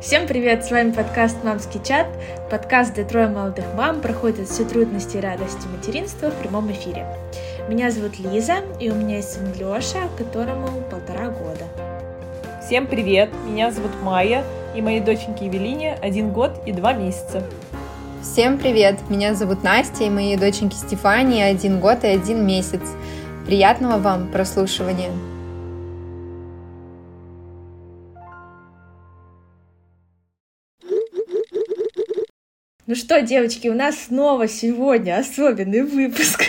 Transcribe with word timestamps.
Всем 0.00 0.28
привет! 0.28 0.64
С 0.64 0.70
вами 0.70 0.92
подкаст 0.92 1.42
«Мамский 1.42 1.80
чат». 1.82 2.06
Подкаст, 2.52 2.92
где 2.92 3.02
трое 3.02 3.26
молодых 3.26 3.64
мам 3.76 4.00
проходят 4.00 4.48
все 4.48 4.64
трудности 4.64 5.16
и 5.16 5.20
радости 5.20 5.66
материнства 5.66 6.30
в 6.30 6.34
прямом 6.34 6.70
эфире. 6.70 7.04
Меня 7.68 7.90
зовут 7.90 8.16
Лиза, 8.20 8.58
и 8.78 8.90
у 8.90 8.94
меня 8.94 9.16
есть 9.16 9.32
сын 9.32 9.52
Леша, 9.54 10.08
которому 10.16 10.68
полтора 10.88 11.30
года. 11.30 11.64
Всем 12.64 12.86
привет! 12.86 13.30
Меня 13.44 13.72
зовут 13.72 13.90
Майя, 14.00 14.44
и 14.76 14.80
моей 14.80 15.00
доченьке 15.00 15.46
Евелине 15.46 15.98
один 16.00 16.30
год 16.30 16.52
и 16.64 16.70
два 16.70 16.92
месяца. 16.92 17.42
Всем 18.22 18.56
привет! 18.58 19.00
Меня 19.08 19.34
зовут 19.34 19.64
Настя, 19.64 20.04
и 20.04 20.10
моей 20.10 20.36
доченьке 20.36 20.76
Стефании 20.76 21.42
один 21.42 21.80
год 21.80 22.04
и 22.04 22.06
один 22.06 22.46
месяц. 22.46 22.82
Приятного 23.46 23.98
вам 23.98 24.28
прослушивания! 24.28 25.10
Что, 32.98 33.22
девочки, 33.22 33.68
у 33.68 33.74
нас 33.74 34.06
снова 34.06 34.48
сегодня 34.48 35.18
особенный 35.18 35.82
выпуск. 35.82 36.42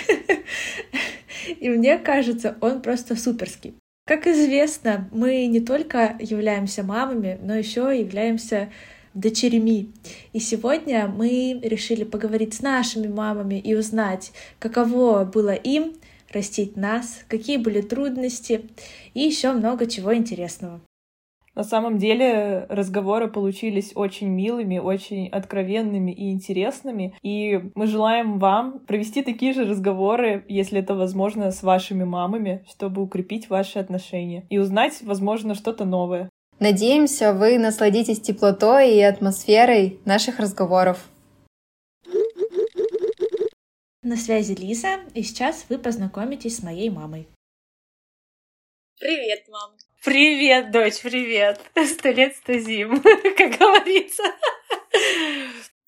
И 1.47 1.69
мне 1.69 1.97
кажется, 1.97 2.57
он 2.61 2.81
просто 2.81 3.15
суперский. 3.15 3.73
Как 4.05 4.27
известно, 4.27 5.07
мы 5.11 5.45
не 5.45 5.59
только 5.59 6.17
являемся 6.19 6.83
мамами, 6.83 7.37
но 7.41 7.55
еще 7.55 7.97
являемся 7.97 8.69
дочерьми. 9.13 9.91
И 10.33 10.39
сегодня 10.39 11.07
мы 11.07 11.59
решили 11.61 12.03
поговорить 12.03 12.55
с 12.55 12.61
нашими 12.61 13.07
мамами 13.07 13.59
и 13.59 13.75
узнать, 13.75 14.31
каково 14.59 15.25
было 15.25 15.53
им 15.53 15.93
растить 16.31 16.75
нас, 16.75 17.19
какие 17.27 17.57
были 17.57 17.81
трудности 17.81 18.65
и 19.13 19.21
еще 19.21 19.51
много 19.51 19.85
чего 19.85 20.15
интересного. 20.15 20.81
На 21.59 21.65
самом 21.65 21.97
деле 21.97 22.65
разговоры 22.69 23.29
получились 23.29 23.91
очень 23.93 24.29
милыми, 24.29 24.77
очень 24.77 25.27
откровенными 25.27 26.09
и 26.09 26.31
интересными. 26.31 27.13
И 27.21 27.59
мы 27.75 27.85
желаем 27.85 28.39
вам 28.39 28.79
провести 28.79 29.21
такие 29.23 29.51
же 29.51 29.65
разговоры, 29.65 30.45
если 30.47 30.79
это 30.79 30.95
возможно, 30.95 31.51
с 31.51 31.61
вашими 31.61 32.05
мамами, 32.05 32.65
чтобы 32.69 33.01
укрепить 33.01 33.49
ваши 33.49 33.77
отношения 33.77 34.47
и 34.49 34.57
узнать, 34.57 35.01
возможно, 35.01 35.53
что-то 35.53 35.83
новое. 35.83 36.29
Надеемся, 36.59 37.33
вы 37.33 37.59
насладитесь 37.59 38.21
теплотой 38.21 38.93
и 38.93 39.01
атмосферой 39.01 39.99
наших 40.05 40.39
разговоров. 40.39 41.09
На 44.01 44.15
связи 44.15 44.53
Лиза, 44.53 45.01
и 45.13 45.23
сейчас 45.23 45.65
вы 45.67 45.77
познакомитесь 45.77 46.55
с 46.55 46.63
моей 46.63 46.89
мамой. 46.89 47.27
Привет, 48.97 49.45
мам. 49.49 49.71
Привет, 50.05 50.71
дочь, 50.71 51.01
привет. 51.01 51.59
Сто 51.85 52.09
лет, 52.09 52.33
сто 52.37 52.53
зим, 52.53 53.01
как 53.37 53.59
говорится. 53.59 54.23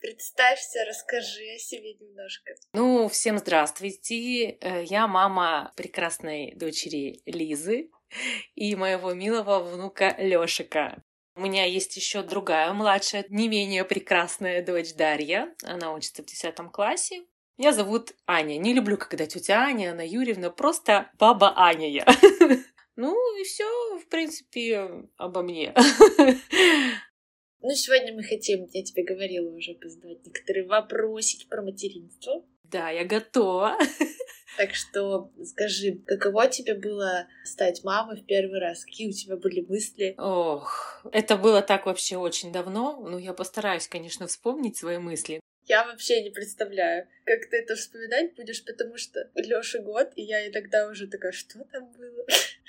Представься, 0.01 0.79
расскажи 0.85 1.55
о 1.55 1.57
себе 1.57 1.93
немножко. 1.93 2.53
Ну, 2.73 3.07
всем 3.07 3.37
здравствуйте. 3.37 4.57
Э, 4.59 4.83
я 4.83 5.07
мама 5.07 5.71
прекрасной 5.77 6.53
дочери 6.55 7.21
Лизы 7.25 7.89
и 8.53 8.75
моего 8.75 9.13
милого 9.13 9.59
внука 9.59 10.13
Лёшика. 10.17 11.01
У 11.37 11.41
меня 11.41 11.63
есть 11.63 11.95
еще 11.95 12.21
другая 12.21 12.73
младшая, 12.73 13.23
не 13.29 13.47
менее 13.47 13.85
прекрасная 13.85 14.61
дочь 14.61 14.93
Дарья. 14.93 15.55
Она 15.63 15.93
учится 15.93 16.21
в 16.21 16.25
10 16.25 16.53
классе. 16.73 17.23
Меня 17.57 17.71
зовут 17.71 18.11
Аня. 18.27 18.57
Не 18.57 18.73
люблю, 18.73 18.97
когда 18.97 19.25
тетя 19.25 19.61
Аня, 19.61 19.91
Анна 19.91 20.05
Юрьевна, 20.05 20.49
просто 20.49 21.11
баба 21.17 21.53
Аня 21.55 21.89
я. 21.89 22.05
Ну 23.01 23.35
и 23.35 23.43
все, 23.43 23.65
в 23.97 24.07
принципе, 24.09 25.07
обо 25.17 25.41
мне. 25.41 25.73
Ну, 27.63 27.69
сегодня 27.75 28.11
мы 28.15 28.23
хотим, 28.23 28.67
я 28.73 28.83
тебе 28.83 29.03
говорила 29.03 29.47
уже, 29.55 29.77
задать 29.83 30.25
некоторые 30.25 30.65
вопросики 30.65 31.47
про 31.47 31.61
материнство. 31.61 32.43
Да, 32.63 32.89
я 32.89 33.05
готова. 33.05 33.77
Так 34.57 34.75
что 34.75 35.31
скажи, 35.45 36.01
каково 36.05 36.47
тебе 36.47 36.73
было 36.73 37.27
стать 37.45 37.85
мамой 37.85 38.17
в 38.17 38.25
первый 38.25 38.59
раз? 38.59 38.83
Какие 38.83 39.07
у 39.07 39.13
тебя 39.13 39.37
были 39.37 39.61
мысли? 39.61 40.13
Ох, 40.17 41.05
это 41.13 41.37
было 41.37 41.61
так 41.61 41.85
вообще 41.85 42.17
очень 42.17 42.51
давно. 42.51 42.99
Ну, 42.99 43.17
я 43.17 43.33
постараюсь, 43.33 43.87
конечно, 43.87 44.27
вспомнить 44.27 44.75
свои 44.75 44.97
мысли. 44.97 45.39
Я 45.67 45.85
вообще 45.85 46.21
не 46.21 46.31
представляю, 46.31 47.07
как 47.23 47.49
ты 47.49 47.57
это 47.57 47.75
вспоминать 47.75 48.35
будешь, 48.35 48.65
потому 48.65 48.97
что 48.97 49.29
Лёша 49.35 49.79
год, 49.79 50.11
и 50.15 50.23
я 50.23 50.49
иногда 50.49 50.87
уже 50.87 51.07
такая, 51.07 51.31
что 51.31 51.63
там 51.71 51.91
было? 51.91 52.25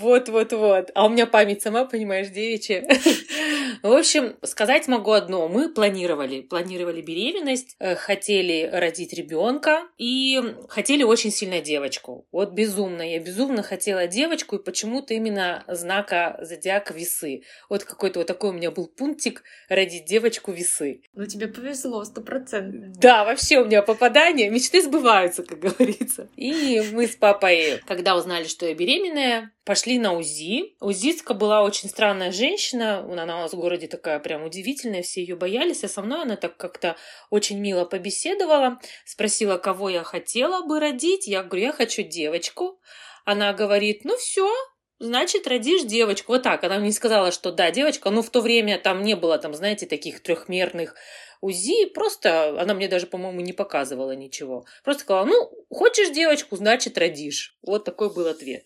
Вот-вот-вот. 0.00 0.90
А 0.94 1.06
у 1.06 1.08
меня 1.08 1.26
память 1.26 1.62
сама, 1.62 1.84
понимаешь, 1.84 2.28
девичья. 2.28 2.86
В 3.82 3.92
общем, 3.92 4.36
сказать 4.42 4.88
могу 4.88 5.12
одно. 5.12 5.48
Мы 5.48 5.68
планировали. 5.72 6.42
Планировали 6.42 7.00
беременность, 7.00 7.76
э, 7.78 7.94
хотели 7.94 8.68
родить 8.72 9.12
ребенка 9.12 9.82
и 9.98 10.40
хотели 10.68 11.02
очень 11.02 11.30
сильно 11.30 11.60
девочку. 11.60 12.26
Вот 12.32 12.52
безумно. 12.52 13.02
Я 13.02 13.20
безумно 13.20 13.62
хотела 13.62 14.06
девочку, 14.06 14.56
и 14.56 14.62
почему-то 14.62 15.14
именно 15.14 15.64
знака 15.68 16.38
зодиака 16.40 16.94
весы. 16.94 17.42
Вот 17.68 17.84
какой-то 17.84 18.20
вот 18.20 18.26
такой 18.26 18.50
у 18.50 18.54
меня 18.54 18.70
был 18.70 18.86
пунктик 18.86 19.42
родить 19.68 20.04
девочку 20.06 20.52
весы. 20.52 21.02
Ну, 21.14 21.26
тебе 21.26 21.48
повезло, 21.48 22.04
сто 22.04 22.20
процентов. 22.20 22.98
Да, 22.98 23.24
вообще 23.24 23.58
у 23.58 23.64
меня 23.64 23.82
попадание. 23.82 24.50
Мечты 24.50 24.82
сбываются, 24.82 25.42
как 25.42 25.58
говорится. 25.58 26.28
И 26.36 26.82
мы 26.92 27.06
с 27.06 27.16
папой, 27.16 27.80
когда 27.86 28.16
узнали, 28.16 28.44
что 28.44 28.66
я 28.66 28.74
беременная, 28.74 29.47
пошли 29.64 29.98
на 29.98 30.12
УЗИ. 30.12 30.76
УЗИстка 30.80 31.34
была 31.34 31.62
очень 31.62 31.88
странная 31.88 32.32
женщина. 32.32 33.00
Она 33.00 33.22
у 33.22 33.40
нас 33.42 33.52
в 33.52 33.56
городе 33.56 33.86
такая 33.86 34.18
прям 34.18 34.44
удивительная, 34.44 35.02
все 35.02 35.20
ее 35.20 35.36
боялись. 35.36 35.84
А 35.84 35.88
со 35.88 36.02
мной 36.02 36.22
она 36.22 36.36
так 36.36 36.56
как-то 36.56 36.96
очень 37.30 37.58
мило 37.58 37.84
побеседовала. 37.84 38.78
Спросила, 39.04 39.58
кого 39.58 39.88
я 39.88 40.02
хотела 40.04 40.66
бы 40.66 40.80
родить. 40.80 41.26
Я 41.26 41.42
говорю, 41.42 41.66
я 41.66 41.72
хочу 41.72 42.02
девочку. 42.02 42.80
Она 43.24 43.52
говорит, 43.52 44.04
ну 44.04 44.16
все, 44.16 44.50
значит, 44.98 45.46
родишь 45.46 45.82
девочку. 45.82 46.32
Вот 46.32 46.42
так. 46.42 46.64
Она 46.64 46.78
мне 46.78 46.92
сказала, 46.92 47.32
что 47.32 47.52
да, 47.52 47.70
девочка. 47.70 48.10
Ну, 48.10 48.22
в 48.22 48.30
то 48.30 48.40
время 48.40 48.78
там 48.78 49.02
не 49.02 49.16
было, 49.16 49.38
там, 49.38 49.54
знаете, 49.54 49.86
таких 49.86 50.22
трехмерных 50.22 50.94
УЗИ, 51.40 51.86
просто 51.86 52.60
она 52.60 52.74
мне 52.74 52.88
даже, 52.88 53.06
по-моему, 53.06 53.40
не 53.40 53.52
показывала 53.52 54.12
ничего. 54.12 54.66
Просто 54.82 55.02
сказала, 55.02 55.24
ну, 55.24 55.50
хочешь 55.70 56.10
девочку, 56.10 56.56
значит, 56.56 56.98
родишь. 56.98 57.56
Вот 57.62 57.84
такой 57.84 58.12
был 58.12 58.26
ответ. 58.26 58.64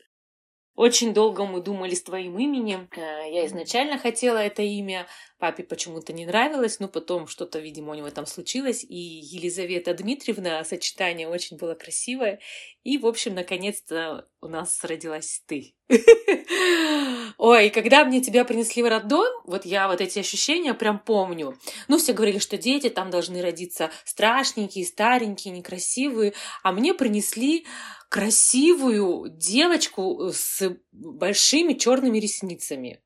Очень 0.74 1.12
долго 1.12 1.44
мы 1.44 1.60
думали 1.60 1.94
с 1.94 2.02
твоим 2.02 2.38
именем. 2.38 2.88
Э, 2.96 3.30
я 3.30 3.46
изначально 3.46 3.98
хотела 3.98 4.38
это 4.38 4.62
имя, 4.62 5.06
папе 5.38 5.64
почему-то 5.64 6.14
не 6.14 6.24
нравилось, 6.24 6.80
но 6.80 6.88
потом 6.88 7.26
что-то, 7.26 7.58
видимо, 7.58 7.92
у 7.92 7.94
него 7.94 8.08
там 8.10 8.24
случилось, 8.24 8.82
и 8.82 8.96
Елизавета 8.96 9.92
Дмитриевна, 9.92 10.64
сочетание 10.64 11.28
очень 11.28 11.58
было 11.58 11.74
красивое, 11.74 12.40
и, 12.84 12.96
в 12.96 13.06
общем, 13.06 13.34
наконец-то 13.34 14.26
у 14.40 14.48
нас 14.48 14.82
родилась 14.82 15.42
ты. 15.46 15.74
Ой, 17.38 17.70
когда 17.70 18.04
мне 18.04 18.22
тебя 18.22 18.44
принесли 18.44 18.82
в 18.82 18.88
роддом, 18.88 19.26
вот 19.44 19.66
я 19.66 19.88
вот 19.88 20.00
эти 20.00 20.20
ощущения 20.20 20.72
прям 20.72 20.98
помню. 20.98 21.58
Ну, 21.88 21.98
все 21.98 22.12
говорили, 22.14 22.38
что 22.38 22.56
дети 22.56 22.88
там 22.88 23.10
должны 23.10 23.42
родиться 23.42 23.90
страшненькие, 24.04 24.86
старенькие, 24.86 25.52
некрасивые, 25.52 26.32
а 26.62 26.72
мне 26.72 26.94
принесли 26.94 27.66
красивую 28.12 29.30
девочку 29.30 30.28
э, 30.28 30.32
с 30.34 30.76
большими 30.92 31.72
черными 31.72 32.18
ресницами. 32.18 33.00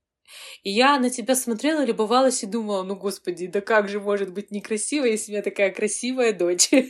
И 0.64 0.70
я 0.70 0.98
на 0.98 1.10
тебя 1.10 1.36
смотрела, 1.36 1.84
любовалась 1.84 2.42
и 2.42 2.46
думала, 2.46 2.82
ну, 2.82 2.96
господи, 2.96 3.46
да 3.46 3.60
как 3.60 3.88
же 3.88 4.00
может 4.00 4.32
быть 4.32 4.50
некрасиво, 4.50 5.04
если 5.04 5.30
у 5.30 5.34
меня 5.34 5.42
такая 5.42 5.70
красивая 5.70 6.32
дочь. 6.32 6.70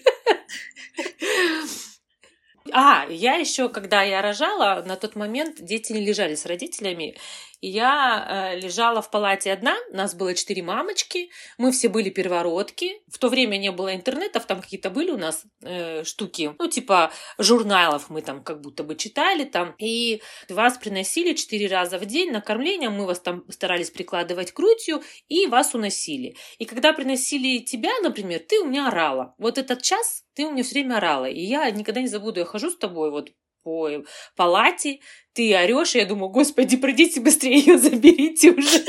А, 2.73 3.07
я 3.09 3.37
еще, 3.37 3.69
когда 3.69 4.03
я 4.03 4.21
рожала, 4.21 4.83
на 4.85 4.97
тот 4.97 5.15
момент 5.15 5.63
дети 5.65 5.93
не 5.93 6.05
лежали 6.05 6.35
с 6.35 6.47
родителями, 6.47 7.17
я 7.61 8.53
э, 8.55 8.59
лежала 8.59 9.03
в 9.03 9.11
палате 9.11 9.53
одна, 9.53 9.77
нас 9.93 10.15
было 10.15 10.35
четыре 10.35 10.63
мамочки, 10.63 11.31
мы 11.59 11.73
все 11.73 11.89
были 11.89 12.11
первородки. 12.11 13.03
В 13.09 13.19
то 13.19 13.29
время 13.29 13.57
не 13.57 13.71
было 13.71 13.95
интернетов, 13.95 14.47
там 14.47 14.61
какие-то 14.61 14.91
были 14.91 15.11
у 15.11 15.17
нас 15.17 15.45
э, 15.63 16.05
штуки, 16.05 16.55
ну, 16.59 16.69
типа 16.69 17.13
журналов 17.39 18.11
мы 18.11 18.23
там 18.23 18.43
как 18.43 18.61
будто 18.61 18.85
бы 18.85 18.95
читали 18.97 19.45
там. 19.45 19.75
И 19.79 20.23
вас 20.49 20.79
приносили 20.79 21.35
четыре 21.35 21.67
раза 21.69 21.99
в 21.99 22.07
день 22.07 22.31
на 22.31 22.41
кормление, 22.41 22.91
мы 22.91 23.07
вас 23.07 23.21
там 23.21 23.45
старались 23.51 23.91
прикладывать 23.91 24.53
грудью, 24.53 25.03
и 25.29 25.47
вас 25.47 25.75
уносили. 25.75 26.37
И 26.59 26.65
когда 26.65 26.93
приносили 26.93 27.59
тебя, 27.59 27.93
например, 28.03 28.41
ты 28.41 28.61
у 28.61 28.67
меня 28.67 28.89
орала. 28.89 29.35
Вот 29.39 29.59
этот 29.59 29.83
час 29.83 30.25
ты 30.35 30.45
у 30.45 30.53
меня 30.53 30.63
все 30.63 30.75
время 30.75 30.97
орала. 30.97 31.27
И 31.27 31.41
я 31.41 31.71
никогда 31.71 32.01
не 32.01 32.09
забуду, 32.09 32.41
я 32.41 32.47
хожу 32.47 32.71
с 32.71 32.77
тобой 32.77 33.11
вот 33.11 33.31
по 33.67 33.91
палате, 34.37 35.01
ты 35.33 35.57
орешь, 35.57 35.97
и 35.97 35.99
я 35.99 36.07
думаю, 36.07 36.29
господи, 36.29 36.77
пройдите 36.77 37.21
быстрее 37.21 37.59
ее 37.59 37.79
заберите 37.79 38.53
уже. 38.53 38.85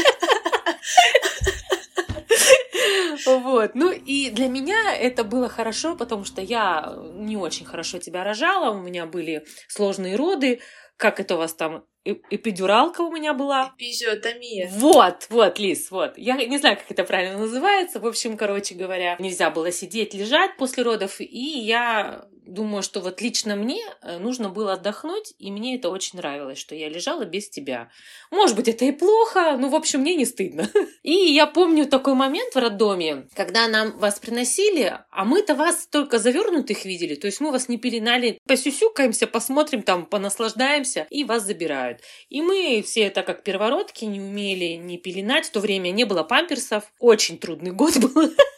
Вот. 3.26 3.72
Ну 3.74 3.92
и 3.92 4.30
для 4.30 4.48
меня 4.48 4.96
это 4.96 5.24
было 5.24 5.50
хорошо, 5.50 5.96
потому 5.96 6.24
что 6.26 6.42
я 6.42 6.96
не 7.16 7.36
очень 7.38 7.66
хорошо 7.66 7.98
тебя 7.98 8.24
рожала, 8.24 8.72
у 8.72 8.82
меня 8.82 9.08
были 9.08 9.44
сложные 9.68 10.16
роды. 10.16 10.62
Как 10.96 11.20
это 11.20 11.36
у 11.36 11.38
вас 11.38 11.54
там 11.54 11.84
эпидюралка 12.04 13.02
у 13.02 13.12
меня 13.12 13.34
была. 13.34 13.74
Эпизиотомия. 13.78 14.70
Вот, 14.72 15.28
вот, 15.30 15.60
Лиз, 15.60 15.92
вот. 15.92 16.18
Я 16.18 16.36
не 16.36 16.58
знаю, 16.58 16.78
как 16.78 16.90
это 16.90 17.04
правильно 17.04 17.38
называется. 17.40 18.00
В 18.00 18.08
общем, 18.08 18.38
короче 18.38 18.76
говоря, 18.76 19.16
нельзя 19.20 19.50
было 19.50 19.72
сидеть, 19.72 20.14
лежать 20.14 20.56
после 20.58 20.84
родов. 20.84 21.20
И 21.20 21.60
я 21.60 22.26
думаю, 22.48 22.84
что 22.84 23.02
вот 23.02 23.22
лично 23.22 23.56
мне 23.56 23.82
э, 24.02 24.18
нужно 24.18 24.50
было 24.50 24.74
отдохнуть, 24.74 25.34
и 25.38 25.52
мне 25.52 25.76
это 25.76 25.90
очень 25.90 26.18
нравилось, 26.18 26.58
что 26.58 26.76
я 26.76 26.90
лежала 26.90 27.26
без 27.26 27.50
тебя. 27.50 27.90
Может 28.32 28.56
быть, 28.56 28.68
это 28.68 28.86
и 28.86 28.92
плохо, 28.92 29.58
но, 29.58 29.70
в 29.70 29.76
общем, 29.76 30.02
мне 30.02 30.16
не 30.16 30.26
стыдно. 30.26 30.70
И 31.04 31.14
я 31.14 31.48
помню 31.48 31.86
такой 31.86 32.14
момент 32.14 32.56
в 32.56 32.58
роддоме, 32.58 33.28
когда 33.36 33.68
нам 33.68 33.98
вас 33.98 34.20
приносили, 34.20 35.00
а 35.10 35.26
мы-то 35.26 35.56
вас 35.56 35.88
только 35.88 36.20
завернутых 36.20 36.86
видели, 36.86 37.16
то 37.16 37.28
есть 37.28 37.40
мы 37.40 37.52
вас 37.52 37.70
не 37.70 37.78
пеленали, 37.78 38.40
посюсюкаемся, 38.48 39.28
посмотрим 39.28 39.84
там, 39.84 40.06
понаслаждаемся, 40.06 41.08
и 41.10 41.24
вас 41.24 41.44
забирают. 41.44 42.02
И 42.30 42.42
мы 42.42 42.84
все, 42.86 43.10
так 43.10 43.26
как 43.26 43.44
первородки, 43.44 44.06
не 44.06 44.20
умели 44.20 44.74
не 44.74 44.98
пеленать, 44.98 45.46
в 45.46 45.52
то 45.52 45.60
время 45.60 45.92
не 45.92 46.06
было 46.06 46.24
памперсов, 46.24 46.92
очень 47.00 47.38
трудный 47.38 47.72
год 47.72 47.98
был. 47.98 48.32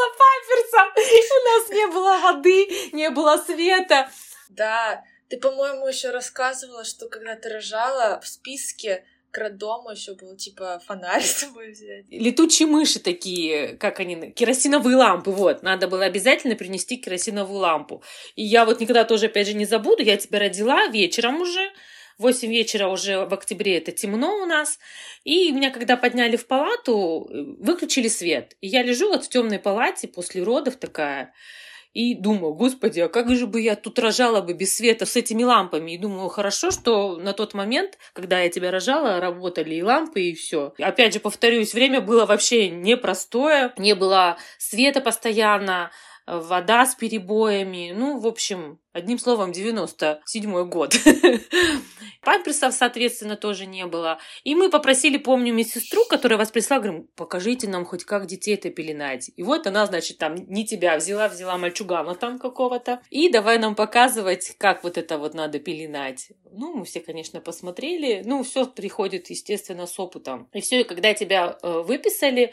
Было 0.00 0.12
памперса, 0.16 0.92
у 0.96 1.58
нас 1.58 1.70
не 1.70 1.86
было 1.88 2.18
воды, 2.18 2.68
не 2.92 3.10
было 3.10 3.36
света. 3.36 4.10
Да, 4.48 5.04
ты, 5.28 5.38
по-моему, 5.38 5.86
еще 5.86 6.10
рассказывала, 6.10 6.84
что 6.84 7.08
когда 7.08 7.36
ты 7.36 7.50
рожала, 7.50 8.20
в 8.20 8.26
списке 8.26 9.04
к 9.30 9.38
роддому 9.38 9.90
еще 9.90 10.14
было 10.14 10.36
типа 10.36 10.82
фонарь 10.86 11.22
с 11.22 11.40
собой 11.40 11.72
взять. 11.72 12.06
Летучие 12.08 12.66
мыши 12.66 12.98
такие, 12.98 13.76
как 13.76 14.00
они, 14.00 14.32
керосиновые 14.32 14.96
лампы, 14.96 15.30
вот. 15.30 15.62
Надо 15.62 15.86
было 15.86 16.04
обязательно 16.04 16.56
принести 16.56 16.96
керосиновую 16.96 17.60
лампу. 17.60 18.02
И 18.36 18.42
я 18.42 18.64
вот 18.64 18.80
никогда 18.80 19.04
тоже, 19.04 19.26
опять 19.26 19.46
же, 19.46 19.54
не 19.54 19.66
забуду, 19.66 20.02
я 20.02 20.16
тебя 20.16 20.40
родила 20.40 20.86
вечером 20.86 21.42
уже, 21.42 21.70
8 22.20 22.48
вечера 22.48 22.88
уже 22.88 23.24
в 23.24 23.34
октябре 23.34 23.78
это 23.78 23.92
темно 23.92 24.42
у 24.42 24.46
нас. 24.46 24.78
И 25.24 25.50
меня, 25.52 25.70
когда 25.70 25.96
подняли 25.96 26.36
в 26.36 26.46
палату, 26.46 27.28
выключили 27.58 28.08
свет. 28.08 28.56
И 28.60 28.68
я 28.68 28.82
лежу 28.82 29.08
вот 29.08 29.24
в 29.24 29.28
темной 29.28 29.58
палате 29.58 30.06
после 30.06 30.42
родов 30.42 30.76
такая. 30.76 31.32
И 31.92 32.14
думаю, 32.14 32.54
господи, 32.54 33.00
а 33.00 33.08
как 33.08 33.34
же 33.34 33.48
бы 33.48 33.60
я 33.60 33.74
тут 33.74 33.98
рожала 33.98 34.42
бы 34.42 34.52
без 34.52 34.76
света 34.76 35.06
с 35.06 35.16
этими 35.16 35.42
лампами? 35.42 35.92
И 35.92 35.98
думаю, 35.98 36.28
хорошо, 36.28 36.70
что 36.70 37.16
на 37.16 37.32
тот 37.32 37.52
момент, 37.52 37.98
когда 38.12 38.40
я 38.40 38.48
тебя 38.48 38.70
рожала, 38.70 39.18
работали 39.18 39.74
и 39.74 39.82
лампы, 39.82 40.20
и 40.22 40.34
все. 40.34 40.72
Опять 40.78 41.14
же, 41.14 41.20
повторюсь, 41.20 41.74
время 41.74 42.00
было 42.00 42.26
вообще 42.26 42.68
непростое, 42.68 43.72
не 43.76 43.96
было 43.96 44.36
света 44.56 45.00
постоянно, 45.00 45.90
вода 46.26 46.86
с 46.86 46.94
перебоями. 46.94 47.92
Ну, 47.94 48.18
в 48.18 48.26
общем, 48.26 48.78
одним 48.92 49.18
словом, 49.18 49.52
97 49.52 50.68
год. 50.68 50.94
Памперсов, 52.22 52.74
соответственно, 52.74 53.36
тоже 53.36 53.66
не 53.66 53.86
было. 53.86 54.18
И 54.44 54.54
мы 54.54 54.70
попросили, 54.70 55.16
помню, 55.16 55.54
медсестру, 55.54 56.04
которая 56.04 56.38
вас 56.38 56.50
прислала, 56.50 56.82
говорим, 56.82 57.08
покажите 57.16 57.68
нам 57.68 57.84
хоть 57.84 58.04
как 58.04 58.26
детей 58.26 58.54
это 58.54 58.70
пеленать. 58.70 59.30
И 59.36 59.42
вот 59.42 59.66
она, 59.66 59.86
значит, 59.86 60.18
там 60.18 60.34
не 60.34 60.66
тебя 60.66 60.96
взяла, 60.96 61.28
взяла 61.28 61.56
мальчугана 61.56 62.14
там 62.14 62.38
какого-то. 62.38 63.00
И 63.10 63.30
давай 63.30 63.58
нам 63.58 63.74
показывать, 63.74 64.54
как 64.58 64.84
вот 64.84 64.98
это 64.98 65.18
вот 65.18 65.34
надо 65.34 65.58
пеленать. 65.58 66.32
Ну, 66.52 66.74
мы 66.74 66.84
все, 66.84 67.00
конечно, 67.00 67.40
посмотрели. 67.40 68.22
Ну, 68.24 68.42
все 68.42 68.66
приходит, 68.66 69.30
естественно, 69.30 69.86
с 69.86 69.98
опытом. 69.98 70.48
И 70.52 70.60
все, 70.60 70.80
и 70.80 70.84
когда 70.84 71.14
тебя 71.14 71.56
э, 71.62 71.82
выписали, 71.86 72.52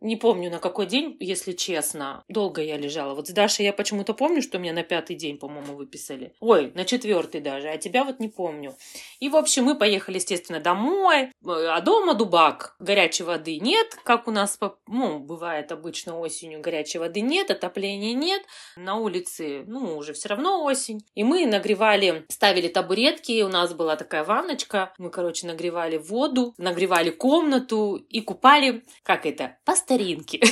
не 0.00 0.16
помню, 0.16 0.50
на 0.50 0.58
какой 0.58 0.86
день, 0.86 1.16
если 1.20 1.52
честно. 1.52 2.24
Долго 2.28 2.62
я 2.62 2.76
лежала. 2.76 3.14
Вот 3.14 3.28
с 3.28 3.30
Дашей 3.30 3.64
я 3.64 3.72
почему-то 3.72 4.14
помню, 4.14 4.42
что 4.42 4.58
меня 4.58 4.72
на 4.72 4.82
пятый 4.82 5.16
день, 5.16 5.38
по-моему, 5.38 5.74
выписали. 5.74 6.34
Ой, 6.40 6.70
на 6.74 6.84
четвертый 6.84 7.40
даже. 7.40 7.68
А 7.68 7.78
тебя 7.78 8.04
вот 8.04 8.20
не 8.20 8.28
помню. 8.28 8.76
И, 9.20 9.28
в 9.28 9.36
общем, 9.36 9.64
мы 9.64 9.74
поехали, 9.74 10.16
естественно, 10.16 10.60
домой. 10.60 11.32
А 11.44 11.80
дома 11.80 12.14
дубак. 12.14 12.76
Горячей 12.78 13.24
воды 13.24 13.58
нет, 13.58 13.96
как 14.04 14.28
у 14.28 14.30
нас, 14.30 14.58
ну, 14.86 15.18
бывает 15.18 15.72
обычно 15.72 16.18
осенью. 16.18 16.60
Горячей 16.60 16.98
воды 16.98 17.20
нет, 17.20 17.50
отопления 17.50 18.12
нет. 18.12 18.42
На 18.76 18.96
улице, 18.96 19.64
ну, 19.66 19.96
уже 19.96 20.12
все 20.12 20.28
равно 20.28 20.62
осень. 20.64 21.04
И 21.14 21.24
мы 21.24 21.46
нагревали, 21.46 22.26
ставили 22.28 22.68
табуретки. 22.68 23.42
У 23.42 23.48
нас 23.48 23.72
была 23.72 23.96
такая 23.96 24.24
ванночка. 24.24 24.92
Мы, 24.98 25.10
короче, 25.10 25.46
нагревали 25.46 25.96
воду, 25.96 26.54
нагревали 26.58 27.10
комнату 27.10 27.96
и 27.96 28.20
купали, 28.20 28.84
как 29.02 29.26
это, 29.26 29.56
старинки. 29.86 30.42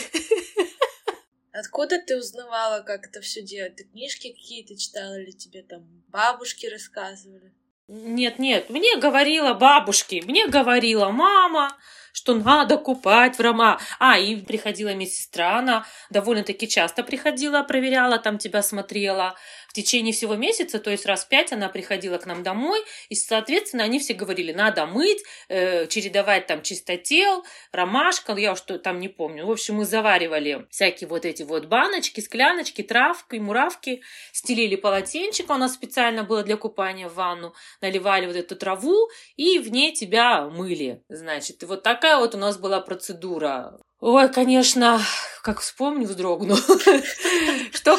Откуда 1.52 2.00
ты 2.00 2.16
узнавала, 2.16 2.82
как 2.82 3.06
это 3.06 3.20
все 3.20 3.42
делать? 3.42 3.76
Ты 3.76 3.84
книжки 3.84 4.32
какие-то 4.32 4.76
читала 4.76 5.20
или 5.20 5.32
тебе 5.32 5.62
там 5.62 5.82
бабушки 6.08 6.66
рассказывали? 6.66 7.52
Нет, 7.88 8.38
нет, 8.38 8.70
мне 8.70 8.96
говорила 8.96 9.54
бабушки, 9.54 10.22
мне 10.25 10.46
говорила 10.46 11.10
мама, 11.10 11.76
что 12.12 12.34
надо 12.34 12.78
купать 12.78 13.36
в 13.36 13.40
рома. 13.40 13.78
А, 13.98 14.19
и 14.19 14.36
приходила 14.36 14.94
медсестра, 14.94 15.58
она 15.58 15.84
довольно-таки 16.10 16.69
часто 16.69 17.02
приходила, 17.02 17.62
проверяла, 17.62 18.19
там 18.19 18.38
тебя 18.38 18.62
смотрела 18.62 19.34
в 19.74 19.76
течение 19.76 20.12
всего 20.12 20.36
месяца, 20.36 20.78
то 20.78 20.92
есть 20.92 21.04
раз 21.04 21.24
в 21.24 21.28
пять 21.28 21.52
она 21.52 21.68
приходила 21.68 22.16
к 22.18 22.26
нам 22.26 22.44
домой, 22.44 22.80
и, 23.08 23.16
соответственно, 23.16 23.82
они 23.82 23.98
все 23.98 24.14
говорили, 24.14 24.52
надо 24.52 24.86
мыть, 24.86 25.20
э, 25.48 25.88
чередовать 25.88 26.46
там 26.46 26.62
чистотел, 26.62 27.44
ромашка, 27.72 28.36
я 28.36 28.52
уж 28.52 28.60
там 28.60 29.00
не 29.00 29.08
помню. 29.08 29.44
В 29.44 29.50
общем, 29.50 29.74
мы 29.74 29.84
заваривали 29.84 30.64
всякие 30.70 31.08
вот 31.08 31.24
эти 31.24 31.42
вот 31.42 31.66
баночки, 31.66 32.20
скляночки, 32.20 32.84
травки, 32.84 33.34
муравки, 33.34 34.02
стелили 34.30 34.76
полотенчик, 34.76 35.50
у 35.50 35.54
нас 35.54 35.74
специально 35.74 36.22
было 36.22 36.44
для 36.44 36.56
купания 36.56 37.08
в 37.08 37.14
ванну, 37.14 37.52
наливали 37.80 38.26
вот 38.26 38.36
эту 38.36 38.54
траву, 38.54 39.08
и 39.34 39.58
в 39.58 39.72
ней 39.72 39.92
тебя 39.92 40.42
мыли, 40.42 41.02
значит. 41.08 41.64
Вот 41.64 41.82
такая 41.82 42.18
вот 42.18 42.36
у 42.36 42.38
нас 42.38 42.58
была 42.58 42.80
процедура. 42.80 43.76
Ой, 43.98 44.30
конечно, 44.30 45.00
как 45.42 45.60
вспомню, 45.60 46.06
вздрогну. 46.06 46.56
Что, 47.72 47.98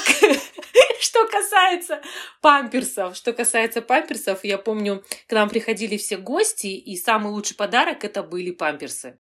что 1.15 1.27
касается 1.27 2.01
памперсов, 2.41 3.15
что 3.15 3.31
касается 3.31 3.81
памперсов, 3.81 4.43
я 4.43 4.57
помню, 4.57 5.01
к 5.27 5.31
нам 5.31 5.47
приходили 5.47 5.95
все 5.95 6.17
гости, 6.17 6.67
и 6.67 6.97
самый 6.97 7.31
лучший 7.31 7.55
подарок 7.55 8.03
это 8.03 8.21
были 8.21 8.51
памперсы. 8.51 9.17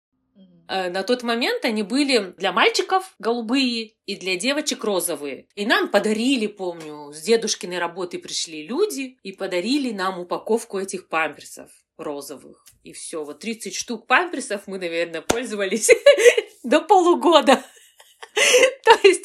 Э, 0.69 0.89
на 0.89 1.03
тот 1.03 1.21
момент 1.23 1.65
они 1.65 1.83
были 1.83 2.33
для 2.37 2.53
мальчиков 2.53 3.13
голубые 3.19 3.95
и 4.05 4.15
для 4.15 4.37
девочек 4.37 4.85
розовые. 4.85 5.47
И 5.55 5.65
нам 5.65 5.89
подарили, 5.89 6.47
помню, 6.47 7.11
с 7.11 7.21
дедушкиной 7.23 7.79
работы 7.79 8.19
пришли 8.19 8.65
люди 8.65 9.17
и 9.21 9.33
подарили 9.33 9.91
нам 9.91 10.17
упаковку 10.17 10.79
этих 10.79 11.09
памперсов 11.09 11.69
розовых. 11.97 12.63
И 12.83 12.93
все, 12.93 13.25
вот 13.25 13.39
30 13.39 13.75
штук 13.75 14.07
памперсов 14.07 14.61
мы, 14.65 14.79
наверное, 14.79 15.21
пользовались 15.21 15.89
до 16.63 16.79
полугода. 16.79 17.61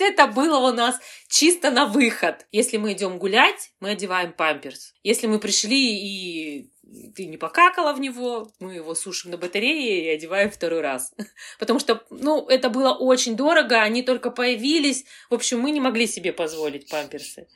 Это 0.06 0.26
было 0.26 0.58
у 0.58 0.72
нас 0.72 0.98
чисто 1.28 1.70
на 1.70 1.86
выход. 1.86 2.46
Если 2.52 2.76
мы 2.76 2.92
идем 2.92 3.18
гулять, 3.18 3.72
мы 3.80 3.90
одеваем 3.90 4.32
памперс. 4.32 4.94
Если 5.02 5.26
мы 5.26 5.38
пришли 5.38 5.98
и 5.98 6.70
ты 7.14 7.26
не 7.26 7.36
покакала 7.36 7.92
в 7.92 8.00
него, 8.00 8.52
мы 8.60 8.74
его 8.74 8.94
сушим 8.94 9.32
на 9.32 9.36
батарее 9.36 10.04
и 10.04 10.08
одеваем 10.08 10.50
второй 10.50 10.80
раз. 10.80 11.12
Потому 11.58 11.80
что, 11.80 12.04
ну, 12.10 12.46
это 12.46 12.70
было 12.70 12.92
очень 12.92 13.36
дорого, 13.36 13.82
они 13.82 14.02
только 14.02 14.30
появились. 14.30 15.04
В 15.28 15.34
общем, 15.34 15.60
мы 15.60 15.72
не 15.72 15.80
могли 15.80 16.06
себе 16.06 16.32
позволить 16.32 16.88
памперсы. 16.88 17.48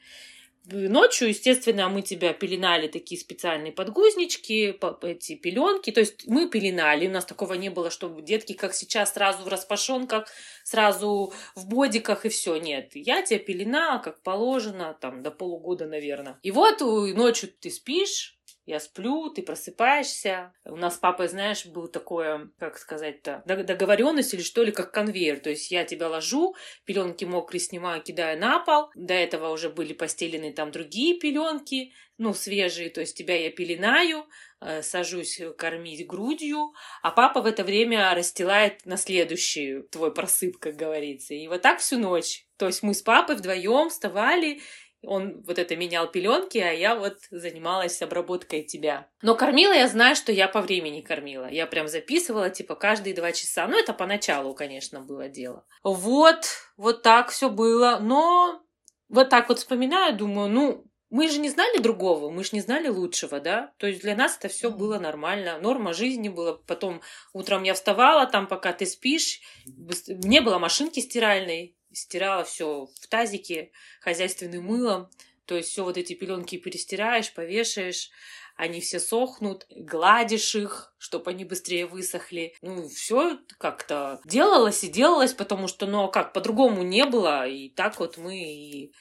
Ночью, 0.67 1.29
естественно, 1.29 1.89
мы 1.89 2.03
тебя 2.03 2.33
пеленали 2.33 2.87
такие 2.87 3.21
специальные 3.21 3.73
подгузнички, 3.73 4.79
эти 5.03 5.35
пеленки. 5.35 5.91
То 5.91 6.01
есть 6.01 6.27
мы 6.27 6.49
пеленали. 6.49 7.07
У 7.09 7.11
нас 7.11 7.25
такого 7.25 7.55
не 7.55 7.71
было, 7.71 7.91
чтобы 7.91 8.23
детки, 8.23 8.53
как 8.53 8.75
сейчас, 8.75 9.15
сразу 9.15 9.43
в 9.45 9.49
распашонках, 9.49 10.29
сразу 10.65 11.33
в 11.55 11.67
бодиках 11.67 12.27
и 12.27 12.29
все. 12.29 12.57
Нет, 12.57 12.91
я 12.95 13.23
тебя 13.23 13.39
пеленала, 13.39 13.99
как 13.99 14.23
положено, 14.23 14.97
там, 15.01 15.23
до 15.23 15.31
полугода, 15.31 15.87
наверное. 15.87 16.39
И 16.43 16.51
вот 16.51 16.81
ночью 16.81 17.51
ты 17.59 17.71
спишь, 17.71 18.40
я 18.71 18.81
сплю, 18.81 19.29
ты 19.31 19.43
просыпаешься. 19.43 20.53
У 20.65 20.77
нас 20.77 20.97
с 20.97 20.99
папой, 20.99 21.29
знаешь, 21.29 21.67
был 21.67 21.89
такое, 21.89 22.51
как 22.59 22.79
сказать-то, 22.79 23.43
договоренность 23.45 24.33
или 24.33 24.43
что 24.43 24.63
ли, 24.63 24.73
как 24.73 24.93
конвейер. 24.93 25.41
То 25.41 25.51
есть 25.51 25.71
я 25.71 25.85
тебя 25.85 26.09
ложу, 26.09 26.55
пеленки 26.85 27.25
мокрые 27.25 27.61
снимаю, 27.61 28.03
кидаю 28.03 28.39
на 28.39 28.61
пол. 28.61 28.91
До 28.95 29.13
этого 29.13 29.51
уже 29.51 29.69
были 29.69 29.93
постелены 29.93 30.53
там 30.53 30.71
другие 30.71 31.19
пеленки, 31.19 31.93
ну, 32.21 32.35
свежие, 32.35 32.91
то 32.91 33.01
есть 33.01 33.17
тебя 33.17 33.35
я 33.35 33.51
пеленаю, 33.51 34.27
э, 34.61 34.83
сажусь 34.83 35.41
кормить 35.57 36.07
грудью, 36.07 36.75
а 37.03 37.13
папа 37.13 37.41
в 37.41 37.47
это 37.47 37.65
время 37.65 38.15
расстилает 38.15 38.85
на 38.85 38.99
следующий 38.99 39.83
твой 39.91 40.13
просып, 40.13 40.59
как 40.59 40.77
говорится. 40.77 41.33
И 41.33 41.49
вот 41.49 41.63
так 41.63 41.81
всю 41.81 41.99
ночь. 41.99 42.45
То 42.59 42.67
есть 42.67 42.83
мы 42.83 42.93
с 42.93 43.01
папой 43.01 43.37
вдвоем 43.37 43.89
вставали 43.89 44.61
он 45.03 45.43
вот 45.47 45.59
это 45.59 45.77
менял 45.77 46.11
пеленки, 46.11 46.59
а 46.59 46.73
я 46.73 46.95
вот 46.95 47.19
занималась 47.31 48.03
обработкой 48.03 48.63
тебя. 48.63 49.09
Но 49.23 49.35
кормила 49.35 49.73
я 49.73 49.89
знаю, 49.89 50.15
что 50.17 50.33
я 50.33 50.49
по 50.49 50.61
времени 50.61 51.01
кормила. 51.01 51.51
Я 51.51 51.67
прям 51.67 51.89
записывала, 51.89 52.51
типа, 52.51 52.75
каждые 52.75 53.15
два 53.15 53.33
часа. 53.33 53.67
Ну, 53.67 53.79
это 53.79 53.93
поначалу, 53.93 54.55
конечно, 54.55 55.01
было 55.01 55.29
дело. 55.29 55.65
Вот, 55.83 56.45
вот 56.77 57.03
так 57.03 57.31
все 57.31 57.49
было. 57.49 57.99
Но 58.01 58.63
вот 59.09 59.31
так 59.31 59.49
вот 59.49 59.59
вспоминаю, 59.59 60.17
думаю, 60.17 60.51
ну, 60.51 60.85
мы 61.11 61.29
же 61.29 61.39
не 61.41 61.51
знали 61.51 61.79
другого, 61.79 62.31
мы 62.31 62.45
же 62.45 62.51
не 62.53 62.61
знали 62.61 62.89
лучшего, 62.89 63.41
да? 63.41 63.73
То 63.79 63.89
есть 63.89 64.03
для 64.03 64.15
нас 64.15 64.37
это 64.39 64.49
все 64.49 64.71
было 64.71 64.99
нормально, 64.99 65.59
норма 65.59 65.93
жизни 65.93 66.29
была. 66.29 66.55
Потом 66.55 67.01
утром 67.33 67.65
я 67.65 67.75
вставала, 67.75 68.27
там 68.27 68.47
пока 68.47 68.73
ты 68.73 68.87
спишь, 68.87 69.41
не 69.67 70.41
было 70.41 70.59
машинки 70.59 71.01
стиральной, 71.01 71.77
стирала 71.93 72.45
все 72.45 72.89
в 73.01 73.09
тазике 73.09 73.73
хозяйственным 74.01 74.65
мылом. 74.65 75.11
То 75.47 75.57
есть 75.57 75.71
все 75.71 75.83
вот 75.83 75.97
эти 75.97 76.13
пеленки 76.13 76.59
перестираешь, 76.59 77.33
повешаешь, 77.33 78.11
они 78.57 78.81
все 78.81 79.01
сохнут, 79.01 79.67
гладишь 79.71 80.55
их, 80.55 80.95
чтобы 80.99 81.31
они 81.31 81.45
быстрее 81.45 81.87
высохли. 81.87 82.55
Ну, 82.63 82.89
все 82.89 83.39
как-то 83.59 84.21
делалось 84.25 84.85
и 84.85 84.89
делалось, 84.89 85.33
потому 85.33 85.67
что, 85.67 85.87
ну, 85.87 86.05
а 86.05 86.09
как, 86.09 86.33
по-другому 86.33 86.83
не 86.83 87.05
было, 87.07 87.49
и 87.49 87.69
так 87.71 87.99
вот 87.99 88.17
мы 88.17 88.37
и 88.39 88.93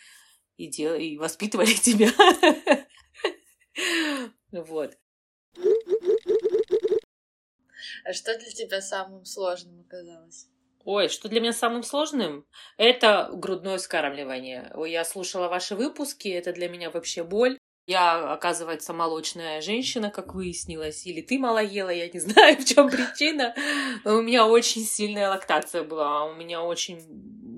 и, 0.59 0.67
дел... 0.67 0.93
и 0.95 1.17
воспитывали 1.17 1.73
тебя. 1.73 2.11
Вот. 4.51 4.97
А 8.03 8.13
что 8.13 8.37
для 8.37 8.51
тебя 8.51 8.81
самым 8.81 9.23
сложным 9.25 9.79
оказалось? 9.81 10.47
Ой, 10.85 11.09
что 11.09 11.29
для 11.29 11.41
меня 11.41 11.53
самым 11.53 11.83
сложным? 11.83 12.45
Это 12.77 13.29
грудное 13.33 13.77
скармливание. 13.77 14.71
Я 14.87 15.03
слушала 15.03 15.47
ваши 15.47 15.75
выпуски, 15.75 16.27
это 16.29 16.53
для 16.53 16.69
меня 16.69 16.89
вообще 16.89 17.23
боль. 17.23 17.57
Я, 17.85 18.33
оказывается, 18.33 18.93
молочная 18.93 19.61
женщина, 19.61 20.11
как 20.11 20.35
выяснилось, 20.35 21.07
или 21.07 21.21
ты 21.21 21.39
мало 21.39 21.57
ела, 21.57 21.89
я 21.89 22.07
не 22.07 22.19
знаю, 22.19 22.57
в 22.57 22.65
чем 22.65 22.89
причина. 22.89 23.55
У 24.05 24.21
меня 24.21 24.45
очень 24.45 24.83
сильная 24.83 25.29
лактация 25.29 25.83
была, 25.83 26.25
у 26.25 26.35
меня 26.35 26.61
очень 26.61 26.99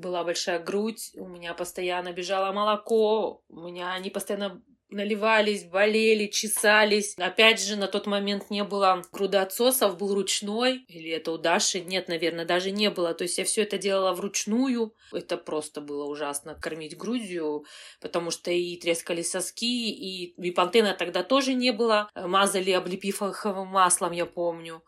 была 0.02 0.24
большая 0.24 0.60
грудь, 0.60 1.12
у 1.16 1.28
меня 1.28 1.54
постоянно 1.54 2.12
бежало 2.14 2.52
молоко, 2.54 3.44
у 3.50 3.60
меня 3.60 3.94
они 3.94 4.10
постоянно 4.10 4.62
наливались, 4.92 5.64
болели, 5.64 6.28
чесались. 6.28 7.16
Опять 7.18 7.62
же, 7.62 7.76
на 7.76 7.88
тот 7.88 8.08
момент 8.08 8.50
не 8.50 8.64
было 8.64 9.02
грудоотсосов, 9.12 9.98
был 9.98 10.14
ручной. 10.14 10.86
Или 10.88 11.10
это 11.12 11.32
у 11.32 11.38
Даши? 11.38 11.82
Нет, 11.82 12.08
наверное, 12.08 12.46
даже 12.46 12.72
не 12.72 12.90
было. 12.90 13.14
То 13.14 13.24
есть 13.24 13.38
я 13.38 13.46
все 13.46 13.64
это 13.64 13.78
делала 13.78 14.14
вручную. 14.14 14.94
Это 15.12 15.38
просто 15.38 15.82
было 15.82 16.06
ужасно 16.06 16.56
кормить 16.56 16.98
грудью, 16.98 17.66
потому 18.00 18.32
что 18.32 18.52
и 18.52 18.78
трескали 18.78 19.22
соски, 19.22 19.90
и 19.90 20.34
випантена 20.38 20.94
тогда 20.94 21.24
тоже 21.24 21.54
не 21.54 21.72
было. 21.72 22.10
Мазали, 22.16 22.72
облепив 22.72 23.22
их 23.22 23.46
маслом, 23.46 24.12
я 24.12 24.26
помню. 24.26 24.84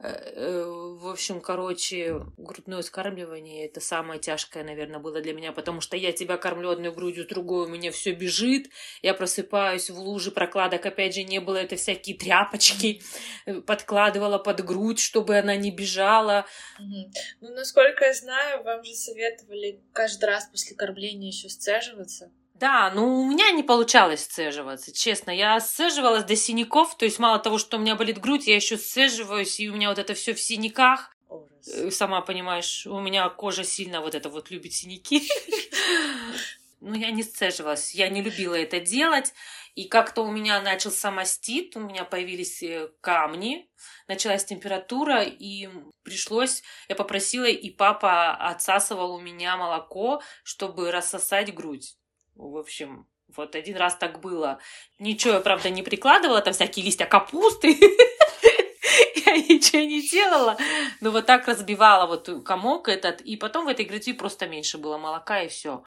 Э, 0.00 0.10
э, 0.10 0.64
в 0.64 1.08
общем, 1.08 1.40
короче, 1.40 2.20
грудное 2.36 2.82
скармливание 2.82 3.66
это 3.66 3.80
самое 3.80 4.20
тяжкое, 4.20 4.62
наверное, 4.62 5.00
было 5.00 5.20
для 5.20 5.32
меня, 5.32 5.50
потому 5.50 5.80
что 5.80 5.96
я 5.96 6.12
тебя 6.12 6.36
кормлю 6.36 6.70
одной 6.70 6.92
грудью, 6.92 7.26
другой 7.26 7.66
у 7.66 7.68
меня 7.68 7.90
все 7.90 8.12
бежит, 8.12 8.68
я 9.02 9.12
просыпаюсь 9.12 9.90
в 9.90 9.98
луже 9.98 10.30
прокладок, 10.30 10.86
опять 10.86 11.16
же, 11.16 11.24
не 11.24 11.40
было 11.40 11.56
это 11.56 11.74
всякие 11.74 12.16
тряпочки, 12.16 13.02
э, 13.46 13.60
подкладывала 13.60 14.38
под 14.38 14.64
грудь, 14.64 15.00
чтобы 15.00 15.36
она 15.36 15.56
не 15.56 15.72
бежала. 15.72 16.46
Ну, 16.78 17.52
насколько 17.54 18.04
я 18.04 18.14
знаю, 18.14 18.62
вам 18.62 18.84
же 18.84 18.94
советовали 18.94 19.82
каждый 19.92 20.26
раз 20.26 20.48
после 20.48 20.76
кормления 20.76 21.28
еще 21.28 21.48
сцеживаться. 21.48 22.30
Да, 22.58 22.90
ну 22.92 23.20
у 23.20 23.30
меня 23.30 23.52
не 23.52 23.62
получалось 23.62 24.24
сцеживаться, 24.24 24.92
честно. 24.92 25.30
Я 25.30 25.60
сцеживалась 25.60 26.24
до 26.24 26.34
синяков, 26.34 26.96
то 26.96 27.04
есть 27.04 27.20
мало 27.20 27.38
того, 27.38 27.56
что 27.56 27.76
у 27.76 27.80
меня 27.80 27.94
болит 27.94 28.18
грудь, 28.18 28.48
я 28.48 28.56
еще 28.56 28.76
сцеживаюсь, 28.76 29.60
и 29.60 29.68
у 29.68 29.74
меня 29.74 29.90
вот 29.90 29.98
это 29.98 30.14
все 30.14 30.34
в 30.34 30.40
синяках. 30.40 31.14
Ужас. 31.28 31.68
Э, 31.68 31.90
сама 31.92 32.20
понимаешь, 32.20 32.84
у 32.86 32.98
меня 32.98 33.28
кожа 33.28 33.62
сильно 33.62 34.00
вот 34.00 34.16
это 34.16 34.28
вот 34.28 34.50
любит 34.50 34.72
синяки. 34.72 35.28
Ну, 36.80 36.94
я 36.94 37.10
не 37.10 37.24
сцеживалась, 37.24 37.92
я 37.92 38.08
не 38.08 38.22
любила 38.22 38.54
это 38.54 38.78
делать. 38.78 39.34
И 39.74 39.88
как-то 39.88 40.22
у 40.22 40.30
меня 40.30 40.60
начался 40.62 41.10
мастит, 41.10 41.74
у 41.74 41.80
меня 41.80 42.04
появились 42.04 42.62
э, 42.62 42.88
камни, 43.00 43.68
началась 44.06 44.44
температура, 44.44 45.24
и 45.24 45.68
пришлось, 46.04 46.62
я 46.88 46.94
попросила, 46.94 47.46
и 47.46 47.70
папа 47.70 48.30
отсасывал 48.30 49.14
у 49.14 49.20
меня 49.20 49.56
молоко, 49.56 50.22
чтобы 50.44 50.92
рассосать 50.92 51.52
грудь. 51.52 51.97
В 52.38 52.56
общем, 52.56 53.08
вот 53.36 53.56
один 53.56 53.76
раз 53.76 53.96
так 53.96 54.20
было. 54.20 54.60
Ничего 54.98 55.34
я, 55.34 55.40
правда, 55.40 55.70
не 55.70 55.82
прикладывала, 55.82 56.40
там 56.40 56.54
всякие 56.54 56.84
листья 56.84 57.04
капусты. 57.04 57.68
Я 59.26 59.36
ничего 59.36 59.82
не 59.82 60.00
делала. 60.08 60.56
Но 61.00 61.10
вот 61.10 61.26
так 61.26 61.46
разбивала 61.48 62.06
вот 62.06 62.30
комок 62.44 62.88
этот. 62.88 63.20
И 63.20 63.36
потом 63.36 63.66
в 63.66 63.68
этой 63.68 63.84
груди 63.84 64.12
просто 64.12 64.46
меньше 64.46 64.78
было 64.78 64.96
молока 64.98 65.42
и 65.42 65.48
все. 65.48 65.84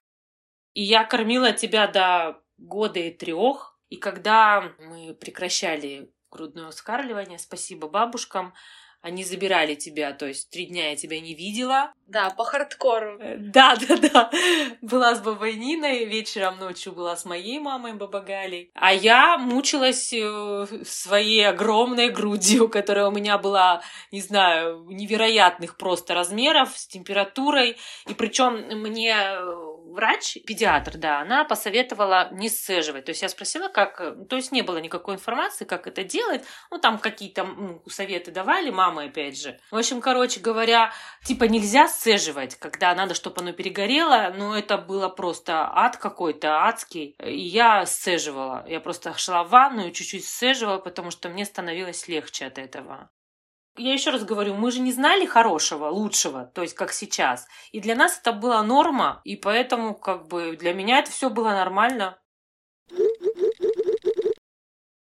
И 0.74 0.84
я 0.84 1.04
кормила 1.04 1.52
тебя 1.52 1.88
до 1.88 2.40
года 2.58 3.00
и 3.00 3.12
трех. 3.12 3.80
И 3.90 3.98
когда 3.98 4.74
мы 4.80 5.14
прекращали 5.14 6.14
грудное 6.30 6.70
вскармливание, 6.70 7.40
спасибо 7.40 7.88
бабушкам, 7.88 8.54
они 9.02 9.24
забирали 9.24 9.74
тебя, 9.76 10.14
то 10.14 10.28
есть 10.28 10.50
три 10.52 10.68
дня 10.68 10.92
я 10.92 10.96
тебя 10.96 11.20
не 11.20 11.34
видела. 11.34 11.92
Да, 12.08 12.30
по 12.30 12.44
хардкору. 12.44 13.18
Э, 13.20 13.38
да, 13.38 13.76
да, 13.88 13.98
да. 13.98 14.32
Была 14.82 15.16
с 15.16 15.22
бабой 15.22 15.54
Ниной, 15.56 16.06
вечером, 16.06 16.60
ночью 16.60 16.92
была 16.94 17.16
с 17.16 17.26
моей 17.26 17.58
мамой, 17.60 17.94
баба 17.94 18.20
Галей. 18.20 18.70
А 18.76 18.94
я 18.94 19.38
мучилась 19.38 20.14
э, 20.14 20.68
своей 20.84 21.48
огромной 21.48 22.10
грудью, 22.10 22.70
которая 22.70 23.08
у 23.08 23.12
меня 23.12 23.38
была, 23.38 23.82
не 24.12 24.22
знаю, 24.22 24.86
невероятных 24.90 25.78
просто 25.78 26.14
размеров, 26.14 26.78
с 26.78 26.86
температурой. 26.86 27.78
И 28.08 28.14
причем 28.14 28.56
мне 28.82 29.16
э, 29.16 29.71
врач, 29.92 30.38
педиатр, 30.46 30.98
да, 30.98 31.22
она 31.22 31.44
посоветовала 31.44 32.30
не 32.32 32.50
сцеживать. 32.50 33.06
То 33.06 33.12
есть 33.12 33.22
я 33.22 33.30
спросила, 33.30 33.68
как... 33.68 33.98
То 34.30 34.36
есть 34.36 34.52
не 34.52 34.62
было 34.62 34.78
никакой 34.78 35.16
информации, 35.16 35.66
как 35.66 35.88
это 35.88 36.04
делать. 36.04 36.44
Ну, 36.70 36.80
там 36.80 36.98
какие-то 36.98 37.44
ну, 37.44 37.84
советы 37.88 38.32
давали, 38.32 38.70
мама 38.70 39.04
опять 39.04 39.40
же. 39.40 39.60
В 39.72 39.78
общем, 39.78 40.02
короче 40.02 40.40
говоря, 40.40 40.92
типа 41.26 41.46
нельзя 41.46 41.88
сцеживать, 41.88 42.56
когда 42.56 42.94
надо, 42.96 43.14
чтобы 43.14 43.42
оно 43.42 43.54
перегорело. 43.54 44.34
Но 44.36 44.58
это 44.58 44.78
было 44.78 45.10
просто 45.10 45.70
ад 45.72 45.98
какой-то, 45.98 46.66
адский. 46.66 47.16
И 47.24 47.38
я 47.38 47.86
сцеживала. 47.86 48.66
Я 48.68 48.80
просто 48.80 49.18
шла 49.18 49.44
в 49.44 49.50
ванную, 49.50 49.92
чуть-чуть 49.92 50.26
сцеживала, 50.26 50.78
потому 50.78 51.12
что 51.12 51.30
мне 51.30 51.46
становилось 51.46 52.08
легче 52.08 52.46
от 52.46 52.58
этого. 52.58 53.10
Я 53.78 53.94
еще 53.94 54.10
раз 54.10 54.26
говорю, 54.26 54.56
мы 54.56 54.70
же 54.72 54.82
не 54.82 54.92
знали 54.92 55.26
хорошего, 55.26 55.88
лучшего, 55.88 56.52
то 56.54 56.62
есть 56.62 56.74
как 56.74 56.92
сейчас. 56.92 57.48
И 57.72 57.80
для 57.80 57.96
нас 57.96 58.20
это 58.20 58.34
была 58.34 58.62
норма, 58.64 59.22
и 59.24 59.38
поэтому 59.38 59.96
как 59.96 60.28
бы 60.28 60.58
для 60.58 60.74
меня 60.74 61.00
это 61.00 61.10
все 61.10 61.30
было 61.30 61.50
нормально. 61.50 62.22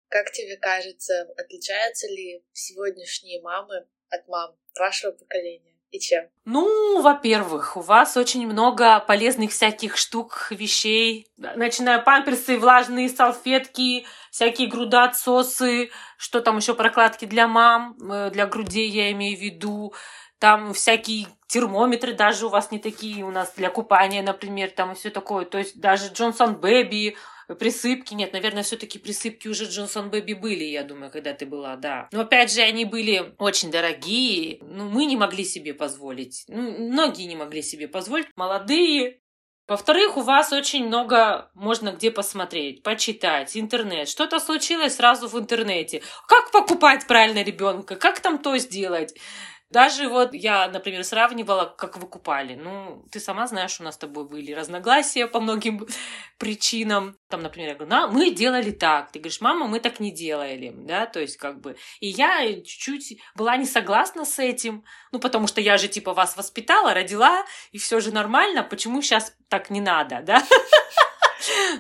Как 0.10 0.32
тебе 0.32 0.58
кажется, 0.58 1.28
отличаются 1.38 2.08
ли 2.08 2.44
сегодняшние 2.52 3.42
мамы 3.42 3.88
от 4.10 4.28
мам 4.28 4.58
вашего 4.78 5.12
поколения? 5.12 5.77
И 5.92 6.00
чем? 6.00 6.26
Ну, 6.44 7.02
во-первых, 7.02 7.78
у 7.78 7.82
вас 7.82 8.18
очень 8.18 8.46
много 8.46 9.00
полезных 9.00 9.52
всяких 9.52 9.96
штук, 9.96 10.48
вещей, 10.52 11.28
начиная 11.38 12.00
памперсы, 12.00 12.58
влажные 12.58 13.08
салфетки, 13.08 14.06
всякие 14.30 14.68
грудоотсосы, 14.68 15.90
что 16.18 16.42
там 16.42 16.58
еще 16.58 16.74
прокладки 16.74 17.26
для 17.26 17.48
мам, 17.48 17.96
э, 18.12 18.32
для 18.32 18.48
грудей 18.48 18.90
я 18.90 19.12
имею 19.12 19.38
в 19.38 19.42
виду, 19.42 19.94
там 20.40 20.74
всякие 20.74 21.28
термометры 21.48 22.14
даже 22.14 22.46
у 22.46 22.50
вас 22.50 22.70
не 22.72 22.80
такие, 22.80 23.24
у 23.24 23.32
нас 23.32 23.54
для 23.56 23.70
купания, 23.70 24.22
например, 24.22 24.70
там 24.72 24.92
и 24.92 24.96
все 24.96 25.10
такое. 25.10 25.46
То 25.46 25.58
есть 25.58 25.80
даже 25.80 26.12
Джонсон 26.12 26.56
Бэби, 26.56 27.16
присыпки. 27.56 28.14
Нет, 28.14 28.34
наверное, 28.34 28.64
все-таки 28.64 29.00
присыпки 29.00 29.48
уже 29.48 29.66
Джонсон 29.66 30.10
Бэби 30.10 30.34
были, 30.34 30.64
я 30.64 30.84
думаю, 30.84 31.12
когда 31.12 31.34
ты 31.34 31.46
была, 31.46 31.76
да. 31.76 32.08
Но 32.12 32.22
опять 32.22 32.52
же, 32.52 32.62
они 32.62 32.86
были 32.86 33.34
очень 33.38 33.72
дорогие. 33.72 34.60
Ну, 34.62 34.90
мы 34.90 35.06
не 35.06 35.18
могли 35.18 35.44
себе 35.44 35.74
позволить. 35.74 36.44
Ну, 36.48 36.90
многие 36.90 37.24
не 37.24 37.36
могли 37.36 37.62
себе 37.62 37.88
позволить. 37.88 38.28
Молодые, 38.36 39.22
во-вторых, 39.68 40.16
у 40.16 40.22
вас 40.22 40.54
очень 40.54 40.88
много 40.88 41.52
можно 41.54 41.92
где 41.92 42.10
посмотреть, 42.10 42.84
почитать, 42.84 43.58
интернет. 43.58 44.08
Что-то 44.08 44.40
случилось 44.40 44.96
сразу 44.96 45.28
в 45.28 45.38
интернете. 45.38 46.02
Как 46.28 46.52
покупать 46.52 47.06
правильно 47.06 47.44
ребенка? 47.44 47.98
Как 47.98 48.22
там 48.22 48.40
то 48.40 48.58
сделать? 48.58 49.14
Даже 49.70 50.08
вот 50.08 50.34
я, 50.34 50.70
например, 50.70 51.04
сравнивала, 51.04 51.66
как 51.66 51.98
выкупали. 51.98 52.56
Ну, 52.56 53.06
ты 53.12 53.20
сама 53.20 53.48
знаешь, 53.48 53.80
у 53.82 53.84
нас 53.84 53.96
с 53.96 53.98
тобой 53.98 54.26
были 54.26 54.54
разногласия 54.54 55.28
по 55.28 55.42
многим 55.42 55.86
причинам. 56.38 57.18
Там, 57.28 57.42
например, 57.42 57.70
я 57.70 57.76
говорю, 57.76 57.92
на, 57.92 58.08
мы 58.08 58.32
делали 58.32 58.72
так. 58.72 59.12
Ты 59.12 59.20
говоришь, 59.20 59.42
мама, 59.42 59.68
мы 59.68 59.82
так 59.82 60.00
не 60.00 60.12
делали, 60.12 60.74
да, 60.74 61.06
то 61.06 61.20
есть 61.20 61.36
как 61.36 61.60
бы... 61.60 61.76
И 62.00 62.08
я 62.08 62.48
чуть-чуть 62.48 63.20
была 63.36 63.58
не 63.58 63.66
согласна 63.66 64.24
с 64.24 64.40
этим, 64.40 64.86
ну, 65.12 65.20
потому 65.20 65.48
что 65.48 65.60
я 65.60 65.78
же, 65.78 65.90
типа, 65.90 66.14
вас 66.14 66.38
воспитала, 66.38 66.94
родила, 66.94 67.46
и 67.74 67.78
все 67.78 68.00
же 68.00 68.14
нормально, 68.14 68.64
почему 68.64 69.02
сейчас 69.02 69.36
так 69.50 69.70
не 69.70 69.82
надо, 69.82 70.22
да? 70.22 70.44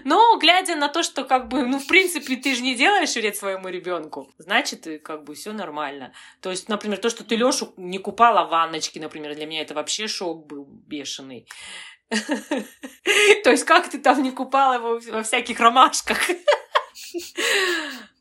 Но 0.04 0.38
глядя 0.38 0.76
на 0.76 0.88
то, 0.88 1.04
что 1.04 1.24
как 1.24 1.48
бы, 1.48 1.66
ну, 1.66 1.80
в 1.80 1.88
принципе, 1.88 2.36
ты 2.36 2.56
же 2.56 2.62
не 2.62 2.76
делаешь 2.76 3.16
вред 3.16 3.36
своему 3.36 3.70
ребенку, 3.70 4.32
значит, 4.38 4.88
как 5.04 5.24
бы 5.24 5.36
все 5.36 5.52
нормально. 5.54 6.14
То 6.42 6.52
есть, 6.52 6.70
например, 6.70 6.98
то, 7.00 7.10
что 7.10 7.24
ты 7.24 7.36
Лешу 7.36 7.74
не 7.78 7.98
купала 7.98 8.46
в 8.46 8.50
ванночке, 8.50 9.00
например, 9.00 9.36
для 9.36 9.46
меня 9.46 9.62
это 9.62 9.74
вообще 9.74 10.08
шок 10.08 10.46
был 10.48 10.66
бешеный. 10.66 11.48
То 13.44 13.52
есть 13.52 13.66
как 13.66 13.90
ты 13.90 14.00
там 14.00 14.24
не 14.24 14.32
купала 14.32 14.74
его 14.74 15.00
во 15.12 15.24
всяких 15.24 15.60
ромашках? 15.60 16.18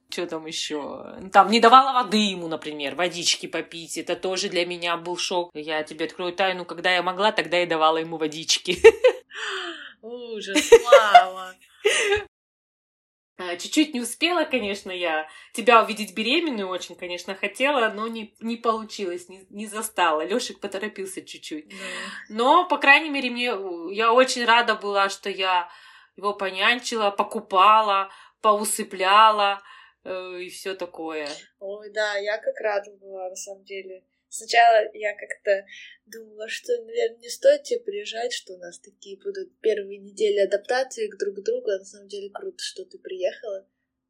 Что 0.09 0.27
там 0.27 0.47
еще? 0.47 1.19
Там 1.33 1.51
не 1.51 1.61
давала 1.61 1.93
воды 1.93 2.17
ему, 2.17 2.49
например, 2.49 2.95
водички 2.95 3.47
попить. 3.47 3.99
Это 3.99 4.17
тоже 4.17 4.49
для 4.49 4.65
меня 4.65 4.97
был 4.97 5.17
шок. 5.17 5.51
Я 5.53 5.83
тебе 5.83 6.07
открою 6.07 6.33
тайну, 6.33 6.65
когда 6.65 6.95
я 6.95 7.03
могла, 7.03 7.33
тогда 7.33 7.59
я 7.59 7.67
давала 7.67 7.99
ему 7.99 8.17
водички. 8.17 8.79
Ужас, 10.07 10.71
мама. 10.85 11.55
А, 13.39 13.57
чуть-чуть 13.57 13.93
не 13.93 14.01
успела, 14.01 14.45
конечно, 14.45 14.91
я 14.91 15.29
тебя 15.53 15.83
увидеть 15.83 16.15
беременную 16.15 16.69
очень, 16.69 16.95
конечно, 16.95 17.35
хотела, 17.35 17.91
но 17.91 18.07
не, 18.07 18.35
не 18.41 18.57
получилось, 18.57 19.29
не, 19.29 19.47
не 19.51 19.67
застала. 19.67 20.25
Лешик 20.25 20.61
поторопился 20.61 21.23
чуть-чуть. 21.23 21.69
Да. 21.69 21.75
Но, 22.31 22.69
по 22.69 22.79
крайней 22.79 23.11
мере, 23.11 23.31
мне 23.31 23.53
я 23.95 24.13
очень 24.13 24.45
рада 24.45 24.75
была, 24.75 25.11
что 25.11 25.29
я 25.29 25.69
его 26.17 26.33
понянчила, 26.33 27.11
покупала, 27.11 28.09
поусыпляла 28.41 29.61
э, 30.05 30.41
и 30.43 30.49
все 30.49 30.75
такое. 30.75 31.29
Ой, 31.59 31.91
да, 31.93 32.17
я 32.17 32.39
как 32.39 32.55
рада 32.61 32.91
была, 32.93 33.29
на 33.29 33.37
самом 33.37 33.65
деле. 33.65 34.05
Сначала 34.29 34.91
я 34.93 35.15
как-то 35.15 35.65
думала, 36.07 36.49
что, 36.49 36.73
наверное, 36.83 37.19
не 37.19 37.29
стоит 37.29 37.63
тебе 37.63 37.81
приезжать, 37.81 38.33
что 38.33 38.55
у 38.55 38.59
нас 38.59 38.79
такие 38.79 39.19
будут 39.19 39.59
первые 39.61 39.99
недели 39.99 40.39
адаптации 40.39 41.11
друг 41.19 41.37
к 41.37 41.43
другу. 41.43 41.71
А 41.71 41.79
на 41.79 41.85
самом 41.85 42.09
деле 42.09 42.31
круто, 42.31 42.63
что 42.63 42.85
ты 42.85 42.99
приехала. 42.99 43.69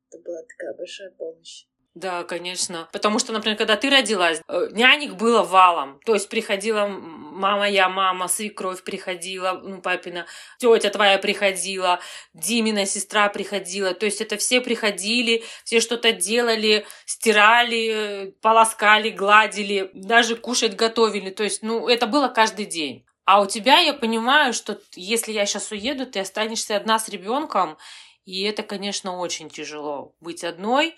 Это 0.09 0.19
была 0.23 0.43
такая 0.43 0.75
большая 0.75 1.11
помощь. 1.11 1.67
Да, 1.97 2.25
конечно. 2.25 2.91
Потому 2.93 3.19
что, 3.19 3.33
например, 3.33 3.57
когда 3.57 3.75
ты 3.75 3.89
родилась, 3.89 4.43
э, 4.49 4.69
нянек 4.73 5.15
было 5.15 5.43
валом. 5.43 5.99
То 6.05 6.13
есть 6.13 6.29
приходила 6.29 6.87
мама, 6.87 7.71
я 7.71 7.89
мама, 7.89 8.29
свекровь 8.29 8.85
приходила, 8.85 9.59
ну, 9.65 9.81
папина, 9.81 10.27
тетя 10.59 10.91
твоя 10.91 11.17
приходила, 11.17 11.99
Димина 12.35 12.85
сестра 12.85 13.31
приходила. 13.31 13.95
То 13.95 14.05
есть 14.05 14.21
это 14.21 14.37
все 14.37 14.61
приходили, 14.61 15.43
все 15.65 15.81
что-то 15.81 16.13
делали, 16.13 16.85
стирали, 17.07 18.37
полоскали, 18.43 19.09
гладили, 19.09 19.91
даже 19.95 20.37
кушать 20.37 20.77
готовили. 20.77 21.31
То 21.31 21.45
есть, 21.45 21.63
ну, 21.63 21.89
это 21.89 22.07
было 22.07 22.29
каждый 22.29 22.67
день. 22.67 23.07
А 23.25 23.41
у 23.41 23.47
тебя 23.47 23.79
я 23.79 23.95
понимаю, 23.95 24.53
что 24.53 24.79
если 24.95 25.33
я 25.33 25.47
сейчас 25.47 25.73
уеду, 25.73 26.05
ты 26.05 26.21
останешься 26.21 26.77
одна 26.77 26.99
с 26.99 27.09
ребенком, 27.09 27.79
и 28.27 28.43
это, 28.43 28.65
конечно, 28.65 29.17
очень 29.19 29.49
тяжело 29.49 30.15
быть 30.21 30.45
одной. 30.45 30.97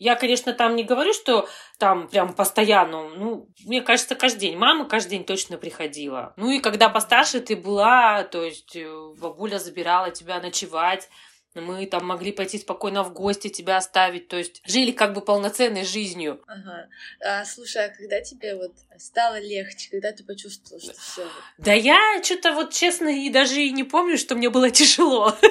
Я, 0.00 0.16
конечно, 0.16 0.54
там 0.54 0.76
не 0.76 0.82
говорю, 0.82 1.12
что 1.12 1.46
там 1.78 2.08
прям 2.08 2.32
постоянно, 2.32 3.10
ну, 3.10 3.50
мне 3.66 3.82
кажется, 3.82 4.14
каждый 4.14 4.40
день. 4.40 4.56
Мама 4.56 4.88
каждый 4.88 5.10
день 5.10 5.24
точно 5.24 5.58
приходила. 5.58 6.32
Ну 6.38 6.50
и 6.50 6.58
когда 6.58 6.88
постарше 6.88 7.40
ты 7.40 7.54
была, 7.54 8.24
то 8.24 8.42
есть 8.42 8.74
э, 8.74 9.12
бабуля 9.20 9.58
забирала 9.58 10.10
тебя 10.10 10.40
ночевать, 10.40 11.10
мы 11.54 11.84
там 11.84 12.06
могли 12.06 12.32
пойти 12.32 12.58
спокойно 12.58 13.02
в 13.02 13.12
гости, 13.12 13.48
тебя 13.48 13.76
оставить, 13.76 14.28
то 14.28 14.38
есть 14.38 14.62
жили 14.64 14.92
как 14.92 15.12
бы 15.12 15.20
полноценной 15.20 15.84
жизнью. 15.84 16.42
Ага. 16.46 16.88
А, 17.22 17.44
слушай, 17.44 17.84
а 17.84 17.90
когда 17.90 18.22
тебе 18.22 18.56
вот 18.56 18.72
стало 18.96 19.38
легче, 19.38 19.90
когда 19.90 20.12
ты 20.12 20.24
почувствовала, 20.24 20.82
что 20.82 20.94
все? 20.98 21.28
Да 21.58 21.74
я 21.74 21.98
что-то 22.22 22.52
вот 22.52 22.72
честно 22.72 23.08
и 23.08 23.28
даже 23.28 23.60
и 23.60 23.70
не 23.70 23.84
помню, 23.84 24.16
что 24.16 24.34
мне 24.34 24.48
было 24.48 24.70
тяжело. 24.70 25.36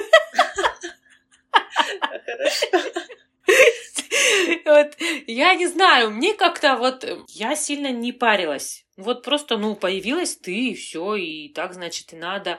Хорошо. 2.30 2.89
Вот, 4.64 4.96
я 5.26 5.54
не 5.54 5.66
знаю, 5.66 6.10
мне 6.10 6.34
как-то 6.34 6.76
вот, 6.76 7.04
я 7.28 7.54
сильно 7.56 7.90
не 7.90 8.12
парилась. 8.12 8.84
Вот 8.96 9.22
просто, 9.22 9.56
ну, 9.56 9.74
появилась 9.74 10.36
ты, 10.36 10.70
и 10.70 10.74
все, 10.74 11.14
и 11.14 11.48
так, 11.52 11.74
значит, 11.74 12.12
и 12.12 12.16
надо. 12.16 12.58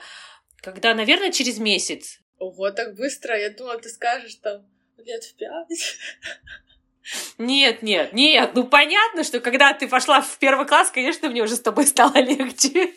Когда, 0.61 0.93
наверное, 0.93 1.31
через 1.31 1.57
месяц. 1.57 2.19
Ого, 2.37 2.71
так 2.71 2.95
быстро. 2.95 3.37
Я 3.37 3.49
думала, 3.49 3.77
ты 3.79 3.89
скажешь 3.89 4.35
там 4.35 4.65
лет 4.97 5.23
в 5.23 5.35
пять. 5.35 5.97
Нет, 7.37 7.81
нет, 7.81 8.13
нет. 8.13 8.51
Ну, 8.53 8.63
понятно, 8.63 9.23
что 9.23 9.39
когда 9.39 9.73
ты 9.73 9.87
пошла 9.87 10.21
в 10.21 10.37
первый 10.37 10.67
класс, 10.67 10.91
конечно, 10.91 11.29
мне 11.29 11.41
уже 11.41 11.55
с 11.55 11.59
тобой 11.59 11.87
стало 11.87 12.13
легче. 12.21 12.93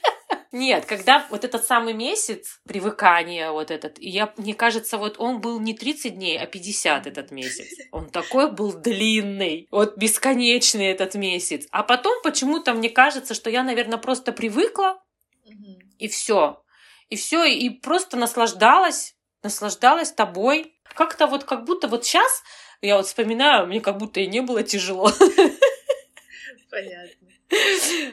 Нет, 0.53 0.87
когда 0.87 1.27
вот 1.31 1.45
этот 1.45 1.65
самый 1.65 1.95
месяц 1.95 2.61
привыкания 2.67 3.51
вот 3.51 3.71
этот, 3.71 3.99
и 3.99 4.09
я, 4.09 4.33
мне 4.37 4.55
кажется, 4.55 4.99
вот 4.99 5.17
он 5.19 5.41
был 5.41 5.61
не 5.61 5.75
30 5.75 6.15
дней, 6.15 6.39
а 6.39 6.47
50 6.47 7.07
этот 7.07 7.31
месяц. 7.31 7.67
Он 7.93 8.09
такой 8.09 8.51
был 8.51 8.73
длинный, 8.73 9.67
вот 9.71 9.97
бесконечный 9.97 10.87
этот 10.87 11.15
месяц. 11.15 11.67
А 11.71 11.83
потом 11.83 12.23
почему-то 12.23 12.73
мне 12.75 12.89
кажется, 12.89 13.35
что 13.35 13.51
я, 13.51 13.63
наверное, 13.63 13.99
просто 13.99 14.33
привыкла, 14.33 15.03
и 15.99 16.09
все. 16.09 16.63
И 17.09 17.17
все, 17.17 17.45
и 17.45 17.71
просто 17.71 18.17
наслаждалась, 18.17 19.17
наслаждалась 19.43 20.13
тобой. 20.13 20.75
Как-то 20.95 21.27
вот, 21.27 21.45
как 21.45 21.65
будто 21.65 21.89
вот 21.89 22.05
сейчас, 22.05 22.43
я 22.81 22.97
вот 22.97 23.07
вспоминаю, 23.07 23.67
мне 23.67 23.81
как 23.81 23.99
будто 23.99 24.21
и 24.21 24.27
не 24.27 24.41
было 24.41 24.63
тяжело. 24.63 25.11
Понятно. 26.71 27.29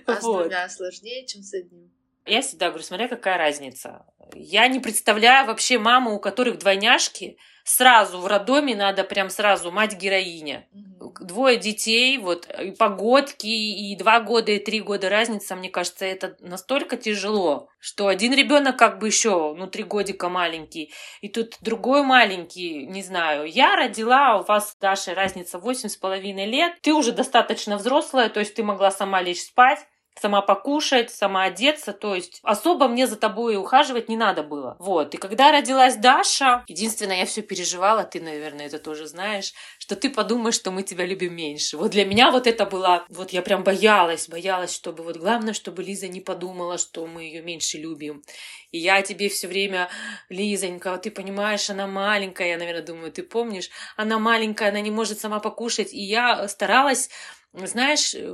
А 0.05 0.15
с 0.15 0.21
двумя 0.21 0.69
сложнее, 0.69 1.25
чем 1.25 1.41
с 1.41 1.53
одним. 1.53 1.91
Я 2.25 2.41
всегда 2.41 2.69
говорю, 2.69 2.83
смотря 2.83 3.07
какая 3.07 3.37
разница. 3.37 4.05
Я 4.33 4.67
не 4.67 4.79
представляю 4.79 5.47
вообще 5.47 5.79
маму, 5.79 6.15
у 6.15 6.19
которых 6.19 6.59
двойняшки, 6.59 7.37
сразу 7.63 8.19
в 8.19 8.27
роддоме 8.27 8.75
надо 8.75 9.03
прям 9.03 9.29
сразу 9.29 9.71
мать-героиня. 9.71 10.67
Мгм. 10.71 10.91
Двое 11.21 11.57
детей, 11.57 12.17
вот, 12.17 12.47
и 12.47 12.71
погодки, 12.71 13.47
и 13.47 13.95
два 13.95 14.19
года, 14.19 14.51
и 14.51 14.59
три 14.59 14.81
года 14.81 15.09
разница, 15.09 15.55
мне 15.55 15.69
кажется, 15.69 16.05
это 16.05 16.37
настолько 16.39 16.95
тяжело, 16.95 17.69
что 17.79 18.07
один 18.07 18.33
ребенок 18.33 18.77
как 18.77 18.99
бы 18.99 19.07
еще, 19.07 19.53
ну, 19.53 19.67
три 19.67 19.83
годика 19.83 20.29
маленький, 20.29 20.93
и 21.21 21.27
тут 21.27 21.57
другой 21.61 22.03
маленький, 22.03 22.85
не 22.85 23.03
знаю. 23.03 23.45
Я 23.45 23.75
родила, 23.75 24.39
у 24.39 24.43
вас, 24.43 24.77
Даша, 24.79 25.13
разница 25.13 25.59
восемь 25.59 25.89
с 25.89 25.97
половиной 25.97 26.45
лет, 26.45 26.73
ты 26.81 26.93
уже 26.93 27.11
достаточно 27.11 27.77
взрослая, 27.77 28.29
то 28.29 28.39
есть 28.39 28.55
ты 28.55 28.63
могла 28.63 28.91
сама 28.91 29.21
лечь 29.21 29.41
спать, 29.41 29.79
сама 30.19 30.41
покушать, 30.41 31.09
сама 31.09 31.43
одеться, 31.43 31.93
то 31.93 32.15
есть 32.15 32.39
особо 32.43 32.87
мне 32.87 33.07
за 33.07 33.15
тобой 33.15 33.57
ухаживать 33.57 34.09
не 34.09 34.17
надо 34.17 34.43
было. 34.43 34.75
Вот, 34.79 35.13
и 35.13 35.17
когда 35.17 35.51
родилась 35.51 35.95
Даша, 35.95 36.63
единственное, 36.67 37.19
я 37.19 37.25
все 37.25 37.41
переживала, 37.41 38.03
ты, 38.03 38.19
наверное, 38.19 38.67
это 38.67 38.79
тоже 38.79 39.07
знаешь, 39.07 39.53
что 39.79 39.95
ты 39.95 40.09
подумаешь, 40.09 40.55
что 40.55 40.71
мы 40.71 40.83
тебя 40.83 41.05
любим 41.05 41.35
меньше. 41.35 41.77
Вот 41.77 41.91
для 41.91 42.05
меня 42.05 42.31
вот 42.31 42.47
это 42.47 42.65
было, 42.65 43.05
вот 43.09 43.31
я 43.31 43.41
прям 43.41 43.63
боялась, 43.63 44.27
боялась, 44.27 44.73
чтобы 44.73 45.03
вот 45.03 45.17
главное, 45.17 45.53
чтобы 45.53 45.83
Лиза 45.83 46.07
не 46.07 46.21
подумала, 46.21 46.77
что 46.77 47.05
мы 47.07 47.23
ее 47.23 47.41
меньше 47.41 47.77
любим. 47.77 48.23
И 48.71 48.77
я 48.77 49.01
тебе 49.01 49.29
все 49.29 49.47
время, 49.47 49.89
Лизонька, 50.29 50.97
ты 50.97 51.11
понимаешь, 51.11 51.69
она 51.69 51.87
маленькая, 51.87 52.49
я, 52.49 52.57
наверное, 52.57 52.83
думаю, 52.83 53.11
ты 53.11 53.23
помнишь, 53.23 53.69
она 53.97 54.17
маленькая, 54.19 54.69
она 54.69 54.79
не 54.81 54.91
может 54.91 55.19
сама 55.19 55.39
покушать, 55.39 55.93
и 55.93 56.01
я 56.01 56.47
старалась 56.47 57.09
знаешь, 57.53 58.13
э, 58.15 58.31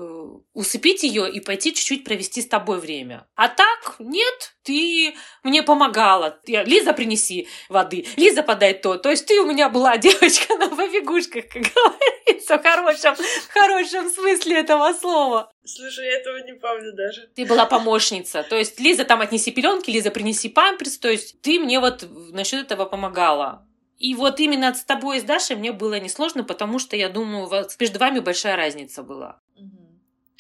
усыпить 0.54 1.04
ее 1.04 1.32
и 1.32 1.40
пойти 1.40 1.74
чуть-чуть 1.74 2.04
провести 2.04 2.42
с 2.42 2.48
тобой 2.48 2.80
время. 2.80 3.28
А 3.36 3.50
так, 3.50 3.96
нет, 4.00 4.56
ты 4.64 5.16
мне 5.44 5.64
помогала. 5.64 6.40
Лиза, 6.46 6.94
принеси 6.94 7.48
воды. 7.70 8.06
Лиза, 8.16 8.44
подай 8.44 8.74
то. 8.74 8.98
То 8.98 9.10
есть 9.10 9.26
ты 9.26 9.40
у 9.42 9.46
меня 9.46 9.70
была 9.70 9.98
девочка 9.98 10.56
на 10.58 10.70
побегушках, 10.70 11.46
как 11.48 11.64
говорится, 11.64 12.58
в 12.58 12.64
хорошем, 12.64 13.16
в 13.16 13.54
хорошем 13.54 14.10
смысле 14.10 14.60
этого 14.60 14.94
слова. 14.94 15.52
Слушай, 15.66 16.06
я 16.06 16.20
этого 16.20 16.38
не 16.46 16.54
помню 16.54 16.94
даже. 16.94 17.28
Ты 17.36 17.46
была 17.46 17.66
помощница. 17.66 18.44
То 18.44 18.56
есть 18.56 18.80
Лиза, 18.80 19.04
там 19.04 19.22
отнеси 19.22 19.52
пеленки, 19.52 19.90
Лиза, 19.90 20.12
принеси 20.12 20.50
памперс. 20.50 20.98
То 20.98 21.10
есть 21.10 21.42
ты 21.42 21.60
мне 21.60 21.80
вот 21.80 22.08
насчет 22.32 22.64
этого 22.66 22.86
помогала. 22.86 23.67
И 23.98 24.14
вот 24.14 24.40
именно 24.40 24.74
с 24.74 24.84
тобой 24.84 25.18
и 25.18 25.20
с 25.20 25.24
Дашей 25.24 25.56
мне 25.56 25.72
было 25.72 26.00
несложно, 26.00 26.44
потому 26.44 26.78
что, 26.78 26.96
я 26.96 27.10
думаю, 27.10 27.44
у 27.44 27.48
вас 27.48 27.80
между 27.80 28.00
вами 28.00 28.20
большая 28.20 28.56
разница 28.56 29.04
была. 29.04 29.42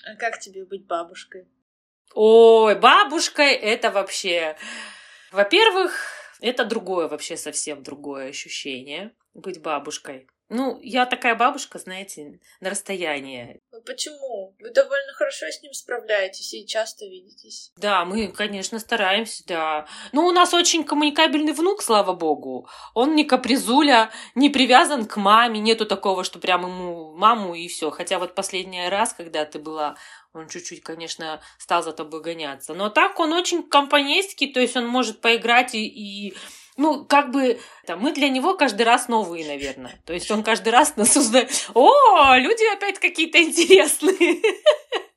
А 0.06 0.16
как 0.16 0.40
тебе 0.40 0.64
быть 0.64 0.86
бабушкой? 0.86 1.48
Ой, 2.14 2.76
бабушкой 2.80 3.54
это 3.54 3.92
вообще... 3.92 4.56
Во-первых, 5.32 5.94
это 6.40 6.64
другое 6.64 7.08
вообще 7.08 7.36
совсем 7.36 7.84
другое 7.84 8.30
ощущение 8.30 9.14
быть 9.34 9.62
бабушкой. 9.62 10.28
Ну, 10.50 10.80
я 10.82 11.06
такая 11.06 11.36
бабушка, 11.36 11.78
знаете, 11.78 12.40
на 12.62 12.70
расстоянии. 12.70 13.60
Ну 13.72 13.82
почему? 13.82 14.56
Вы 14.60 14.70
довольно 14.70 15.12
хорошо 15.14 15.46
с 15.48 15.62
ним 15.62 15.74
справляетесь 15.74 16.54
и 16.54 16.66
часто 16.66 17.06
видитесь. 17.06 17.74
Да, 17.76 18.06
мы, 18.06 18.30
конечно, 18.30 18.80
стараемся, 18.80 19.44
да. 19.46 19.88
Ну, 20.14 20.26
у 20.26 20.32
нас 20.32 20.54
очень 20.54 20.86
коммуникабельный 20.86 21.52
внук, 21.52 21.82
слава 21.82 22.14
богу. 22.14 22.70
Он 22.94 23.14
не 23.14 23.26
капризуля, 23.26 24.10
не 24.36 24.50
привязан 24.50 25.06
к 25.06 25.18
маме, 25.18 25.60
нету 25.60 25.86
такого, 25.86 26.24
что 26.24 26.40
прям 26.40 26.64
ему 26.64 27.14
маму 27.14 27.54
и 27.54 27.68
все. 27.68 27.92
Хотя 27.92 28.18
вот 28.18 28.34
последний 28.34 28.88
раз, 28.88 29.14
когда 29.14 29.44
ты 29.44 29.60
была, 29.60 29.98
он 30.34 30.48
чуть-чуть, 30.48 30.82
конечно, 30.82 31.42
стал 31.58 31.84
за 31.84 31.92
тобой 31.92 32.22
гоняться. 32.22 32.74
Но 32.74 32.90
так 32.90 33.20
он 33.20 33.34
очень 33.34 33.64
компанейский, 33.64 34.54
то 34.54 34.62
есть 34.62 34.78
он 34.78 34.88
может 34.88 35.20
поиграть 35.20 35.76
и, 35.76 35.86
и 35.86 36.36
ну, 36.78 37.06
как 37.06 37.32
бы, 37.32 37.60
там, 37.86 38.00
мы 38.00 38.14
для 38.14 38.30
него 38.30 38.56
каждый 38.56 38.84
раз 38.84 39.08
новые, 39.08 39.46
наверное. 39.48 40.00
То 40.06 40.14
есть 40.14 40.30
он 40.32 40.44
каждый 40.44 40.70
раз 40.70 40.96
нас 40.96 41.16
узнает. 41.18 41.50
О, 41.74 42.36
люди 42.38 42.76
опять 42.76 43.00
какие-то 43.00 43.42
интересные. 43.42 44.42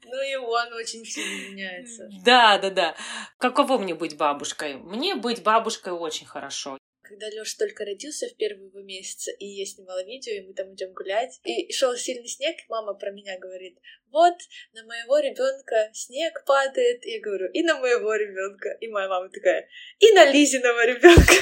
Ну 0.05 0.23
и 0.29 0.35
он 0.35 0.73
очень 0.73 1.05
сильно 1.05 1.51
меняется. 1.51 2.09
Да, 2.25 2.59
да, 2.59 2.71
да. 2.71 2.95
Каково 3.39 3.79
мне 3.79 3.95
быть 3.95 4.17
бабушкой? 4.17 4.75
Мне 4.75 5.15
быть 5.15 5.43
бабушкой 5.43 5.93
очень 5.93 6.27
хорошо 6.27 6.79
когда 7.11 7.29
Лёша 7.29 7.59
только 7.59 7.85
родился 7.85 8.29
в 8.29 8.37
первые 8.37 8.69
его 8.69 8.81
месяцы, 8.81 9.35
и 9.41 9.45
я 9.45 9.67
снимала 9.67 10.05
видео, 10.05 10.33
и 10.33 10.43
мы 10.43 10.55
там 10.55 10.73
идем 10.75 10.93
гулять, 10.93 11.41
и 11.43 11.73
шел 11.73 11.97
сильный 11.97 12.29
снег, 12.29 12.57
и 12.57 12.65
мама 12.69 12.95
про 12.95 13.11
меня 13.11 13.37
говорит, 13.37 13.77
вот, 14.13 14.35
на 14.75 14.85
моего 14.85 15.19
ребенка 15.19 15.91
снег 15.93 16.45
падает, 16.47 17.05
и 17.05 17.15
я 17.15 17.21
говорю, 17.21 17.51
и 17.51 17.63
на 17.63 17.81
моего 17.81 18.15
ребенка, 18.15 18.71
и 18.81 18.87
моя 18.87 19.09
мама 19.09 19.29
такая, 19.29 19.69
и 19.99 20.13
на 20.13 20.25
Лизиного 20.31 20.87
ребенка. 20.87 21.35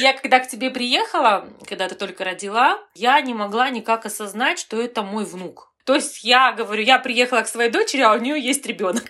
Я 0.00 0.12
когда 0.14 0.38
к 0.38 0.48
тебе 0.48 0.70
приехала, 0.70 1.52
когда 1.66 1.88
ты 1.88 1.96
только 1.96 2.22
родила, 2.22 2.80
я 2.94 3.20
не 3.20 3.34
могла 3.34 3.68
никак 3.68 4.06
осознать, 4.06 4.60
что 4.60 4.80
это 4.80 5.02
мой 5.02 5.24
внук. 5.24 5.74
То 5.84 5.96
есть 5.96 6.22
я 6.22 6.52
говорю, 6.52 6.82
я 6.82 6.98
приехала 7.00 7.42
к 7.42 7.48
своей 7.48 7.70
дочери, 7.70 8.02
а 8.02 8.12
у 8.12 8.20
нее 8.20 8.40
есть 8.40 8.64
ребенок. 8.64 9.04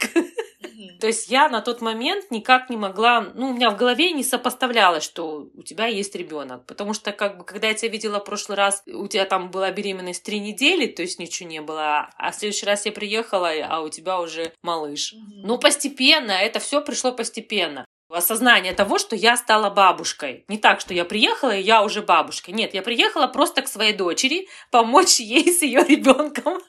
То 1.00 1.06
есть 1.06 1.28
я 1.28 1.48
на 1.48 1.60
тот 1.60 1.80
момент 1.80 2.30
никак 2.30 2.70
не 2.70 2.76
могла, 2.76 3.20
ну, 3.34 3.50
у 3.50 3.52
меня 3.54 3.70
в 3.70 3.76
голове 3.76 4.12
не 4.12 4.24
сопоставлялось, 4.24 5.04
что 5.04 5.48
у 5.54 5.62
тебя 5.62 5.86
есть 5.86 6.14
ребенок. 6.14 6.66
Потому 6.66 6.94
что, 6.94 7.12
как 7.12 7.38
бы, 7.38 7.44
когда 7.44 7.68
я 7.68 7.74
тебя 7.74 7.90
видела 7.90 8.20
в 8.20 8.24
прошлый 8.24 8.56
раз, 8.56 8.82
у 8.86 9.06
тебя 9.06 9.24
там 9.24 9.50
была 9.50 9.70
беременность 9.70 10.22
три 10.22 10.38
недели, 10.38 10.86
то 10.86 11.02
есть 11.02 11.18
ничего 11.18 11.48
не 11.48 11.60
было. 11.60 12.10
А 12.16 12.30
в 12.30 12.34
следующий 12.34 12.66
раз 12.66 12.86
я 12.86 12.92
приехала, 12.92 13.50
а 13.68 13.80
у 13.80 13.88
тебя 13.88 14.20
уже 14.20 14.52
малыш. 14.62 15.14
Ну, 15.42 15.58
постепенно, 15.58 16.32
это 16.32 16.58
все 16.60 16.80
пришло 16.80 17.12
постепенно 17.12 17.84
осознание 18.08 18.72
того, 18.72 18.98
что 18.98 19.16
я 19.16 19.36
стала 19.36 19.70
бабушкой. 19.70 20.44
Не 20.48 20.58
так, 20.58 20.80
что 20.80 20.94
я 20.94 21.04
приехала, 21.04 21.56
и 21.56 21.62
я 21.62 21.82
уже 21.82 22.02
бабушка. 22.02 22.52
Нет, 22.52 22.74
я 22.74 22.82
приехала 22.82 23.26
просто 23.26 23.62
к 23.62 23.68
своей 23.68 23.92
дочери 23.92 24.48
помочь 24.70 25.18
ей 25.18 25.52
с 25.52 25.62
ее 25.62 25.82
ребенком. 25.82 26.60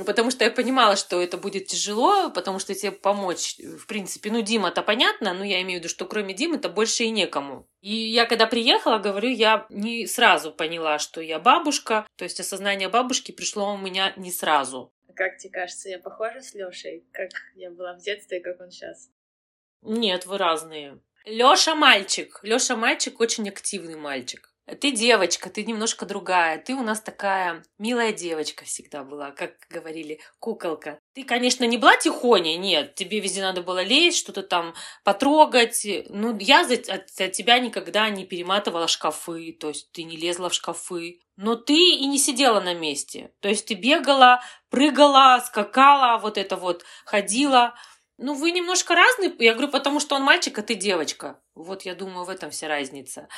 Ну, 0.00 0.06
потому 0.06 0.30
что 0.30 0.44
я 0.44 0.50
понимала, 0.50 0.96
что 0.96 1.20
это 1.20 1.36
будет 1.36 1.66
тяжело, 1.66 2.30
потому 2.30 2.58
что 2.58 2.74
тебе 2.74 2.90
помочь, 2.90 3.58
в 3.58 3.86
принципе, 3.86 4.30
ну, 4.30 4.40
Дима-то 4.40 4.80
понятно, 4.80 5.34
но 5.34 5.44
я 5.44 5.60
имею 5.60 5.78
в 5.78 5.84
виду, 5.84 5.90
что 5.90 6.06
кроме 6.06 6.32
Димы-то 6.32 6.70
больше 6.70 7.04
и 7.04 7.10
некому. 7.10 7.68
И 7.82 7.94
я 7.94 8.24
когда 8.24 8.46
приехала, 8.46 8.96
говорю, 8.96 9.28
я 9.28 9.66
не 9.68 10.06
сразу 10.06 10.52
поняла, 10.52 10.98
что 10.98 11.20
я 11.20 11.38
бабушка, 11.38 12.06
то 12.16 12.24
есть 12.24 12.40
осознание 12.40 12.88
бабушки 12.88 13.30
пришло 13.30 13.74
у 13.74 13.76
меня 13.76 14.14
не 14.16 14.32
сразу. 14.32 14.90
Как 15.14 15.36
тебе 15.36 15.52
кажется, 15.52 15.90
я 15.90 15.98
похожа 15.98 16.40
с 16.40 16.54
Лешей, 16.54 17.04
как 17.12 17.28
я 17.54 17.70
была 17.70 17.92
в 17.92 17.98
детстве 17.98 18.38
и 18.38 18.42
как 18.42 18.58
он 18.58 18.70
сейчас? 18.70 19.10
Нет, 19.82 20.24
вы 20.24 20.38
разные. 20.38 20.98
Лёша 21.26 21.74
мальчик. 21.74 22.40
Лёша 22.42 22.74
мальчик 22.74 23.20
очень 23.20 23.50
активный 23.50 23.96
мальчик. 23.96 24.49
Ты 24.80 24.92
девочка, 24.92 25.50
ты 25.50 25.64
немножко 25.64 26.06
другая. 26.06 26.58
Ты 26.58 26.74
у 26.74 26.82
нас 26.82 27.00
такая 27.00 27.62
милая 27.78 28.12
девочка 28.12 28.64
всегда 28.64 29.02
была, 29.04 29.30
как 29.32 29.52
говорили, 29.68 30.20
куколка. 30.38 30.98
Ты, 31.14 31.24
конечно, 31.24 31.64
не 31.64 31.78
была 31.78 31.96
тихоней, 31.96 32.56
нет. 32.56 32.94
Тебе 32.94 33.20
везде 33.20 33.42
надо 33.42 33.62
было 33.62 33.82
лезть, 33.82 34.18
что-то 34.18 34.42
там 34.42 34.74
потрогать. 35.04 35.86
Ну, 36.08 36.36
я 36.38 36.64
за, 36.64 36.76
за 37.06 37.28
тебя 37.28 37.58
никогда 37.58 38.08
не 38.10 38.24
перематывала 38.24 38.88
шкафы, 38.88 39.56
то 39.58 39.68
есть 39.68 39.90
ты 39.92 40.04
не 40.04 40.16
лезла 40.16 40.48
в 40.48 40.54
шкафы. 40.54 41.20
Но 41.36 41.56
ты 41.56 41.94
и 41.94 42.06
не 42.06 42.18
сидела 42.18 42.60
на 42.60 42.74
месте. 42.74 43.32
То 43.40 43.48
есть 43.48 43.66
ты 43.66 43.74
бегала, 43.74 44.42
прыгала, 44.68 45.42
скакала, 45.44 46.18
вот 46.18 46.36
это 46.36 46.56
вот, 46.56 46.84
ходила. 47.04 47.74
Ну, 48.22 48.34
вы 48.34 48.50
немножко 48.50 48.94
разные. 48.94 49.34
Я 49.38 49.54
говорю, 49.54 49.72
потому 49.72 49.98
что 49.98 50.14
он 50.14 50.22
мальчик, 50.22 50.58
а 50.58 50.62
ты 50.62 50.74
девочка. 50.74 51.40
Вот 51.54 51.82
я 51.82 51.94
думаю, 51.94 52.26
в 52.26 52.28
этом 52.28 52.50
вся 52.50 52.68
разница. 52.68 53.28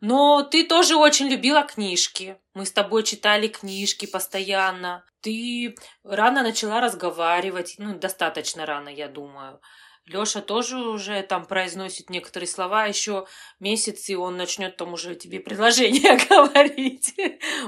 Но 0.00 0.42
ты 0.42 0.64
тоже 0.64 0.96
очень 0.96 1.28
любила 1.28 1.62
книжки. 1.62 2.36
Мы 2.52 2.66
с 2.66 2.72
тобой 2.72 3.04
читали 3.04 3.46
книжки 3.46 4.06
постоянно. 4.06 5.04
Ты 5.20 5.76
рано 6.02 6.42
начала 6.42 6.80
разговаривать. 6.80 7.76
Ну, 7.78 7.96
достаточно 7.96 8.66
рано, 8.66 8.88
я 8.88 9.06
думаю. 9.06 9.60
Лёша 10.06 10.40
тоже 10.40 10.76
уже 10.76 11.22
там 11.22 11.46
произносит 11.46 12.10
некоторые 12.10 12.48
слова, 12.48 12.86
еще 12.86 13.28
месяц, 13.60 14.08
и 14.08 14.16
он 14.16 14.36
начнет 14.36 14.76
там 14.76 14.94
уже 14.94 15.14
тебе 15.14 15.38
предложение 15.38 16.18
говорить. 16.28 17.14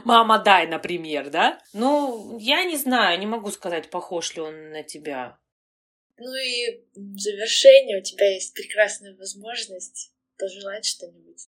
Мама, 0.02 0.40
дай, 0.40 0.66
например, 0.66 1.30
да? 1.30 1.60
Ну, 1.72 2.36
я 2.40 2.64
не 2.64 2.76
знаю, 2.76 3.20
не 3.20 3.26
могу 3.26 3.52
сказать, 3.52 3.90
похож 3.90 4.34
ли 4.34 4.42
он 4.42 4.70
на 4.72 4.82
тебя. 4.82 5.38
Ну 6.16 6.34
и 6.34 6.84
в 6.94 7.18
завершение 7.18 7.98
у 7.98 8.02
тебя 8.02 8.32
есть 8.32 8.54
прекрасная 8.54 9.16
возможность 9.16 10.12
пожелать 10.38 10.84
что-нибудь. 10.84 11.48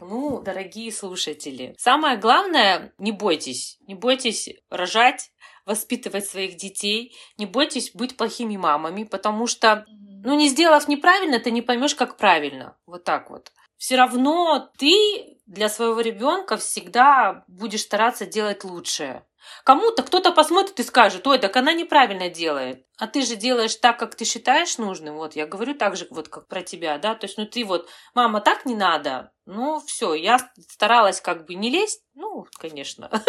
Ну, 0.00 0.40
дорогие 0.40 0.90
слушатели, 0.92 1.74
самое 1.78 2.16
главное, 2.16 2.92
не 2.98 3.12
бойтесь. 3.12 3.78
Не 3.86 3.94
бойтесь 3.94 4.48
рожать, 4.70 5.30
воспитывать 5.66 6.26
своих 6.26 6.56
детей. 6.56 7.14
Не 7.36 7.46
бойтесь 7.46 7.92
быть 7.92 8.16
плохими 8.16 8.56
мамами, 8.56 9.04
потому 9.04 9.46
что, 9.46 9.84
ну, 9.88 10.36
не 10.36 10.48
сделав 10.48 10.88
неправильно, 10.88 11.38
ты 11.38 11.50
не 11.50 11.62
поймешь, 11.62 11.94
как 11.94 12.16
правильно. 12.16 12.78
Вот 12.86 13.04
так 13.04 13.30
вот. 13.30 13.52
Все 13.80 13.96
равно 13.96 14.70
ты 14.76 15.38
для 15.46 15.70
своего 15.70 16.02
ребенка 16.02 16.58
всегда 16.58 17.44
будешь 17.48 17.80
стараться 17.80 18.26
делать 18.26 18.62
лучшее. 18.62 19.24
Кому-то 19.64 20.02
кто-то 20.02 20.32
посмотрит 20.32 20.78
и 20.78 20.82
скажет, 20.82 21.26
ой, 21.26 21.38
так 21.38 21.56
она 21.56 21.72
неправильно 21.72 22.28
делает. 22.28 22.84
А 22.98 23.06
ты 23.06 23.22
же 23.22 23.36
делаешь 23.36 23.74
так, 23.76 23.98
как 23.98 24.16
ты 24.16 24.26
считаешь 24.26 24.76
нужным. 24.76 25.14
Вот 25.14 25.34
я 25.34 25.46
говорю 25.46 25.74
так 25.74 25.96
же, 25.96 26.06
вот 26.10 26.28
как 26.28 26.46
про 26.46 26.60
тебя, 26.60 26.98
да. 26.98 27.14
То 27.14 27.24
есть, 27.24 27.38
ну 27.38 27.46
ты 27.46 27.64
вот, 27.64 27.88
мама, 28.14 28.42
так 28.42 28.66
не 28.66 28.74
надо. 28.74 29.32
Ну, 29.46 29.80
все, 29.80 30.12
я 30.12 30.38
старалась 30.68 31.22
как 31.22 31.46
бы 31.46 31.54
не 31.54 31.70
лезть. 31.70 32.04
Ну, 32.12 32.46
конечно. 32.58 33.10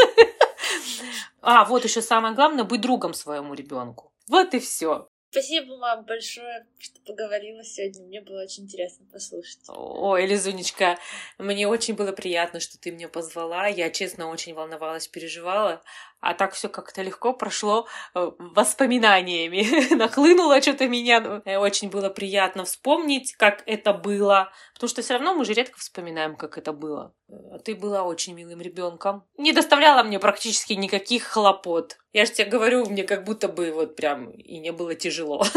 А, 1.43 1.65
вот 1.65 1.83
еще 1.83 2.03
самое 2.03 2.35
главное, 2.35 2.63
быть 2.63 2.81
другом 2.81 3.15
своему 3.15 3.55
ребенку. 3.55 4.13
Вот 4.29 4.53
и 4.53 4.59
все. 4.59 5.09
Спасибо 5.32 5.76
вам 5.76 6.04
большое, 6.04 6.67
что 6.78 7.00
поговорила 7.06 7.63
сегодня. 7.63 8.04
Мне 8.04 8.20
было 8.20 8.44
очень 8.44 8.65
интересно 8.65 9.06
послушать. 9.13 9.60
Ой, 9.70 10.26
Лизунечка, 10.26 11.00
мне 11.38 11.70
очень 11.70 11.94
было 11.94 12.12
приятно, 12.12 12.60
что 12.60 12.78
ты 12.78 12.91
меня 12.91 13.08
позвала. 13.08 13.67
Я, 13.67 13.89
честно, 13.91 14.30
очень 14.30 14.54
волновалась, 14.54 15.08
переживала. 15.08 15.82
А 16.21 16.36
так 16.36 16.53
все 16.53 16.69
как-то 16.69 17.01
легко 17.01 17.34
прошло 17.34 17.88
э, 18.13 18.31
воспоминаниями. 18.38 19.93
Нахлынуло 19.95 20.62
что-то 20.62 20.88
меня. 20.88 21.41
Э, 21.45 21.57
очень 21.57 21.89
было 21.89 22.10
приятно 22.10 22.63
вспомнить, 22.63 23.34
как 23.36 23.63
это 23.65 23.91
было. 23.91 24.51
Потому 24.75 24.88
что 24.88 25.01
все 25.01 25.13
равно 25.13 25.34
мы 25.34 25.45
же 25.45 25.53
редко 25.53 25.79
вспоминаем, 25.79 26.36
как 26.36 26.60
это 26.60 26.73
было. 26.73 27.13
А 27.27 27.57
ты 27.57 27.73
была 27.73 28.03
очень 28.03 28.36
милым 28.36 28.62
ребенком. 28.62 29.25
Не 29.38 29.51
доставляла 29.51 30.03
мне 30.03 30.19
практически 30.19 30.73
никаких 30.73 31.23
хлопот. 31.23 31.97
Я 32.13 32.25
же 32.25 32.34
тебе 32.34 32.49
говорю, 32.49 32.86
мне 32.86 33.03
как 33.03 33.23
будто 33.23 33.47
бы 33.47 33.71
вот 33.71 33.95
прям 33.95 34.29
и 34.29 34.60
не 34.60 34.71
было 34.71 34.95
тяжело. 34.95 35.43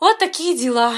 Вот 0.00 0.18
такие 0.18 0.56
дела. 0.56 0.94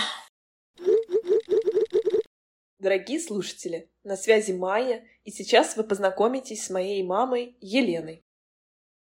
Дорогие 2.82 3.20
слушатели, 3.20 3.88
на 4.02 4.16
связи 4.16 4.50
Майя, 4.50 5.04
и 5.22 5.30
сейчас 5.30 5.76
вы 5.76 5.84
познакомитесь 5.84 6.64
с 6.64 6.68
моей 6.68 7.00
мамой 7.04 7.56
Еленой. 7.60 8.24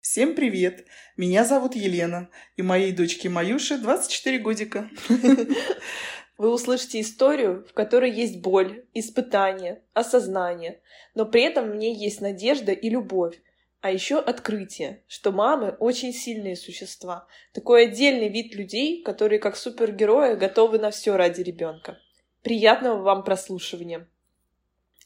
Всем 0.00 0.34
привет! 0.34 0.84
Меня 1.16 1.44
зовут 1.44 1.76
Елена, 1.76 2.28
и 2.56 2.62
моей 2.62 2.90
дочке 2.90 3.28
Маюше 3.28 3.78
24 3.78 4.38
годика. 4.40 4.90
Вы 6.38 6.50
услышите 6.50 7.00
историю, 7.00 7.64
в 7.70 7.72
которой 7.72 8.10
есть 8.10 8.40
боль, 8.40 8.84
испытание, 8.94 9.84
осознание, 9.92 10.80
но 11.14 11.24
при 11.24 11.42
этом 11.42 11.70
в 11.70 11.76
ней 11.76 11.94
есть 11.94 12.20
надежда 12.20 12.72
и 12.72 12.90
любовь, 12.90 13.40
а 13.80 13.92
еще 13.92 14.18
открытие, 14.18 15.04
что 15.06 15.30
мамы 15.30 15.76
очень 15.78 16.12
сильные 16.12 16.56
существа. 16.56 17.28
Такой 17.52 17.84
отдельный 17.84 18.28
вид 18.28 18.56
людей, 18.56 19.04
которые 19.04 19.38
как 19.38 19.56
супергерои 19.56 20.34
готовы 20.34 20.80
на 20.80 20.90
все 20.90 21.16
ради 21.16 21.42
ребенка. 21.42 21.98
Приятного 22.48 23.02
вам 23.02 23.24
прослушивания. 23.24 24.08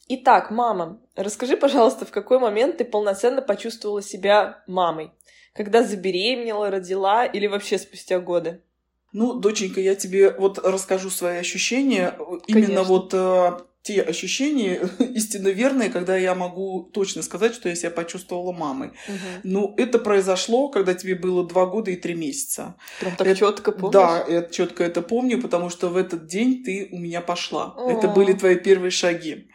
Итак, 0.06 0.52
мама, 0.52 1.00
расскажи, 1.16 1.56
пожалуйста, 1.56 2.06
в 2.06 2.12
какой 2.12 2.38
момент 2.38 2.76
ты 2.76 2.84
полноценно 2.84 3.42
почувствовала 3.42 4.00
себя 4.00 4.62
мамой? 4.68 5.10
Когда 5.52 5.82
забеременела, 5.82 6.70
родила 6.70 7.26
или 7.26 7.48
вообще 7.48 7.78
спустя 7.78 8.20
годы? 8.20 8.62
Ну, 9.12 9.34
доченька, 9.34 9.80
я 9.80 9.96
тебе 9.96 10.30
вот 10.30 10.58
расскажу 10.58 11.10
свои 11.10 11.38
ощущения. 11.38 12.12
Конечно. 12.12 12.44
Именно 12.46 12.82
вот 12.84 13.12
э, 13.12 13.58
те 13.82 14.00
ощущения 14.00 14.88
истинно 14.98 15.48
верные, 15.48 15.90
когда 15.90 16.16
я 16.16 16.34
могу 16.34 16.90
точно 16.92 17.22
сказать, 17.22 17.54
что 17.54 17.68
я 17.68 17.74
себя 17.74 17.90
почувствовала 17.90 18.52
мамой. 18.52 18.88
Угу. 19.08 19.40
Ну, 19.42 19.74
это 19.76 19.98
произошло, 19.98 20.68
когда 20.68 20.94
тебе 20.94 21.14
было 21.14 21.46
два 21.46 21.66
года 21.66 21.90
и 21.90 21.96
три 21.96 22.14
месяца. 22.14 22.76
Прям 23.00 23.16
так 23.16 23.26
это, 23.26 23.38
четко 23.38 23.72
помнишь? 23.72 23.92
Да, 23.92 24.24
я 24.28 24.42
четко 24.42 24.84
это 24.84 25.02
помню, 25.02 25.40
потому 25.40 25.68
что 25.68 25.88
в 25.88 25.96
этот 25.96 26.26
день 26.26 26.62
ты 26.64 26.88
у 26.92 26.98
меня 26.98 27.20
пошла. 27.20 27.74
О. 27.76 27.90
Это 27.90 28.08
были 28.08 28.32
твои 28.32 28.56
первые 28.56 28.90
шаги. 28.90 29.48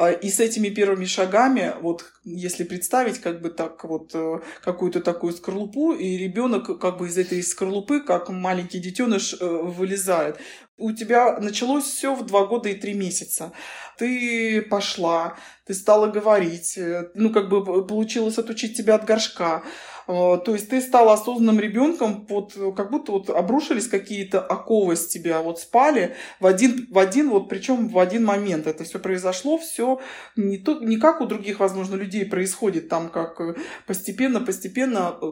А, 0.00 0.12
и 0.12 0.30
с 0.30 0.40
этими 0.40 0.70
первыми 0.70 1.04
шагами, 1.04 1.74
вот 1.82 2.06
если 2.24 2.64
представить 2.64 3.18
как 3.18 3.42
бы 3.42 3.50
так 3.50 3.84
вот 3.84 4.14
э, 4.14 4.40
какую-то 4.64 5.02
такую 5.02 5.34
скорлупу, 5.34 5.92
и 5.92 6.16
ребенок 6.16 6.80
как 6.80 6.96
бы 6.96 7.06
из 7.06 7.18
этой 7.18 7.42
скорлупы, 7.42 8.00
как 8.00 8.30
маленький 8.30 8.78
детеныш, 8.78 9.34
э, 9.38 9.46
вылезает. 9.46 10.38
У 10.80 10.92
тебя 10.92 11.38
началось 11.38 11.84
все 11.84 12.14
в 12.14 12.26
два 12.26 12.46
года 12.46 12.68
и 12.68 12.74
три 12.74 12.94
месяца. 12.94 13.52
Ты 13.98 14.62
пошла, 14.62 15.36
ты 15.66 15.74
стала 15.74 16.06
говорить, 16.06 16.78
э, 16.78 17.10
ну 17.14 17.30
как 17.30 17.48
бы 17.48 17.86
получилось 17.86 18.38
отучить 18.38 18.76
тебя 18.76 18.94
от 18.94 19.04
горшка, 19.04 19.62
Э, 19.62 19.99
то 20.10 20.52
есть 20.52 20.68
ты 20.68 20.80
стал 20.80 21.08
осознанным 21.10 21.60
ребенком, 21.60 22.26
вот, 22.28 22.54
как 22.76 22.90
будто 22.90 23.12
вот 23.12 23.30
обрушились 23.30 23.86
какие-то 23.86 24.40
оковы 24.40 24.96
с 24.96 25.06
тебя, 25.06 25.40
вот 25.40 25.60
спали 25.60 26.16
в 26.40 26.46
один, 26.46 26.88
в 26.90 26.98
один 26.98 27.30
вот 27.30 27.48
причем 27.48 27.88
в 27.88 27.98
один 27.98 28.24
момент. 28.24 28.66
Это 28.66 28.84
все 28.84 28.98
произошло, 28.98 29.58
все 29.58 30.00
не, 30.36 30.58
то, 30.58 30.80
не 30.80 30.96
как 30.96 31.20
у 31.20 31.26
других, 31.26 31.60
возможно, 31.60 31.94
людей 31.94 32.24
происходит, 32.24 32.88
там 32.88 33.08
как 33.08 33.40
э, 33.40 33.54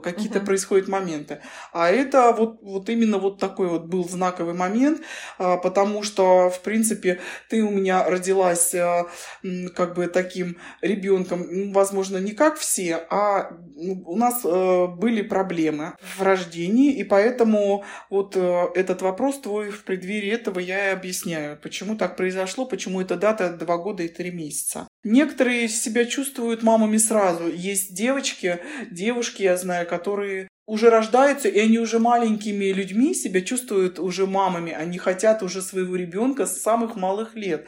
какие-то 0.00 0.38
uh-huh. 0.38 0.44
происходят 0.44 0.88
моменты. 0.88 1.40
А 1.72 1.90
это 1.90 2.32
вот, 2.32 2.60
вот 2.62 2.88
именно 2.88 3.18
вот 3.18 3.38
такой 3.40 3.68
вот 3.68 3.86
был 3.86 4.08
знаковый 4.08 4.54
момент, 4.54 5.00
потому 5.38 6.02
что, 6.02 6.50
в 6.50 6.60
принципе, 6.60 7.20
ты 7.48 7.62
у 7.62 7.70
меня 7.70 8.04
родилась 8.04 8.74
э, 8.74 9.04
как 9.74 9.94
бы 9.94 10.06
таким 10.06 10.58
ребенком, 10.82 11.72
возможно, 11.72 12.18
не 12.18 12.32
как 12.32 12.58
все, 12.58 12.96
а 13.10 13.50
у 13.76 14.16
нас 14.16 14.44
были 14.86 15.22
проблемы 15.22 15.96
в 16.00 16.22
рождении, 16.22 16.92
и 16.92 17.04
поэтому 17.04 17.84
вот 18.10 18.36
э, 18.36 18.66
этот 18.74 19.02
вопрос 19.02 19.40
твой 19.40 19.70
в 19.70 19.84
преддверии 19.84 20.30
этого 20.30 20.58
я 20.58 20.90
и 20.90 20.92
объясняю, 20.92 21.58
почему 21.60 21.96
так 21.96 22.16
произошло, 22.16 22.66
почему 22.66 23.00
эта 23.00 23.16
дата 23.16 23.50
два 23.50 23.78
года 23.78 24.02
и 24.02 24.08
три 24.08 24.30
месяца. 24.30 24.88
Некоторые 25.04 25.68
себя 25.68 26.04
чувствуют 26.04 26.62
мамами 26.62 26.96
сразу. 26.96 27.48
Есть 27.48 27.94
девочки, 27.94 28.60
девушки, 28.90 29.42
я 29.42 29.56
знаю, 29.56 29.86
которые 29.86 30.48
уже 30.68 30.90
рождаются, 30.90 31.48
и 31.48 31.58
они 31.58 31.78
уже 31.78 31.98
маленькими 31.98 32.66
людьми 32.66 33.14
себя 33.14 33.40
чувствуют 33.40 33.98
уже 33.98 34.26
мамами. 34.26 34.72
Они 34.72 34.98
хотят 34.98 35.42
уже 35.42 35.62
своего 35.62 35.96
ребенка 35.96 36.44
с 36.44 36.60
самых 36.60 36.94
малых 36.94 37.34
лет. 37.34 37.66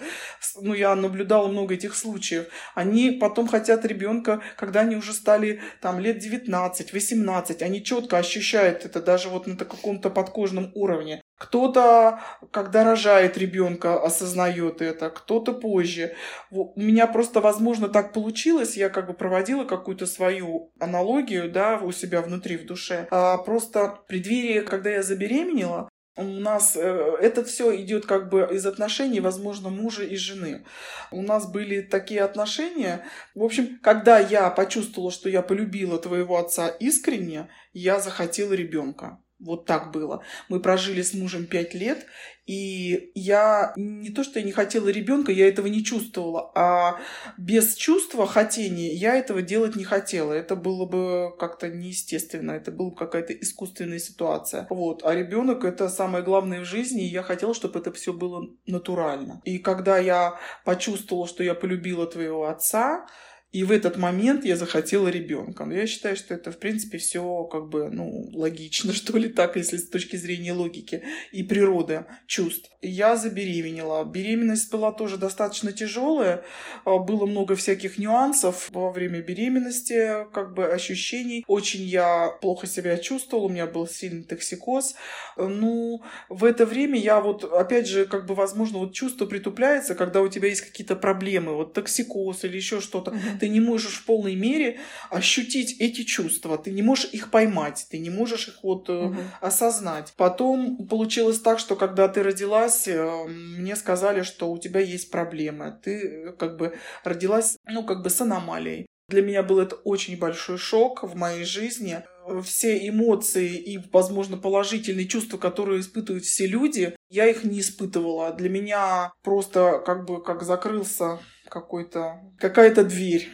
Ну, 0.60 0.74
я 0.74 0.94
наблюдала 0.94 1.48
много 1.48 1.74
этих 1.74 1.96
случаев. 1.96 2.48
Они 2.74 3.10
потом 3.10 3.48
хотят 3.48 3.86
ребенка, 3.86 4.42
когда 4.58 4.80
они 4.80 4.96
уже 4.96 5.14
стали 5.14 5.62
там 5.80 5.98
лет 5.98 6.18
19, 6.18 6.92
18. 6.92 7.62
Они 7.62 7.82
четко 7.82 8.18
ощущают 8.18 8.84
это 8.84 9.00
даже 9.00 9.30
вот 9.30 9.46
на 9.46 9.56
каком-то 9.56 10.10
подкожном 10.10 10.70
уровне. 10.74 11.22
Кто-то, 11.40 12.20
когда 12.50 12.85
рожает 12.85 13.38
ребенка, 13.38 13.98
осознает 13.98 14.83
это, 14.83 15.09
кто-то 15.09 15.55
позже. 15.55 16.14
У 16.50 16.79
меня 16.79 17.07
просто, 17.07 17.40
возможно, 17.40 17.88
так 17.88 18.12
получилось, 18.12 18.76
я 18.76 18.90
как 18.90 19.07
бы 19.07 19.14
проводила 19.14 19.64
какую-то 19.64 20.05
свою 20.05 20.70
аналогию, 20.79 21.50
да, 21.50 21.79
у 21.79 21.92
себя 21.92 22.20
внутри, 22.20 22.59
в 22.59 22.66
душе. 22.66 23.09
А 23.11 23.38
просто 23.38 23.87
в 23.87 24.07
преддверии, 24.07 24.61
когда 24.61 24.90
я 24.90 25.03
забеременела, 25.03 25.88
у 26.16 26.24
нас 26.24 26.76
э, 26.76 26.81
это 27.22 27.42
все 27.42 27.74
идет 27.81 28.05
как 28.05 28.29
бы 28.29 28.46
из 28.53 28.66
отношений, 28.66 29.20
возможно, 29.20 29.70
мужа 29.70 30.05
и 30.05 30.16
жены. 30.16 30.66
У 31.11 31.22
нас 31.22 31.50
были 31.50 31.81
такие 31.81 32.20
отношения. 32.20 33.07
В 33.35 33.42
общем, 33.42 33.79
когда 33.83 34.18
я 34.18 34.50
почувствовала, 34.50 35.11
что 35.11 35.31
я 35.31 35.40
полюбила 35.40 35.98
твоего 35.98 36.37
отца 36.37 36.68
искренне, 36.68 37.48
я 37.72 37.98
захотела 37.98 38.53
ребенка. 38.53 39.22
Вот 39.40 39.66
так 39.66 39.90
было. 39.90 40.22
Мы 40.48 40.61
прожили 40.61 41.03
с 41.03 41.14
мужем 41.14 41.46
пять 41.46 41.74
лет, 41.74 42.07
и 42.46 43.12
я 43.14 43.72
не 43.76 44.11
то, 44.11 44.24
что 44.24 44.40
я 44.40 44.44
не 44.44 44.53
хотела 44.53 44.88
ребенка, 44.88 45.31
я 45.31 45.46
этого 45.48 45.68
не 45.68 45.85
чувствовала, 45.85 46.50
а 46.55 46.98
без 47.38 47.74
чувства 47.74 48.26
хотения 48.26 48.92
я 48.92 49.14
этого 49.14 49.40
делать 49.40 49.76
не 49.76 49.85
хотела. 49.85 50.33
Это 50.33 50.57
было 50.57 50.85
бы 50.85 51.31
как-то 51.38 51.68
неестественно, 51.68 52.53
это 52.53 52.72
была 52.72 52.90
какая-то 52.90 53.33
искусственная 53.35 54.00
ситуация. 54.00 54.66
Вот. 54.68 55.03
А 55.05 55.14
ребенок 55.14 55.64
это 55.64 55.88
самое 55.88 56.24
главное 56.24 56.61
в 56.61 56.64
жизни, 56.64 57.05
и 57.05 57.12
я 57.12 57.22
хотела, 57.22 57.55
чтобы 57.55 57.79
это 57.79 57.92
все 57.92 58.12
было 58.12 58.44
натурально. 58.66 59.40
И 59.44 59.59
когда 59.59 59.98
я 59.98 60.38
почувствовала, 60.64 61.29
что 61.29 61.44
я 61.44 61.55
полюбила 61.55 62.07
твоего 62.07 62.48
отца, 62.48 63.07
и 63.52 63.64
в 63.64 63.72
этот 63.72 63.96
момент 63.96 64.44
я 64.44 64.56
захотела 64.56 65.08
ребенка. 65.08 65.64
Но 65.64 65.74
я 65.74 65.86
считаю, 65.86 66.14
что 66.14 66.34
это, 66.34 66.52
в 66.52 66.58
принципе, 66.58 66.98
все 66.98 67.44
как 67.44 67.68
бы, 67.68 67.90
ну, 67.90 68.30
логично, 68.32 68.92
что 68.94 69.18
ли, 69.18 69.28
так, 69.28 69.56
если 69.56 69.76
с 69.76 69.88
точки 69.88 70.16
зрения 70.16 70.52
логики 70.52 71.02
и 71.32 71.42
природы 71.42 72.04
чувств. 72.26 72.70
Я 72.80 73.16
забеременела. 73.16 74.04
Беременность 74.04 74.70
была 74.70 74.92
тоже 74.92 75.16
достаточно 75.16 75.72
тяжелая. 75.72 76.44
А, 76.84 76.98
было 76.98 77.26
много 77.26 77.56
всяких 77.56 77.98
нюансов 77.98 78.68
во 78.70 78.92
время 78.92 79.20
беременности, 79.20 80.26
как 80.32 80.54
бы 80.54 80.66
ощущений. 80.66 81.44
Очень 81.48 81.82
я 81.82 82.28
плохо 82.40 82.66
себя 82.68 82.96
чувствовала, 82.98 83.46
у 83.46 83.50
меня 83.50 83.66
был 83.66 83.88
сильный 83.88 84.22
токсикоз. 84.22 84.94
Ну, 85.36 86.02
в 86.28 86.44
это 86.44 86.66
время 86.66 86.98
я 86.98 87.20
вот, 87.20 87.42
опять 87.44 87.88
же, 87.88 88.06
как 88.06 88.26
бы, 88.26 88.34
возможно, 88.34 88.78
вот 88.78 88.94
чувство 88.94 89.26
притупляется, 89.26 89.96
когда 89.96 90.22
у 90.22 90.28
тебя 90.28 90.48
есть 90.48 90.62
какие-то 90.62 90.94
проблемы, 90.94 91.56
вот 91.56 91.72
токсикоз 91.72 92.44
или 92.44 92.56
еще 92.56 92.80
что-то 92.80 93.12
ты 93.40 93.48
не 93.48 93.61
можешь 93.61 93.94
в 93.94 94.05
полной 94.05 94.35
мере 94.35 94.79
ощутить 95.09 95.81
эти 95.81 96.03
чувства, 96.03 96.59
ты 96.59 96.70
не 96.70 96.83
можешь 96.83 97.11
их 97.12 97.31
поймать, 97.31 97.87
ты 97.90 97.98
не 97.98 98.11
можешь 98.11 98.48
их 98.48 98.62
вот 98.62 98.88
угу. 98.88 99.16
осознать. 99.40 100.12
Потом 100.16 100.87
получилось 100.87 101.40
так, 101.40 101.59
что 101.59 101.74
когда 101.76 102.07
ты 102.09 102.22
родилась, 102.22 102.87
э, 102.87 103.24
мне 103.26 103.74
сказали, 103.76 104.22
что 104.22 104.50
у 104.53 104.59
тебя 104.59 104.81
есть 104.81 105.11
проблемы, 105.11 105.79
ты 105.83 105.92
э, 105.92 106.33
как 106.33 106.57
бы 106.57 106.76
родилась, 107.05 107.57
ну, 107.66 107.83
как 107.85 108.03
бы 108.03 108.11
с 108.11 108.20
аномалией. 108.20 108.87
Для 109.09 109.22
меня 109.22 109.42
был 109.42 109.59
это 109.59 109.74
очень 109.74 110.16
большой 110.16 110.57
шок 110.57 111.03
в 111.03 111.16
моей 111.16 111.44
жизни. 111.44 112.05
Все 112.44 112.88
эмоции 112.88 113.57
и, 113.57 113.81
возможно, 113.92 114.37
положительные 114.37 115.09
чувства, 115.09 115.37
которые 115.37 115.81
испытывают 115.81 116.24
все 116.24 116.46
люди, 116.46 116.94
я 117.09 117.26
их 117.26 117.42
не 117.42 117.59
испытывала. 117.59 118.33
Для 118.33 118.48
меня 118.48 119.12
просто 119.24 119.83
как 119.85 120.07
бы 120.07 120.22
как 120.22 120.44
закрылся 120.44 121.18
какой-то, 121.50 122.20
какая-то 122.38 122.84
дверь 122.84 123.28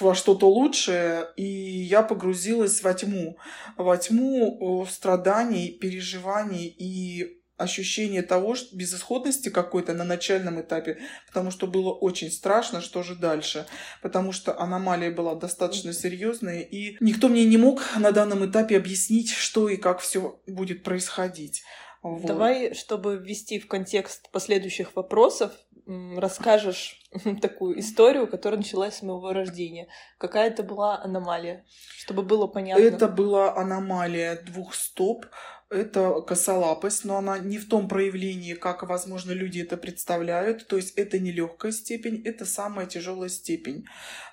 во 0.00 0.14
что-то 0.14 0.48
лучшее, 0.48 1.26
и 1.36 1.44
я 1.44 2.02
погрузилась 2.02 2.82
во 2.82 2.94
тьму, 2.94 3.36
во 3.76 3.96
тьму 3.96 4.86
страданий, 4.90 5.76
переживаний 5.78 6.66
и 6.66 7.42
ощущение 7.56 8.22
того, 8.22 8.54
что 8.54 8.76
безысходности 8.76 9.48
какой-то 9.48 9.94
на 9.94 10.04
начальном 10.04 10.60
этапе, 10.60 10.98
потому 11.26 11.50
что 11.50 11.66
было 11.66 11.90
очень 11.90 12.30
страшно, 12.30 12.82
что 12.82 13.02
же 13.02 13.14
дальше, 13.14 13.66
потому 14.02 14.32
что 14.32 14.58
аномалия 14.60 15.10
была 15.10 15.34
достаточно 15.34 15.92
серьезная, 15.92 16.60
и 16.60 16.96
никто 17.00 17.28
мне 17.28 17.44
не 17.46 17.56
мог 17.56 17.82
на 17.98 18.12
данном 18.12 18.48
этапе 18.48 18.76
объяснить, 18.76 19.30
что 19.30 19.68
и 19.70 19.76
как 19.76 20.00
все 20.00 20.38
будет 20.46 20.82
происходить. 20.82 21.64
Вот. 22.02 22.26
Давай, 22.26 22.74
чтобы 22.74 23.16
ввести 23.16 23.58
в 23.58 23.66
контекст 23.66 24.30
последующих 24.30 24.94
вопросов, 24.94 25.52
расскажешь 25.86 27.00
такую 27.40 27.78
историю, 27.78 28.26
которая 28.26 28.58
началась 28.58 28.96
с 28.96 29.02
моего 29.02 29.32
рождения. 29.32 29.88
Какая 30.18 30.48
это 30.48 30.62
была 30.62 31.00
аномалия, 31.00 31.64
чтобы 31.96 32.22
было 32.22 32.46
понятно? 32.46 32.82
Это 32.82 33.08
была 33.08 33.56
аномалия 33.56 34.42
двух 34.42 34.74
стоп 34.74 35.26
это 35.68 36.20
косолапость, 36.20 37.04
но 37.04 37.16
она 37.16 37.38
не 37.38 37.58
в 37.58 37.68
том 37.68 37.88
проявлении, 37.88 38.54
как, 38.54 38.84
возможно, 38.84 39.32
люди 39.32 39.60
это 39.60 39.76
представляют. 39.76 40.66
То 40.68 40.76
есть 40.76 40.94
это 40.96 41.18
не 41.18 41.32
легкая 41.32 41.72
степень, 41.72 42.22
это 42.24 42.46
самая 42.46 42.86
тяжелая 42.86 43.28
степень, 43.28 43.84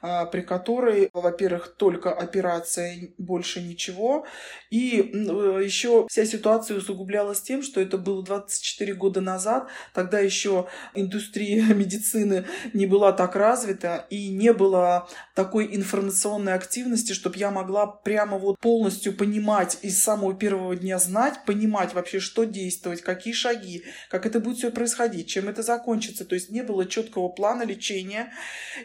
а, 0.01 0.25
при 0.25 0.41
которой, 0.41 1.09
во-первых, 1.11 1.75
только 1.75 2.13
операция, 2.13 3.13
больше 3.17 3.61
ничего. 3.61 4.25
И 4.69 4.99
э, 5.01 5.61
еще 5.63 6.05
вся 6.07 6.25
ситуация 6.25 6.77
усугублялась 6.77 7.41
тем, 7.41 7.63
что 7.63 7.81
это 7.81 7.97
было 7.97 8.23
24 8.23 8.93
года 8.93 9.21
назад, 9.21 9.67
тогда 9.93 10.19
еще 10.19 10.67
индустрия 10.93 11.63
медицины 11.73 12.45
не 12.73 12.85
была 12.85 13.11
так 13.11 13.35
развита 13.35 14.05
и 14.11 14.29
не 14.29 14.53
было 14.53 15.07
такой 15.33 15.75
информационной 15.75 16.53
активности, 16.53 17.13
чтобы 17.13 17.37
я 17.37 17.49
могла 17.49 17.87
прямо 17.87 18.37
вот 18.37 18.59
полностью 18.59 19.13
понимать 19.13 19.79
из 19.81 20.01
самого 20.01 20.35
первого 20.35 20.75
дня 20.75 20.99
знать, 20.99 21.22
знать, 21.23 21.45
понимать 21.45 21.93
вообще, 21.93 22.19
что 22.19 22.43
действовать, 22.43 23.01
какие 23.01 23.33
шаги, 23.33 23.83
как 24.09 24.25
это 24.25 24.39
будет 24.39 24.57
все 24.57 24.71
происходить, 24.71 25.29
чем 25.29 25.49
это 25.49 25.63
закончится. 25.63 26.25
То 26.25 26.35
есть 26.35 26.49
не 26.49 26.63
было 26.63 26.85
четкого 26.85 27.29
плана 27.29 27.63
лечения, 27.63 28.33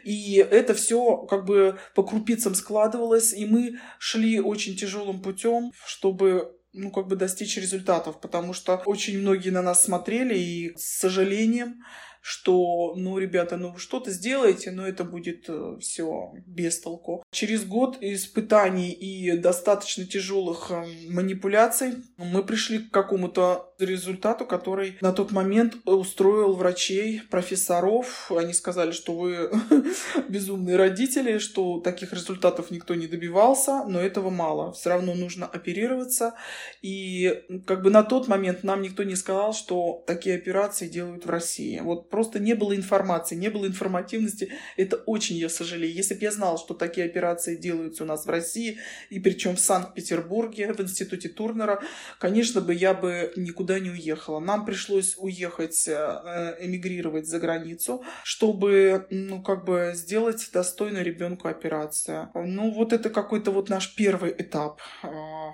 и 0.05 0.37
это 0.37 0.75
все 0.75 1.17
как 1.29 1.45
бы 1.45 1.79
по 1.95 2.03
крупицам 2.03 2.55
складывалось, 2.55 3.33
и 3.33 3.45
мы 3.45 3.79
шли 3.99 4.41
очень 4.41 4.77
тяжелым 4.77 5.21
путем, 5.21 5.73
чтобы 5.87 6.55
ну, 6.73 6.91
как 6.91 7.09
бы 7.09 7.17
достичь 7.17 7.57
результатов, 7.57 8.21
потому 8.21 8.53
что 8.53 8.83
очень 8.87 9.19
многие 9.19 9.51
на 9.51 9.63
нас 9.63 9.85
смотрели 9.85 10.39
и 10.39 10.77
с 10.77 10.99
сожалением 10.99 11.83
что, 12.29 12.93
ну, 12.95 13.17
ребята, 13.17 13.57
ну, 13.57 13.71
вы 13.73 13.79
что-то 13.79 14.11
сделаете, 14.11 14.71
но 14.71 14.87
это 14.87 15.03
будет 15.03 15.47
э, 15.49 15.79
все 15.81 16.35
без 16.47 16.79
толку. 16.79 17.25
Через 17.31 17.65
год 17.65 17.97
испытаний 18.03 18.91
и 18.91 19.33
достаточно 19.39 20.05
тяжелых 20.05 20.71
э, 20.71 20.85
манипуляций 21.09 21.95
мы 22.19 22.43
пришли 22.43 22.81
к 22.81 22.91
какому-то 22.91 23.73
результату, 23.79 24.45
который 24.45 24.99
на 25.01 25.13
тот 25.13 25.31
момент 25.31 25.77
устроил 25.87 26.55
врачей, 26.55 27.23
профессоров. 27.31 28.31
Они 28.31 28.53
сказали, 28.53 28.91
что 28.91 29.17
вы 29.17 29.51
безумные 30.29 30.77
родители, 30.77 31.39
что 31.39 31.81
таких 31.81 32.13
результатов 32.13 32.71
никто 32.71 32.95
не 32.95 33.07
добивался, 33.07 33.85
но 33.85 34.01
этого 34.01 34.29
мало. 34.29 34.73
Все 34.73 34.91
равно 34.91 35.15
нужно 35.15 35.47
оперироваться. 35.47 36.35
И 36.83 37.43
как 37.67 37.83
бы 37.83 37.89
на 37.89 38.03
тот 38.03 38.29
момент 38.29 38.65
нам 38.65 38.83
никто 38.83 39.03
не 39.03 39.17
сказал, 39.17 39.55
что 39.55 40.05
такие 40.07 40.37
операции 40.37 40.89
делают 40.89 41.25
в 41.25 41.31
России. 41.31 41.81
Вот 41.81 42.11
просто 42.19 42.41
не 42.41 42.55
было 42.55 42.75
информации, 42.75 43.37
не 43.37 43.49
было 43.49 43.65
информативности. 43.69 44.51
Это 44.77 44.97
очень 45.07 45.37
я 45.37 45.49
сожалею. 45.49 45.95
Если 45.95 46.15
бы 46.15 46.23
я 46.23 46.33
знал, 46.33 46.59
что 46.59 46.75
такие 46.75 47.07
операции 47.07 47.55
делаются 47.55 48.03
у 48.03 48.07
нас 48.09 48.27
в 48.27 48.29
России, 48.29 48.79
и 49.09 49.21
причем 49.21 49.55
в 49.55 49.61
Санкт-Петербурге, 49.61 50.73
в 50.73 50.81
институте 50.81 51.29
Турнера, 51.29 51.81
конечно 52.19 52.61
бы 52.61 52.75
я 52.75 52.93
бы 52.93 53.33
никуда 53.37 53.79
не 53.79 53.91
уехала. 53.91 54.41
Нам 54.41 54.65
пришлось 54.67 55.15
уехать, 55.17 55.87
э, 55.87 56.57
эмигрировать 56.61 57.29
за 57.29 57.39
границу, 57.39 58.03
чтобы, 58.25 59.07
ну, 59.11 59.41
как 59.41 59.65
бы 59.65 59.93
сделать 59.95 60.51
достойную 60.53 61.05
ребенку 61.05 61.47
операцию. 61.47 62.31
Ну, 62.35 62.73
вот 62.73 62.93
это 62.93 63.11
какой-то 63.11 63.53
вот 63.53 63.69
наш 63.69 63.95
первый 63.95 64.35
этап 64.37 64.81
э, 65.05 65.09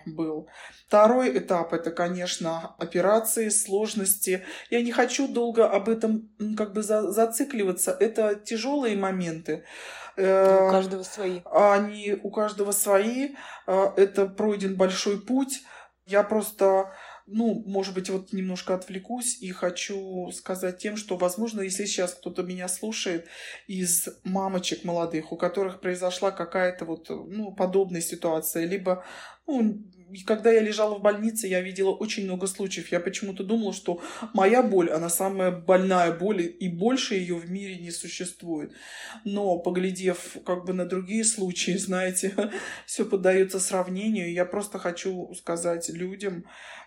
был. 0.07 0.48
Второй 0.87 1.37
этап 1.37 1.74
это, 1.74 1.90
конечно, 1.90 2.74
операции, 2.79 3.50
сложности. 3.50 4.44
Я 4.70 4.81
не 4.81 4.92
хочу 4.92 5.29
долго 5.29 5.68
об 5.68 5.90
этом 5.90 6.31
как 6.57 6.73
бы 6.73 6.83
за, 6.83 7.11
зацикливаться. 7.11 7.97
Это 7.99 8.35
тяжелые 8.35 8.97
моменты. 8.97 9.64
Э, 10.17 10.69
у 10.69 10.71
каждого 10.71 11.03
свои. 11.03 11.40
Они 11.45 12.19
у 12.23 12.31
каждого 12.31 12.73
свои. 12.73 13.35
Э, 13.67 13.90
это 13.97 14.27
пройден 14.27 14.77
большой 14.77 15.21
путь. 15.21 15.62
Я 16.07 16.23
просто 16.23 16.93
ну, 17.27 17.62
может 17.67 17.95
быть, 17.95 18.11
вот 18.11 18.33
немножко 18.33 18.75
отвлекусь 18.75 19.40
и 19.40 19.51
хочу 19.51 20.31
сказать 20.33 20.79
тем, 20.79 20.97
что, 20.97 21.17
возможно, 21.17 21.62
если 21.62 21.87
сейчас 21.87 22.12
кто-то 22.12 22.43
меня 22.43 22.69
слушает 22.69 23.29
из 23.67 24.09
мамочек 24.25 24.85
молодых, 24.85 25.33
у 25.33 25.37
которых 25.37 25.81
произошла 25.81 26.31
какая-то 26.31 26.85
вот, 26.85 27.09
ну, 27.09 27.55
подобная 27.55 28.03
ситуация, 28.03 28.67
либо, 28.67 29.05
ну, 29.47 29.83
когда 30.22 30.53
я 30.53 30.61
лежала 30.61 30.94
в 30.96 31.03
больнице, 31.03 31.46
я 31.46 31.61
видела 31.61 31.90
очень 31.90 32.24
много 32.24 32.46
случаев. 32.46 32.92
Я 32.92 33.00
почему-то 33.00 33.42
думала, 33.42 33.72
что 33.72 34.00
моя 34.33 34.62
боль, 34.62 34.90
она 34.90 35.09
самая 35.09 35.50
больная 35.50 36.12
боль, 36.12 36.42
и 36.42 36.68
больше 36.68 37.14
ее 37.14 37.37
в 37.37 37.50
мире 37.50 37.77
не 37.77 37.90
существует. 37.90 38.72
Но, 39.24 39.59
поглядев 39.59 40.37
как 40.44 40.64
бы 40.64 40.72
на 40.72 40.87
другие 40.87 41.24
случаи, 41.24 41.72
знаете, 41.77 42.35
все 42.87 43.05
поддается 43.05 43.59
сравнению. 43.59 44.33
Я 44.33 44.44
просто 44.44 44.79
хочу 44.79 45.35
сказать 45.35 45.88
людям, 45.88 46.44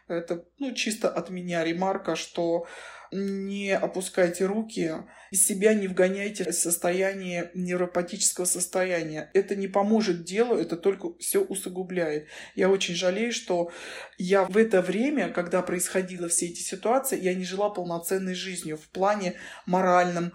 это 0.08 0.46
ну, 0.58 0.74
чисто 0.74 1.10
от 1.10 1.30
меня 1.30 1.64
ремарка, 1.64 2.16
что 2.16 2.66
не 3.12 3.72
опускайте 3.72 4.46
руки, 4.46 4.94
из 5.32 5.46
себя 5.46 5.74
не 5.74 5.88
вгоняйте 5.88 6.50
в 6.50 6.54
состояние 6.54 7.52
невропатического 7.54 8.46
состояния. 8.46 9.30
Это 9.34 9.56
не 9.56 9.68
поможет 9.68 10.24
делу, 10.24 10.56
это 10.56 10.78
только 10.78 11.18
все 11.20 11.40
усугубляет. 11.40 12.28
Я 12.56 12.70
очень 12.70 12.96
жалею, 12.96 13.32
что 13.32 13.72
я 14.18 14.46
в 14.46 14.58
это 14.58 14.82
время, 14.82 15.30
когда 15.30 15.62
происходило 15.62 16.28
все 16.28 16.48
эти 16.48 16.62
ситуации, 16.62 17.22
я 17.22 17.34
не 17.34 17.44
жила 17.44 17.70
полноценной 17.70 18.36
жизнью 18.36 18.78
в 18.78 18.88
плане 18.90 19.36
моральном, 19.66 20.34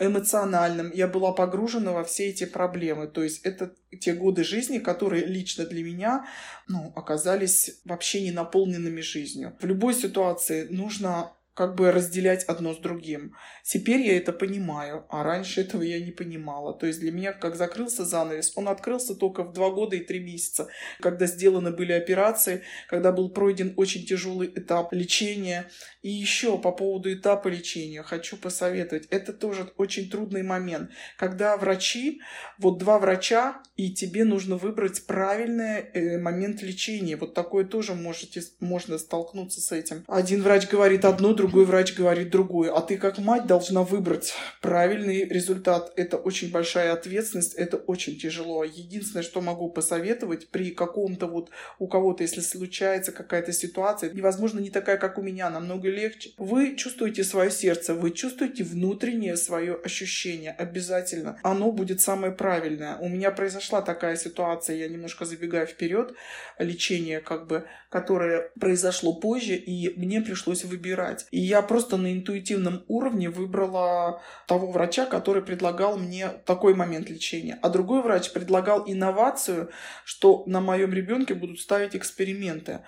эмоциональном. 0.00 0.90
Я 0.92 1.06
была 1.06 1.32
погружена 1.32 1.92
во 1.92 2.04
все 2.04 2.28
эти 2.28 2.44
проблемы. 2.44 3.06
То 3.06 3.22
есть 3.22 3.44
это 3.44 3.74
те 4.00 4.14
годы 4.14 4.44
жизни, 4.44 4.78
которые 4.78 5.24
лично 5.26 5.66
для 5.66 5.82
меня 5.82 6.26
ну, 6.66 6.92
оказались 6.96 7.80
вообще 7.84 8.22
не 8.22 8.32
наполненными 8.32 9.00
жизнью. 9.00 9.56
В 9.60 9.66
любой 9.66 9.94
ситуации 9.94 10.66
нужно 10.68 11.32
как 11.54 11.74
бы 11.74 11.92
разделять 11.92 12.44
одно 12.44 12.72
с 12.72 12.78
другим. 12.78 13.34
Теперь 13.62 14.00
я 14.00 14.16
это 14.16 14.32
понимаю, 14.32 15.04
а 15.10 15.22
раньше 15.22 15.60
этого 15.60 15.82
я 15.82 16.00
не 16.00 16.10
понимала. 16.10 16.72
То 16.72 16.86
есть 16.86 17.00
для 17.00 17.12
меня, 17.12 17.32
как 17.32 17.56
закрылся 17.56 18.04
занавес, 18.04 18.52
он 18.56 18.68
открылся 18.68 19.14
только 19.14 19.44
в 19.44 19.52
два 19.52 19.70
года 19.70 19.96
и 19.96 20.04
три 20.04 20.20
месяца, 20.20 20.68
когда 21.00 21.26
сделаны 21.26 21.70
были 21.70 21.92
операции, 21.92 22.62
когда 22.88 23.12
был 23.12 23.30
пройден 23.30 23.74
очень 23.76 24.06
тяжелый 24.06 24.48
этап 24.48 24.92
лечения. 24.92 25.70
И 26.00 26.10
еще 26.10 26.58
по 26.58 26.72
поводу 26.72 27.12
этапа 27.12 27.48
лечения 27.48 28.02
хочу 28.02 28.36
посоветовать. 28.36 29.06
Это 29.10 29.32
тоже 29.32 29.72
очень 29.76 30.10
трудный 30.10 30.42
момент, 30.42 30.90
когда 31.18 31.56
врачи, 31.56 32.20
вот 32.58 32.78
два 32.78 32.98
врача, 32.98 33.62
и 33.76 33.92
тебе 33.92 34.24
нужно 34.24 34.56
выбрать 34.56 35.06
правильный 35.06 35.80
э, 35.80 36.18
момент 36.18 36.62
лечения. 36.62 37.16
Вот 37.16 37.34
такое 37.34 37.64
тоже 37.64 37.94
можете, 37.94 38.42
можно 38.60 38.98
столкнуться 38.98 39.60
с 39.60 39.72
этим. 39.72 40.04
Один 40.08 40.42
врач 40.42 40.68
говорит 40.68 41.04
одно, 41.04 41.34
другой 41.42 41.64
врач 41.64 41.94
говорит 41.94 42.30
другое. 42.30 42.72
А 42.72 42.80
ты 42.80 42.96
как 42.96 43.18
мать 43.18 43.46
должна 43.46 43.82
выбрать 43.82 44.32
правильный 44.60 45.24
результат. 45.24 45.92
Это 45.96 46.16
очень 46.16 46.52
большая 46.52 46.92
ответственность, 46.92 47.54
это 47.54 47.78
очень 47.78 48.16
тяжело. 48.16 48.62
Единственное, 48.62 49.24
что 49.24 49.40
могу 49.40 49.68
посоветовать 49.68 50.48
при 50.50 50.70
каком-то 50.70 51.26
вот 51.26 51.50
у 51.80 51.88
кого-то, 51.88 52.22
если 52.22 52.40
случается 52.40 53.10
какая-то 53.10 53.52
ситуация, 53.52 54.12
невозможно 54.12 54.60
не 54.60 54.70
такая, 54.70 54.98
как 54.98 55.18
у 55.18 55.22
меня, 55.22 55.50
намного 55.50 55.88
легче. 55.88 56.30
Вы 56.38 56.76
чувствуете 56.76 57.24
свое 57.24 57.50
сердце, 57.50 57.94
вы 57.94 58.12
чувствуете 58.12 58.62
внутреннее 58.62 59.36
свое 59.36 59.74
ощущение. 59.74 60.52
Обязательно. 60.52 61.40
Оно 61.42 61.72
будет 61.72 62.00
самое 62.00 62.32
правильное. 62.32 62.96
У 62.98 63.08
меня 63.08 63.32
произошла 63.32 63.82
такая 63.82 64.14
ситуация, 64.14 64.76
я 64.76 64.88
немножко 64.88 65.24
забегаю 65.24 65.66
вперед, 65.66 66.14
лечение 66.60 67.18
как 67.18 67.48
бы, 67.48 67.64
которое 67.90 68.50
произошло 68.60 69.12
позже, 69.14 69.56
и 69.56 69.98
мне 69.98 70.20
пришлось 70.20 70.64
выбирать. 70.64 71.26
И 71.32 71.40
я 71.40 71.62
просто 71.62 71.96
на 71.96 72.12
интуитивном 72.12 72.84
уровне 72.88 73.30
выбрала 73.30 74.22
того 74.46 74.70
врача, 74.70 75.06
который 75.06 75.42
предлагал 75.42 75.96
мне 75.96 76.28
такой 76.28 76.74
момент 76.74 77.08
лечения. 77.08 77.58
А 77.62 77.70
другой 77.70 78.02
врач 78.02 78.30
предлагал 78.32 78.84
инновацию, 78.86 79.70
что 80.04 80.44
на 80.46 80.60
моем 80.60 80.92
ребенке 80.92 81.34
будут 81.34 81.58
ставить 81.58 81.96
эксперименты 81.96 82.80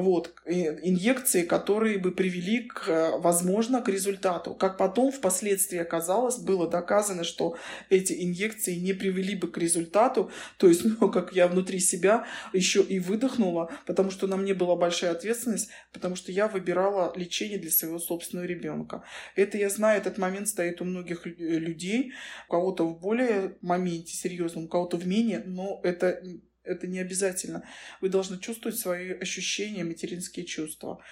вот, 0.00 0.34
инъекции, 0.46 1.42
которые 1.42 1.98
бы 1.98 2.12
привели, 2.12 2.60
к, 2.60 3.18
возможно, 3.18 3.80
к 3.82 3.88
результату. 3.88 4.54
Как 4.54 4.76
потом 4.76 5.12
впоследствии 5.12 5.78
оказалось, 5.78 6.38
было 6.38 6.68
доказано, 6.68 7.24
что 7.24 7.56
эти 7.88 8.24
инъекции 8.24 8.74
не 8.74 8.92
привели 8.92 9.34
бы 9.34 9.48
к 9.48 9.58
результату, 9.58 10.30
то 10.56 10.68
есть, 10.68 10.82
ну, 11.00 11.10
как 11.10 11.32
я 11.32 11.48
внутри 11.48 11.80
себя 11.80 12.26
еще 12.52 12.82
и 12.82 12.98
выдохнула, 12.98 13.70
потому 13.86 14.10
что 14.10 14.26
на 14.26 14.36
мне 14.36 14.54
была 14.54 14.76
большая 14.76 15.12
ответственность, 15.12 15.68
потому 15.92 16.16
что 16.16 16.32
я 16.32 16.48
выбирала 16.48 17.12
лечение 17.16 17.58
для 17.58 17.70
своего 17.70 17.98
собственного 17.98 18.46
ребенка. 18.46 19.04
Это 19.36 19.58
я 19.58 19.70
знаю, 19.70 20.00
этот 20.00 20.18
момент 20.18 20.48
стоит 20.48 20.80
у 20.80 20.84
многих 20.84 21.26
людей, 21.26 22.12
у 22.48 22.52
кого-то 22.52 22.84
в 22.84 22.98
более 23.00 23.56
моменте 23.60 24.14
серьезном, 24.14 24.64
у 24.64 24.68
кого-то 24.68 24.96
в 24.96 25.06
менее, 25.06 25.42
но 25.46 25.80
это 25.82 26.22
это 26.64 26.86
не 26.86 26.98
обязательно. 26.98 27.64
Вы 28.00 28.08
должны 28.08 28.38
чувствовать 28.38 28.78
свои 28.78 29.12
ощущения, 29.12 29.84
материнские 29.84 30.46
чувства. 30.46 31.02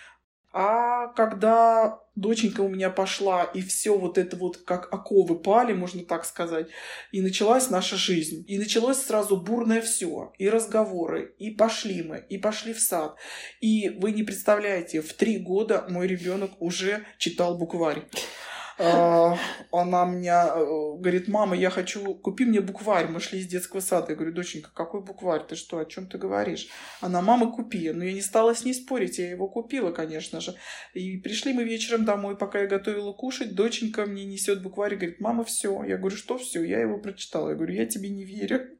А 0.51 1.09
когда 1.09 2.01
доченька 2.17 2.63
у 2.63 2.69
меня 2.69 2.89
пошла, 2.89 3.45
и 3.45 3.61
все 3.61 3.97
вот 3.99 4.17
это 4.17 4.37
вот 4.37 4.57
как 4.57 4.93
оковы 4.93 5.39
пали, 5.39 5.75
можно 5.75 6.05
так 6.05 6.25
сказать, 6.25 6.69
и 7.13 7.21
началась 7.21 7.69
наша 7.69 7.97
жизнь. 7.97 8.45
И 8.49 8.59
началось 8.59 8.97
сразу 8.99 9.37
бурное 9.37 9.83
все. 9.83 10.33
И 10.39 10.49
разговоры, 10.49 11.35
и 11.39 11.51
пошли 11.51 12.03
мы, 12.03 12.25
и 12.29 12.39
пошли 12.39 12.73
в 12.73 12.81
сад. 12.81 13.17
И 13.61 13.91
вы 13.91 14.13
не 14.13 14.23
представляете, 14.23 15.03
в 15.03 15.13
три 15.13 15.39
года 15.39 15.87
мой 15.91 16.07
ребенок 16.07 16.53
уже 16.61 17.05
читал 17.19 17.59
букварь. 17.59 18.05
А, 18.79 19.37
она 19.73 20.05
мне 20.07 20.31
э, 20.31 20.65
говорит, 20.99 21.27
мама, 21.29 21.57
я 21.57 21.71
хочу, 21.71 22.15
купи 22.15 22.45
мне 22.45 22.61
букварь. 22.61 23.09
Мы 23.09 23.21
шли 23.21 23.41
из 23.41 23.47
детского 23.47 23.81
сада. 23.81 24.11
Я 24.11 24.17
говорю, 24.17 24.33
доченька, 24.33 24.71
какой 24.73 25.01
букварь? 25.01 25.45
Ты 25.47 25.57
что, 25.57 25.79
о 25.79 25.85
чем 25.85 26.07
ты 26.07 26.17
говоришь? 26.17 26.69
Она, 27.01 27.21
мама, 27.21 27.51
купи. 27.51 27.91
Но 27.91 28.05
я 28.05 28.13
не 28.13 28.21
стала 28.23 28.55
с 28.55 28.65
ней 28.65 28.75
спорить, 28.75 29.19
я 29.19 29.31
его 29.31 29.49
купила, 29.49 29.91
конечно 29.91 30.41
же. 30.41 30.55
И 30.95 31.17
пришли 31.19 31.53
мы 31.53 31.65
вечером 31.65 32.05
домой, 32.05 32.37
пока 32.37 32.61
я 32.61 32.67
готовила 32.67 33.13
кушать, 33.13 33.55
доченька 33.55 34.07
мне 34.07 34.25
несет 34.25 34.63
букварь 34.63 34.95
и 34.95 34.97
говорит, 34.97 35.21
мама, 35.21 35.45
все. 35.45 35.83
Я 35.85 35.97
говорю, 35.97 36.17
что 36.17 36.39
все? 36.39 36.63
Я 36.63 36.81
его 36.81 36.99
прочитала. 36.99 37.51
Я 37.51 37.57
говорю, 37.57 37.75
я 37.75 37.87
тебе 37.87 38.11
не 38.11 38.25
верю. 38.25 38.69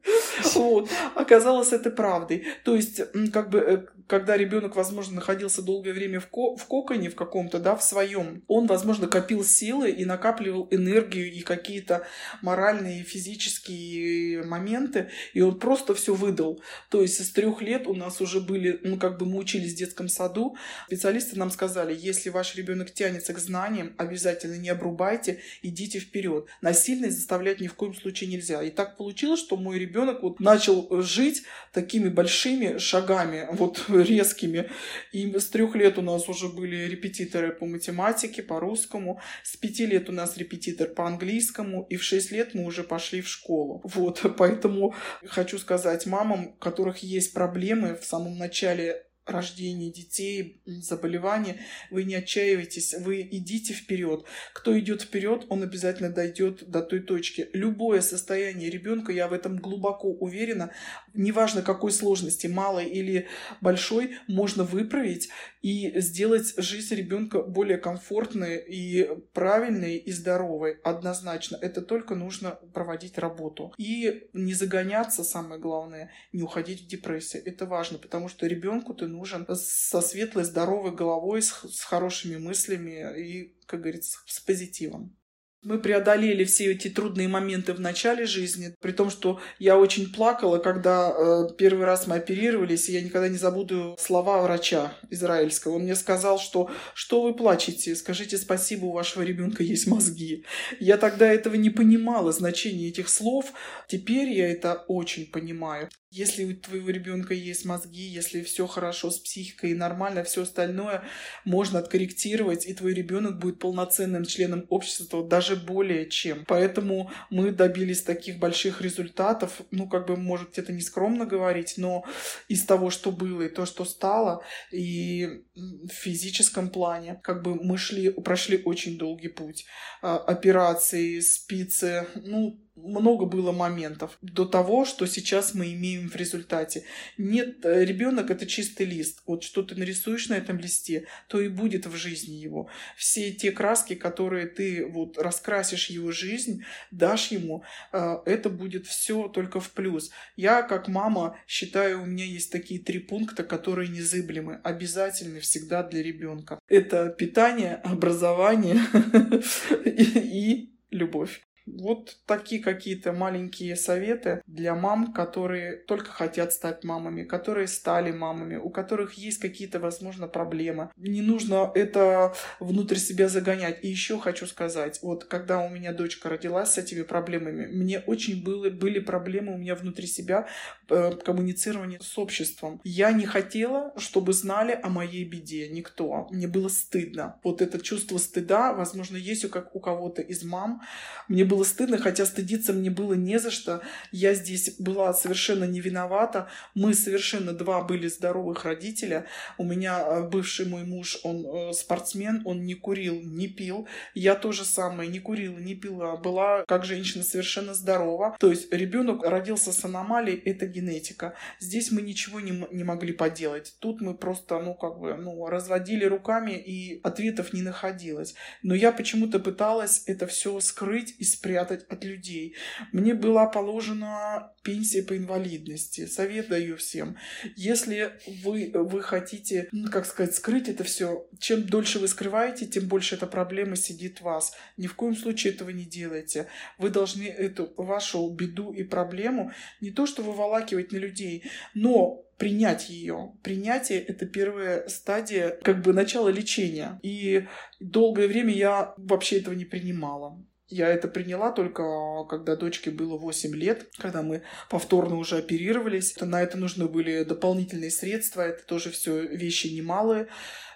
Вот. 0.55 0.89
Оказалось 1.15 1.73
это 1.73 1.91
правдой. 1.91 2.45
То 2.63 2.75
есть, 2.75 3.01
как 3.33 3.49
бы, 3.49 3.59
э, 3.59 3.85
когда 4.09 4.35
ребенок, 4.35 4.75
возможно, 4.75 5.15
находился 5.15 5.61
долгое 5.61 5.93
время 5.93 6.19
в, 6.19 6.27
ко 6.27 6.57
в 6.57 6.65
коконе 6.65 7.11
в 7.11 7.15
каком-то, 7.15 7.59
да, 7.59 7.75
в 7.75 7.83
своем, 7.83 8.43
он, 8.47 8.65
возможно, 8.65 9.07
копил 9.07 9.43
силы 9.43 9.91
и 9.91 10.03
накапливал 10.03 10.67
энергию 10.71 11.31
и 11.31 11.41
какие-то 11.41 12.07
моральные 12.41 13.03
физические 13.03 14.43
моменты, 14.43 15.09
и 15.33 15.41
он 15.41 15.59
просто 15.59 15.93
все 15.93 16.15
выдал. 16.15 16.59
То 16.89 17.03
есть 17.03 17.23
с 17.23 17.29
трех 17.31 17.61
лет 17.61 17.85
у 17.85 17.93
нас 17.93 18.19
уже 18.19 18.41
были, 18.41 18.79
ну, 18.83 18.97
как 18.97 19.19
бы 19.19 19.27
мы 19.27 19.37
учились 19.37 19.73
в 19.73 19.77
детском 19.77 20.09
саду, 20.09 20.57
специалисты 20.87 21.37
нам 21.37 21.51
сказали, 21.51 21.95
если 21.95 22.31
ваш 22.31 22.55
ребенок 22.55 22.91
тянется 22.91 23.35
к 23.35 23.37
знаниям, 23.37 23.93
обязательно 23.97 24.55
не 24.55 24.69
обрубайте, 24.69 25.39
идите 25.61 25.99
вперед. 25.99 26.47
Насильно 26.61 27.11
заставлять 27.11 27.61
ни 27.61 27.67
в 27.67 27.75
коем 27.75 27.93
случае 27.93 28.31
нельзя. 28.31 28.63
И 28.63 28.71
так 28.71 28.97
получилось, 28.97 29.39
что 29.39 29.55
мой 29.55 29.77
ребенок 29.77 30.23
вот 30.23 30.39
начал 30.39 31.03
жить 31.03 31.43
такими 31.71 32.09
большими 32.09 32.79
шагами, 32.79 33.47
вот 33.51 33.85
резкими. 34.03 34.69
И 35.11 35.37
с 35.37 35.49
трех 35.49 35.75
лет 35.75 35.97
у 35.97 36.01
нас 36.01 36.29
уже 36.29 36.47
были 36.47 36.87
репетиторы 36.87 37.51
по 37.51 37.65
математике, 37.65 38.43
по 38.43 38.59
русскому. 38.59 39.19
С 39.43 39.57
пяти 39.57 39.85
лет 39.85 40.09
у 40.09 40.11
нас 40.11 40.37
репетитор 40.37 40.89
по 40.89 41.07
английскому. 41.07 41.85
И 41.89 41.97
в 41.97 42.03
шесть 42.03 42.31
лет 42.31 42.53
мы 42.53 42.65
уже 42.65 42.83
пошли 42.83 43.21
в 43.21 43.27
школу. 43.27 43.81
Вот, 43.83 44.21
поэтому 44.37 44.95
хочу 45.25 45.57
сказать 45.59 46.05
мамам, 46.05 46.47
у 46.47 46.53
которых 46.53 46.99
есть 46.99 47.33
проблемы 47.33 47.95
в 47.95 48.05
самом 48.05 48.37
начале 48.37 49.08
рождения 49.31 49.91
детей, 49.91 50.61
заболевания, 50.65 51.57
вы 51.89 52.03
не 52.03 52.15
отчаивайтесь, 52.15 52.93
вы 52.93 53.21
идите 53.21 53.73
вперед. 53.73 54.25
Кто 54.53 54.77
идет 54.79 55.03
вперед, 55.03 55.45
он 55.49 55.63
обязательно 55.63 56.09
дойдет 56.09 56.69
до 56.69 56.81
той 56.81 56.99
точки. 56.99 57.49
Любое 57.53 58.01
состояние 58.01 58.69
ребенка, 58.69 59.11
я 59.11 59.27
в 59.27 59.33
этом 59.33 59.57
глубоко 59.57 60.09
уверена, 60.09 60.71
неважно 61.13 61.61
какой 61.61 61.91
сложности, 61.91 62.47
малой 62.47 62.85
или 62.85 63.27
большой, 63.61 64.17
можно 64.27 64.63
выправить 64.63 65.29
и 65.61 65.99
сделать 65.99 66.53
жизнь 66.57 66.95
ребенка 66.95 67.41
более 67.41 67.77
комфортной 67.77 68.57
и 68.57 69.09
правильной 69.33 69.97
и 69.97 70.11
здоровой. 70.11 70.79
Однозначно. 70.83 71.57
Это 71.61 71.81
только 71.81 72.15
нужно 72.15 72.51
проводить 72.73 73.17
работу. 73.17 73.73
И 73.77 74.29
не 74.33 74.53
загоняться, 74.53 75.23
самое 75.23 75.59
главное, 75.59 76.11
не 76.31 76.43
уходить 76.43 76.83
в 76.83 76.87
депрессию. 76.87 77.43
Это 77.45 77.65
важно, 77.65 77.97
потому 77.97 78.29
что 78.29 78.47
ребенку 78.47 78.93
ты 78.93 79.07
нужен 79.07 79.45
со 79.53 80.01
светлой, 80.01 80.43
здоровой 80.43 80.95
головой, 80.95 81.41
с, 81.41 81.65
с 81.69 81.81
хорошими 81.81 82.37
мыслями 82.37 83.19
и, 83.19 83.55
как 83.65 83.81
говорится, 83.81 84.19
с 84.25 84.39
позитивом. 84.39 85.18
Мы 85.61 85.79
преодолели 85.79 86.45
все 86.45 86.71
эти 86.71 86.89
трудные 86.89 87.27
моменты 87.27 87.73
в 87.73 87.81
начале 87.81 88.25
жизни, 88.25 88.73
при 88.79 88.91
том, 88.91 89.09
что 89.09 89.41
я 89.59 89.77
очень 89.77 90.13
плакала, 90.13 90.57
когда 90.57 91.09
э, 91.09 91.53
первый 91.57 91.85
раз 91.85 92.07
мы 92.07 92.15
оперировались, 92.15 92.87
и 92.87 92.93
я 92.93 93.01
никогда 93.01 93.27
не 93.27 93.37
забуду 93.37 93.97
слова 93.99 94.41
врача 94.41 94.93
израильского. 95.09 95.75
Он 95.75 95.83
мне 95.83 95.95
сказал, 95.95 96.39
что 96.39 96.69
«что 96.93 97.21
вы 97.21 97.33
плачете? 97.33 97.95
Скажите 97.95 98.37
спасибо, 98.37 98.85
у 98.85 98.93
вашего 98.93 99.23
ребенка 99.23 99.63
есть 99.63 99.87
мозги». 99.87 100.45
Я 100.79 100.97
тогда 100.97 101.31
этого 101.31 101.55
не 101.55 101.69
понимала, 101.69 102.31
значение 102.31 102.89
этих 102.89 103.09
слов. 103.09 103.51
Теперь 103.87 104.29
я 104.29 104.49
это 104.49 104.85
очень 104.87 105.29
понимаю. 105.29 105.89
Если 106.11 106.43
у 106.43 106.55
твоего 106.55 106.89
ребенка 106.89 107.35
есть 107.35 107.65
мозги, 107.65 108.01
если 108.01 108.41
все 108.41 108.65
хорошо 108.65 109.11
с 109.11 109.19
психикой 109.19 109.71
и 109.71 109.75
нормально, 109.75 110.23
все 110.23 110.41
остальное 110.41 111.03
можно 111.45 111.77
откорректировать, 111.77 112.65
и 112.65 112.73
твой 112.73 112.95
ребенок 112.95 113.37
будет 113.37 113.59
полноценным 113.59 114.25
членом 114.25 114.65
общества, 114.69 115.23
даже 115.23 115.55
более 115.55 116.09
чем. 116.09 116.45
Поэтому 116.47 117.11
мы 117.29 117.51
добились 117.51 118.01
таких 118.01 118.39
больших 118.39 118.81
результатов. 118.81 119.61
Ну, 119.69 119.87
как 119.87 120.07
бы, 120.07 120.17
может, 120.17 120.57
это 120.57 120.73
не 120.73 120.81
скромно 120.81 121.27
говорить, 121.27 121.75
но 121.77 122.03
из 122.47 122.65
того, 122.65 122.89
что 122.89 123.11
было, 123.11 123.43
и 123.43 123.49
то, 123.49 123.67
что 123.67 123.85
стало, 123.85 124.43
и 124.71 125.43
в 125.55 125.89
физическом 125.91 126.71
плане, 126.71 127.19
как 127.21 127.43
бы 127.43 127.53
мы 127.53 127.77
шли, 127.77 128.09
прошли 128.09 128.59
очень 128.65 128.97
долгий 128.97 129.29
путь. 129.29 129.67
А, 130.01 130.17
операции, 130.17 131.19
спицы, 131.19 132.07
ну, 132.15 132.59
много 132.83 133.25
было 133.25 133.51
моментов 133.51 134.17
до 134.21 134.45
того, 134.45 134.85
что 134.85 135.05
сейчас 135.05 135.53
мы 135.53 135.73
имеем 135.73 136.09
в 136.09 136.15
результате. 136.15 136.83
Нет, 137.17 137.65
э, 137.65 137.85
ребенок 137.85 138.31
это 138.31 138.45
чистый 138.45 138.85
лист. 138.85 139.21
Вот 139.25 139.43
что 139.43 139.63
ты 139.63 139.75
нарисуешь 139.75 140.29
на 140.29 140.35
этом 140.35 140.57
листе, 140.57 141.07
то 141.27 141.39
и 141.39 141.47
будет 141.47 141.85
в 141.85 141.95
жизни 141.95 142.35
его. 142.35 142.69
Все 142.97 143.31
те 143.31 143.51
краски, 143.51 143.95
которые 143.95 144.47
ты 144.47 144.85
вот 144.85 145.17
раскрасишь 145.17 145.89
его 145.89 146.11
жизнь, 146.11 146.63
дашь 146.91 147.31
ему, 147.31 147.63
э, 147.91 148.17
это 148.25 148.49
будет 148.49 148.85
все 148.87 149.27
только 149.27 149.59
в 149.59 149.71
плюс. 149.71 150.11
Я 150.35 150.61
как 150.63 150.87
мама 150.87 151.37
считаю, 151.47 152.03
у 152.03 152.05
меня 152.05 152.25
есть 152.25 152.51
такие 152.51 152.79
три 152.79 152.99
пункта, 152.99 153.43
которые 153.43 153.89
незыблемы, 153.89 154.59
обязательны 154.63 155.39
всегда 155.39 155.83
для 155.83 156.01
ребенка. 156.01 156.59
Это 156.67 157.09
питание, 157.09 157.75
образование 157.75 158.79
и 159.85 160.73
любовь. 160.91 161.41
Вот 161.77 162.17
такие 162.25 162.61
какие-то 162.61 163.13
маленькие 163.13 163.75
советы 163.75 164.41
для 164.47 164.75
мам, 164.75 165.13
которые 165.13 165.77
только 165.77 166.11
хотят 166.11 166.53
стать 166.53 166.83
мамами, 166.83 167.23
которые 167.23 167.67
стали 167.67 168.11
мамами, 168.11 168.55
у 168.55 168.69
которых 168.69 169.13
есть 169.13 169.39
какие-то, 169.39 169.79
возможно, 169.79 170.27
проблемы. 170.27 170.89
Не 170.97 171.21
нужно 171.21 171.71
это 171.75 172.33
внутрь 172.59 172.97
себя 172.97 173.29
загонять. 173.29 173.83
И 173.83 173.87
еще 173.87 174.19
хочу 174.19 174.45
сказать, 174.47 174.99
вот 175.01 175.25
когда 175.25 175.59
у 175.59 175.69
меня 175.69 175.93
дочка 175.93 176.29
родилась 176.29 176.73
с 176.73 176.77
этими 176.77 177.03
проблемами, 177.03 177.67
мне 177.67 177.99
очень 177.99 178.43
было, 178.43 178.69
были 178.69 178.99
проблемы 178.99 179.53
у 179.53 179.57
меня 179.57 179.75
внутри 179.75 180.07
себя 180.07 180.47
э, 180.89 181.11
коммуницирование 181.23 181.99
с 182.01 182.17
обществом. 182.17 182.81
Я 182.83 183.11
не 183.11 183.25
хотела, 183.25 183.93
чтобы 183.97 184.33
знали 184.33 184.79
о 184.81 184.89
моей 184.89 185.25
беде 185.25 185.69
никто. 185.69 186.27
Мне 186.31 186.47
было 186.47 186.69
стыдно. 186.69 187.39
Вот 187.43 187.61
это 187.61 187.79
чувство 187.79 188.17
стыда, 188.17 188.73
возможно, 188.73 189.17
есть 189.17 189.45
у, 189.45 189.49
как 189.49 189.75
у 189.75 189.79
кого-то 189.79 190.21
из 190.21 190.43
мам. 190.43 190.81
Мне 191.27 191.45
было 191.45 191.58
было 191.59 191.65
стыдно, 191.65 191.97
хотя 191.97 192.25
стыдиться 192.25 192.71
мне 192.71 192.89
было 192.89 193.15
не 193.15 193.37
за 193.37 193.51
что. 193.51 193.81
Я 194.13 194.33
здесь 194.33 194.75
была 194.79 195.13
совершенно 195.13 195.65
не 195.65 195.81
виновата. 195.81 196.47
Мы 196.73 196.93
совершенно 196.93 197.51
два 197.51 197.81
были 197.81 198.07
здоровых 198.07 198.63
родителя. 198.63 199.25
У 199.57 199.65
меня 199.65 199.99
э, 199.99 200.29
бывший 200.29 200.65
мой 200.67 200.83
муж, 200.85 201.19
он 201.23 201.45
э, 201.45 201.73
спортсмен, 201.73 202.43
он 202.45 202.63
не 202.63 202.75
курил, 202.75 203.19
не 203.21 203.47
пил. 203.47 203.87
Я 204.15 204.35
тоже 204.35 204.63
самое, 204.63 205.09
не 205.09 205.19
курила, 205.19 205.57
не 205.57 205.75
пила. 205.75 206.15
Была 206.15 206.63
как 206.65 206.85
женщина 206.85 207.25
совершенно 207.25 207.73
здорова. 207.73 208.37
То 208.39 208.49
есть 208.49 208.71
ребенок 208.71 209.23
родился 209.23 209.73
с 209.73 209.83
аномалией, 209.83 210.39
это 210.39 210.65
генетика. 210.65 211.33
Здесь 211.59 211.91
мы 211.91 212.01
ничего 212.01 212.39
не, 212.39 212.65
не 212.71 212.85
могли 212.85 213.11
поделать. 213.11 213.75
Тут 213.79 213.99
мы 213.99 214.13
просто, 214.13 214.59
ну, 214.59 214.75
как 214.75 214.99
бы, 214.99 215.15
ну, 215.15 215.45
разводили 215.47 216.05
руками 216.05 216.51
и 216.51 217.01
ответов 217.03 217.51
не 217.51 217.61
находилось. 217.63 218.35
Но 218.63 218.73
я 218.73 218.93
почему-то 218.93 219.39
пыталась 219.39 220.03
это 220.05 220.25
все 220.25 220.57
скрыть 220.61 221.15
и 221.19 221.25
спрятать 221.25 221.48
спрятать 221.49 221.85
от 221.89 222.03
людей. 222.03 222.55
Мне 222.91 223.15
была 223.15 223.47
положена 223.47 224.53
пенсия 224.63 225.01
по 225.01 225.17
инвалидности. 225.17 226.05
Совет 226.05 226.49
даю 226.49 226.77
всем. 226.77 227.17
Если 227.55 228.11
вы, 228.43 228.71
вы 228.73 229.01
хотите, 229.01 229.67
ну, 229.71 229.89
как 229.89 230.05
сказать, 230.05 230.35
скрыть 230.35 230.69
это 230.69 230.83
все, 230.83 231.27
чем 231.39 231.63
дольше 231.63 231.97
вы 231.97 232.07
скрываете, 232.07 232.67
тем 232.67 232.87
больше 232.87 233.15
эта 233.15 233.25
проблема 233.25 233.75
сидит 233.75 234.19
в 234.19 234.25
вас. 234.25 234.53
Ни 234.77 234.85
в 234.85 234.93
коем 234.93 235.15
случае 235.15 235.53
этого 235.53 235.71
не 235.71 235.85
делайте. 235.85 236.47
Вы 236.77 236.89
должны 236.89 237.23
эту 237.23 237.73
вашу 237.77 238.29
беду 238.29 238.71
и 238.71 238.83
проблему 238.83 239.51
не 239.81 239.89
то 239.89 240.05
что 240.05 240.21
выволакивать 240.21 240.91
на 240.91 240.97
людей, 240.97 241.45
но 241.73 242.29
принять 242.39 242.89
ее. 242.89 243.33
Принятие— 243.43 243.99
это 244.07 244.25
первая 244.25 244.87
стадия, 244.87 245.49
как 245.61 245.81
бы 245.83 245.93
начало 245.93 246.29
лечения. 246.29 246.99
И 247.03 247.45
долгое 247.79 248.27
время 248.27 248.53
я 248.53 248.93
вообще 248.97 249.39
этого 249.39 249.53
не 249.53 249.65
принимала. 249.65 250.43
Я 250.69 250.87
это 250.87 251.07
приняла 251.07 251.51
только 251.51 251.83
когда 252.29 252.55
дочке 252.55 252.91
было 252.91 253.17
8 253.17 253.55
лет, 253.55 253.87
когда 253.97 254.21
мы 254.21 254.43
повторно 254.69 255.15
уже 255.17 255.37
оперировались. 255.37 256.15
На 256.21 256.43
это 256.43 256.57
нужны 256.57 256.87
были 256.87 257.23
дополнительные 257.23 257.89
средства, 257.89 258.41
это 258.41 258.63
тоже 258.65 258.91
все 258.91 259.21
вещи 259.25 259.67
немалые. 259.67 260.27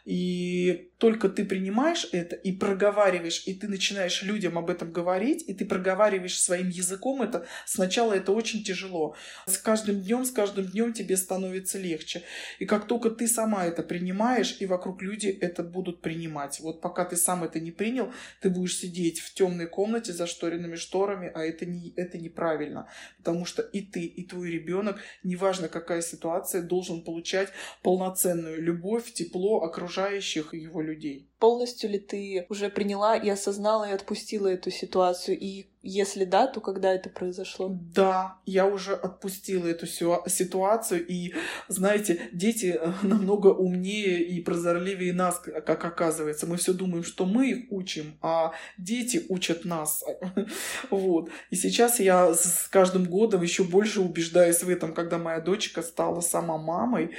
И 0.04 0.92
только 1.04 1.28
ты 1.28 1.44
принимаешь 1.44 2.08
это 2.14 2.38
и 2.38 2.54
проговариваешь, 2.54 3.44
и 3.46 3.54
ты 3.54 3.68
начинаешь 3.68 4.24
людям 4.24 4.58
об 4.58 4.70
этом 4.70 4.90
говорить, 4.90 5.44
и 5.50 5.54
ты 5.54 5.66
проговариваешь 5.66 6.42
своим 6.42 6.70
языком 6.70 7.22
это, 7.22 7.46
сначала 7.66 8.14
это 8.14 8.32
очень 8.32 8.64
тяжело. 8.64 9.14
С 9.46 9.58
каждым 9.58 10.00
днем, 10.00 10.24
с 10.24 10.32
каждым 10.32 10.66
днем 10.68 10.94
тебе 10.94 11.18
становится 11.18 11.78
легче. 11.78 12.24
И 12.60 12.66
как 12.66 12.88
только 12.88 13.10
ты 13.10 13.28
сама 13.28 13.66
это 13.66 13.84
принимаешь, 13.84 14.56
и 14.62 14.66
вокруг 14.66 15.02
люди 15.02 15.28
это 15.28 15.62
будут 15.62 16.02
принимать. 16.02 16.62
Вот 16.62 16.80
пока 16.80 17.04
ты 17.04 17.18
сам 17.18 17.44
это 17.44 17.60
не 17.60 17.72
принял, 17.72 18.14
ты 18.40 18.50
будешь 18.50 18.78
сидеть 18.78 19.20
в 19.20 19.34
темной 19.34 19.68
комнате 19.68 20.14
за 20.14 20.26
шторенными 20.26 20.76
шторами, 20.76 21.30
а 21.36 21.42
это, 21.44 21.66
не, 21.66 21.94
это 21.98 22.18
неправильно. 22.18 22.88
Потому 23.18 23.44
что 23.44 23.62
и 23.62 23.82
ты, 23.82 24.06
и 24.06 24.26
твой 24.26 24.52
ребенок, 24.52 25.02
неважно 25.22 25.68
какая 25.68 26.02
ситуация, 26.02 26.62
должен 26.62 27.04
получать 27.04 27.50
полноценную 27.82 28.62
любовь, 28.64 29.12
тепло 29.12 29.64
окружающих 29.64 30.54
его 30.54 30.82
людей 30.82 30.93
людей. 30.94 31.33
Полностью 31.44 31.90
ли 31.90 32.00
ты 32.00 32.46
уже 32.48 32.70
приняла 32.70 33.18
и 33.18 33.30
осознала 33.30 33.90
и 33.90 33.92
отпустила 33.92 34.48
эту 34.48 34.72
ситуацию? 34.72 35.38
И 35.38 35.66
Если 35.86 36.24
да, 36.24 36.48
то 36.48 36.62
когда 36.62 36.94
это 36.94 37.10
произошло? 37.10 37.78
Да, 37.94 38.38
я 38.46 38.66
уже 38.66 38.94
отпустила 38.94 39.68
эту 39.68 39.86
ситуацию, 39.86 41.06
и, 41.06 41.34
знаете, 41.68 42.30
дети 42.32 42.80
э, 42.80 42.94
намного 43.04 43.48
умнее 43.48 44.24
и 44.24 44.40
прозорливее 44.40 45.12
нас, 45.12 45.40
как 45.40 45.84
оказывается. 45.84 46.48
Мы 46.48 46.56
все 46.56 46.72
думаем, 46.72 47.04
что 47.04 47.26
мы 47.26 47.50
их 47.50 47.66
учим, 47.70 48.18
а 48.22 48.54
дети 48.78 49.26
учат 49.28 49.66
нас. 49.66 50.06
Вот. 50.90 51.30
И 51.50 51.58
сейчас 51.58 52.00
я 52.00 52.34
с 52.34 52.70
каждым 52.70 53.04
годом 53.04 53.42
еще 53.42 53.64
больше 53.66 54.00
убеждаюсь 54.00 54.64
в 54.64 54.70
этом, 54.70 54.94
когда 54.94 55.18
моя 55.18 55.42
дочка 55.42 55.82
стала 55.82 56.22
сама 56.22 56.58
мамой, 56.58 57.10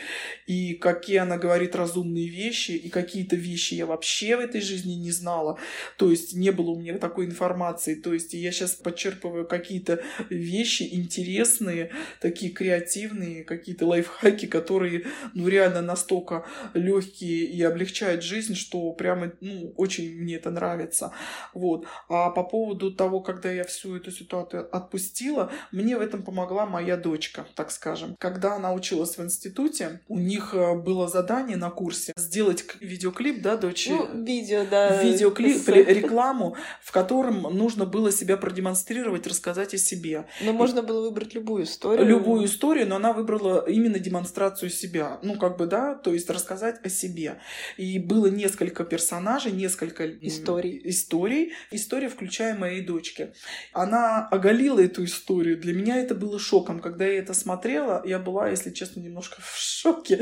и 0.47 0.73
какие 0.75 1.19
она 1.19 1.37
говорит 1.37 1.77
разумные 1.77 2.29
вещи, 2.29 2.71
и 2.71 2.89
какие-то 2.89 3.37
вещи 3.37 3.75
я 3.75 3.85
вообще 3.85 4.14
в 4.23 4.41
этой 4.41 4.61
жизни 4.61 4.95
не 4.95 5.11
знала. 5.11 5.59
То 5.97 6.11
есть 6.11 6.35
не 6.35 6.51
было 6.51 6.71
у 6.71 6.81
меня 6.81 6.99
такой 6.99 7.27
информации. 7.27 7.95
То 7.95 8.15
есть 8.15 8.35
я 8.35 8.53
сейчас 8.53 8.73
подчерпываю 8.73 9.47
какие-то 9.47 10.03
вещи 10.31 10.89
интересные, 10.93 11.91
такие 12.21 12.53
креативные, 12.53 13.45
какие-то 13.45 13.87
лайфхаки, 13.87 14.47
которые, 14.47 15.07
ну, 15.35 15.49
реально 15.49 15.83
настолько 15.83 16.47
легкие 16.75 17.45
и 17.45 17.63
облегчают 17.63 18.23
жизнь, 18.23 18.55
что 18.55 18.93
прямо, 18.93 19.33
ну, 19.41 19.73
очень 19.77 20.21
мне 20.21 20.37
это 20.37 20.51
нравится. 20.51 21.13
Вот. 21.53 21.87
А 22.09 22.31
по 22.31 22.45
поводу 22.45 22.93
того, 22.93 23.21
когда 23.21 23.51
я 23.51 23.65
всю 23.65 23.97
эту 23.97 24.11
ситуацию 24.11 24.69
отпустила, 24.75 25.51
мне 25.73 25.97
в 25.97 26.01
этом 26.01 26.23
помогла 26.23 26.67
моя 26.67 26.97
дочка, 26.97 27.47
так 27.55 27.71
скажем. 27.71 28.17
Когда 28.19 28.57
она 28.57 28.73
училась 28.73 29.17
в 29.19 29.23
институте, 29.23 30.01
у 30.09 30.19
них 30.19 30.55
э, 30.55 30.75
было 30.75 31.09
задание 31.09 31.57
на 31.57 31.71
курсе 31.71 32.13
сделать 32.17 32.65
видеоклип, 32.81 33.43
да, 33.43 33.57
дочь? 33.57 33.89
Ну, 33.89 34.04
видео, 34.13 34.65
да. 34.71 35.03
Видеоклип, 35.03 35.69
рекламу, 35.69 36.57
в 36.83 36.93
котором 36.93 37.43
нужно 37.43 37.87
было 37.87 38.13
себя 38.13 38.37
продемонстрировать, 38.37 39.27
рассказать 39.27 39.75
о 39.75 39.79
себе. 39.79 40.27
Но 40.43 40.51
и... 40.51 40.55
можно 40.55 40.83
было 40.83 41.03
выбрать 41.03 41.35
любую 41.35 41.65
историю. 41.65 42.07
Любую 42.07 42.47
историю, 42.47 42.87
но 42.87 42.97
она 42.97 43.13
выбрала 43.13 43.65
именно 43.69 43.99
демонстрацию 43.99 44.71
себя. 44.71 45.19
Ну, 45.23 45.37
как 45.39 45.57
бы, 45.57 45.67
да, 45.67 45.95
то 45.95 46.13
есть 46.13 46.29
рассказать 46.31 46.77
о 46.85 46.89
себе. 46.89 47.39
И 47.77 47.99
было 47.99 48.27
несколько 48.27 48.85
персонажей, 48.85 49.53
несколько 49.53 50.09
историй. 50.09 50.81
историй. 50.85 51.53
История, 51.71 52.09
включая 52.09 52.55
моей 52.55 52.81
дочки. 52.81 53.33
Она 53.73 54.29
оголила 54.29 54.81
эту 54.81 55.05
историю. 55.05 55.59
Для 55.61 55.73
меня 55.73 55.97
это 55.97 56.15
было 56.15 56.39
шоком. 56.39 56.81
Когда 56.81 57.07
я 57.07 57.19
это 57.19 57.35
смотрела, 57.35 58.03
я 58.05 58.19
была, 58.19 58.49
если 58.49 58.71
честно, 58.71 59.01
немножко 59.01 59.41
в 59.41 59.57
шоке. 59.57 60.21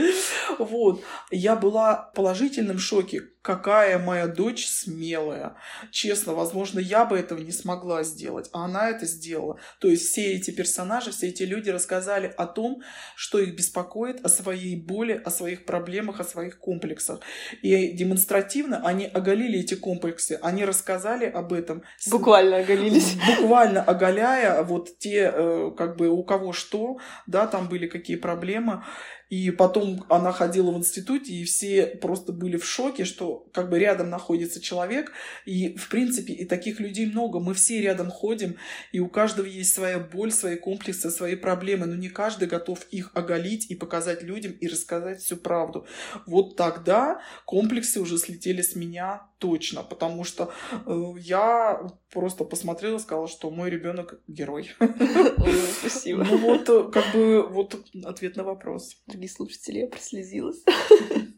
Вот. 0.58 1.02
Я 1.30 1.56
была 1.56 2.10
в 2.12 2.14
положительном 2.14 2.78
шоке 2.78 3.31
какая 3.42 3.98
моя 3.98 4.28
дочь 4.28 4.66
смелая. 4.66 5.56
Честно, 5.90 6.32
возможно, 6.32 6.78
я 6.78 7.04
бы 7.04 7.18
этого 7.18 7.40
не 7.40 7.50
смогла 7.50 8.04
сделать, 8.04 8.48
а 8.52 8.64
она 8.64 8.88
это 8.88 9.04
сделала. 9.04 9.58
То 9.80 9.88
есть 9.88 10.08
все 10.08 10.34
эти 10.34 10.52
персонажи, 10.52 11.10
все 11.10 11.28
эти 11.28 11.42
люди 11.42 11.68
рассказали 11.68 12.32
о 12.36 12.46
том, 12.46 12.82
что 13.16 13.40
их 13.40 13.56
беспокоит, 13.56 14.24
о 14.24 14.28
своей 14.28 14.76
боли, 14.76 15.20
о 15.24 15.30
своих 15.30 15.64
проблемах, 15.64 16.20
о 16.20 16.24
своих 16.24 16.58
комплексах. 16.58 17.20
И 17.62 17.88
демонстративно 17.88 18.86
они 18.86 19.06
оголили 19.06 19.58
эти 19.58 19.74
комплексы, 19.74 20.38
они 20.40 20.64
рассказали 20.64 21.26
об 21.26 21.52
этом. 21.52 21.82
Буквально 22.10 22.58
оголились. 22.58 23.16
Буквально 23.40 23.82
оголяя 23.82 24.62
вот 24.62 24.98
те, 24.98 25.32
э, 25.34 25.72
как 25.76 25.96
бы 25.96 26.08
у 26.08 26.22
кого 26.22 26.52
что, 26.52 26.98
да, 27.26 27.48
там 27.48 27.68
были 27.68 27.88
какие 27.88 28.16
проблемы. 28.16 28.84
И 29.32 29.50
потом 29.50 30.04
она 30.10 30.30
ходила 30.30 30.70
в 30.72 30.76
институте, 30.76 31.32
и 31.32 31.44
все 31.44 31.86
просто 31.86 32.32
были 32.32 32.58
в 32.58 32.66
шоке, 32.66 33.06
что 33.06 33.46
как 33.54 33.70
бы 33.70 33.78
рядом 33.78 34.10
находится 34.10 34.60
человек. 34.60 35.10
И, 35.46 35.74
в 35.74 35.88
принципе, 35.88 36.34
и 36.34 36.44
таких 36.44 36.80
людей 36.80 37.06
много. 37.06 37.40
Мы 37.40 37.54
все 37.54 37.80
рядом 37.80 38.10
ходим, 38.10 38.56
и 38.92 39.00
у 39.00 39.08
каждого 39.08 39.46
есть 39.46 39.72
своя 39.72 39.98
боль, 39.98 40.32
свои 40.32 40.56
комплексы, 40.56 41.10
свои 41.10 41.34
проблемы. 41.34 41.86
Но 41.86 41.94
не 41.94 42.10
каждый 42.10 42.46
готов 42.46 42.86
их 42.90 43.10
оголить 43.14 43.70
и 43.70 43.74
показать 43.74 44.22
людям, 44.22 44.52
и 44.52 44.68
рассказать 44.68 45.22
всю 45.22 45.38
правду. 45.38 45.86
Вот 46.26 46.56
тогда 46.56 47.22
комплексы 47.46 48.02
уже 48.02 48.18
слетели 48.18 48.60
с 48.60 48.76
меня 48.76 49.22
точно, 49.42 49.82
потому 49.82 50.22
что 50.22 50.52
э, 50.86 51.12
я 51.18 51.82
просто 52.12 52.44
посмотрела 52.44 52.98
и 52.98 53.00
сказала, 53.00 53.26
что 53.26 53.50
мой 53.50 53.70
ребенок 53.70 54.20
герой. 54.28 54.70
Спасибо. 55.80 56.22
Ну 56.22 56.36
вот, 56.38 56.68
э, 56.68 56.90
как 56.92 57.12
бы, 57.12 57.42
вот 57.48 57.76
ответ 58.04 58.36
на 58.36 58.44
вопрос. 58.44 59.02
Дорогие 59.22 59.36
слушатели, 59.36 59.78
я 59.78 59.86
прослезилась. 59.86 60.64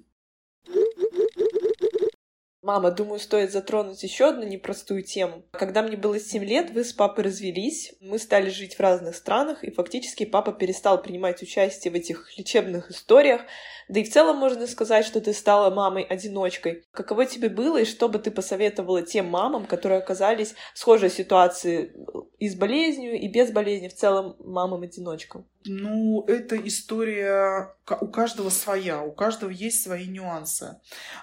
Мама, 2.62 2.90
думаю, 2.90 3.20
стоит 3.20 3.52
затронуть 3.52 4.02
еще 4.02 4.30
одну 4.30 4.44
непростую 4.44 5.02
тему. 5.02 5.44
Когда 5.50 5.82
мне 5.82 5.98
было 5.98 6.18
7 6.18 6.42
лет, 6.42 6.70
вы 6.70 6.82
с 6.82 6.94
папой 6.94 7.24
развелись, 7.24 7.92
мы 8.00 8.18
стали 8.18 8.48
жить 8.48 8.76
в 8.76 8.80
разных 8.80 9.16
странах, 9.16 9.64
и 9.64 9.70
фактически 9.70 10.24
папа 10.24 10.50
перестал 10.54 11.02
принимать 11.02 11.42
участие 11.42 11.92
в 11.92 11.94
этих 11.94 12.38
лечебных 12.38 12.90
историях. 12.90 13.42
Да 13.90 14.00
и 14.00 14.04
в 14.04 14.10
целом 14.10 14.38
можно 14.38 14.66
сказать, 14.66 15.04
что 15.04 15.20
ты 15.20 15.34
стала 15.34 15.68
мамой-одиночкой. 15.68 16.84
Каково 16.90 17.26
тебе 17.26 17.50
было, 17.50 17.82
и 17.82 17.84
что 17.84 18.08
бы 18.08 18.18
ты 18.18 18.30
посоветовала 18.30 19.02
тем 19.02 19.26
мамам, 19.26 19.66
которые 19.66 19.98
оказались 19.98 20.54
в 20.72 20.78
схожей 20.78 21.10
ситуации 21.10 21.92
и 22.38 22.48
с 22.48 22.54
болезнью, 22.54 23.20
и 23.20 23.28
без 23.28 23.52
болезни, 23.52 23.88
в 23.88 23.94
целом 23.94 24.36
мамам-одиночкам? 24.38 25.46
Ну, 25.66 26.24
эта 26.26 26.56
история 26.56 27.74
у 28.00 28.06
каждого 28.08 28.50
своя, 28.50 29.02
у 29.02 29.12
каждого 29.12 29.50
есть 29.50 29.82
свои 29.82 30.06
нюансы. 30.06 30.76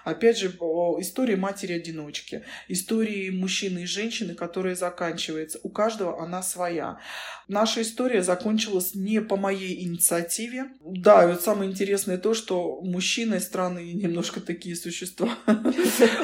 Опять 0.04 0.38
же, 0.38 0.48
история 0.48 1.36
матери-одиночки, 1.36 2.44
истории 2.68 3.30
мужчины 3.30 3.80
и 3.80 3.86
женщины, 3.86 4.34
которая 4.34 4.74
заканчивается, 4.74 5.60
у 5.62 5.68
каждого 5.68 6.22
она 6.22 6.42
своя. 6.42 6.98
Наша 7.46 7.82
история 7.82 8.22
закончилась 8.22 8.94
не 8.94 9.20
по 9.20 9.36
моей 9.36 9.84
инициативе. 9.84 10.66
Да, 10.80 11.24
и 11.24 11.32
вот 11.32 11.42
самое 11.42 11.70
интересное 11.70 12.18
то, 12.18 12.34
что 12.34 12.80
мужчины 12.80 13.40
странные 13.40 13.92
немножко 13.92 14.40
такие 14.40 14.74
существа. 14.76 15.30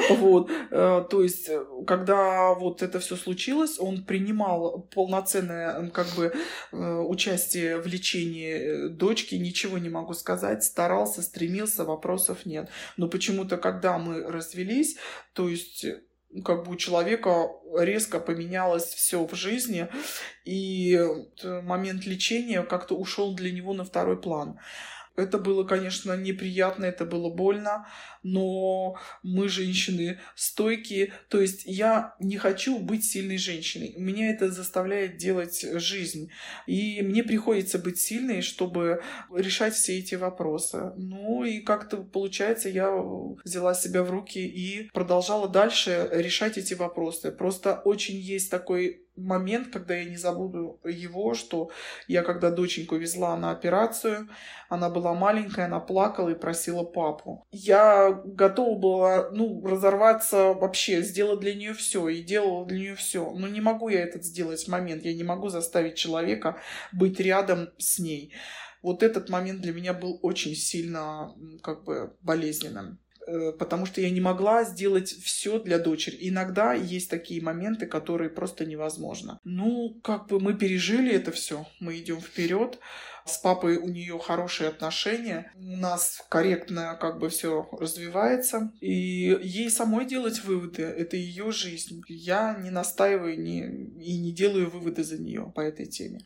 Вот. 0.09 0.49
Э, 0.71 1.05
то 1.09 1.23
есть, 1.23 1.49
когда 1.87 2.53
вот 2.53 2.81
это 2.81 2.99
все 2.99 3.15
случилось, 3.15 3.79
он 3.79 4.03
принимал 4.03 4.81
полноценное 4.93 5.89
как 5.89 6.07
бы 6.15 6.33
э, 6.71 6.77
участие 6.77 7.77
в 7.77 7.87
лечении 7.87 8.08
лечении 8.09 8.53
э, 8.53 8.89
дочки 8.89 9.35
ничего 9.35 9.77
не 9.77 9.89
могу 9.89 10.13
сказать. 10.13 10.63
Старался, 10.63 11.21
стремился, 11.21 11.83
вопросов 11.85 12.45
нет. 12.45 12.69
Но 12.97 13.07
почему-то, 13.07 13.57
когда 13.57 13.97
мы 13.97 14.23
развелись, 14.23 14.97
то 15.33 15.49
есть 15.49 15.83
э, 15.83 16.01
как 16.43 16.65
бы 16.65 16.73
у 16.73 16.75
человека 16.75 17.49
резко 17.75 18.19
поменялось 18.19 18.85
все 18.85 19.25
в 19.25 19.33
жизни, 19.33 19.87
и 20.45 20.99
момент 21.43 22.05
лечения 22.05 22.61
как-то 22.61 22.95
ушел 22.95 23.35
для 23.35 23.51
него 23.51 23.73
на 23.73 23.83
второй 23.83 24.21
план. 24.21 24.59
Это 25.19 25.37
было, 25.37 25.63
конечно, 25.63 26.15
неприятно, 26.15 26.85
это 26.85 27.05
было 27.05 27.29
больно, 27.29 27.87
но 28.23 28.97
мы 29.23 29.49
женщины 29.49 30.19
стойкие. 30.35 31.13
То 31.29 31.41
есть 31.41 31.63
я 31.65 32.15
не 32.19 32.37
хочу 32.37 32.79
быть 32.79 33.05
сильной 33.05 33.37
женщиной. 33.37 33.93
Меня 33.97 34.29
это 34.31 34.49
заставляет 34.49 35.17
делать 35.17 35.65
жизнь. 35.75 36.31
И 36.67 37.01
мне 37.01 37.23
приходится 37.23 37.79
быть 37.79 37.99
сильной, 37.99 38.41
чтобы 38.41 39.01
решать 39.33 39.73
все 39.73 39.99
эти 39.99 40.15
вопросы. 40.15 40.91
Ну 40.97 41.43
и 41.43 41.59
как-то 41.59 41.97
получается, 41.97 42.69
я 42.69 42.91
взяла 43.43 43.73
себя 43.73 44.03
в 44.03 44.11
руки 44.11 44.39
и 44.39 44.89
продолжала 44.91 45.47
дальше 45.47 46.09
решать 46.11 46.57
эти 46.57 46.73
вопросы. 46.73 47.31
Просто 47.31 47.81
очень 47.85 48.15
есть 48.15 48.51
такой 48.51 49.05
момент, 49.19 49.67
когда 49.71 49.95
я 49.95 50.05
не 50.05 50.17
забуду 50.17 50.79
его, 50.83 51.33
что 51.33 51.69
я 52.07 52.23
когда 52.23 52.51
доченьку 52.51 52.95
везла 52.95 53.35
на 53.37 53.51
операцию, 53.51 54.29
она 54.69 54.89
была 54.89 55.13
маленькая, 55.13 55.65
она 55.65 55.79
плакала 55.79 56.29
и 56.29 56.35
просила 56.35 56.83
папу. 56.83 57.45
Я 57.51 58.11
готова 58.11 58.79
была, 58.79 59.29
ну, 59.31 59.65
разорваться 59.65 60.53
вообще, 60.53 61.01
сделать 61.01 61.39
для 61.39 61.55
нее 61.55 61.73
все 61.73 62.07
и 62.09 62.21
делала 62.21 62.65
для 62.65 62.77
нее 62.77 62.95
все. 62.95 63.31
Но 63.31 63.47
не 63.47 63.61
могу 63.61 63.89
я 63.89 64.01
это 64.01 64.21
сделать 64.21 64.67
момент. 64.67 65.03
Я 65.03 65.13
не 65.13 65.23
могу 65.23 65.49
заставить 65.49 65.95
человека 65.95 66.57
быть 66.91 67.19
рядом 67.19 67.69
с 67.77 67.99
ней. 67.99 68.33
Вот 68.81 69.03
этот 69.03 69.29
момент 69.29 69.61
для 69.61 69.73
меня 69.73 69.93
был 69.93 70.19
очень 70.21 70.55
сильно 70.55 71.33
как 71.61 71.83
бы 71.83 72.15
болезненным. 72.21 72.99
Э, 73.29 73.51
потому 73.51 73.85
что 73.85 74.01
я 74.01 74.09
не 74.09 74.21
могла 74.21 74.63
сделать 74.63 75.09
все 75.09 75.59
для 75.59 75.77
дочери. 75.77 76.17
Иногда 76.21 76.73
есть 76.73 77.09
такие 77.09 77.41
моменты, 77.41 77.85
которые 77.85 78.29
просто 78.29 78.65
невозможно. 78.65 79.39
Ну, 79.43 79.99
как 80.03 80.27
бы 80.27 80.39
мы 80.39 80.53
пережили 80.55 81.13
это 81.13 81.31
все, 81.31 81.67
мы 81.79 81.97
идем 81.97 82.19
вперед. 82.19 82.79
С 83.25 83.37
папой 83.37 83.77
у 83.77 83.87
нее 83.87 84.17
хорошие 84.17 84.69
отношения, 84.69 85.51
у 85.55 85.77
нас 85.77 86.25
корректно 86.29 86.97
как 86.99 87.19
бы 87.19 87.29
все 87.29 87.69
развивается, 87.73 88.71
и 88.81 89.37
ей 89.43 89.69
самой 89.69 90.05
делать 90.05 90.43
выводы, 90.43 90.81
это 90.81 91.15
ее 91.15 91.51
жизнь. 91.51 92.01
Я 92.07 92.57
не 92.59 92.71
настаиваю 92.71 93.39
не, 93.39 93.59
и 94.03 94.17
не 94.17 94.33
делаю 94.33 94.71
выводы 94.71 95.03
за 95.03 95.19
нее 95.19 95.51
по 95.53 95.61
этой 95.61 95.85
теме. 95.85 96.21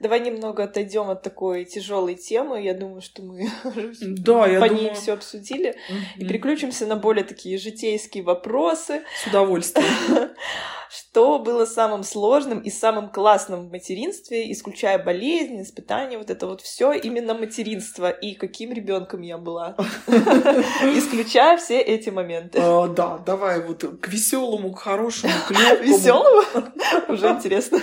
Давай 0.00 0.20
немного 0.20 0.64
отойдем 0.64 1.10
от 1.10 1.22
такой 1.22 1.66
тяжелой 1.66 2.14
темы. 2.14 2.62
Я 2.62 2.72
думаю, 2.72 3.02
что 3.02 3.22
мы 3.22 3.50
да, 4.00 4.44
по 4.44 4.68
думаю... 4.68 4.74
ней 4.74 4.94
все 4.94 5.12
обсудили. 5.12 5.76
И 6.16 6.24
переключимся 6.24 6.86
на 6.86 6.96
более 6.96 7.24
такие 7.24 7.58
житейские 7.58 8.24
вопросы. 8.24 9.02
С 9.22 9.26
удовольствием. 9.26 10.30
Что 11.12 11.40
было 11.40 11.64
самым 11.64 12.04
сложным 12.04 12.60
и 12.60 12.70
самым 12.70 13.10
классным 13.10 13.66
в 13.66 13.72
материнстве, 13.72 14.52
исключая 14.52 14.96
болезни, 14.96 15.62
испытания, 15.62 16.16
вот 16.16 16.30
это 16.30 16.46
вот 16.46 16.60
все 16.60 16.92
именно 16.92 17.34
материнство 17.34 18.10
и 18.10 18.34
каким 18.34 18.72
ребенком 18.72 19.22
я 19.22 19.36
была, 19.36 19.74
исключая 20.06 21.58
все 21.58 21.80
эти 21.80 22.10
моменты. 22.10 22.60
А, 22.62 22.86
да, 22.86 23.18
давай 23.18 23.60
вот 23.60 23.84
к 24.00 24.06
веселому, 24.06 24.72
к 24.72 24.78
хорошему, 24.78 25.32
к. 25.48 25.50
Веселому? 25.82 26.44
Уже 27.08 27.26
интересно. 27.30 27.80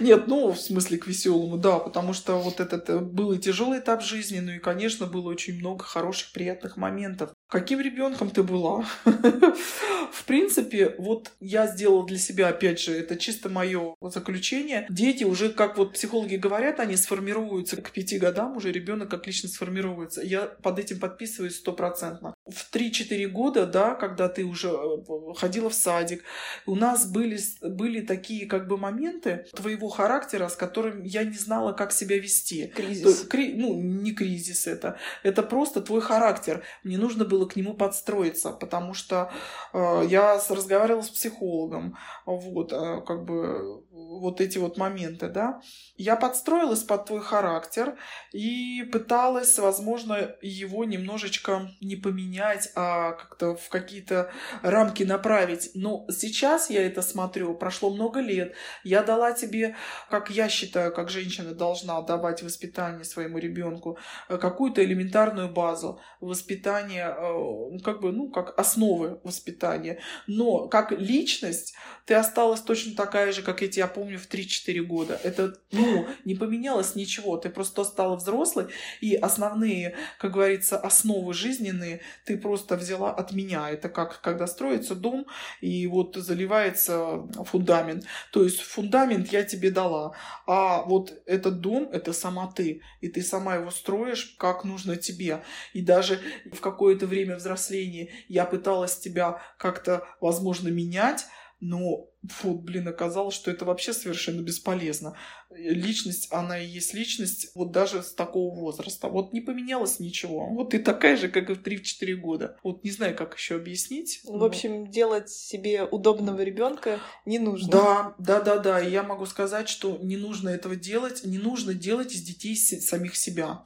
Нет, 0.00 0.26
ну 0.26 0.52
в 0.52 0.60
смысле 0.60 0.98
к 0.98 1.06
веселому, 1.06 1.56
да, 1.56 1.78
потому 1.78 2.12
что 2.12 2.34
вот 2.36 2.60
этот 2.60 2.90
э, 2.90 2.98
был 2.98 3.32
и 3.32 3.38
тяжелый 3.38 3.78
этап 3.78 4.02
жизни, 4.02 4.40
ну 4.40 4.52
и, 4.52 4.58
конечно, 4.58 5.06
было 5.06 5.30
очень 5.30 5.58
много 5.58 5.84
хороших, 5.84 6.32
приятных 6.32 6.76
моментов. 6.76 7.30
Каким 7.48 7.80
ребенком 7.80 8.30
ты 8.30 8.42
была? 8.42 8.84
В 9.04 10.24
принципе, 10.26 10.94
вот 10.98 11.32
я 11.40 11.66
сделала 11.66 12.06
для 12.06 12.18
себя, 12.18 12.41
опять 12.42 12.80
же, 12.80 12.92
это 12.92 13.16
чисто 13.16 13.48
мое 13.48 13.94
заключение. 14.00 14.86
Дети 14.90 15.24
уже, 15.24 15.50
как 15.50 15.78
вот 15.78 15.94
психологи 15.94 16.36
говорят, 16.36 16.80
они 16.80 16.96
сформируются 16.96 17.80
к 17.80 17.90
пяти 17.90 18.18
годам, 18.18 18.56
уже 18.56 18.72
ребенок 18.72 19.10
как 19.10 19.26
личность 19.26 19.54
сформируется. 19.54 20.22
Я 20.22 20.42
под 20.46 20.78
этим 20.78 20.98
подписываюсь 20.98 21.56
стопроцентно. 21.56 22.34
В 22.46 22.74
3-4 22.74 23.26
года, 23.28 23.66
да, 23.66 23.94
когда 23.94 24.28
ты 24.28 24.44
уже 24.44 24.68
э, 24.68 25.34
ходила 25.36 25.70
в 25.70 25.74
садик, 25.74 26.22
у 26.66 26.74
нас 26.74 27.06
были, 27.06 27.38
были 27.60 28.00
такие 28.00 28.46
как 28.46 28.68
бы 28.68 28.76
моменты 28.76 29.46
твоего 29.54 29.88
характера, 29.88 30.48
с 30.48 30.56
которым 30.56 31.02
я 31.02 31.24
не 31.24 31.36
знала, 31.36 31.72
как 31.72 31.92
себя 31.92 32.18
вести. 32.18 32.68
Кризис. 32.68 33.20
То, 33.22 33.28
кри, 33.28 33.54
ну, 33.54 33.74
не 33.80 34.12
кризис 34.12 34.66
это. 34.66 34.98
Это 35.22 35.42
просто 35.42 35.80
твой 35.80 36.00
характер. 36.00 36.62
Мне 36.84 36.98
нужно 36.98 37.24
было 37.24 37.46
к 37.46 37.56
нему 37.56 37.74
подстроиться, 37.74 38.50
потому 38.50 38.94
что 38.94 39.30
э, 39.72 40.04
я 40.08 40.40
разговаривала 40.48 41.02
с 41.02 41.10
психологом, 41.10 41.96
вот, 42.36 42.72
э, 42.72 43.02
как 43.06 43.24
бы 43.24 43.84
вот 43.90 44.40
эти 44.40 44.58
вот 44.58 44.76
моменты, 44.76 45.28
да. 45.28 45.60
Я 45.96 46.16
подстроилась 46.16 46.82
под 46.82 47.06
твой 47.06 47.20
характер 47.20 47.96
и 48.32 48.82
пыталась, 48.92 49.58
возможно, 49.58 50.36
его 50.40 50.84
немножечко 50.84 51.70
не 51.80 51.96
поменять, 51.96 52.70
а 52.74 53.12
как-то 53.12 53.56
в 53.56 53.68
какие-то 53.68 54.30
рамки 54.62 55.02
направить. 55.02 55.70
Но 55.74 56.06
сейчас 56.10 56.70
я 56.70 56.86
это 56.86 57.02
смотрю, 57.02 57.54
прошло 57.54 57.90
много 57.90 58.20
лет, 58.20 58.54
я 58.84 59.02
дала 59.02 59.32
тебе, 59.32 59.76
как 60.10 60.30
я 60.30 60.48
считаю, 60.48 60.92
как 60.92 61.10
женщина 61.10 61.54
должна 61.54 62.00
давать 62.02 62.42
воспитание 62.42 63.04
своему 63.04 63.38
ребенку, 63.38 63.98
э, 64.28 64.38
какую-то 64.38 64.84
элементарную 64.84 65.48
базу 65.50 66.00
воспитания, 66.20 67.08
э, 67.08 67.78
как 67.84 68.00
бы, 68.00 68.12
ну, 68.12 68.30
как 68.30 68.58
основы 68.58 69.20
воспитания. 69.24 70.00
Но 70.26 70.68
как 70.68 70.92
личность 70.92 71.74
ты 72.06 72.14
осталась 72.22 72.60
точно 72.60 72.94
такая 72.94 73.32
же, 73.32 73.42
как 73.42 73.60
я 73.62 73.68
тебя 73.68 73.86
помню 73.86 74.18
в 74.18 74.28
3-4 74.28 74.80
года. 74.80 75.20
Это, 75.22 75.54
ну, 75.72 76.06
не 76.24 76.34
поменялось 76.34 76.94
ничего. 76.94 77.36
Ты 77.36 77.50
просто 77.50 77.84
стала 77.84 78.16
взрослой, 78.16 78.66
и 79.00 79.14
основные, 79.14 79.94
как 80.18 80.32
говорится, 80.32 80.78
основы 80.78 81.34
жизненные 81.34 82.00
ты 82.24 82.38
просто 82.38 82.76
взяла 82.76 83.12
от 83.12 83.32
меня. 83.32 83.70
Это 83.70 83.88
как, 83.88 84.20
когда 84.20 84.46
строится 84.46 84.94
дом, 84.94 85.26
и 85.60 85.86
вот 85.86 86.16
заливается 86.16 87.28
фундамент. 87.44 88.04
То 88.32 88.44
есть 88.44 88.60
фундамент 88.60 89.28
я 89.32 89.42
тебе 89.42 89.70
дала, 89.70 90.14
а 90.46 90.82
вот 90.82 91.12
этот 91.26 91.60
дом— 91.60 91.88
это 91.92 92.12
сама 92.12 92.46
ты. 92.46 92.80
И 93.00 93.08
ты 93.08 93.22
сама 93.22 93.56
его 93.56 93.70
строишь, 93.70 94.34
как 94.38 94.64
нужно 94.64 94.96
тебе. 94.96 95.42
И 95.72 95.82
даже 95.82 96.20
в 96.52 96.60
какое-то 96.60 97.06
время 97.06 97.36
взросления 97.36 98.10
я 98.28 98.44
пыталась 98.44 98.96
тебя 98.96 99.42
как-то, 99.58 100.06
возможно, 100.20 100.68
менять, 100.68 101.26
но 101.60 102.08
вот, 102.42 102.60
блин, 102.60 102.86
оказалось, 102.88 103.34
что 103.34 103.50
это 103.50 103.64
вообще 103.64 103.92
совершенно 103.92 104.42
бесполезно. 104.42 105.16
Личность, 105.50 106.28
она 106.30 106.58
и 106.58 106.66
есть 106.66 106.94
личность, 106.94 107.50
вот 107.54 107.72
даже 107.72 108.02
с 108.02 108.14
такого 108.14 108.54
возраста. 108.54 109.08
Вот 109.08 109.32
не 109.32 109.40
поменялось 109.40 110.00
ничего. 110.00 110.46
Вот 110.46 110.70
ты 110.70 110.78
такая 110.78 111.16
же, 111.16 111.28
как 111.28 111.50
и 111.50 111.54
в 111.54 111.62
3-4 111.62 112.14
года. 112.14 112.56
Вот 112.62 112.84
не 112.84 112.90
знаю, 112.90 113.16
как 113.16 113.34
еще 113.36 113.56
объяснить. 113.56 114.20
В 114.24 114.44
общем, 114.44 114.90
делать 114.90 115.28
себе 115.30 115.82
удобного 115.82 116.40
ребенка 116.42 117.00
не 117.26 117.38
нужно. 117.38 117.70
Да, 117.70 118.14
да, 118.18 118.40
да, 118.40 118.58
да. 118.58 118.80
И 118.80 118.90
я 118.90 119.02
могу 119.02 119.26
сказать, 119.26 119.68
что 119.68 119.98
не 119.98 120.16
нужно 120.16 120.48
этого 120.48 120.76
делать. 120.76 121.24
Не 121.24 121.38
нужно 121.38 121.74
делать 121.74 122.12
из 122.14 122.22
детей 122.22 122.56
самих 122.56 123.16
себя. 123.16 123.64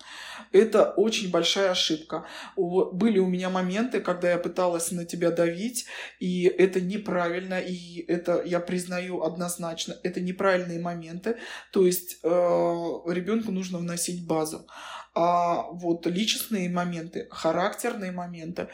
Это 0.53 0.91
очень 0.93 1.31
большая 1.31 1.71
ошибка. 1.71 2.27
Были 2.57 3.19
у 3.19 3.27
меня 3.27 3.51
моменты, 3.51 4.01
когда 4.01 4.31
я 4.31 4.39
пыталась 4.39 4.91
на 4.91 5.05
тебя 5.05 5.31
давить, 5.31 5.87
и 6.19 6.45
это 6.45 6.81
неправильно, 6.81 7.61
и 7.61 8.01
это 8.07 8.46
я 8.47 8.61
признаю 8.61 9.23
однозначно, 9.23 9.97
это 10.03 10.21
неправильные 10.21 10.81
моменты. 10.81 11.37
То 11.73 11.87
есть 11.87 12.19
э, 12.23 12.29
ребенку 12.29 13.53
нужно 13.53 13.79
вносить 13.79 14.27
базу. 14.27 14.67
А 15.15 15.63
вот 15.73 16.07
личностные 16.07 16.69
моменты, 16.69 17.27
характерные 17.31 18.13
моменты, 18.13 18.69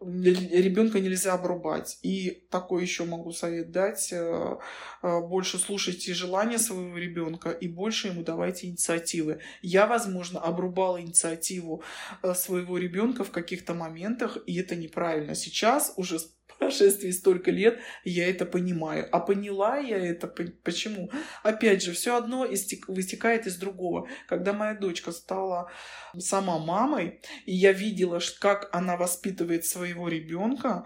ребенка 0.00 1.00
нельзя 1.00 1.34
обрубать. 1.34 1.98
И 2.02 2.46
такой 2.50 2.82
еще 2.82 3.04
могу 3.04 3.32
совет 3.32 3.70
дать. 3.70 4.12
Э, 4.12 4.56
э, 5.02 5.20
больше 5.20 5.58
слушайте 5.58 6.14
желания 6.14 6.58
своего 6.58 6.96
ребенка 6.96 7.50
и 7.50 7.68
больше 7.68 8.08
ему 8.08 8.22
давайте 8.22 8.66
инициативы. 8.68 9.40
Я, 9.62 9.86
возможно, 9.86 10.40
обрубала 10.40 11.00
инициативу 11.00 11.82
э, 12.22 12.34
своего 12.34 12.78
ребенка 12.78 13.24
в 13.24 13.30
каких-то 13.30 13.74
моментах, 13.74 14.38
и 14.46 14.58
это 14.58 14.74
неправильно. 14.74 15.34
Сейчас 15.34 15.92
уже 15.96 16.18
прошествии 16.60 17.10
столько 17.10 17.50
лет 17.50 17.80
я 18.04 18.28
это 18.30 18.46
понимаю. 18.46 19.08
А 19.10 19.18
поняла 19.18 19.78
я 19.78 19.98
это 19.98 20.28
почему? 20.28 21.10
Опять 21.42 21.82
же, 21.82 21.92
все 21.92 22.16
одно 22.16 22.46
вытекает 22.86 23.46
из 23.46 23.56
другого. 23.56 24.06
Когда 24.28 24.52
моя 24.52 24.74
дочка 24.74 25.10
стала 25.10 25.70
сама 26.16 26.58
мамой, 26.58 27.20
и 27.46 27.54
я 27.54 27.72
видела, 27.72 28.20
как 28.38 28.68
она 28.72 28.96
воспитывает 28.96 29.64
своего 29.64 30.08
ребенка, 30.08 30.84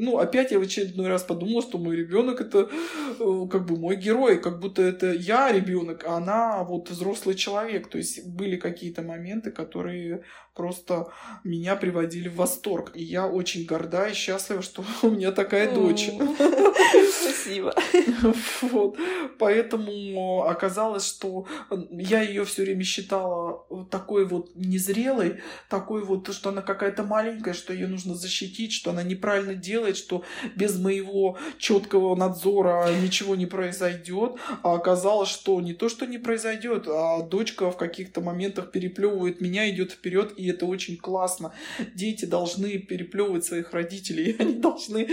ну, 0.00 0.18
опять 0.18 0.52
я 0.52 0.60
в 0.60 0.62
очередной 0.62 1.08
раз 1.08 1.24
подумала, 1.24 1.60
что 1.60 1.78
мой 1.78 1.96
ребенок 1.96 2.40
это 2.40 2.68
э, 2.68 3.46
как 3.50 3.66
бы 3.66 3.76
мой 3.76 3.96
герой, 3.96 4.40
как 4.40 4.60
будто 4.60 4.80
это 4.80 5.12
я 5.12 5.50
ребенок, 5.50 6.04
а 6.04 6.18
она 6.18 6.62
вот 6.62 6.88
взрослый 6.88 7.34
человек. 7.34 7.88
То 7.88 7.98
есть 7.98 8.24
были 8.24 8.56
какие-то 8.56 9.02
моменты, 9.02 9.50
которые 9.50 10.22
просто 10.58 11.06
меня 11.44 11.76
приводили 11.76 12.28
в 12.28 12.34
восторг. 12.34 12.90
И 12.94 13.02
я 13.02 13.26
очень 13.28 13.64
горда 13.64 14.08
и 14.08 14.12
счастлива, 14.14 14.60
что 14.60 14.84
у 15.02 15.10
меня 15.10 15.32
такая 15.32 15.72
дочь. 15.72 16.10
Спасибо. 17.22 17.74
Вот. 18.60 18.96
Поэтому 19.38 20.42
оказалось, 20.42 21.06
что 21.06 21.46
я 21.90 22.22
ее 22.22 22.44
все 22.44 22.62
время 22.62 22.82
считала 22.82 23.64
такой 23.90 24.26
вот 24.26 24.50
незрелой, 24.56 25.40
такой 25.68 26.02
вот, 26.02 26.32
что 26.34 26.50
она 26.50 26.60
какая-то 26.60 27.04
маленькая, 27.04 27.54
что 27.54 27.72
ее 27.72 27.86
нужно 27.86 28.14
защитить, 28.14 28.72
что 28.72 28.90
она 28.90 29.02
неправильно 29.02 29.54
делает, 29.54 29.96
что 29.96 30.24
без 30.56 30.78
моего 30.78 31.38
четкого 31.58 32.16
надзора 32.16 32.88
ничего 33.00 33.36
не 33.36 33.46
произойдет. 33.46 34.32
А 34.62 34.74
оказалось, 34.74 35.28
что 35.28 35.60
не 35.60 35.74
то, 35.74 35.88
что 35.88 36.06
не 36.06 36.18
произойдет, 36.18 36.86
а 36.88 37.22
дочка 37.22 37.70
в 37.70 37.76
каких-то 37.76 38.20
моментах 38.20 38.72
переплевывает 38.72 39.40
меня, 39.40 39.70
идет 39.70 39.92
вперед 39.92 40.32
и 40.36 40.47
это 40.50 40.66
очень 40.66 40.96
классно. 40.96 41.52
Дети 41.94 42.24
должны 42.24 42.78
переплевывать 42.78 43.44
своих 43.44 43.72
родителей, 43.72 44.36
они 44.38 44.54
должны 44.54 45.08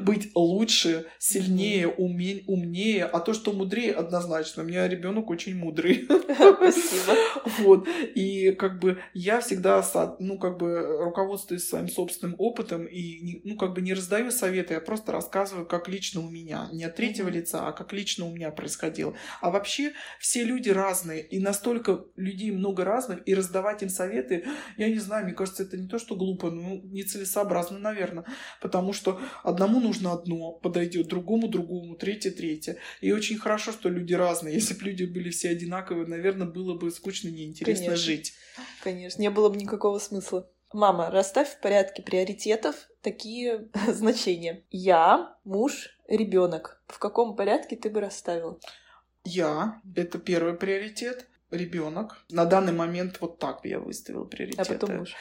быть 0.00 0.30
лучше, 0.34 1.06
сильнее, 1.18 1.88
уме, 1.88 2.42
умнее. 2.46 3.04
А 3.04 3.20
то, 3.20 3.32
что 3.34 3.52
мудрее, 3.52 3.92
однозначно. 3.92 4.62
У 4.62 4.66
меня 4.66 4.88
ребенок 4.88 5.30
очень 5.30 5.56
мудрый. 5.56 6.06
Спасибо. 6.34 7.16
Вот. 7.60 7.88
И 8.14 8.52
как 8.52 8.78
бы 8.80 8.98
я 9.14 9.40
всегда, 9.40 9.84
ну, 10.18 10.38
как 10.38 10.58
бы 10.58 10.98
руководствуюсь 11.04 11.68
своим 11.68 11.88
собственным 11.88 12.36
опытом 12.38 12.86
и, 12.86 13.40
ну, 13.44 13.56
как 13.56 13.74
бы 13.74 13.80
не 13.80 13.94
раздаю 13.94 14.30
советы, 14.30 14.74
я 14.74 14.80
просто 14.80 15.12
рассказываю, 15.12 15.66
как 15.66 15.88
лично 15.88 16.20
у 16.20 16.30
меня. 16.30 16.68
Не 16.72 16.84
от 16.84 16.96
третьего 16.96 17.28
лица, 17.28 17.66
а 17.66 17.72
как 17.72 17.92
лично 17.92 18.26
у 18.26 18.34
меня 18.34 18.50
происходило. 18.50 19.14
А 19.40 19.50
вообще 19.50 19.92
все 20.18 20.44
люди 20.44 20.70
разные, 20.70 21.22
и 21.22 21.38
настолько 21.38 22.04
людей 22.16 22.50
много 22.50 22.84
разных, 22.84 23.20
и 23.26 23.34
раздавать 23.34 23.82
им 23.82 23.88
советы 23.88 24.44
я 24.76 24.88
не 24.88 24.98
знаю, 24.98 25.24
мне 25.24 25.34
кажется, 25.34 25.62
это 25.62 25.76
не 25.76 25.88
то, 25.88 25.98
что 25.98 26.16
глупо, 26.16 26.50
но 26.50 26.76
нецелесообразно, 26.84 27.78
наверное. 27.78 28.24
Потому 28.60 28.92
что 28.92 29.20
одному 29.42 29.80
нужно 29.80 30.12
одно, 30.12 30.52
подойдет, 30.52 31.08
другому 31.08 31.48
другому, 31.48 31.96
третье 31.96 32.30
третье. 32.30 32.76
И 33.00 33.12
очень 33.12 33.38
хорошо, 33.38 33.72
что 33.72 33.88
люди 33.88 34.14
разные. 34.14 34.54
Если 34.54 34.74
бы 34.74 34.84
люди 34.84 35.04
были 35.04 35.30
все 35.30 35.50
одинаковые, 35.50 36.06
наверное, 36.06 36.46
было 36.46 36.74
бы 36.76 36.90
скучно, 36.90 37.28
неинтересно 37.28 37.86
Конечно. 37.86 38.04
жить. 38.04 38.34
Конечно, 38.82 39.20
не 39.20 39.30
было 39.30 39.48
бы 39.48 39.56
никакого 39.56 39.98
смысла. 39.98 40.48
Мама, 40.72 41.10
расставь 41.10 41.48
в 41.48 41.60
порядке 41.60 42.02
приоритетов 42.02 42.88
такие 43.02 43.68
значения. 43.88 44.64
Я, 44.70 45.36
муж, 45.44 45.98
ребенок. 46.08 46.82
В 46.86 46.98
каком 46.98 47.34
порядке 47.34 47.76
ты 47.76 47.90
бы 47.90 48.00
расставил? 48.00 48.60
Я— 49.24 49.80
это 49.96 50.18
первый 50.18 50.54
приоритет. 50.54 51.26
Ребенок. 51.50 52.24
На 52.30 52.44
данный 52.44 52.72
момент 52.72 53.18
вот 53.20 53.38
так 53.38 53.60
я 53.64 53.80
выставила 53.80 54.24
приоритеты. 54.24 54.74
А 54.74 54.78
потом 54.78 54.98
муж. 54.98 55.14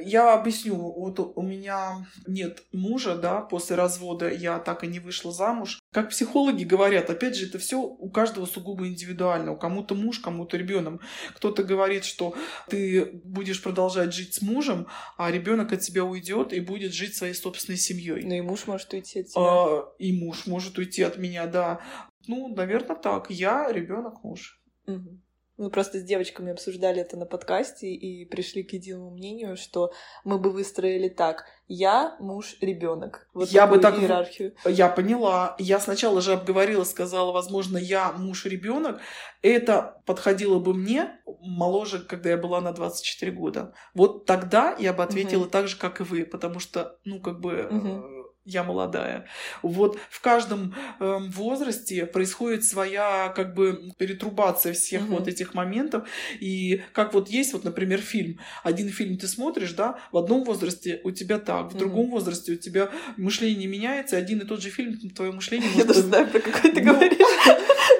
Я 0.00 0.34
объясню. 0.34 0.74
Вот 0.76 1.18
у 1.18 1.42
меня 1.42 2.06
нет 2.26 2.62
мужа, 2.72 3.16
да, 3.16 3.40
после 3.40 3.76
развода 3.76 4.28
я 4.28 4.58
так 4.58 4.84
и 4.84 4.86
не 4.86 5.00
вышла 5.00 5.32
замуж. 5.32 5.78
Как 5.92 6.10
психологи 6.10 6.64
говорят, 6.64 7.10
опять 7.10 7.36
же, 7.36 7.46
это 7.46 7.58
все 7.58 7.80
у 7.80 8.10
каждого 8.10 8.46
сугубо 8.46 8.86
индивидуально. 8.86 9.52
У 9.52 9.56
кому-то 9.56 9.94
муж, 9.94 10.18
кому-то 10.18 10.56
ребенок. 10.56 11.00
Кто-то 11.34 11.62
говорит, 11.62 12.04
что 12.04 12.34
ты 12.68 13.20
будешь 13.24 13.62
продолжать 13.62 14.12
жить 14.12 14.34
с 14.34 14.42
мужем, 14.42 14.86
а 15.16 15.30
ребенок 15.30 15.72
от 15.72 15.80
тебя 15.80 16.04
уйдет 16.04 16.52
и 16.52 16.60
будет 16.60 16.92
жить 16.92 17.16
своей 17.16 17.34
собственной 17.34 17.78
семьей. 17.78 18.24
Ну 18.24 18.34
и 18.34 18.40
муж 18.40 18.66
может 18.66 18.92
уйти 18.92 19.20
от 19.20 19.28
тебя. 19.28 19.40
А, 19.40 19.92
и 19.98 20.12
муж 20.12 20.46
может 20.46 20.78
уйти 20.78 21.02
от 21.02 21.18
меня, 21.18 21.46
да. 21.46 21.80
Ну, 22.26 22.54
наверное, 22.54 22.96
так. 22.96 23.30
Я, 23.30 23.72
ребенок, 23.72 24.22
муж. 24.22 24.60
Угу. 24.86 25.20
Мы 25.58 25.70
просто 25.70 25.98
с 25.98 26.04
девочками 26.04 26.52
обсуждали 26.52 27.00
это 27.00 27.16
на 27.16 27.26
подкасте 27.26 27.88
и 27.88 28.24
пришли 28.24 28.62
к 28.62 28.72
единому 28.72 29.10
мнению, 29.10 29.56
что 29.56 29.92
мы 30.24 30.38
бы 30.38 30.50
выстроили 30.50 31.08
так: 31.08 31.46
я, 31.66 32.16
муж, 32.20 32.56
ребенок. 32.60 33.28
Вот 33.34 33.48
я 33.48 33.66
бы 33.66 33.78
так 33.78 33.98
иерархию. 33.98 34.54
Я 34.64 34.88
поняла. 34.88 35.56
Я 35.58 35.80
сначала 35.80 36.20
же 36.20 36.34
обговорила, 36.34 36.84
сказала, 36.84 37.32
возможно, 37.32 37.76
я, 37.76 38.12
муж, 38.12 38.46
ребенок. 38.46 39.00
Это 39.42 40.00
подходило 40.06 40.60
бы 40.60 40.74
мне 40.74 41.20
моложе, 41.40 41.98
когда 41.98 42.30
я 42.30 42.36
была 42.36 42.60
на 42.60 42.72
24 42.72 43.32
года. 43.32 43.74
Вот 43.94 44.26
тогда 44.26 44.76
я 44.78 44.92
бы 44.92 45.02
ответила 45.02 45.42
угу. 45.42 45.50
так 45.50 45.66
же, 45.66 45.76
как 45.76 46.00
и 46.00 46.04
вы, 46.04 46.24
потому 46.24 46.60
что, 46.60 46.98
ну, 47.04 47.20
как 47.20 47.40
бы. 47.40 47.68
Угу 47.70 48.17
я 48.48 48.64
молодая. 48.64 49.26
Вот 49.62 49.98
в 50.10 50.20
каждом 50.20 50.74
э, 51.00 51.18
возрасте 51.28 52.06
происходит 52.06 52.64
своя 52.64 53.28
как 53.36 53.54
бы 53.54 53.92
перетрубация 53.98 54.72
всех 54.72 55.02
угу. 55.02 55.16
вот 55.16 55.28
этих 55.28 55.54
моментов. 55.54 56.08
И 56.40 56.82
как 56.92 57.12
вот 57.14 57.28
есть 57.28 57.52
вот, 57.52 57.64
например, 57.64 58.00
фильм. 58.00 58.40
Один 58.64 58.88
фильм 58.88 59.18
ты 59.18 59.28
смотришь, 59.28 59.72
да, 59.72 59.98
в 60.12 60.16
одном 60.16 60.44
возрасте 60.44 61.00
у 61.04 61.10
тебя 61.10 61.38
так, 61.38 61.66
в 61.66 61.74
угу. 61.74 61.78
другом 61.78 62.10
возрасте 62.10 62.52
у 62.52 62.56
тебя 62.56 62.90
мышление 63.16 63.68
меняется, 63.68 64.16
один 64.16 64.40
и 64.40 64.46
тот 64.46 64.62
же 64.62 64.70
фильм, 64.70 64.98
твое 65.10 65.32
мышление... 65.32 65.70
Я 65.76 65.84
даже 65.84 66.00
знаю, 66.00 66.26
про 66.28 66.40
какой 66.40 66.72
ты 66.72 66.80
говоришь. 66.80 67.18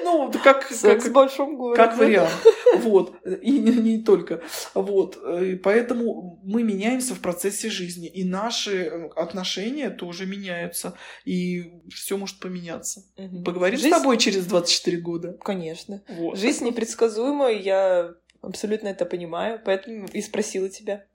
Ну, 0.03 0.31
как... 0.43 0.71
Секс 0.71 1.05
в 1.05 1.11
большом 1.11 1.57
городе. 1.57 1.81
Как 1.81 1.97
вариант. 1.97 2.31
Вот. 2.77 3.15
И 3.41 3.51
не, 3.51 3.71
не 3.71 4.03
только. 4.03 4.41
Вот. 4.73 5.17
И 5.41 5.55
поэтому 5.55 6.39
мы 6.43 6.63
меняемся 6.63 7.15
в 7.15 7.19
процессе 7.19 7.69
жизни. 7.69 8.07
И 8.07 8.23
наши 8.23 8.83
э, 8.83 9.09
отношения 9.15 9.89
тоже 9.89 10.25
меняются. 10.25 10.95
И 11.25 11.73
все 11.89 12.17
может 12.17 12.39
поменяться. 12.39 13.03
Угу. 13.17 13.43
Поговоришь 13.43 13.81
Жизнь... 13.81 13.93
с 13.93 13.97
тобой 13.97 14.17
через 14.17 14.45
24 14.45 14.97
года? 14.97 15.37
Конечно. 15.41 16.03
Вот. 16.07 16.37
Жизнь 16.37 16.65
непредсказуемая, 16.65 17.53
я 17.53 18.13
абсолютно 18.41 18.87
это 18.89 19.05
понимаю. 19.05 19.61
Поэтому 19.63 20.07
и 20.11 20.21
спросила 20.21 20.69
тебя. 20.69 21.05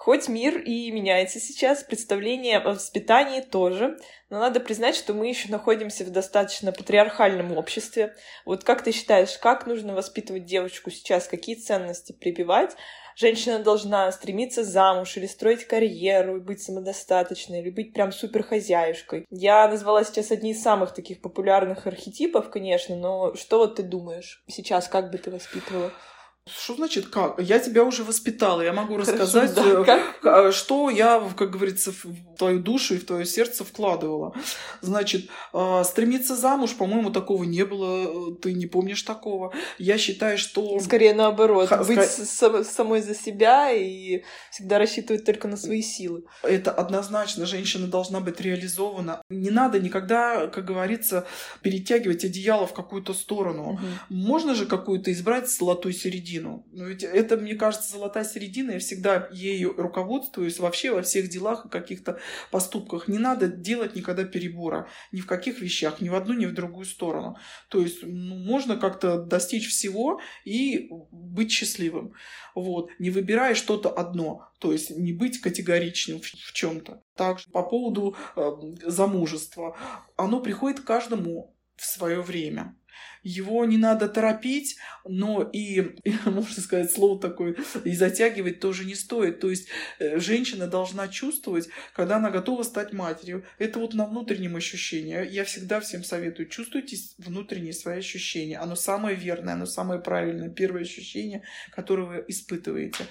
Хоть 0.00 0.28
мир 0.28 0.56
и 0.56 0.90
меняется 0.92 1.38
сейчас, 1.40 1.82
представление 1.82 2.56
о 2.56 2.70
воспитании 2.70 3.42
тоже, 3.42 3.98
но 4.30 4.38
надо 4.38 4.58
признать, 4.58 4.96
что 4.96 5.12
мы 5.12 5.28
еще 5.28 5.50
находимся 5.50 6.04
в 6.04 6.10
достаточно 6.10 6.72
патриархальном 6.72 7.54
обществе. 7.54 8.16
Вот 8.46 8.64
как 8.64 8.82
ты 8.82 8.92
считаешь, 8.92 9.36
как 9.36 9.66
нужно 9.66 9.94
воспитывать 9.94 10.46
девочку 10.46 10.90
сейчас, 10.90 11.28
какие 11.28 11.54
ценности 11.54 12.12
прибивать? 12.12 12.76
Женщина 13.14 13.58
должна 13.58 14.10
стремиться 14.10 14.64
замуж 14.64 15.18
или 15.18 15.26
строить 15.26 15.66
карьеру, 15.66 16.40
быть 16.40 16.62
самодостаточной, 16.62 17.60
или 17.60 17.68
быть 17.68 17.92
прям 17.92 18.10
суперхозяюшкой. 18.10 19.26
Я 19.28 19.68
назвала 19.68 20.02
сейчас 20.04 20.30
одни 20.30 20.52
из 20.52 20.62
самых 20.62 20.94
таких 20.94 21.20
популярных 21.20 21.86
архетипов, 21.86 22.48
конечно, 22.48 22.96
но 22.96 23.34
что 23.34 23.58
вот 23.58 23.76
ты 23.76 23.82
думаешь 23.82 24.42
сейчас, 24.48 24.88
как 24.88 25.10
бы 25.10 25.18
ты 25.18 25.30
воспитывала? 25.30 25.92
Что 26.48 26.74
значит 26.74 27.08
как? 27.08 27.40
Я 27.40 27.58
тебя 27.58 27.84
уже 27.84 28.02
воспитала. 28.02 28.62
Я 28.62 28.72
могу 28.72 28.96
рассказать, 28.96 29.54
Хорошо, 29.54 29.84
да, 29.84 30.46
э, 30.46 30.48
э, 30.48 30.52
что 30.52 30.88
я, 30.90 31.22
как 31.36 31.50
говорится, 31.50 31.92
в 31.92 32.36
твою 32.38 32.60
душу 32.60 32.94
и 32.94 32.98
в 32.98 33.06
твое 33.06 33.26
сердце 33.26 33.64
вкладывала. 33.64 34.34
Значит, 34.80 35.28
э, 35.52 35.82
стремиться 35.84 36.34
замуж, 36.36 36.74
по-моему, 36.76 37.10
такого 37.10 37.44
не 37.44 37.64
было. 37.64 38.34
Ты 38.36 38.54
не 38.54 38.66
помнишь 38.66 39.02
такого. 39.02 39.52
Я 39.78 39.98
считаю, 39.98 40.38
что... 40.38 40.80
Скорее 40.80 41.14
наоборот. 41.14 41.68
Х- 41.68 41.84
быть 41.84 42.08
ска... 42.08 42.64
самой 42.64 43.02
за 43.02 43.14
себя 43.14 43.70
и 43.70 44.22
всегда 44.50 44.78
рассчитывать 44.78 45.24
только 45.24 45.46
на 45.46 45.56
свои 45.56 45.82
силы. 45.82 46.24
Это 46.42 46.72
однозначно. 46.72 47.46
Женщина 47.46 47.86
должна 47.86 48.20
быть 48.20 48.40
реализована. 48.40 49.22
Не 49.28 49.50
надо 49.50 49.78
никогда, 49.78 50.46
как 50.46 50.64
говорится, 50.64 51.26
перетягивать 51.62 52.24
одеяло 52.24 52.66
в 52.66 52.72
какую-то 52.72 53.12
сторону. 53.12 53.74
Угу. 53.74 53.86
Можно 54.08 54.54
же 54.54 54.64
какую-то 54.66 55.12
избрать 55.12 55.50
золотую 55.50 55.92
середину 55.92 56.29
середину. 56.30 56.66
Но 56.72 56.86
ведь 56.86 57.02
это, 57.02 57.36
мне 57.36 57.54
кажется, 57.54 57.92
золотая 57.92 58.24
середина, 58.24 58.72
я 58.72 58.78
всегда 58.78 59.28
ею 59.32 59.74
руководствуюсь 59.76 60.58
вообще 60.58 60.90
во 60.92 61.02
всех 61.02 61.28
делах 61.28 61.66
и 61.66 61.68
каких-то 61.68 62.20
поступках. 62.50 63.08
Не 63.08 63.18
надо 63.18 63.48
делать 63.48 63.96
никогда 63.96 64.24
перебора 64.24 64.88
ни 65.12 65.20
в 65.20 65.26
каких 65.26 65.60
вещах, 65.60 66.00
ни 66.00 66.08
в 66.08 66.14
одну, 66.14 66.34
ни 66.34 66.46
в 66.46 66.54
другую 66.54 66.86
сторону. 66.86 67.36
То 67.68 67.80
есть 67.80 68.02
ну, 68.02 68.36
можно 68.36 68.76
как-то 68.76 69.18
достичь 69.18 69.68
всего 69.68 70.20
и 70.44 70.88
быть 71.10 71.50
счастливым. 71.50 72.12
Вот. 72.54 72.90
Не 72.98 73.10
выбирая 73.10 73.54
что-то 73.54 73.90
одно, 73.90 74.48
то 74.58 74.72
есть 74.72 74.90
не 74.90 75.12
быть 75.12 75.40
категоричным 75.40 76.20
в, 76.20 76.24
в 76.24 76.52
чем-то. 76.52 77.02
Также 77.14 77.50
по 77.50 77.62
поводу 77.62 78.16
э, 78.36 78.50
замужества. 78.86 79.76
Оно 80.16 80.40
приходит 80.40 80.80
каждому 80.80 81.54
в 81.76 81.84
свое 81.84 82.20
время 82.20 82.76
его 83.22 83.64
не 83.64 83.76
надо 83.76 84.08
торопить, 84.08 84.76
но 85.04 85.42
и, 85.52 85.96
можно 86.24 86.62
сказать, 86.62 86.90
слово 86.90 87.20
такое, 87.20 87.56
и 87.84 87.94
затягивать 87.94 88.60
тоже 88.60 88.84
не 88.84 88.94
стоит. 88.94 89.40
То 89.40 89.50
есть 89.50 89.68
э, 89.98 90.18
женщина 90.18 90.66
должна 90.66 91.08
чувствовать, 91.08 91.68
когда 91.94 92.16
она 92.16 92.30
готова 92.30 92.62
стать 92.62 92.92
матерью. 92.92 93.44
Это 93.58 93.78
вот 93.78 93.94
на 93.94 94.06
внутреннем 94.06 94.56
ощущении. 94.56 95.28
Я 95.30 95.44
всегда 95.44 95.80
всем 95.80 96.04
советую, 96.04 96.48
чувствуйте 96.48 96.96
внутренние 97.18 97.72
свои 97.72 97.98
ощущения. 97.98 98.58
Оно 98.58 98.76
самое 98.76 99.16
верное, 99.16 99.54
оно 99.54 99.66
самое 99.66 100.00
правильное, 100.00 100.48
первое 100.48 100.82
ощущение, 100.82 101.42
которое 101.72 102.06
вы 102.06 102.24
испытываете. 102.28 103.04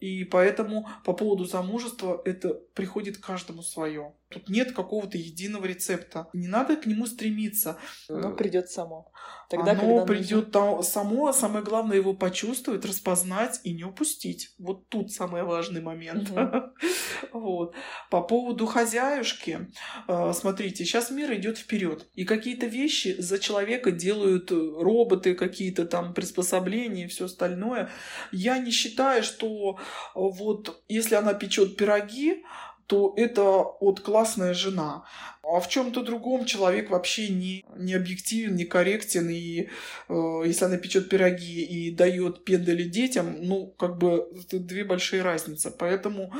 И 0.00 0.24
поэтому 0.24 0.88
по 1.04 1.12
поводу 1.12 1.44
замужества 1.44 2.20
это 2.24 2.54
приходит 2.74 3.18
каждому 3.18 3.62
свое. 3.62 4.12
Тут 4.28 4.48
нет 4.48 4.72
какого-то 4.72 5.16
единого 5.16 5.66
рецепта. 5.66 6.28
Не 6.32 6.48
надо 6.48 6.76
к 6.76 6.86
нему 6.86 7.06
стремиться. 7.06 7.78
Оно 8.08 8.34
придет 8.34 8.68
само. 8.68 9.12
Тогда, 9.48 9.72
Оно 9.72 10.04
придет 10.04 10.52
нужно... 10.52 10.82
само, 10.82 11.32
самое 11.32 11.64
главное 11.64 11.96
его 11.96 12.12
почувствовать, 12.12 12.84
распознать 12.84 13.60
и 13.62 13.72
не 13.72 13.84
упустить. 13.84 14.54
Вот 14.58 14.88
тут 14.88 15.12
самый 15.12 15.44
важный 15.44 15.80
момент. 15.80 16.30
вот. 17.32 17.74
По 18.10 18.20
поводу 18.20 18.66
хозяюшки, 18.66 19.68
э, 20.08 20.32
смотрите, 20.34 20.84
сейчас 20.84 21.12
мир 21.12 21.32
идет 21.34 21.58
вперед, 21.58 22.08
и 22.14 22.24
какие-то 22.24 22.66
вещи 22.66 23.14
за 23.20 23.38
человека 23.38 23.92
делают 23.92 24.50
роботы, 24.50 25.36
какие-то 25.36 25.86
там 25.86 26.14
приспособления 26.14 27.04
и 27.04 27.08
все 27.08 27.26
остальное. 27.26 27.90
Я 28.32 28.58
не 28.58 28.72
считаю, 28.72 29.22
что 29.22 29.78
вот 30.14 30.82
если 30.88 31.14
она 31.14 31.34
печет 31.34 31.76
пироги, 31.76 32.42
то 32.86 33.14
это 33.16 33.64
вот 33.80 34.00
классная 34.00 34.54
жена. 34.54 35.04
А 35.42 35.60
в 35.60 35.68
чем-то 35.68 36.02
другом 36.02 36.44
человек 36.44 36.90
вообще 36.90 37.28
не, 37.28 37.64
не 37.76 37.94
объективен, 37.94 38.54
не 38.54 38.64
корректен. 38.64 39.28
И 39.28 39.68
э, 40.08 40.42
если 40.44 40.64
она 40.64 40.76
печет 40.76 41.08
пироги 41.08 41.62
и 41.62 41.90
дает 41.90 42.44
пендали 42.44 42.84
детям, 42.84 43.36
ну, 43.40 43.66
как 43.78 43.98
бы 43.98 44.28
это 44.40 44.58
две 44.58 44.84
большие 44.84 45.22
разницы. 45.22 45.70
Поэтому 45.76 46.32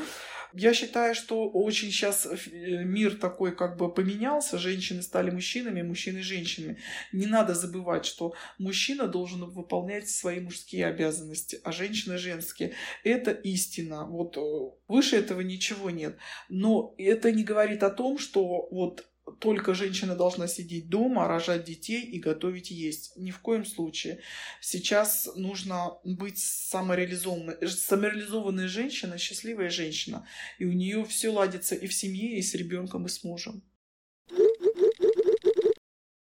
я 0.53 0.73
считаю, 0.73 1.15
что 1.15 1.49
очень 1.49 1.91
сейчас 1.91 2.25
э, 2.25 2.83
мир 2.83 3.15
такой 3.15 3.55
как 3.55 3.77
бы 3.77 3.93
поменялся, 3.93 4.57
женщины 4.57 5.01
стали 5.01 5.29
мужчинами, 5.29 5.81
мужчины 5.81 6.21
женщинами. 6.21 6.77
Не 7.11 7.25
надо 7.25 7.53
забывать, 7.53 8.05
что 8.05 8.33
мужчина 8.57 9.07
должен 9.07 9.45
выполнять 9.45 10.09
свои 10.09 10.39
мужские 10.39 10.87
обязанности, 10.87 11.59
а 11.63 11.71
женщина 11.71 12.17
женские. 12.17 12.73
Это 13.03 13.31
истина. 13.31 14.05
Вот 14.05 14.37
э, 14.37 14.41
выше 14.87 15.17
этого 15.17 15.41
ничего 15.41 15.89
нет. 15.89 16.17
Но 16.49 16.93
это 16.97 17.31
не 17.31 17.43
говорит 17.43 17.83
о 17.83 17.89
том, 17.89 18.17
что 18.17 18.67
вот 18.71 19.05
только 19.39 19.73
женщина 19.73 20.15
должна 20.15 20.47
сидеть 20.47 20.89
дома, 20.89 21.27
рожать 21.27 21.63
детей 21.63 22.01
и 22.01 22.19
готовить 22.19 22.71
есть. 22.71 23.15
Ни 23.17 23.31
в 23.31 23.39
коем 23.39 23.65
случае. 23.65 24.21
Сейчас 24.61 25.29
нужно 25.35 25.97
быть 26.03 26.39
самореализованной. 26.39 27.67
Самореализованная 27.67 28.67
женщина, 28.67 29.17
счастливая 29.17 29.69
женщина. 29.69 30.27
И 30.59 30.65
у 30.65 30.71
нее 30.71 31.05
все 31.05 31.29
ладится 31.29 31.75
и 31.75 31.87
в 31.87 31.93
семье, 31.93 32.37
и 32.37 32.41
с 32.41 32.53
ребенком, 32.55 33.05
и 33.05 33.09
с 33.09 33.23
мужем. 33.23 33.63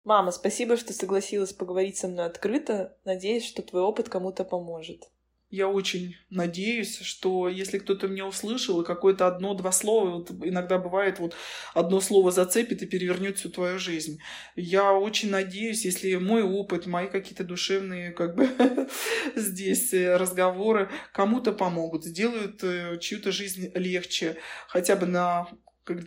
Мама, 0.04 0.32
спасибо, 0.32 0.76
что 0.76 0.92
согласилась 0.92 1.54
поговорить 1.54 1.96
со 1.96 2.08
мной 2.08 2.26
открыто. 2.26 2.98
Надеюсь, 3.04 3.44
что 3.46 3.62
твой 3.62 3.82
опыт 3.82 4.08
кому-то 4.08 4.44
поможет. 4.44 5.08
Я 5.54 5.68
очень 5.68 6.16
надеюсь, 6.30 6.98
что 7.00 7.48
если 7.48 7.78
кто-то 7.78 8.08
меня 8.08 8.26
услышал, 8.26 8.80
и 8.80 8.84
какое-то 8.84 9.26
одно-два 9.26 9.72
слова, 9.72 10.10
вот 10.10 10.30
иногда 10.42 10.78
бывает, 10.78 11.18
вот 11.18 11.34
одно 11.74 12.00
слово 12.00 12.30
зацепит 12.30 12.82
и 12.82 12.86
перевернет 12.86 13.38
всю 13.38 13.50
твою 13.50 13.78
жизнь. 13.78 14.18
Я 14.56 14.92
очень 14.92 15.30
надеюсь, 15.30 15.84
если 15.84 16.16
мой 16.16 16.42
опыт, 16.42 16.86
мои 16.86 17.06
какие-то 17.06 17.44
душевные 17.44 18.10
как 18.10 18.34
бы 18.34 18.48
здесь 19.36 19.94
э, 19.94 20.16
разговоры 20.16 20.90
кому-то 21.12 21.52
помогут, 21.52 22.04
сделают 22.04 22.62
э, 22.64 22.98
чью-то 23.00 23.30
жизнь 23.30 23.70
легче, 23.74 24.36
хотя 24.68 24.96
бы 24.96 25.06
на, 25.06 25.48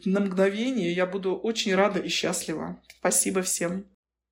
на 0.06 0.20
мгновение, 0.20 0.92
я 0.92 1.06
буду 1.06 1.36
очень 1.36 1.74
рада 1.74 2.00
и 2.00 2.10
счастлива. 2.10 2.82
Спасибо 3.00 3.42
всем. 3.42 3.86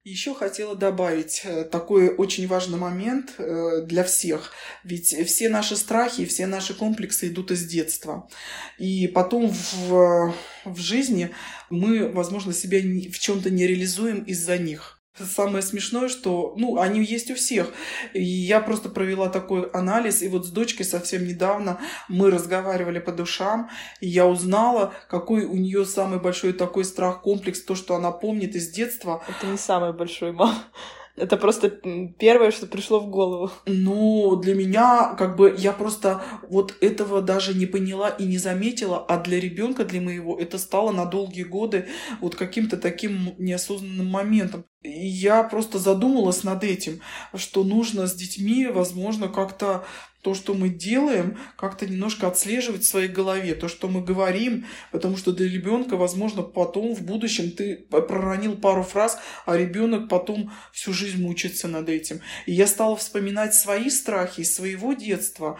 Еще 0.05 0.35
хотела 0.35 0.75
добавить 0.75 1.41
э, 1.45 1.63
такой 1.63 2.13
очень 2.13 2.45
важный 2.45 2.77
момент 2.77 3.33
э, 3.39 3.81
для 3.87 4.03
всех. 4.03 4.51
Ведь 4.83 5.07
все 5.25 5.49
наши 5.49 5.75
страхи, 5.75 6.25
все 6.25 6.45
наши 6.45 6.75
комплексы 6.75 7.27
идут 7.27 7.49
из 7.49 7.65
детства. 7.65 8.29
И 8.77 9.07
потом 9.07 9.49
в, 9.49 10.31
в 10.63 10.77
жизни 10.77 11.31
мы, 11.71 12.07
возможно, 12.07 12.53
себя 12.53 12.77
в 12.77 13.17
чем-то 13.17 13.49
не 13.49 13.65
реализуем 13.65 14.21
из-за 14.21 14.59
них. 14.59 14.94
Самое 15.17 15.61
смешное, 15.61 16.09
что, 16.09 16.53
ну, 16.57 16.77
они 16.79 17.03
есть 17.03 17.31
у 17.31 17.35
всех. 17.35 17.71
И 18.13 18.21
я 18.21 18.59
просто 18.59 18.89
провела 18.89 19.29
такой 19.29 19.69
анализ, 19.69 20.21
и 20.21 20.27
вот 20.27 20.45
с 20.45 20.49
дочкой 20.49 20.85
совсем 20.85 21.25
недавно 21.25 21.79
мы 22.09 22.29
разговаривали 22.29 22.99
по 22.99 23.13
душам, 23.13 23.69
и 24.01 24.07
я 24.07 24.27
узнала, 24.27 24.93
какой 25.09 25.45
у 25.45 25.55
нее 25.55 25.85
самый 25.85 26.19
большой 26.19 26.51
такой 26.51 26.83
страх, 26.83 27.21
комплекс, 27.21 27.61
то, 27.61 27.75
что 27.75 27.95
она 27.95 28.11
помнит 28.11 28.55
из 28.55 28.69
детства. 28.69 29.23
Это 29.27 29.47
не 29.47 29.57
самый 29.57 29.93
большой, 29.93 30.33
мам. 30.33 30.53
Это 31.15 31.37
просто 31.37 31.69
первое, 32.19 32.51
что 32.51 32.67
пришло 32.67 32.99
в 32.99 33.07
голову. 33.07 33.49
Ну, 33.65 34.35
для 34.35 34.53
меня, 34.53 35.15
как 35.17 35.37
бы, 35.37 35.55
я 35.57 35.71
просто 35.71 36.21
вот 36.49 36.75
этого 36.81 37.21
даже 37.21 37.53
не 37.53 37.65
поняла 37.65 38.09
и 38.09 38.25
не 38.25 38.37
заметила, 38.37 38.99
а 39.07 39.17
для 39.21 39.39
ребенка, 39.39 39.85
для 39.85 40.01
моего, 40.01 40.37
это 40.37 40.57
стало 40.57 40.91
на 40.91 41.05
долгие 41.05 41.43
годы 41.43 41.87
вот 42.19 42.35
каким-то 42.35 42.75
таким 42.75 43.33
неосознанным 43.37 44.07
моментом. 44.07 44.65
Я 44.87 45.43
просто 45.43 45.79
задумалась 45.79 46.43
над 46.43 46.63
этим, 46.63 47.01
что 47.33 47.63
нужно 47.63 48.07
с 48.07 48.13
детьми, 48.13 48.67
возможно, 48.67 49.29
как-то 49.29 49.85
то, 50.25 50.33
что 50.33 50.55
мы 50.55 50.69
делаем, 50.69 51.37
как-то 51.55 51.85
немножко 51.85 52.27
отслеживать 52.27 52.81
в 52.81 52.87
своей 52.87 53.07
голове, 53.07 53.53
то, 53.53 53.67
что 53.67 53.87
мы 53.87 54.01
говорим, 54.01 54.65
потому 54.91 55.17
что 55.17 55.31
для 55.31 55.47
ребенка, 55.47 55.97
возможно, 55.97 56.41
потом 56.41 56.95
в 56.95 57.03
будущем 57.03 57.51
ты 57.51 57.75
проронил 57.75 58.57
пару 58.57 58.81
фраз, 58.81 59.19
а 59.45 59.55
ребенок 59.55 60.09
потом 60.09 60.51
всю 60.71 60.93
жизнь 60.93 61.21
мучится 61.21 61.67
над 61.67 61.89
этим. 61.89 62.21
И 62.47 62.53
я 62.53 62.65
стала 62.65 62.95
вспоминать 62.95 63.53
свои 63.53 63.91
страхи 63.91 64.41
из 64.41 64.55
своего 64.55 64.93
детства. 64.93 65.59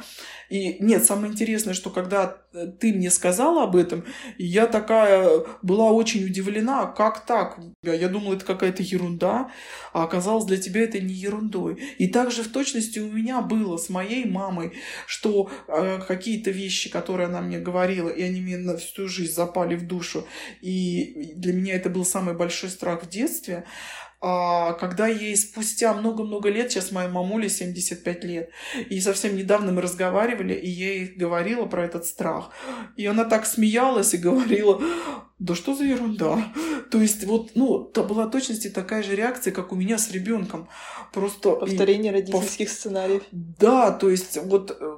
И 0.49 0.77
нет, 0.79 1.03
самое 1.03 1.31
интересное, 1.31 1.73
что 1.73 1.89
когда 1.89 2.37
э, 2.53 2.67
ты 2.79 2.93
мне 2.93 3.09
сказала 3.09 3.63
об 3.63 3.75
этом, 3.75 4.05
я 4.37 4.67
такая 4.67 5.43
была 5.61 5.91
очень 5.91 6.25
удивлена, 6.25 6.85
как 6.87 7.25
так? 7.25 7.59
Я 7.83 8.09
думала, 8.09 8.35
это 8.35 8.45
какая-то 8.45 8.83
ерунда, 8.83 9.51
а 9.93 10.03
оказалось 10.03 10.45
для 10.45 10.57
тебя 10.57 10.81
это 10.81 10.99
не 10.99 11.13
ерундой. 11.13 11.81
И 11.97 12.07
также 12.07 12.43
в 12.43 12.49
точности 12.49 12.99
у 12.99 13.11
меня 13.11 13.41
было 13.41 13.77
с 13.77 13.89
моей 13.89 14.25
мамой, 14.25 14.73
что 15.07 15.49
э, 15.67 15.99
какие-то 16.07 16.51
вещи, 16.51 16.89
которые 16.89 17.27
она 17.27 17.41
мне 17.41 17.59
говорила, 17.59 18.09
и 18.09 18.21
они 18.21 18.41
мне 18.41 18.57
на 18.57 18.77
всю 18.77 19.07
жизнь 19.07 19.33
запали 19.33 19.75
в 19.75 19.87
душу, 19.87 20.25
и 20.61 21.33
для 21.35 21.53
меня 21.53 21.75
это 21.75 21.89
был 21.89 22.05
самый 22.05 22.35
большой 22.35 22.69
страх 22.69 23.03
в 23.03 23.09
детстве, 23.09 23.55
а, 23.55 23.65
когда 24.20 25.07
ей 25.07 25.36
спустя 25.36 25.93
много-много 25.93 26.49
лет, 26.49 26.72
сейчас 26.72 26.91
моей 26.91 27.09
мамуле 27.09 27.49
75 27.49 28.24
лет, 28.24 28.49
и 28.89 28.99
совсем 28.99 29.36
недавно 29.36 29.72
мы 29.72 29.82
разговаривали, 29.82 30.53
и 30.53 30.70
я 30.70 30.93
ей 30.93 31.05
говорила 31.07 31.66
про 31.66 31.86
этот 31.86 32.05
страх. 32.05 32.49
И 32.95 33.05
она 33.05 33.26
так 33.26 33.45
смеялась 33.45 34.13
и 34.13 34.18
говорила, 34.18 34.82
да 35.38 35.53
что 35.53 35.76
за 35.76 35.84
ерунда? 35.84 36.53
То 36.91 37.01
есть 37.01 37.26
вот, 37.26 37.51
ну, 37.55 37.89
это 37.89 38.03
была 38.03 38.28
точности 38.28 38.70
такая 38.70 39.03
же 39.03 39.16
реакция, 39.16 39.51
как 39.51 39.74
у 39.74 39.76
меня 39.76 39.97
с 39.97 40.11
ребенком. 40.11 40.70
Просто... 41.13 41.51
Повторение 41.51 42.11
родительских 42.11 42.70
пов... 42.70 42.78
сценариев. 42.78 43.24
Да, 43.32 43.91
то 43.91 44.09
есть 44.09 44.38
вот 44.43 44.72
э, 44.80 44.97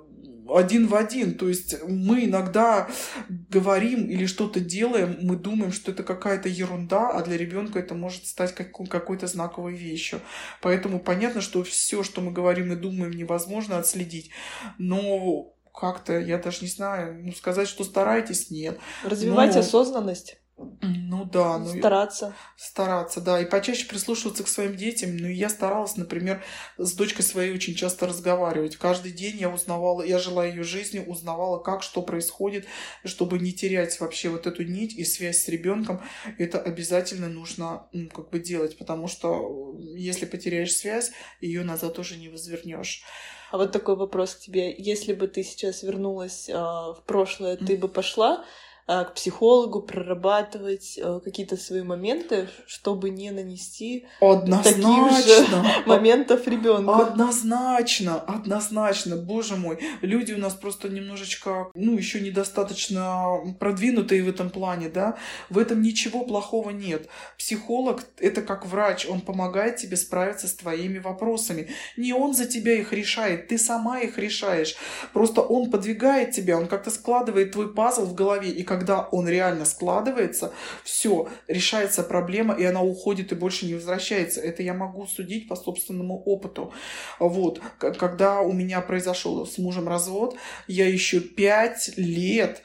один 0.57 0.87
в 0.87 0.95
один. 0.95 1.37
То 1.37 1.47
есть 1.47 1.75
мы 1.87 2.25
иногда 2.25 2.89
говорим 3.29 4.09
или 4.09 4.25
что-то 4.25 4.59
делаем, 4.59 5.17
мы 5.21 5.35
думаем, 5.35 5.71
что 5.71 5.91
это 5.91 6.03
какая-то 6.03 6.49
ерунда, 6.49 7.09
а 7.11 7.23
для 7.23 7.37
ребенка 7.37 7.79
это 7.79 7.95
может 7.95 8.25
стать 8.25 8.53
какой-то 8.53 9.27
знаковой 9.27 9.75
вещью. 9.75 10.19
Поэтому 10.61 10.99
понятно, 10.99 11.41
что 11.41 11.63
все, 11.63 12.03
что 12.03 12.21
мы 12.21 12.31
говорим 12.31 12.71
и 12.73 12.75
думаем, 12.75 13.11
невозможно 13.11 13.77
отследить. 13.77 14.31
Но 14.77 15.53
как-то, 15.73 16.19
я 16.19 16.37
даже 16.37 16.59
не 16.61 16.69
знаю, 16.69 17.23
ну, 17.23 17.31
сказать, 17.31 17.67
что 17.67 17.83
старайтесь, 17.83 18.49
нет. 18.49 18.79
Развивать 19.03 19.53
Но... 19.53 19.59
осознанность. 19.59 20.37
Ну 20.57 21.25
да, 21.25 21.59
ну 21.59 21.67
стараться. 21.67 22.33
Стараться, 22.55 23.21
да, 23.21 23.39
и 23.39 23.45
почаще 23.45 23.87
прислушиваться 23.87 24.43
к 24.43 24.47
своим 24.47 24.75
детям. 24.75 25.15
Ну 25.15 25.27
я 25.27 25.49
старалась, 25.49 25.95
например, 25.97 26.43
с 26.77 26.93
дочкой 26.93 27.23
своей 27.23 27.53
очень 27.53 27.75
часто 27.75 28.07
разговаривать. 28.07 28.75
Каждый 28.75 29.11
день 29.11 29.37
я 29.37 29.49
узнавала, 29.49 30.01
я 30.01 30.17
жила 30.17 30.45
ее 30.45 30.63
жизнью, 30.63 31.05
узнавала, 31.05 31.59
как, 31.59 31.83
что 31.83 32.01
происходит, 32.01 32.65
чтобы 33.05 33.37
не 33.37 33.53
терять 33.53 33.99
вообще 33.99 34.29
вот 34.29 34.47
эту 34.47 34.63
нить 34.63 34.95
и 34.95 35.05
связь 35.05 35.43
с 35.43 35.47
ребенком. 35.47 36.01
Это 36.39 36.59
обязательно 36.59 37.27
нужно 37.27 37.87
ну, 37.93 38.09
как 38.09 38.31
бы 38.31 38.39
делать, 38.39 38.77
потому 38.79 39.07
что 39.07 39.75
э, 39.79 39.97
если 39.97 40.25
потеряешь 40.25 40.75
связь, 40.75 41.11
ее 41.39 41.63
назад 41.63 41.93
тоже 41.93 42.17
не 42.17 42.29
возвернешь. 42.29 43.03
А 43.51 43.57
вот 43.57 43.71
такой 43.71 43.95
вопрос 43.95 44.33
к 44.33 44.39
тебе: 44.39 44.73
если 44.75 45.13
бы 45.13 45.27
ты 45.27 45.43
сейчас 45.43 45.83
вернулась 45.83 46.49
э, 46.49 46.53
в 46.53 47.03
прошлое, 47.05 47.57
ты 47.57 47.77
бы 47.77 47.87
пошла? 47.87 48.43
А, 48.89 49.03
к 49.03 49.15
психологу, 49.15 49.81
прорабатывать 49.81 50.97
э, 50.97 51.19
какие-то 51.21 51.57
свои 51.57 51.81
моменты, 51.81 52.47
чтобы 52.67 53.09
не 53.09 53.31
нанести 53.31 54.05
однозначно. 54.21 54.71
таких 54.71 55.25
же 55.25 55.45
моментов 55.85 56.47
ребенку. 56.47 56.93
Однозначно, 56.93 58.21
однозначно, 58.21 59.17
боже 59.17 59.57
мой. 59.57 59.77
Люди 60.01 60.31
у 60.31 60.37
нас 60.37 60.53
просто 60.53 60.87
немножечко, 60.87 61.69
ну, 61.75 61.97
еще 61.97 62.21
недостаточно 62.21 63.55
продвинутые 63.59 64.23
в 64.23 64.29
этом 64.29 64.49
плане, 64.49 64.87
да. 64.87 65.17
В 65.49 65.57
этом 65.57 65.81
ничего 65.81 66.23
плохого 66.23 66.69
нет. 66.69 67.09
Психолог— 67.37 68.05
это 68.19 68.41
как 68.41 68.65
врач, 68.65 69.05
он 69.05 69.19
помогает 69.19 69.75
тебе 69.75 69.97
справиться 69.97 70.47
с 70.47 70.53
твоими 70.53 70.99
вопросами. 70.99 71.67
Не 71.97 72.13
он 72.13 72.33
за 72.33 72.45
тебя 72.45 72.79
их 72.79 72.93
решает, 72.93 73.49
ты 73.49 73.57
сама 73.57 73.99
их 73.99 74.17
решаешь. 74.17 74.77
Просто 75.11 75.41
он 75.41 75.71
подвигает 75.71 76.31
тебя, 76.31 76.57
он 76.57 76.67
как-то 76.67 76.89
складывает 76.89 77.51
твой 77.51 77.73
пазл 77.73 78.05
в 78.05 78.13
голове, 78.13 78.49
и 78.49 78.63
как 78.63 78.76
когда 78.77 79.01
он 79.01 79.27
реально 79.27 79.65
складывается, 79.65 80.53
все, 80.83 81.29
решается 81.47 82.03
проблема, 82.03 82.53
и 82.53 82.63
она 82.63 82.81
уходит 82.81 83.31
и 83.31 83.35
больше 83.35 83.65
не 83.65 83.73
возвращается. 83.73 84.39
Это 84.39 84.61
я 84.61 84.73
могу 84.73 85.07
судить 85.07 85.47
по 85.47 85.55
собственному 85.55 86.21
опыту. 86.23 86.71
Вот, 87.19 87.59
когда 87.79 88.41
у 88.41 88.53
меня 88.53 88.81
произошел 88.81 89.45
с 89.45 89.57
мужем 89.57 89.87
развод, 89.87 90.37
я 90.67 90.87
еще 90.87 91.19
пять 91.19 91.97
лет 91.97 92.61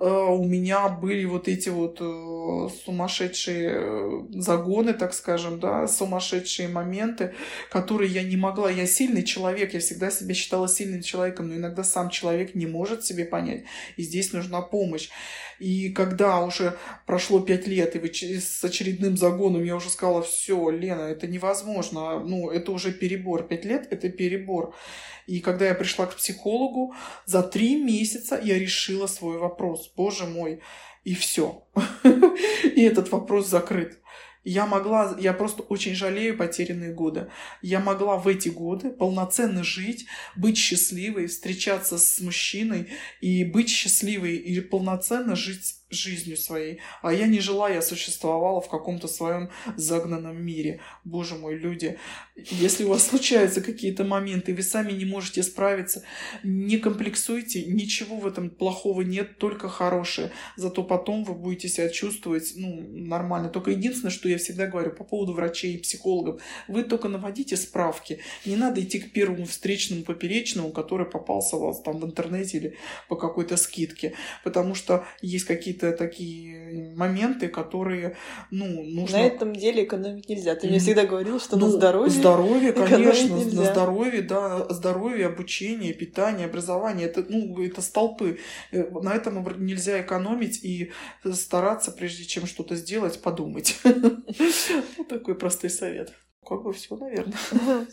э, 0.00 0.04
у 0.04 0.44
меня 0.44 0.88
были 0.88 1.24
вот 1.24 1.48
эти 1.48 1.70
вот 1.70 1.98
э, 2.00 2.68
сумасшедшие 2.84 3.70
э, 3.72 4.22
загоны, 4.32 4.92
так 4.92 5.14
скажем, 5.14 5.60
да, 5.60 5.88
сумасшедшие 5.88 6.68
моменты, 6.68 7.34
которые 7.70 8.10
я 8.10 8.22
не 8.22 8.36
могла. 8.36 8.70
Я 8.70 8.86
сильный 8.86 9.22
человек, 9.22 9.72
я 9.72 9.80
всегда 9.80 10.10
себя 10.10 10.34
считала 10.34 10.68
сильным 10.68 11.02
человеком, 11.02 11.48
но 11.48 11.54
иногда 11.56 11.84
сам 11.84 12.10
человек 12.10 12.54
не 12.54 12.66
может 12.66 13.04
себе 13.04 13.24
понять, 13.24 13.64
и 13.96 14.02
здесь 14.02 14.32
нужна 14.32 14.60
помощь. 14.60 15.08
И 15.58 15.90
когда 15.90 16.40
уже 16.40 16.76
прошло 17.06 17.40
пять 17.40 17.66
лет, 17.66 17.96
и 17.96 18.40
с 18.40 18.64
очередным 18.64 19.16
загоном 19.16 19.64
я 19.64 19.76
уже 19.76 19.90
сказала, 19.90 20.22
все, 20.22 20.70
Лена, 20.70 21.02
это 21.02 21.26
невозможно, 21.26 22.20
ну, 22.20 22.50
это 22.50 22.72
уже 22.72 22.92
перебор. 22.92 23.44
Пять 23.44 23.64
лет– 23.64 23.88
это 23.90 24.08
перебор. 24.08 24.74
И 25.26 25.40
когда 25.40 25.66
я 25.66 25.74
пришла 25.74 26.06
к 26.06 26.16
психологу, 26.16 26.94
за 27.26 27.42
три 27.42 27.76
месяца 27.76 28.40
я 28.42 28.58
решила 28.58 29.06
свой 29.06 29.38
вопрос. 29.38 29.92
Боже 29.96 30.26
мой, 30.26 30.60
и 31.04 31.14
все. 31.14 31.64
И 32.64 32.82
этот 32.82 33.10
вопрос 33.10 33.48
закрыт. 33.48 33.98
Я 34.44 34.66
могла, 34.66 35.16
я 35.18 35.32
просто 35.32 35.62
очень 35.62 35.94
жалею 35.94 36.36
потерянные 36.36 36.92
годы. 36.92 37.30
Я 37.62 37.80
могла 37.80 38.16
в 38.16 38.28
эти 38.28 38.50
годы 38.50 38.90
полноценно 38.90 39.64
жить, 39.64 40.06
быть 40.36 40.58
счастливой, 40.58 41.26
встречаться 41.26 41.96
с 41.96 42.20
мужчиной 42.20 42.90
и 43.20 43.44
быть 43.44 43.70
счастливой 43.70 44.36
и 44.36 44.60
полноценно 44.60 45.34
жить 45.34 45.83
жизнью 45.94 46.36
своей. 46.36 46.80
А 47.02 47.12
я 47.12 47.26
не 47.26 47.40
жила, 47.40 47.70
я 47.70 47.82
существовала 47.82 48.60
в 48.60 48.68
каком-то 48.68 49.08
своем 49.08 49.50
загнанном 49.76 50.42
мире. 50.42 50.80
Боже 51.04 51.36
мой, 51.36 51.56
люди, 51.56 51.98
если 52.36 52.84
у 52.84 52.88
вас 52.88 53.06
случаются 53.06 53.60
какие-то 53.60 54.04
моменты, 54.04 54.54
вы 54.54 54.62
сами 54.62 54.92
не 54.92 55.04
можете 55.04 55.42
справиться, 55.42 56.02
не 56.42 56.78
комплексуйте, 56.78 57.64
ничего 57.64 58.16
в 58.16 58.26
этом 58.26 58.50
плохого 58.50 59.02
нет, 59.02 59.38
только 59.38 59.68
хорошее. 59.68 60.30
Зато 60.56 60.82
потом 60.82 61.24
вы 61.24 61.34
будете 61.34 61.68
себя 61.68 61.88
чувствовать 61.88 62.52
ну, 62.56 62.86
нормально. 62.90 63.48
Только 63.48 63.70
единственное, 63.70 64.10
что 64.10 64.28
я 64.28 64.38
всегда 64.38 64.66
говорю 64.66 64.90
по 64.90 65.04
поводу 65.04 65.32
врачей 65.32 65.74
и 65.74 65.78
психологов, 65.78 66.40
вы 66.68 66.82
только 66.82 67.08
наводите 67.08 67.56
справки. 67.56 68.20
Не 68.44 68.56
надо 68.56 68.82
идти 68.82 68.98
к 68.98 69.12
первому 69.12 69.46
встречному 69.46 70.02
поперечному, 70.02 70.72
который 70.72 71.06
попался 71.06 71.56
у 71.56 71.66
вас 71.66 71.80
там 71.80 71.98
в 71.98 72.04
интернете 72.04 72.58
или 72.58 72.76
по 73.08 73.16
какой-то 73.16 73.56
скидке. 73.56 74.14
Потому 74.42 74.74
что 74.74 75.06
есть 75.22 75.44
какие-то 75.44 75.83
такие 75.92 76.94
моменты, 76.96 77.48
которые, 77.48 78.16
ну, 78.50 78.66
нужно... 78.82 79.18
На 79.18 79.22
этом 79.22 79.54
деле 79.54 79.84
экономить 79.84 80.28
нельзя. 80.28 80.54
Ты 80.54 80.68
мне 80.68 80.78
всегда 80.78 81.06
говорил, 81.06 81.40
что 81.40 81.56
ну, 81.56 81.66
на 81.66 81.72
здоровье... 81.72 82.10
Здоровье, 82.10 82.72
конечно, 82.72 83.36
на 83.36 83.64
здоровье, 83.64 84.22
да, 84.22 84.66
здоровье, 84.72 85.26
обучение, 85.26 85.92
питание, 85.92 86.46
образование, 86.46 87.06
это, 87.06 87.24
ну, 87.28 87.62
это 87.62 87.82
столпы. 87.82 88.38
Э, 88.72 88.90
на 88.90 89.14
этом 89.14 89.44
нельзя 89.64 90.00
экономить 90.00 90.64
и 90.64 90.92
стараться, 91.32 91.90
прежде 91.90 92.24
чем 92.24 92.46
что-то 92.46 92.76
сделать, 92.76 93.20
подумать. 93.20 93.78
Вот 93.84 95.08
такой 95.08 95.34
простой 95.34 95.70
совет. 95.70 96.12
Как 96.46 96.62
бы 96.62 96.72
все, 96.72 96.96
наверное. 96.96 97.36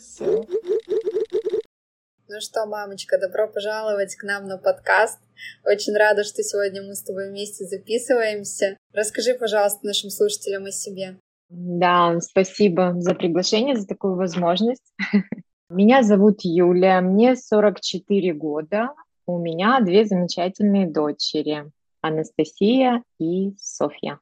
Ну 2.34 2.40
что, 2.40 2.64
мамочка, 2.64 3.18
добро 3.18 3.46
пожаловать 3.46 4.16
к 4.16 4.22
нам 4.22 4.46
на 4.46 4.56
подкаст. 4.56 5.18
Очень 5.66 5.94
рада, 5.94 6.24
что 6.24 6.42
сегодня 6.42 6.82
мы 6.82 6.94
с 6.94 7.02
тобой 7.02 7.28
вместе 7.28 7.66
записываемся. 7.66 8.78
Расскажи, 8.94 9.34
пожалуйста, 9.34 9.86
нашим 9.86 10.08
слушателям 10.08 10.64
о 10.64 10.70
себе. 10.70 11.18
Да, 11.50 12.18
спасибо 12.20 12.94
за 12.96 13.14
приглашение, 13.14 13.76
за 13.76 13.86
такую 13.86 14.16
возможность. 14.16 14.94
Меня 15.68 16.02
зовут 16.02 16.38
Юлия, 16.42 17.02
мне 17.02 17.36
44 17.36 18.32
года. 18.32 18.94
У 19.26 19.38
меня 19.38 19.80
две 19.80 20.06
замечательные 20.06 20.90
дочери, 20.90 21.70
Анастасия 22.00 23.02
и 23.18 23.52
Софья. 23.58 24.20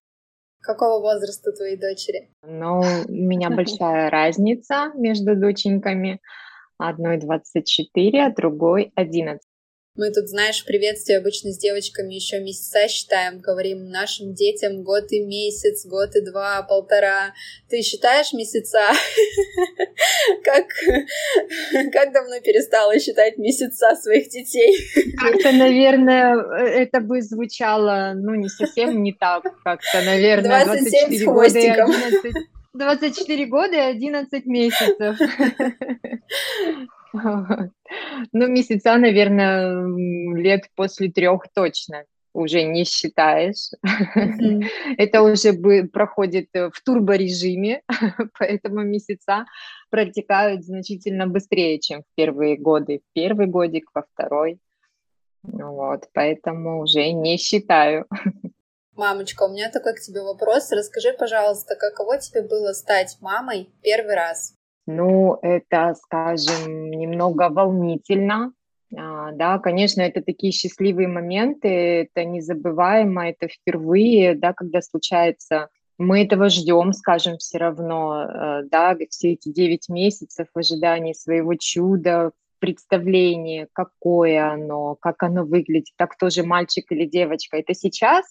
Какого 0.61 1.01
возраста 1.01 1.53
твои 1.53 1.77
дочери? 1.77 2.29
Ну, 2.43 2.81
у 3.09 3.13
меня 3.13 3.51
большая 3.51 4.11
разница 4.11 4.91
между 4.95 5.37
доченьками. 5.37 6.21
Одной 6.81 7.19
24, 7.19 8.25
а 8.25 8.35
другой 8.35 8.93
11. 8.95 9.41
Мы 9.97 10.11
тут, 10.13 10.29
знаешь, 10.29 10.63
в 10.63 10.67
приветствии 10.67 11.15
обычно 11.15 11.51
с 11.51 11.59
девочками 11.59 12.15
еще 12.15 12.39
месяца 12.41 12.87
считаем, 12.89 13.41
говорим 13.41 13.91
нашим 13.91 14.33
детям 14.33 14.85
год 14.85 15.11
и 15.11 15.21
месяц, 15.21 15.85
год 15.85 16.15
и 16.15 16.25
два, 16.25 16.63
полтора. 16.63 17.35
Ты 17.69 17.83
считаешь 17.83 18.33
месяца? 18.33 18.79
Как, 20.45 20.65
как 21.93 22.13
давно 22.13 22.41
перестала 22.41 22.99
считать 22.99 23.37
месяца 23.37 23.95
своих 23.97 24.31
детей? 24.31 24.75
Как-то, 25.19 25.53
наверное, 25.53 26.37
это 26.59 27.01
бы 27.01 27.21
звучало, 27.21 28.13
ну, 28.15 28.35
не 28.35 28.49
совсем 28.49 29.03
не 29.03 29.13
так, 29.13 29.43
как-то, 29.63 30.03
наверное, 30.03 30.65
27 30.65 31.25
24 31.25 31.25
года 31.27 31.59
и 31.59 31.69
11... 31.69 32.60
24 32.75 33.47
года 33.47 33.77
и 33.77 33.79
11 33.79 34.47
месяцев. 34.47 35.19
Ну, 38.33 38.47
месяца, 38.47 38.97
наверное, 38.97 39.85
лет 40.37 40.69
после 40.77 41.11
трех 41.11 41.47
точно 41.53 42.05
уже 42.33 42.63
не 42.63 42.85
считаешь. 42.85 43.71
Это 44.97 45.23
уже 45.23 45.53
проходит 45.89 46.49
в 46.53 46.83
турборежиме, 46.85 47.83
поэтому 48.39 48.83
месяца 48.83 49.47
протекают 49.91 50.65
значительно 50.65 51.27
быстрее, 51.27 51.81
чем 51.81 52.03
в 52.03 52.15
первые 52.15 52.57
годы. 52.57 52.99
В 52.99 53.13
первый 53.13 53.47
годик, 53.47 53.91
во 53.95 54.03
второй. 54.03 54.59
Вот, 55.43 56.09
поэтому 56.13 56.81
уже 56.81 57.11
не 57.13 57.39
считаю. 57.39 58.07
Мамочка, 59.01 59.45
у 59.45 59.49
меня 59.49 59.71
такой 59.71 59.95
к 59.95 60.01
тебе 60.01 60.21
вопрос. 60.21 60.71
Расскажи, 60.73 61.15
пожалуйста, 61.19 61.75
каково 61.75 62.19
тебе 62.19 62.43
было 62.43 62.75
стать 62.75 63.17
мамой 63.23 63.71
первый 63.83 64.15
раз? 64.15 64.53
Ну, 64.87 65.39
это, 65.41 65.95
скажем, 65.95 66.91
немного 66.91 67.49
волнительно. 67.49 68.53
А, 68.95 69.33
да, 69.33 69.59
конечно, 69.59 70.03
это 70.03 70.21
такие 70.21 70.53
счастливые 70.53 71.09
моменты, 71.09 71.69
это 72.03 72.27
незабываемо, 72.27 73.31
это 73.31 73.49
впервые, 73.49 74.35
да, 74.35 74.53
когда 74.53 74.83
случается 74.83 75.69
мы 75.97 76.23
этого 76.23 76.51
ждем, 76.51 76.93
скажем, 76.93 77.39
все 77.39 77.57
равно, 77.57 78.25
э, 78.25 78.63
да, 78.71 78.97
все 79.09 79.33
эти 79.33 79.51
девять 79.51 79.89
месяцев 79.89 80.49
в 80.53 80.59
ожидании 80.59 81.15
своего 81.15 81.55
чуда, 81.55 82.33
представление, 82.61 83.67
какое 83.73 84.53
оно, 84.53 84.97
как 85.01 85.23
оно 85.23 85.45
выглядит, 85.45 85.95
так 85.97 86.17
тоже 86.17 86.45
мальчик 86.45 86.85
или 86.91 87.07
девочка. 87.07 87.57
Это 87.57 87.75
сейчас, 87.75 88.25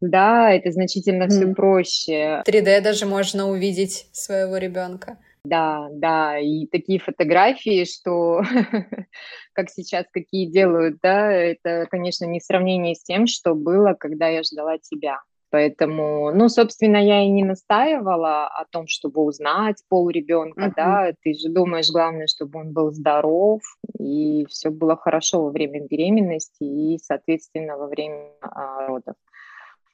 да, 0.00 0.52
это 0.52 0.70
значительно 0.70 1.24
mm. 1.24 1.28
все 1.28 1.54
проще. 1.54 2.42
3D 2.46 2.80
даже 2.82 3.06
можно 3.06 3.48
увидеть 3.48 4.06
своего 4.12 4.58
ребенка. 4.58 5.18
Да, 5.42 5.88
да, 5.90 6.38
и 6.38 6.66
такие 6.66 6.98
фотографии, 6.98 7.84
что 7.84 8.42
как 9.54 9.70
сейчас 9.70 10.04
какие 10.12 10.46
делают, 10.46 10.98
да, 11.02 11.32
это, 11.32 11.86
конечно, 11.90 12.26
не 12.26 12.40
в 12.40 12.44
сравнении 12.44 12.92
с 12.92 13.02
тем, 13.02 13.26
что 13.26 13.54
было, 13.54 13.94
когда 13.94 14.28
я 14.28 14.42
ждала 14.42 14.76
тебя. 14.78 15.20
Поэтому, 15.50 16.32
ну, 16.32 16.48
собственно, 16.48 16.96
я 16.96 17.22
и 17.22 17.28
не 17.28 17.44
настаивала 17.44 18.46
о 18.46 18.64
том, 18.70 18.86
чтобы 18.86 19.22
узнать 19.22 19.82
пол 19.88 20.08
ребенка, 20.08 20.66
uh-huh. 20.66 20.72
да. 20.76 21.12
Ты 21.22 21.34
же 21.34 21.48
думаешь, 21.48 21.90
главное, 21.90 22.28
чтобы 22.28 22.60
он 22.60 22.72
был 22.72 22.92
здоров 22.92 23.60
и 23.98 24.46
все 24.48 24.70
было 24.70 24.96
хорошо 24.96 25.42
во 25.42 25.50
время 25.50 25.86
беременности 25.86 26.62
и, 26.62 26.98
соответственно, 26.98 27.76
во 27.76 27.88
время 27.88 28.30
а, 28.40 28.86
родов. 28.86 29.16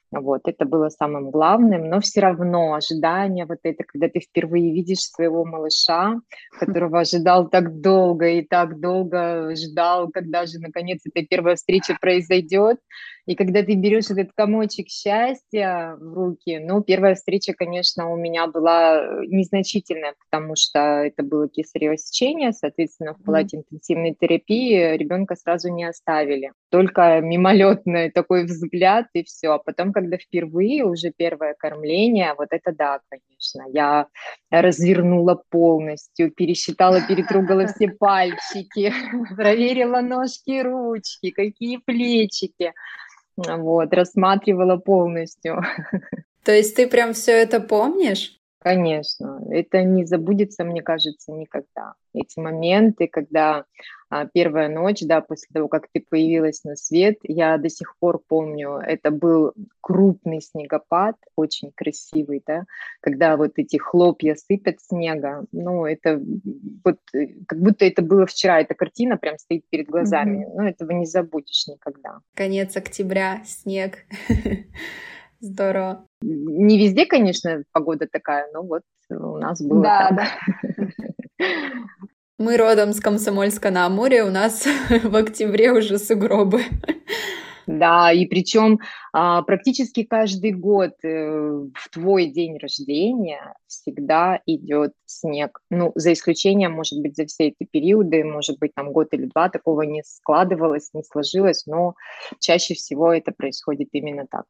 Вот, 0.09 0.41
это 0.45 0.65
было 0.65 0.87
самым 0.87 1.31
главным, 1.31 1.89
но 1.89 1.99
все 1.99 2.21
равно 2.21 2.73
ожидание 2.73 3.45
вот 3.45 3.59
это, 3.63 3.83
когда 3.83 4.07
ты 4.07 4.21
впервые 4.21 4.71
видишь 4.71 5.01
своего 5.01 5.43
малыша, 5.43 6.21
которого 6.57 7.01
ожидал 7.01 7.49
так 7.49 7.81
долго 7.81 8.27
и 8.29 8.41
так 8.41 8.79
долго 8.79 9.53
ждал, 9.55 10.09
когда 10.09 10.45
же 10.45 10.59
наконец 10.59 11.01
эта 11.03 11.25
первая 11.25 11.57
встреча 11.57 11.97
произойдет, 11.99 12.77
и 13.27 13.35
когда 13.35 13.61
ты 13.61 13.75
берешь 13.75 14.09
этот 14.09 14.31
комочек 14.33 14.87
счастья 14.87 15.97
в 15.99 16.13
руки, 16.13 16.59
ну, 16.59 16.81
первая 16.81 17.13
встреча, 17.13 17.53
конечно, 17.53 18.09
у 18.09 18.15
меня 18.15 18.47
была 18.47 19.01
э, 19.01 19.25
незначительная, 19.27 20.15
потому 20.25 20.55
что 20.55 20.79
это 20.79 21.23
было 21.23 21.49
кесарево 21.49 21.97
сечение, 21.97 22.53
соответственно, 22.53 23.15
в 23.15 23.23
палате 23.23 23.57
интенсивной 23.57 24.15
терапии 24.17 24.95
ребенка 24.95 25.35
сразу 25.35 25.69
не 25.69 25.83
оставили. 25.83 26.53
Только 26.71 27.19
мимолетный 27.19 28.09
такой 28.11 28.45
взгляд 28.45 29.07
и 29.11 29.25
все. 29.25 29.49
А 29.49 29.57
потом, 29.57 29.91
когда 29.91 30.17
впервые 30.17 30.85
уже 30.85 31.11
первое 31.11 31.53
кормление, 31.53 32.33
вот 32.37 32.47
это 32.51 32.71
да, 32.71 33.01
конечно. 33.09 33.63
Я 33.73 34.07
развернула 34.49 35.43
полностью, 35.49 36.31
пересчитала, 36.31 37.01
перетрогала 37.05 37.67
все 37.75 37.89
пальчики, 37.89 38.93
проверила 39.35 39.99
ножки, 39.99 40.61
ручки, 40.61 41.31
какие 41.31 41.75
плечики 41.75 42.71
вот, 43.37 43.93
рассматривала 43.93 44.77
полностью. 44.77 45.63
То 46.43 46.51
есть 46.51 46.75
ты 46.75 46.87
прям 46.87 47.13
все 47.13 47.31
это 47.31 47.59
помнишь? 47.59 48.36
Конечно, 48.67 49.41
это 49.49 49.81
не 49.83 50.05
забудется, 50.05 50.65
мне 50.65 50.81
кажется, 50.81 51.31
никогда. 51.31 51.93
Эти 52.13 52.37
моменты, 52.37 53.07
когда 53.07 53.63
а, 54.09 54.25
первая 54.25 54.67
ночь, 54.67 55.01
да, 55.03 55.21
после 55.21 55.47
того, 55.53 55.69
как 55.69 55.87
ты 55.93 56.03
появилась 56.09 56.65
на 56.65 56.75
свет, 56.75 57.17
я 57.23 57.57
до 57.57 57.69
сих 57.69 57.95
пор 57.99 58.21
помню, 58.27 58.77
это 58.77 59.11
был 59.11 59.53
крупный 59.79 60.41
снегопад, 60.41 61.15
очень 61.37 61.71
красивый, 61.73 62.43
да, 62.45 62.65
когда 62.99 63.37
вот 63.37 63.53
эти 63.55 63.77
хлопья 63.77 64.35
сыпят 64.35 64.81
снега, 64.81 65.45
ну, 65.53 65.85
это 65.85 66.21
вот 66.83 66.97
э, 67.13 67.27
как 67.47 67.59
будто 67.59 67.85
это 67.85 68.01
было 68.01 68.25
вчера, 68.25 68.59
эта 68.59 68.75
картина 68.75 69.15
прям 69.15 69.37
стоит 69.37 69.63
перед 69.69 69.87
глазами, 69.87 70.43
mm-hmm. 70.43 70.53
ну, 70.55 70.63
этого 70.67 70.91
не 70.91 71.05
забудешь 71.05 71.67
никогда. 71.67 72.19
Конец 72.33 72.75
октября, 72.75 73.41
снег. 73.45 73.99
Здорово. 75.39 76.05
Не 76.21 76.77
везде, 76.77 77.05
конечно, 77.05 77.63
погода 77.71 78.07
такая, 78.11 78.49
но 78.53 78.63
вот 78.63 78.81
у 79.09 79.37
нас 79.37 79.61
было 79.61 79.83
да, 79.83 80.09
так. 80.09 80.27
Да. 81.37 81.45
Мы 82.39 82.57
родом 82.57 82.93
с 82.93 82.99
Комсомольска 82.99 83.71
на 83.71 83.85
Амуре, 83.87 84.23
у 84.23 84.29
нас 84.29 84.67
в 85.03 85.15
октябре 85.15 85.71
уже 85.71 85.97
сугробы. 85.97 86.61
Да, 87.67 88.13
и 88.13 88.25
причем 88.25 88.79
а, 89.11 89.41
практически 89.41 90.03
каждый 90.03 90.51
год 90.51 90.93
э, 91.03 91.09
в 91.09 91.89
твой 91.91 92.27
день 92.27 92.57
рождения 92.59 93.55
всегда 93.67 94.39
идет 94.45 94.93
снег. 95.05 95.59
Ну, 95.69 95.91
за 95.95 96.13
исключением, 96.13 96.71
может 96.71 97.01
быть, 97.01 97.17
за 97.17 97.25
все 97.25 97.47
эти 97.49 97.67
периоды, 97.69 98.23
может 98.23 98.57
быть, 98.59 98.73
там 98.73 98.93
год 98.93 99.09
или 99.11 99.25
два 99.25 99.49
такого 99.49 99.81
не 99.81 100.01
складывалось, 100.03 100.91
не 100.93 101.03
сложилось, 101.03 101.65
но 101.65 101.95
чаще 102.39 102.73
всего 102.73 103.11
это 103.11 103.33
происходит 103.33 103.89
именно 103.91 104.25
так. 104.31 104.45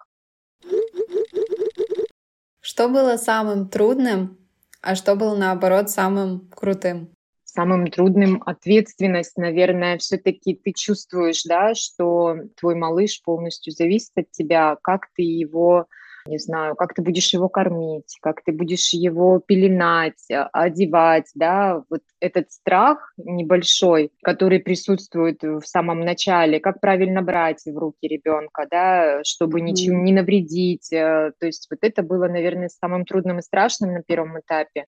Что 2.69 2.89
было 2.89 3.15
самым 3.15 3.69
трудным, 3.69 4.37
а 4.81 4.95
что 4.95 5.15
было 5.15 5.37
наоборот 5.37 5.89
самым 5.89 6.49
крутым? 6.53 7.13
Самым 7.45 7.87
трудным 7.87 8.43
ответственность, 8.45 9.37
наверное, 9.37 9.97
все-таки 9.99 10.53
ты 10.53 10.73
чувствуешь, 10.73 11.43
да, 11.43 11.75
что 11.75 12.35
твой 12.59 12.75
малыш 12.75 13.21
полностью 13.23 13.71
зависит 13.71 14.11
от 14.17 14.31
тебя, 14.31 14.75
как 14.83 15.07
ты 15.15 15.21
его 15.21 15.85
не 16.27 16.37
знаю, 16.37 16.75
как 16.75 16.93
ты 16.93 17.01
будешь 17.01 17.33
его 17.33 17.49
кормить, 17.49 18.17
как 18.21 18.43
ты 18.43 18.51
будешь 18.51 18.89
его 18.91 19.39
пеленать, 19.39 20.29
а, 20.31 20.49
одевать, 20.51 21.31
да, 21.35 21.83
вот 21.89 22.01
этот 22.19 22.51
страх 22.51 23.13
небольшой, 23.17 24.11
который 24.23 24.59
присутствует 24.59 25.41
в 25.41 25.63
самом 25.63 26.01
начале, 26.01 26.59
как 26.59 26.81
правильно 26.81 27.21
брать 27.21 27.63
в 27.65 27.77
руки 27.77 28.07
ребенка, 28.07 28.67
да, 28.69 29.23
чтобы 29.23 29.61
ничем 29.61 30.03
не 30.03 30.13
навредить, 30.13 30.91
э, 30.91 31.31
то 31.39 31.45
есть 31.45 31.67
вот 31.69 31.79
это 31.81 32.03
было, 32.03 32.27
наверное, 32.27 32.69
самым 32.69 33.05
трудным 33.05 33.39
и 33.39 33.41
страшным 33.41 33.93
на 33.93 34.03
первом 34.03 34.39
этапе. 34.39 34.85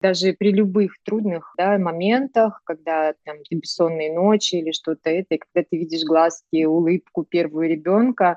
Даже 0.00 0.34
при 0.34 0.52
любых 0.52 0.96
трудных 1.02 1.54
да, 1.56 1.78
моментах, 1.78 2.60
когда 2.64 3.14
там 3.24 3.38
бессонные 3.50 4.12
ночи 4.12 4.56
или 4.56 4.72
что-то 4.72 5.08
это, 5.08 5.36
и 5.36 5.38
когда 5.38 5.66
ты 5.68 5.78
видишь 5.78 6.04
глазки, 6.04 6.64
улыбку 6.64 7.24
первого 7.24 7.62
ребенка, 7.62 8.36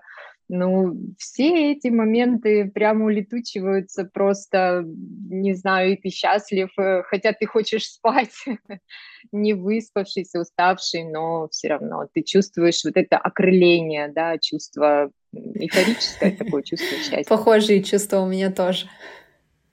ну, 0.50 0.96
все 1.18 1.72
эти 1.72 1.90
моменты 1.90 2.72
прямо 2.74 3.06
улетучиваются 3.06 4.06
просто, 4.06 4.84
не 4.86 5.54
знаю, 5.54 5.94
и 5.94 5.96
ты 5.98 6.10
счастлив, 6.10 6.70
э, 6.78 7.04
хотя 7.04 7.34
ты 7.34 7.46
хочешь 7.46 7.86
спать, 7.86 8.34
не 9.32 9.54
выспавшийся, 9.54 10.40
уставший, 10.40 11.04
но 11.04 11.50
все 11.52 11.70
равно 11.70 12.08
ты 12.14 12.24
чувствуешь 12.24 12.84
вот 12.86 12.96
это 12.96 13.18
окрыление, 13.18 14.10
да, 14.10 14.38
чувство 14.38 15.12
эйфорическое 15.34 16.32
такое 16.32 16.64
чувство 16.64 16.98
счастья. 16.98 17.24
Похожие 17.28 17.84
чувства 17.84 18.20
у 18.20 18.28
меня 18.28 18.52
тоже. 18.52 18.88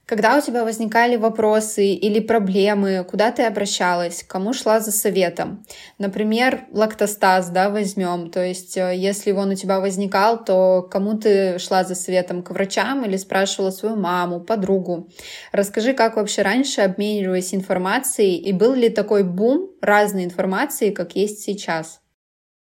Когда 0.07 0.37
у 0.37 0.41
тебя 0.43 0.65
возникали 0.65 1.17
вопросы 1.17 1.95
или 1.95 2.21
проблемы, 2.21 3.07
куда 3.09 3.33
ты 3.33 3.45
обращалась, 3.45 4.23
кому 4.23 4.53
шла 4.53 4.79
за 4.81 4.93
советом? 4.93 5.65
Например, 5.99 6.67
лактостаз, 6.73 7.49
да, 7.49 7.71
возьмем. 7.71 8.31
То 8.31 8.45
есть, 8.45 8.77
э, 8.77 8.95
если 8.95 9.33
он 9.33 9.51
у 9.51 9.55
тебя 9.55 9.81
возникал, 9.81 10.45
то 10.45 10.83
кому 10.83 11.17
ты 11.17 11.59
шла 11.59 11.85
за 11.85 11.95
советом? 11.95 12.43
К 12.43 12.51
врачам 12.51 13.03
или 13.07 13.17
спрашивала 13.17 13.71
свою 13.71 13.97
маму, 13.97 14.41
подругу? 14.41 15.09
Расскажи, 15.53 15.95
как 15.95 16.17
вообще 16.17 16.43
раньше 16.43 16.83
обменивались 16.83 17.55
информацией 17.55 18.37
и 18.37 18.53
был 18.53 18.75
ли 18.75 18.91
такой 18.91 19.25
бум 19.25 19.71
разной 19.81 20.25
информации, 20.25 20.91
как 20.91 21.17
есть 21.17 21.41
сейчас? 21.41 22.04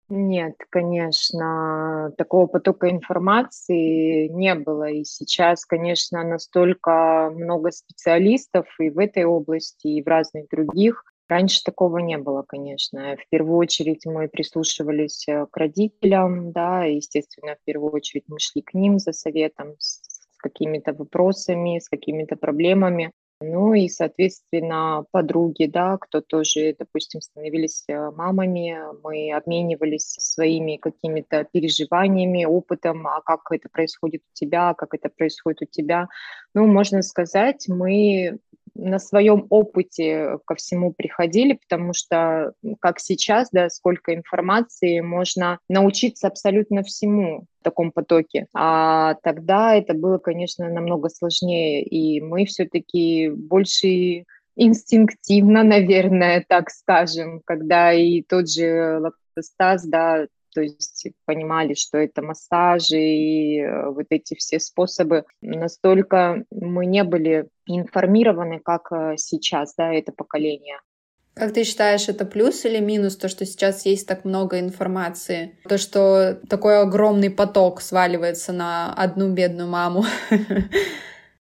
Нет, 0.10 0.56
конечно, 0.70 2.14
такого 2.18 2.48
потока 2.48 2.90
информации 2.90 4.30
не 4.30 4.56
было. 4.56 4.90
И 4.90 5.04
сейчас, 5.04 5.66
конечно, 5.66 6.24
настолько 6.24 7.30
много 7.36 7.72
специалистов 7.72 8.68
и 8.80 8.90
в 8.90 9.00
этой 9.00 9.26
области, 9.26 9.88
и 9.88 10.02
в 10.02 10.08
разных 10.08 10.48
других. 10.50 11.04
Раньше 11.28 11.62
такого 11.62 11.98
не 11.98 12.18
было, 12.18 12.44
конечно. 12.48 13.18
В 13.18 13.28
первую 13.30 13.58
очередь 13.58 14.06
мы 14.06 14.30
прислушивались 14.30 15.28
э, 15.28 15.46
к 15.52 15.58
родителям, 15.58 16.54
да, 16.54 16.86
естественно, 16.86 17.56
в 17.56 17.66
первую 17.66 17.92
очередь 17.92 18.24
мы 18.30 18.40
шли 18.40 18.62
к 18.62 18.74
ним 18.74 19.00
за 19.00 19.12
советом 19.12 19.76
с 19.78 20.02
какими-то 20.38 20.94
вопросами, 20.94 21.80
с 21.80 21.90
какими-то 21.90 22.38
проблемами. 22.38 23.12
Ну 23.40 23.76
и, 23.76 23.88
соответственно, 23.88 25.06
подруги, 25.12 25.66
да, 25.66 25.98
кто 26.00 26.22
тоже, 26.22 26.76
допустим, 26.78 27.22
становились 27.22 27.84
э, 27.88 28.10
мамами, 28.10 28.76
мы 29.04 29.32
обменивались 29.32 30.16
своими 30.18 30.78
какими-то 30.78 31.44
переживаниями, 31.44 32.46
опытом, 32.46 33.06
а 33.06 33.22
как 33.22 33.42
это 33.52 33.70
происходит 33.70 34.24
у 34.24 34.34
тебя, 34.34 34.74
как 34.74 34.96
это 34.96 35.10
происходит 35.10 35.62
у 35.62 35.66
тебя. 35.66 36.08
Ну, 36.56 36.66
можно 36.66 37.04
сказать, 37.04 37.66
мы 37.68 38.40
на 38.78 39.00
своем 39.00 39.48
опыте 39.50 40.38
ко 40.46 40.56
всему 40.56 40.94
приходили, 40.94 41.54
потому 41.54 41.94
что, 41.94 42.54
как 42.80 43.00
сейчас, 43.00 43.50
да, 43.52 43.70
сколько 43.70 44.14
информации, 44.14 45.00
можно 45.02 45.60
научиться 45.68 46.28
абсолютно 46.28 46.84
всему 46.84 47.46
в 47.60 47.64
таком 47.64 47.92
потоке. 47.92 48.48
А 48.54 49.16
тогда 49.24 49.76
это 49.76 49.94
было, 49.94 50.18
конечно, 50.18 50.70
намного 50.70 51.10
сложнее, 51.10 51.84
и 51.84 52.22
мы 52.22 52.46
все-таки 52.46 53.30
больше 53.30 54.26
инстинктивно, 54.56 55.64
наверное, 55.64 56.44
так 56.48 56.70
скажем, 56.70 57.42
когда 57.46 57.94
и 57.94 58.22
тот 58.22 58.50
же 58.50 59.00
лактостаз, 59.00 59.86
да, 59.86 60.28
то 60.58 60.62
есть 60.64 61.10
понимали, 61.26 61.76
что 61.76 62.00
это 62.00 62.24
массажи 62.24 62.98
и 62.98 63.62
э, 63.62 63.92
вот 63.92 64.08
эти 64.10 64.34
все 64.34 64.60
способы. 64.60 65.24
Настолько 65.40 66.46
мы 66.50 66.88
не 66.88 67.04
были 67.04 67.46
информированы, 67.68 68.60
как 68.60 68.92
э, 68.92 69.18
сейчас, 69.18 69.76
да, 69.78 69.94
это 69.94 70.12
поколение. 70.12 70.80
Как 71.36 71.54
ты 71.54 71.64
считаешь, 71.64 72.10
это 72.10 72.26
плюс 72.26 72.66
или 72.66 72.80
минус, 72.80 73.18
то, 73.18 73.30
что 73.30 73.46
сейчас 73.46 73.86
есть 73.86 74.08
так 74.08 74.26
много 74.26 74.60
информации? 74.60 75.60
То, 75.70 75.78
что 75.78 76.40
такой 76.50 76.82
огромный 76.82 77.30
поток 77.30 77.80
сваливается 77.80 78.52
на 78.52 78.92
одну 78.96 79.32
бедную 79.32 79.70
маму? 79.70 80.06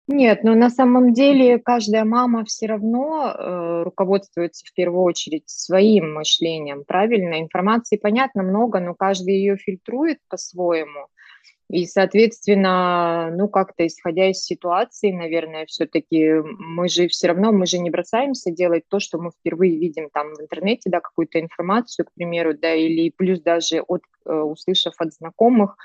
Нет, 0.09 0.45
но 0.45 0.55
на 0.55 0.71
самом 0.71 1.13
деле 1.13 1.59
каждая 1.59 2.05
мама 2.05 2.45
все 2.45 2.67
равно 2.67 3.29
э, 3.29 3.83
руководствуется 3.83 4.65
в 4.65 4.73
первую 4.73 5.03
очередь 5.03 5.49
своим 5.49 6.15
мышлением, 6.15 6.85
правильно? 6.85 7.41
Информации, 7.41 7.97
понятно, 7.97 8.45
много, 8.45 8.79
но 8.79 8.95
каждый 8.95 9.35
ее 9.35 9.57
фильтрует 9.57 10.19
по-своему. 10.29 11.09
И, 11.69 11.85
соответственно, 11.87 13.33
ну, 13.37 13.49
как-то 13.49 13.85
исходя 13.85 14.31
из 14.31 14.45
ситуации, 14.45 15.11
наверное, 15.11 15.67
все-таки 15.67 16.35
мы 16.59 16.89
же 16.89 17.09
все 17.09 17.27
равно, 17.27 17.51
мы 17.51 17.67
же 17.67 17.79
не 17.79 17.91
бросаемся 17.91 18.53
делать 18.53 18.85
то, 18.89 19.01
что 19.01 19.19
мы 19.19 19.33
впервые 19.33 19.77
видим 19.77 20.09
там 20.13 20.35
в 20.35 20.41
интернете, 20.41 20.89
да, 20.89 21.01
какую-то 21.01 21.41
информацию, 21.41 22.07
к 22.07 22.13
примеру, 22.15 22.55
да, 22.57 22.73
или 22.73 23.11
плюс 23.11 23.41
даже 23.41 23.81
от, 23.81 24.03
э, 24.25 24.33
услышав 24.33 24.95
от 24.99 25.13
знакомых, 25.13 25.77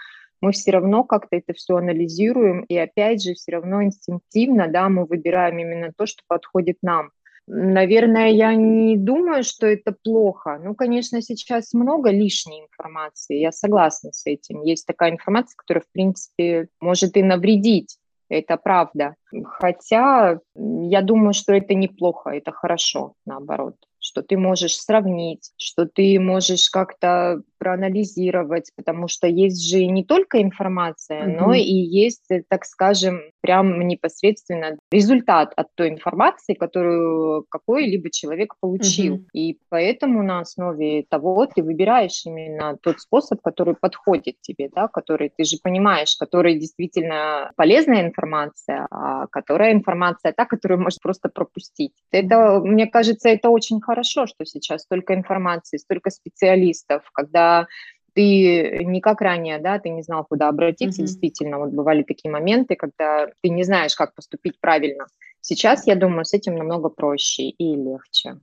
мы 0.42 0.52
все 0.52 0.72
равно 0.72 1.04
как-то 1.04 1.38
это 1.38 1.54
все 1.54 1.78
анализируем, 1.78 2.62
и 2.64 2.76
опять 2.78 3.24
же, 3.24 3.34
все 3.36 3.54
равно 3.54 3.84
инстинктивно, 3.84 4.68
да, 4.68 4.90
мы 4.90 5.06
выбираем 5.06 5.60
именно 5.60 5.94
то, 5.96 6.06
что 6.06 6.24
подходит 6.28 6.78
нам. 6.82 7.12
Наверное, 7.48 8.30
я 8.30 8.54
не 8.56 8.98
думаю, 8.98 9.44
что 9.44 9.68
это 9.68 9.94
плохо. 10.04 10.60
Ну, 10.64 10.76
конечно, 10.76 11.22
сейчас 11.22 11.74
много 11.74 12.12
лишней 12.12 12.62
информации, 12.62 13.40
я 13.40 13.52
согласна 13.52 14.12
с 14.14 14.26
этим. 14.26 14.62
Есть 14.62 14.86
такая 14.86 15.12
информация, 15.12 15.56
которая, 15.58 15.84
в 15.84 15.92
принципе, 15.92 16.68
может 16.80 17.18
и 17.18 17.24
навредить. 17.24 17.98
Это 18.30 18.58
правда. 18.58 19.16
Хотя 19.44 20.40
я 20.56 21.02
думаю, 21.02 21.34
что 21.34 21.54
это 21.54 21.74
неплохо, 21.74 22.30
это 22.30 22.52
хорошо, 22.52 23.14
наоборот 23.26 23.76
что 24.02 24.22
ты 24.24 24.38
можешь 24.38 24.76
сравнить, 24.76 25.52
что 25.58 25.86
ты 25.86 26.20
можешь 26.20 26.70
как-то 26.70 27.42
проанализировать, 27.60 28.72
потому 28.76 29.08
что 29.08 29.28
есть 29.28 29.70
же 29.70 29.86
не 29.86 30.04
только 30.04 30.42
информация, 30.42 31.28
mm-hmm. 31.28 31.38
но 31.40 31.54
и 31.54 31.62
есть, 31.62 32.28
так 32.50 32.66
скажем, 32.66 33.22
прям 33.42 33.88
непосредственно 33.88 34.78
результат 34.92 35.54
от 35.56 35.68
той 35.76 35.90
информации, 35.90 36.56
которую 36.56 37.46
какой-либо 37.50 38.10
человек 38.10 38.56
получил. 38.60 39.18
Mm-hmm. 39.18 39.28
И 39.34 39.60
поэтому 39.70 40.24
на 40.24 40.40
основе 40.40 41.06
того 41.08 41.46
ты 41.46 41.62
выбираешь 41.62 42.26
именно 42.26 42.78
тот 42.82 43.00
способ, 43.00 43.42
который 43.42 43.76
подходит 43.76 44.42
тебе, 44.42 44.70
да, 44.74 44.88
который 44.88 45.30
ты 45.30 45.44
же 45.44 45.58
понимаешь, 45.62 46.16
который 46.20 46.58
действительно 46.58 47.52
полезная 47.56 48.08
информация, 48.08 48.88
а 48.90 49.28
которая 49.28 49.74
информация 49.74 50.34
та, 50.34 50.46
которую 50.46 50.82
можно 50.82 51.00
просто 51.02 51.30
пропустить. 51.30 51.94
Это, 52.12 52.60
мне 52.60 52.88
кажется, 52.88 53.30
это 53.30 53.50
очень 53.50 53.82
хорошо, 53.82 53.91
что 54.26 54.46
сейчас 54.46 54.84
столько 54.84 55.14
информации, 55.14 55.78
столько 55.78 56.10
специалистов, 56.10 57.10
когда 57.14 57.68
ты 58.14 58.84
не 58.84 59.00
как 59.02 59.22
ранее, 59.22 59.60
да, 59.60 59.80
ты 59.80 59.90
не 59.90 60.02
знал, 60.02 60.26
куда 60.26 60.50
обратиться. 60.50 61.02
Mm-hmm. 61.02 61.06
Действительно, 61.06 61.60
вот 61.60 61.70
бывали 61.70 62.04
такие 62.04 62.32
моменты, 62.32 62.76
когда 62.76 63.28
ты 63.42 63.50
не 63.50 63.64
знаешь, 63.64 63.96
как 63.96 64.14
поступить 64.16 64.60
правильно. 64.60 65.06
Сейчас, 65.40 65.88
я 65.88 65.96
думаю, 65.96 66.26
с 66.26 66.34
этим 66.34 66.56
намного 66.56 66.90
проще 66.90 67.44
и 67.44 67.76
легче. 67.76 68.40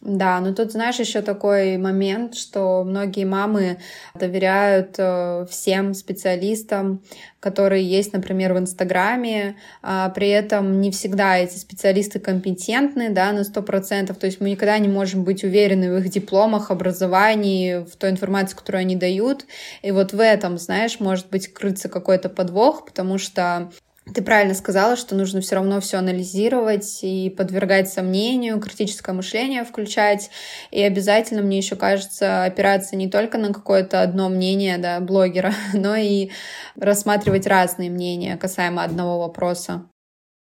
Да, 0.00 0.38
но 0.38 0.54
тут, 0.54 0.70
знаешь, 0.70 1.00
еще 1.00 1.22
такой 1.22 1.76
момент, 1.76 2.36
что 2.36 2.84
многие 2.84 3.24
мамы 3.24 3.78
доверяют 4.14 4.94
э, 4.96 5.44
всем 5.50 5.92
специалистам, 5.92 7.02
которые 7.40 7.84
есть, 7.84 8.12
например, 8.12 8.54
в 8.54 8.58
Инстаграме, 8.58 9.56
а 9.82 10.08
при 10.10 10.28
этом 10.28 10.80
не 10.80 10.92
всегда 10.92 11.36
эти 11.38 11.56
специалисты 11.58 12.20
компетентны, 12.20 13.10
да, 13.10 13.32
на 13.32 13.42
сто 13.42 13.60
процентов, 13.60 14.18
то 14.18 14.26
есть 14.26 14.40
мы 14.40 14.50
никогда 14.50 14.78
не 14.78 14.88
можем 14.88 15.24
быть 15.24 15.42
уверены 15.42 15.92
в 15.92 15.98
их 15.98 16.08
дипломах, 16.10 16.70
образовании, 16.70 17.84
в 17.84 17.96
той 17.96 18.10
информации, 18.10 18.54
которую 18.54 18.82
они 18.82 18.94
дают, 18.94 19.46
и 19.82 19.90
вот 19.90 20.12
в 20.12 20.20
этом, 20.20 20.58
знаешь, 20.58 21.00
может 21.00 21.28
быть 21.28 21.52
крыться 21.52 21.88
какой-то 21.88 22.28
подвох, 22.28 22.84
потому 22.84 23.18
что 23.18 23.72
ты 24.14 24.22
правильно 24.22 24.54
сказала, 24.54 24.96
что 24.96 25.14
нужно 25.14 25.40
все 25.40 25.56
равно 25.56 25.80
все 25.80 25.98
анализировать 25.98 27.00
и 27.02 27.30
подвергать 27.30 27.88
сомнению, 27.88 28.60
критическое 28.60 29.12
мышление 29.12 29.64
включать. 29.64 30.30
И 30.70 30.82
обязательно, 30.82 31.42
мне 31.42 31.58
еще 31.58 31.76
кажется, 31.76 32.44
опираться 32.44 32.96
не 32.96 33.08
только 33.08 33.38
на 33.38 33.52
какое-то 33.52 34.02
одно 34.02 34.28
мнение 34.28 34.78
да, 34.78 35.00
блогера, 35.00 35.52
но 35.72 35.96
и 35.96 36.30
рассматривать 36.76 37.46
разные 37.46 37.90
мнения 37.90 38.36
касаемо 38.36 38.82
одного 38.82 39.18
вопроса. 39.20 39.88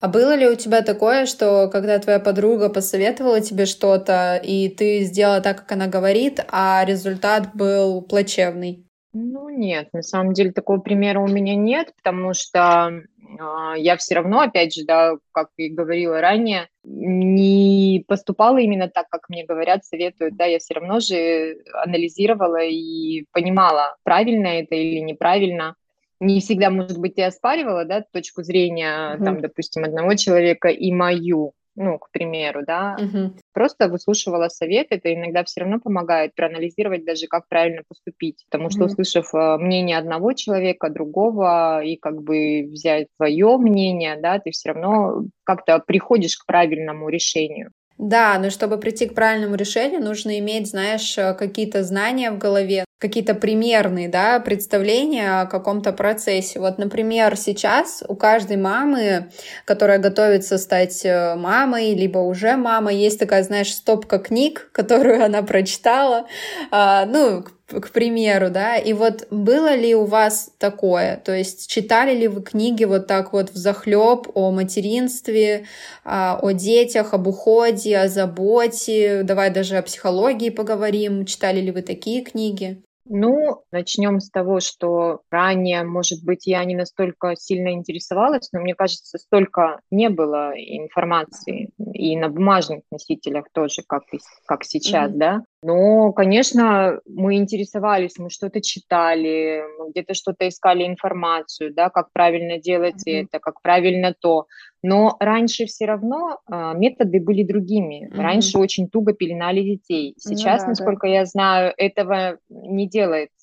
А 0.01 0.07
было 0.07 0.37
ли 0.37 0.47
у 0.47 0.55
тебя 0.55 0.83
такое, 0.83 1.27
что 1.27 1.69
когда 1.73 1.99
твоя 1.99 2.21
подруга 2.21 2.69
посоветовала 2.69 3.41
тебе 3.41 3.67
что-то, 3.67 4.37
и 4.37 4.69
ты 4.69 5.03
сделала 5.03 5.41
так, 5.41 5.59
как 5.59 5.73
она 5.73 5.89
говорит, 5.89 6.41
а 6.49 6.85
результат 6.85 7.55
был 7.55 8.03
плачевный? 8.03 8.88
Ну 9.15 9.49
нет, 9.49 9.89
на 9.93 10.03
самом 10.03 10.35
деле 10.35 10.53
такого 10.53 10.79
примера 10.79 11.19
у 11.21 11.27
меня 11.27 11.55
нет, 11.55 11.95
потому 11.97 12.35
что 12.35 12.91
э, 12.91 13.79
я 13.79 13.97
все 13.97 14.17
равно, 14.17 14.41
опять 14.41 14.75
же, 14.75 14.85
да, 14.85 15.17
как 15.33 15.49
и 15.57 15.71
говорила 15.71 16.21
ранее, 16.21 16.69
не 16.85 18.05
поступала 18.07 18.59
именно 18.59 18.89
так, 18.89 19.09
как 19.09 19.31
мне 19.31 19.47
говорят, 19.47 19.87
советуют, 19.87 20.37
да, 20.37 20.45
я 20.45 20.59
все 20.59 20.75
равно 20.75 21.01
же 21.01 21.57
анализировала 21.73 22.63
и 22.63 23.25
понимала, 23.33 23.97
правильно 24.03 24.49
это 24.49 24.75
или 24.75 25.01
неправильно. 25.01 25.75
Не 26.21 26.41
всегда, 26.41 26.69
может 26.69 26.99
быть, 26.99 27.15
я 27.17 27.29
оспаривала, 27.29 27.85
да, 27.85 28.05
точку 28.13 28.43
зрения, 28.43 29.15
mm-hmm. 29.15 29.25
там, 29.25 29.41
допустим, 29.41 29.85
одного 29.85 30.17
человека 30.17 30.69
и 30.69 30.93
мою, 30.93 31.55
ну, 31.79 31.99
к 31.99 32.11
примеру, 32.11 32.63
да, 32.67 32.97
угу. 32.99 33.35
просто 33.53 33.89
выслушивала 33.89 34.49
совет, 34.49 34.89
это 34.91 35.15
иногда 35.15 35.45
все 35.45 35.61
равно 35.61 35.81
помогает 35.81 36.35
проанализировать 36.35 37.05
даже, 37.05 37.27
как 37.27 37.49
правильно 37.49 37.83
поступить, 37.89 38.45
потому 38.51 38.71
что, 38.71 38.85
угу. 38.85 38.93
услышав 38.93 39.33
э, 39.35 39.57
мнение 39.59 39.97
одного 39.97 40.33
человека, 40.33 40.91
другого, 40.91 41.83
и 41.83 41.97
как 41.97 42.23
бы 42.23 42.69
взять 42.71 43.09
свое 43.17 43.57
мнение, 43.57 44.19
да, 44.21 44.39
ты 44.39 44.51
все 44.51 44.73
равно 44.73 45.25
как-то 45.45 45.79
приходишь 45.79 46.37
к 46.37 46.47
правильному 46.47 47.09
решению. 47.09 47.71
Да, 47.99 48.39
но 48.39 48.51
чтобы 48.51 48.79
прийти 48.79 49.07
к 49.07 49.15
правильному 49.15 49.57
решению, 49.57 50.01
нужно 50.01 50.39
иметь, 50.39 50.69
знаешь, 50.69 51.19
э, 51.19 51.35
какие-то 51.35 51.83
знания 51.83 52.31
в 52.31 52.39
голове, 52.39 52.85
какие-то 52.99 53.35
примерные, 53.35 54.09
да, 54.09 54.39
представления 54.39 55.41
о 55.41 55.47
каком-то 55.47 55.93
процессе. 55.93 56.61
Вот, 56.61 56.79
например, 56.79 57.37
сейчас 57.37 58.05
у 58.07 58.15
каждой 58.15 58.57
мамы, 58.57 59.31
которая 59.65 59.99
готовится 59.99 60.59
стать 60.59 61.05
э, 61.05 61.35
мамой, 61.35 61.95
либо 61.95 62.19
уже 62.19 62.57
мама, 62.57 62.93
есть 62.93 63.19
такая, 63.19 63.43
знаешь, 63.43 63.75
стопка 63.75 64.21
книг, 64.21 64.71
которую 64.73 65.25
она 65.25 65.43
прочитала, 65.43 66.27
а, 66.71 67.05
ну, 67.05 67.43
к 67.43 67.58
примеру, 67.93 68.51
да, 68.51 68.77
и 68.77 68.93
вот 68.93 69.27
было 69.31 69.75
ли 69.75 69.95
у 69.95 70.05
вас 70.05 70.51
такое, 70.59 71.21
то 71.25 71.35
есть 71.35 71.69
читали 71.69 72.17
ли 72.17 72.29
вы 72.29 72.43
книги 72.43 72.85
вот 72.85 73.07
так 73.07 73.33
вот 73.33 73.51
в 73.51 73.57
захлеб 73.57 74.29
о 74.35 74.51
материнстве, 74.51 75.67
а, 76.05 76.39
о 76.41 76.53
детях, 76.53 77.15
об 77.15 77.27
уходе, 77.27 77.99
о 77.99 78.09
заботе, 78.09 79.23
давай 79.23 79.51
даже 79.51 79.77
о 79.77 79.83
психологии 79.83 80.51
поговорим, 80.51 81.27
читали 81.27 81.61
ли 81.61 81.71
вы 81.71 81.83
такие 81.83 82.23
книги? 82.23 82.83
Ну, 83.11 83.63
начнем 83.73 84.21
с 84.21 84.31
того, 84.31 84.61
что 84.61 85.23
ранее, 85.31 85.83
может 85.83 86.23
быть, 86.25 86.47
я 86.47 86.63
не 86.65 86.77
настолько 86.77 87.35
сильно 87.37 87.73
интересовалась, 87.73 88.51
но 88.53 88.61
мне 88.61 88.75
кажется, 88.75 89.17
столько 89.19 89.81
не 89.91 90.11
было 90.11 90.53
информации 90.55 91.71
и 91.79 92.17
на 92.17 92.29
бумажных 92.29 92.83
носителях 92.93 93.47
тоже, 93.53 93.83
как, 93.87 94.03
как 94.47 94.65
сейчас, 94.65 95.11
mm-hmm. 95.11 95.17
да. 95.17 95.43
Но, 95.63 96.13
конечно, 96.13 97.01
мы 97.05 97.37
интересовались, 97.37 98.17
мы 98.19 98.31
что-то 98.31 98.61
читали, 98.61 99.65
мы 99.79 99.91
где-то 99.91 100.15
что-то 100.15 100.49
искали 100.49 100.87
информацию, 100.87 101.75
да, 101.75 101.91
как 101.91 102.13
правильно 102.13 102.59
делать 102.59 103.07
mm-hmm. 103.07 103.25
это, 103.25 103.41
как 103.41 103.61
правильно 103.61 104.15
то. 104.19 104.47
Но 104.83 105.17
раньше 105.19 105.67
все 105.67 105.87
равно 105.87 106.39
э, 106.49 106.73
методы 106.77 107.21
были 107.21 107.43
другими. 107.43 108.07
Mm-hmm. 108.07 108.21
Раньше 108.23 108.59
очень 108.59 108.89
туго 108.89 109.13
пеленали 109.13 109.63
детей. 109.63 110.15
Ну 110.25 110.37
Сейчас, 110.37 110.61
ну, 110.61 110.67
да, 110.67 110.69
насколько 110.69 111.09
да. 111.09 111.13
я 111.13 111.25
знаю, 111.25 111.75
этого 111.77 112.39
не 112.49 112.89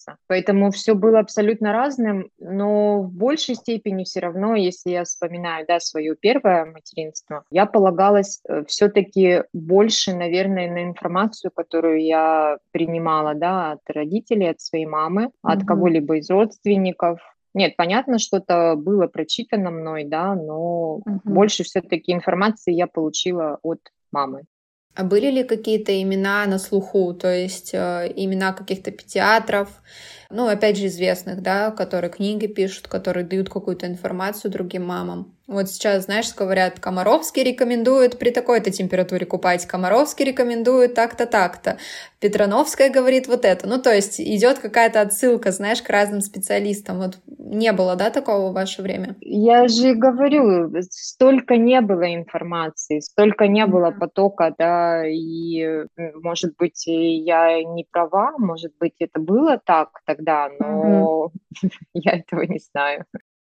делается. 0.06 0.18
Поэтому 0.28 0.72
все 0.72 0.94
было 0.94 1.20
абсолютно 1.20 1.72
разным, 1.72 2.30
но 2.40 3.02
в 3.02 3.12
большей 3.12 3.56
степени 3.56 4.04
все 4.04 4.20
равно, 4.20 4.56
если 4.56 4.92
я 4.92 5.04
вспоминаю, 5.04 5.66
да, 5.68 5.80
свое 5.80 6.16
первое 6.16 6.66
материнство, 6.66 7.44
я 7.52 7.66
полагалась 7.66 8.42
э, 8.48 8.64
все-таки 8.68 9.44
больше, 9.54 10.14
наверное, 10.14 10.72
на 10.72 10.84
информацию, 10.84 11.52
которую 11.52 12.04
я 12.04 12.58
принимала, 12.72 13.34
да, 13.34 13.74
от 13.74 13.82
родителей, 13.88 14.50
от 14.50 14.62
своей 14.62 14.86
мамы, 14.86 15.26
mm-hmm. 15.26 15.30
от 15.44 15.66
кого-либо 15.66 16.18
из 16.18 16.30
родственников, 16.30 17.20
нет, 17.54 17.78
понятно, 17.78 18.20
что-то 18.20 18.76
было 18.76 19.08
прочитано 19.08 19.72
мной, 19.72 20.04
да, 20.04 20.36
но 20.36 20.96
угу. 20.96 21.22
больше 21.24 21.64
все-таки 21.64 22.12
информации 22.12 22.74
я 22.74 22.86
получила 22.86 23.60
от 23.64 23.80
мамы. 24.12 24.44
А 24.96 25.04
были 25.04 25.30
ли 25.30 25.44
какие-то 25.44 26.02
имена 26.02 26.46
на 26.46 26.58
слуху, 26.58 27.14
то 27.14 27.34
есть 27.34 27.74
э, 27.74 28.12
имена 28.16 28.54
каких-то 28.54 28.92
педиатров, 28.92 29.82
ну, 30.30 30.48
опять 30.48 30.78
же, 30.78 30.88
известных, 30.88 31.42
да, 31.42 31.72
которые 31.72 32.10
книги 32.10 32.48
пишут, 32.48 32.88
которые 32.88 33.26
дают 33.26 33.50
какую-то 33.50 33.88
информацию 33.88 34.52
другим 34.52 34.86
мамам? 34.86 35.35
Вот 35.48 35.70
сейчас, 35.70 36.06
знаешь, 36.06 36.34
говорят, 36.34 36.80
Комаровский 36.80 37.44
рекомендует 37.44 38.18
при 38.18 38.32
такой-то 38.32 38.72
температуре 38.72 39.28
купать, 39.28 39.68
Комаровский 39.68 40.26
рекомендует 40.26 40.96
так-то, 40.96 41.28
так-то, 41.28 41.78
Петрановская 42.20 42.90
говорит 42.90 43.28
вот 43.28 43.46
это. 43.46 43.68
Ну, 43.68 43.80
то 43.80 43.94
есть 43.94 44.20
идет 44.20 44.58
какая-то 44.58 45.02
отсылка, 45.02 45.52
знаешь, 45.52 45.84
к 45.84 45.90
разным 45.90 46.22
специалистам. 46.22 46.98
Вот 46.98 47.20
не 47.28 47.72
было, 47.74 47.96
да, 47.96 48.10
такого 48.10 48.50
в 48.50 48.54
ваше 48.54 48.82
время? 48.82 49.16
Я 49.22 49.68
же 49.68 49.94
говорю, 49.94 50.72
столько 50.90 51.58
не 51.58 51.80
было 51.82 52.16
информации, 52.16 53.00
столько 53.00 53.48
не 53.48 53.68
было 53.68 53.92
потока, 53.92 54.56
да, 54.58 55.08
и, 55.08 55.86
может 56.16 56.56
быть, 56.58 56.88
я 56.88 57.64
не 57.64 57.86
права, 57.92 58.34
может 58.40 58.74
быть, 58.80 58.96
это 59.00 59.20
было 59.20 59.62
так 59.64 59.90
тогда, 60.06 60.50
но 60.60 61.32
я 61.94 62.14
этого 62.14 62.42
не 62.42 62.58
знаю. 62.58 63.06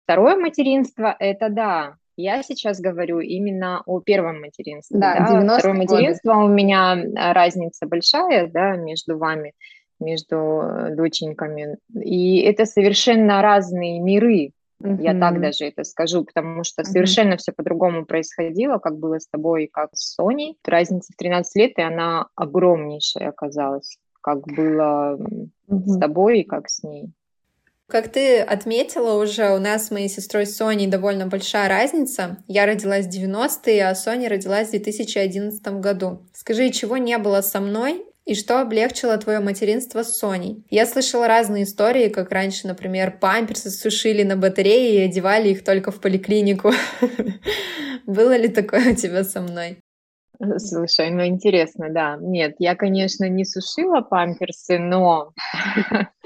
Второе 0.07 0.37
материнство– 0.37 1.13
это 1.19 1.49
да, 1.49 1.95
я 2.15 2.41
сейчас 2.41 2.79
говорю 2.79 3.19
именно 3.19 3.83
о 3.85 3.99
первом 3.99 4.39
материнстве. 4.39 4.97
Да, 4.97 5.17
да? 5.19 5.57
Второе 5.59 5.77
материнство 5.77 6.35
у 6.35 6.47
меня 6.47 6.93
а, 6.93 7.33
разница 7.33 7.87
большая, 7.87 8.47
да, 8.47 8.77
между 8.77 9.17
вами, 9.17 9.51
между 9.99 10.63
доченьками. 10.95 11.77
И 11.93 12.39
это 12.39 12.65
совершенно 12.65 13.41
разные 13.41 13.99
миры. 13.99 14.51
Mm-hmm. 14.81 15.01
Я 15.01 15.19
так 15.19 15.41
даже 15.41 15.65
это 15.65 15.83
скажу, 15.83 16.23
потому 16.23 16.63
что 16.63 16.83
mm-hmm. 16.83 16.85
совершенно 16.85 17.35
все 17.35 17.51
по-другому 17.51 18.05
происходило, 18.05 18.77
как 18.77 18.97
было 18.97 19.19
с 19.19 19.27
тобой 19.27 19.65
и 19.65 19.69
как 19.69 19.89
с 19.93 20.15
Соней. 20.15 20.55
Разница 20.65 21.11
в 21.11 21.17
13 21.17 21.55
лет, 21.57 21.73
и 21.77 21.81
она 21.81 22.27
огромнейшая 22.35 23.27
оказалась, 23.27 23.97
как 24.21 24.39
было 24.47 25.17
mm-hmm. 25.19 25.79
с 25.85 25.99
тобой 25.99 26.39
и 26.39 26.43
как 26.45 26.69
с 26.69 26.81
ней. 26.83 27.11
Как 27.89 28.11
ты 28.11 28.41
отметила 28.41 29.13
уже, 29.21 29.49
у 29.55 29.59
нас 29.59 29.87
с 29.87 29.91
моей 29.91 30.09
сестрой 30.09 30.45
Соней 30.45 30.87
довольно 30.87 31.27
большая 31.27 31.69
разница. 31.69 32.37
Я 32.47 32.65
родилась 32.65 33.05
в 33.05 33.09
90-е, 33.09 33.87
а 33.87 33.95
Соня 33.95 34.27
родилась 34.27 34.67
в 34.67 34.71
2011 34.71 35.65
году. 35.79 36.27
Скажи, 36.33 36.69
чего 36.71 36.97
не 36.97 37.17
было 37.17 37.39
со 37.39 37.61
мной 37.61 38.05
и 38.25 38.35
что 38.35 38.59
облегчило 38.59 39.17
твое 39.17 39.39
материнство 39.39 40.03
с 40.03 40.17
Соней? 40.17 40.65
Я 40.69 40.85
слышала 40.85 41.29
разные 41.29 41.63
истории, 41.63 42.09
как 42.09 42.29
раньше, 42.29 42.67
например, 42.67 43.19
памперсы 43.21 43.69
сушили 43.69 44.23
на 44.23 44.35
батарее 44.35 44.95
и 44.95 45.09
одевали 45.09 45.49
их 45.49 45.63
только 45.63 45.91
в 45.91 46.01
поликлинику. 46.01 46.73
Было 48.05 48.35
ли 48.35 48.49
такое 48.49 48.91
у 48.91 48.95
тебя 48.95 49.23
со 49.23 49.39
мной? 49.39 49.79
Слушай, 50.57 51.09
ну 51.09 51.25
интересно, 51.25 51.89
да. 51.89 52.17
Нет, 52.19 52.55
я, 52.59 52.75
конечно, 52.75 53.27
не 53.27 53.43
сушила 53.43 54.01
памперсы, 54.01 54.77
но 54.77 55.31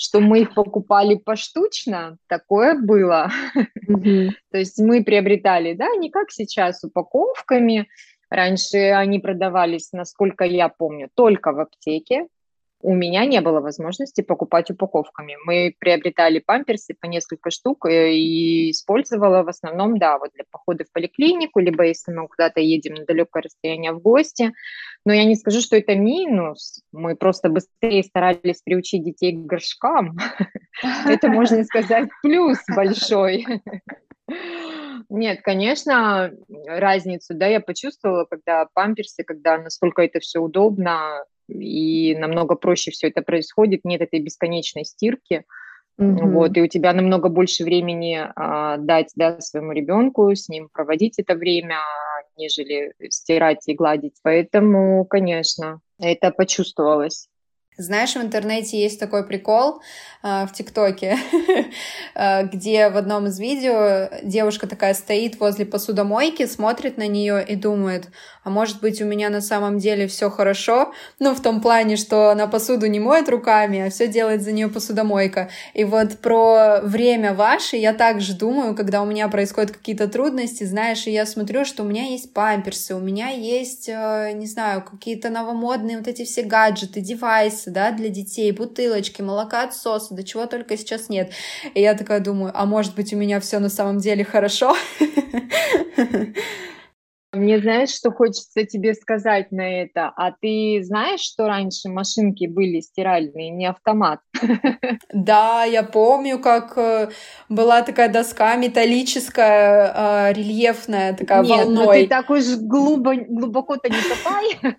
что 0.00 0.20
мы 0.20 0.40
их 0.40 0.54
покупали 0.54 1.16
поштучно, 1.16 2.16
такое 2.26 2.74
было. 2.74 3.30
Mm-hmm. 3.86 4.30
То 4.50 4.58
есть 4.58 4.78
мы 4.78 5.04
приобретали, 5.04 5.74
да, 5.74 5.94
не 5.96 6.10
как 6.10 6.30
сейчас 6.30 6.82
упаковками. 6.82 7.86
Раньше 8.30 8.78
они 8.92 9.18
продавались, 9.18 9.92
насколько 9.92 10.44
я 10.44 10.70
помню, 10.70 11.10
только 11.14 11.52
в 11.52 11.60
аптеке 11.60 12.28
у 12.82 12.94
меня 12.94 13.26
не 13.26 13.40
было 13.40 13.60
возможности 13.60 14.22
покупать 14.22 14.70
упаковками. 14.70 15.36
Мы 15.44 15.74
приобретали 15.78 16.38
памперсы 16.38 16.94
по 16.98 17.06
несколько 17.06 17.50
штук 17.50 17.86
э, 17.86 18.12
и 18.12 18.70
использовала 18.70 19.42
в 19.42 19.48
основном, 19.48 19.98
да, 19.98 20.18
вот 20.18 20.30
для 20.34 20.44
похода 20.50 20.84
в 20.84 20.92
поликлинику, 20.92 21.60
либо 21.60 21.84
если 21.84 22.12
мы 22.12 22.26
куда-то 22.26 22.60
едем 22.60 22.94
на 22.94 23.04
далекое 23.04 23.42
расстояние 23.42 23.92
в 23.92 24.00
гости. 24.00 24.52
Но 25.04 25.12
я 25.12 25.24
не 25.24 25.36
скажу, 25.36 25.60
что 25.60 25.76
это 25.76 25.94
минус. 25.94 26.82
Мы 26.92 27.16
просто 27.16 27.50
быстрее 27.50 28.02
старались 28.02 28.62
приучить 28.62 29.04
детей 29.04 29.32
к 29.32 29.46
горшкам. 29.46 30.18
Это, 31.06 31.28
можно 31.28 31.64
сказать, 31.64 32.08
плюс 32.22 32.58
большой. 32.74 33.46
Нет, 35.08 35.40
конечно, 35.42 36.30
разницу, 36.66 37.34
да, 37.34 37.46
я 37.46 37.60
почувствовала, 37.60 38.26
когда 38.26 38.66
памперсы, 38.72 39.24
когда 39.24 39.58
насколько 39.58 40.02
это 40.02 40.20
все 40.20 40.38
удобно, 40.38 41.24
и 41.50 42.14
намного 42.16 42.54
проще 42.54 42.90
все 42.90 43.08
это 43.08 43.22
происходит, 43.22 43.84
нет 43.84 44.00
этой 44.00 44.20
бесконечной 44.20 44.84
стирки, 44.84 45.44
mm-hmm. 46.00 46.30
вот, 46.30 46.56
и 46.56 46.62
у 46.62 46.66
тебя 46.66 46.92
намного 46.92 47.28
больше 47.28 47.64
времени 47.64 48.20
а, 48.36 48.76
дать, 48.76 49.12
да, 49.16 49.40
своему 49.40 49.72
ребенку, 49.72 50.34
с 50.34 50.48
ним 50.48 50.68
проводить 50.72 51.18
это 51.18 51.34
время, 51.34 51.76
нежели 52.36 52.92
стирать 53.08 53.66
и 53.66 53.74
гладить, 53.74 54.14
поэтому, 54.22 55.04
конечно, 55.04 55.80
это 55.98 56.30
почувствовалось. 56.30 57.28
Знаешь, 57.76 58.14
в 58.14 58.20
интернете 58.20 58.80
есть 58.80 59.00
такой 59.00 59.26
прикол 59.26 59.80
э, 60.22 60.46
в 60.46 60.52
ТикТоке, 60.52 61.16
э, 62.14 62.46
где 62.46 62.90
в 62.90 62.96
одном 62.96 63.26
из 63.28 63.38
видео 63.38 64.10
девушка 64.22 64.66
такая 64.66 64.92
стоит 64.92 65.40
возле 65.40 65.64
посудомойки, 65.64 66.46
смотрит 66.46 66.98
на 66.98 67.06
нее 67.06 67.42
и 67.46 67.56
думает, 67.56 68.08
а 68.42 68.50
может 68.50 68.80
быть 68.80 69.00
у 69.00 69.04
меня 69.04 69.30
на 69.30 69.40
самом 69.40 69.78
деле 69.78 70.08
все 70.08 70.30
хорошо, 70.30 70.92
ну 71.18 71.34
в 71.34 71.40
том 71.40 71.60
плане, 71.60 71.96
что 71.96 72.30
она 72.30 72.46
посуду 72.46 72.86
не 72.86 73.00
моет 73.00 73.28
руками, 73.28 73.80
а 73.86 73.90
все 73.90 74.08
делает 74.08 74.42
за 74.42 74.52
нее 74.52 74.68
посудомойка. 74.68 75.50
И 75.72 75.84
вот 75.84 76.18
про 76.18 76.80
время 76.82 77.34
ваше 77.34 77.76
я 77.76 77.92
также 77.92 78.34
думаю, 78.34 78.74
когда 78.74 79.02
у 79.02 79.06
меня 79.06 79.28
происходят 79.28 79.70
какие-то 79.70 80.08
трудности, 80.08 80.64
знаешь, 80.64 81.06
и 81.06 81.12
я 81.12 81.24
смотрю, 81.24 81.64
что 81.64 81.82
у 81.82 81.86
меня 81.86 82.04
есть 82.04 82.32
памперсы, 82.32 82.94
у 82.94 83.00
меня 83.00 83.28
есть, 83.28 83.88
э, 83.88 84.32
не 84.34 84.46
знаю, 84.46 84.82
какие-то 84.82 85.30
новомодные 85.30 85.98
вот 85.98 86.08
эти 86.08 86.24
все 86.24 86.42
гаджеты, 86.42 87.00
девайсы, 87.00 87.59
да, 87.66 87.90
для 87.92 88.08
детей, 88.08 88.52
бутылочки, 88.52 89.22
молока 89.22 89.64
отсоса, 89.64 90.14
до 90.14 90.22
чего 90.22 90.46
только 90.46 90.76
сейчас 90.76 91.08
нет. 91.08 91.32
И 91.74 91.80
я 91.80 91.94
такая 91.94 92.20
думаю, 92.20 92.52
а 92.54 92.64
может 92.64 92.94
быть 92.94 93.12
у 93.12 93.16
меня 93.16 93.40
все 93.40 93.58
на 93.58 93.68
самом 93.68 93.98
деле 93.98 94.24
хорошо? 94.24 94.76
Мне 97.32 97.60
знаешь, 97.60 97.90
что 97.90 98.10
хочется 98.10 98.64
тебе 98.66 98.92
сказать 98.92 99.52
на 99.52 99.82
это? 99.82 100.12
А 100.16 100.32
ты 100.32 100.80
знаешь, 100.82 101.20
что 101.20 101.46
раньше 101.46 101.88
машинки 101.88 102.46
были 102.46 102.80
стиральные, 102.80 103.50
не 103.50 103.66
автомат? 103.66 104.18
Да, 105.12 105.64
я 105.64 105.84
помню, 105.84 106.40
как 106.40 106.76
э, 106.76 107.10
была 107.48 107.82
такая 107.82 108.08
доска 108.08 108.56
металлическая, 108.56 109.92
а, 109.94 110.32
рельефная, 110.32 111.14
такая 111.14 111.42
Нет, 111.42 111.66
волной. 111.66 111.86
Ну 111.86 111.92
ты 111.92 112.08
так 112.08 112.30
уж 112.30 112.44
глубоко-то 112.56 113.88
не 113.88 113.96
копай. 113.96 114.74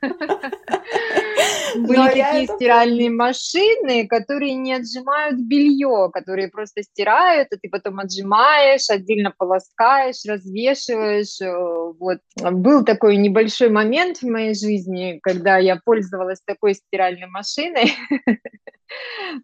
Были 1.75 1.97
Но 1.97 2.07
такие 2.07 2.47
стиральные 2.47 3.09
машины, 3.09 4.07
которые 4.07 4.55
не 4.55 4.73
отжимают 4.73 5.39
белье, 5.39 6.09
которые 6.11 6.49
просто 6.49 6.83
стирают, 6.83 7.49
а 7.51 7.57
ты 7.61 7.69
потом 7.69 7.99
отжимаешь, 7.99 8.89
отдельно 8.89 9.33
полоскаешь, 9.35 10.25
развешиваешь. 10.27 11.39
Э, 11.41 11.93
вот. 11.99 12.19
Был 12.35 12.83
такой 12.83 13.17
небольшой 13.17 13.69
момент 13.69 14.17
в 14.17 14.27
моей 14.27 14.53
жизни, 14.53 15.19
когда 15.21 15.57
я 15.57 15.79
пользовалась 15.83 16.41
такой 16.45 16.75
стиральной 16.75 17.27
машиной. 17.27 17.93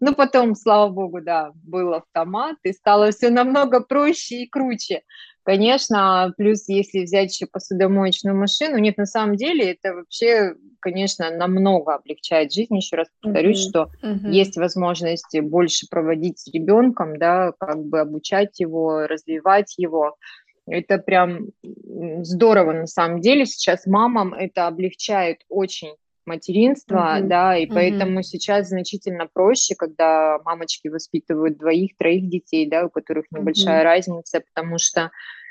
Ну, 0.00 0.14
потом, 0.14 0.54
слава 0.54 0.90
богу, 0.90 1.22
да, 1.22 1.52
был 1.54 1.94
автомат, 1.94 2.56
и 2.64 2.72
стало 2.74 3.12
все 3.12 3.30
намного 3.30 3.80
проще 3.80 4.42
и 4.42 4.48
круче. 4.48 5.02
Конечно, 5.48 6.34
плюс 6.36 6.68
если 6.68 7.04
взять 7.04 7.32
еще 7.32 7.46
посудомоечную 7.46 8.36
машину, 8.36 8.76
нет, 8.76 8.98
на 8.98 9.06
самом 9.06 9.36
деле 9.36 9.72
это 9.72 9.94
вообще, 9.94 10.54
конечно, 10.78 11.30
намного 11.30 11.94
облегчает 11.94 12.52
жизнь. 12.52 12.76
Еще 12.76 12.96
раз 12.96 13.08
повторюсь, 13.22 13.64
uh-huh. 13.64 13.70
что 13.70 13.90
uh-huh. 14.02 14.30
есть 14.30 14.58
возможность 14.58 15.40
больше 15.40 15.86
проводить 15.88 16.38
с 16.38 16.52
ребенком, 16.52 17.16
да, 17.16 17.54
как 17.58 17.82
бы 17.82 18.00
обучать 18.00 18.60
его, 18.60 19.06
развивать 19.06 19.72
его. 19.78 20.16
Это 20.66 20.98
прям 20.98 21.46
здорово 21.62 22.74
на 22.74 22.86
самом 22.86 23.22
деле. 23.22 23.46
Сейчас 23.46 23.86
мамам 23.86 24.34
это 24.34 24.66
облегчает 24.66 25.38
очень 25.48 25.94
материнства, 26.26 27.20
mm-hmm. 27.20 27.26
да, 27.26 27.56
и 27.56 27.64
mm-hmm. 27.64 27.72
поэтому 27.72 28.22
сейчас 28.22 28.68
значительно 28.68 29.26
проще, 29.32 29.74
когда 29.76 30.38
мамочки 30.44 30.88
воспитывают 30.88 31.56
двоих, 31.56 31.96
троих 31.96 32.28
детей, 32.28 32.68
да, 32.68 32.84
у 32.84 32.90
которых 32.90 33.24
небольшая 33.30 33.80
mm-hmm. 33.80 33.84
разница, 33.84 34.42
потому 34.52 34.76
что 34.76 35.10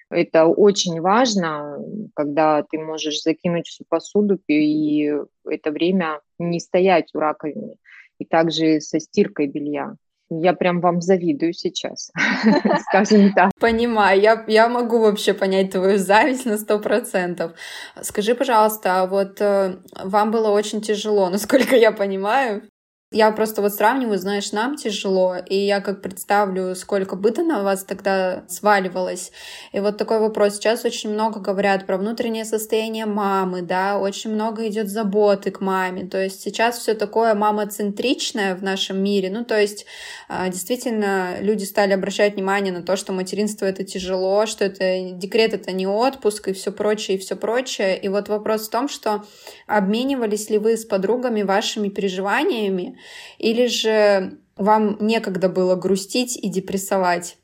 это 0.10 0.46
очень 0.46 1.02
важно, 1.02 1.80
когда 2.16 2.64
ты 2.64 2.80
можешь 2.80 3.22
закинуть 3.22 3.68
всю 3.68 3.84
посуду 3.88 4.40
и 4.48 5.14
это 5.46 5.72
время 5.72 6.22
не 6.40 6.60
стоять 6.60 7.14
у 7.14 7.20
раковины. 7.20 7.76
И 8.20 8.26
также 8.26 8.80
со 8.82 9.00
стиркой 9.00 9.48
белья. 9.48 9.96
Я 10.30 10.54
прям 10.54 10.82
вам 10.82 11.02
завидую 11.02 11.54
сейчас, 11.54 12.12
скажем 12.90 13.32
так. 13.34 13.52
Понимаю, 13.60 14.20
я, 14.20 14.44
я 14.48 14.68
могу 14.68 15.00
вообще 15.00 15.34
понять 15.34 15.72
твою 15.72 15.98
зависть 15.98 16.46
на 16.46 16.58
сто 16.58 16.80
процентов. 16.80 17.54
Скажи, 18.02 18.36
пожалуйста, 18.36 19.02
а 19.02 19.08
вот 19.08 19.40
э, 19.40 19.78
вам 20.04 20.32
было 20.32 20.50
очень 20.50 20.82
тяжело, 20.82 21.30
насколько 21.32 21.76
я 21.76 21.92
понимаю, 21.92 22.64
я 23.10 23.32
просто 23.32 23.62
вот 23.62 23.74
сравниваю, 23.74 24.20
знаешь, 24.20 24.52
нам 24.52 24.76
тяжело, 24.76 25.38
и 25.38 25.56
я 25.56 25.80
как 25.80 26.02
представлю, 26.02 26.76
сколько 26.76 27.16
быта 27.16 27.42
на 27.42 27.64
вас 27.64 27.86
тогда 27.86 28.44
сваливалось. 28.50 29.32
И 29.72 29.80
вот 29.80 29.98
такой 29.98 30.20
вопрос. 30.20 30.56
Сейчас 30.56 30.84
очень 30.84 31.12
много 31.12 31.40
говорят 31.40 31.86
про 31.88 31.98
внутреннее 31.98 32.44
состояние 32.44 33.06
мамы, 33.06 33.62
да, 33.62 33.98
очень 33.98 34.34
много 34.34 34.68
идет 34.68 34.90
заботы 34.90 35.52
к 35.52 35.62
маме. 35.62 36.06
То 36.06 36.22
есть 36.22 36.42
сейчас 36.42 36.80
все 36.80 36.96
такое 36.96 37.34
мамоцентричное 37.34 38.56
в 38.56 38.62
нашем 38.62 39.02
мире. 39.02 39.30
Ну, 39.30 39.46
то 39.46 39.58
есть 39.58 39.86
а, 40.28 40.50
действительно 40.50 41.38
люди 41.40 41.64
стали 41.64 41.94
обращать 41.94 42.36
внимание 42.36 42.74
на 42.74 42.84
то, 42.84 42.98
что 42.98 43.14
материнство 43.14 43.66
это 43.66 43.86
тяжело, 43.86 44.46
что 44.48 44.66
это 44.66 45.14
декрет 45.14 45.54
это 45.54 45.72
не 45.72 45.88
отпуск 45.88 46.50
и 46.50 46.54
все 46.54 46.74
прочее, 46.74 47.16
и 47.16 47.20
все 47.22 47.38
прочее. 47.38 47.98
И 47.98 48.10
вот 48.10 48.28
вопрос 48.28 48.68
в 48.68 48.70
том, 48.70 48.90
что 48.90 49.24
обменивались 49.66 50.50
ли 50.50 50.58
вы 50.58 50.76
с 50.76 50.84
подругами 50.84 51.44
вашими 51.44 51.88
переживаниями, 51.88 52.97
или 53.38 53.68
же 53.68 54.40
вам 54.56 54.98
некогда 55.00 55.50
было 55.50 55.76
грустить 55.76 56.38
и 56.38 56.50
депрессовать? 56.50 57.38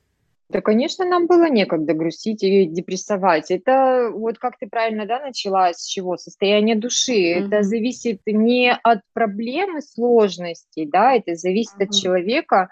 Да, 0.49 0.61
конечно, 0.61 1.03
нам 1.05 1.25
было 1.25 1.49
некогда 1.49 1.93
грустить 1.95 2.43
и 2.43 2.65
депрессовать. 2.65 3.49
Это 3.49 4.11
вот 4.13 4.37
как 4.37 4.59
ты 4.59 4.67
правильно 4.67 5.07
да, 5.07 5.19
начала, 5.19 5.73
с 5.73 5.83
чего? 5.83 6.15
Состояние 6.17 6.75
души. 6.75 7.13
Mm-hmm. 7.13 7.47
Это 7.47 7.63
зависит 7.63 8.21
не 8.27 8.71
от 8.71 8.99
проблемы 9.13 9.81
сложностей, 9.81 10.85
да, 10.85 11.15
это 11.15 11.33
зависит 11.33 11.79
mm-hmm. 11.79 11.85
от 11.85 11.95
человека, 11.95 12.69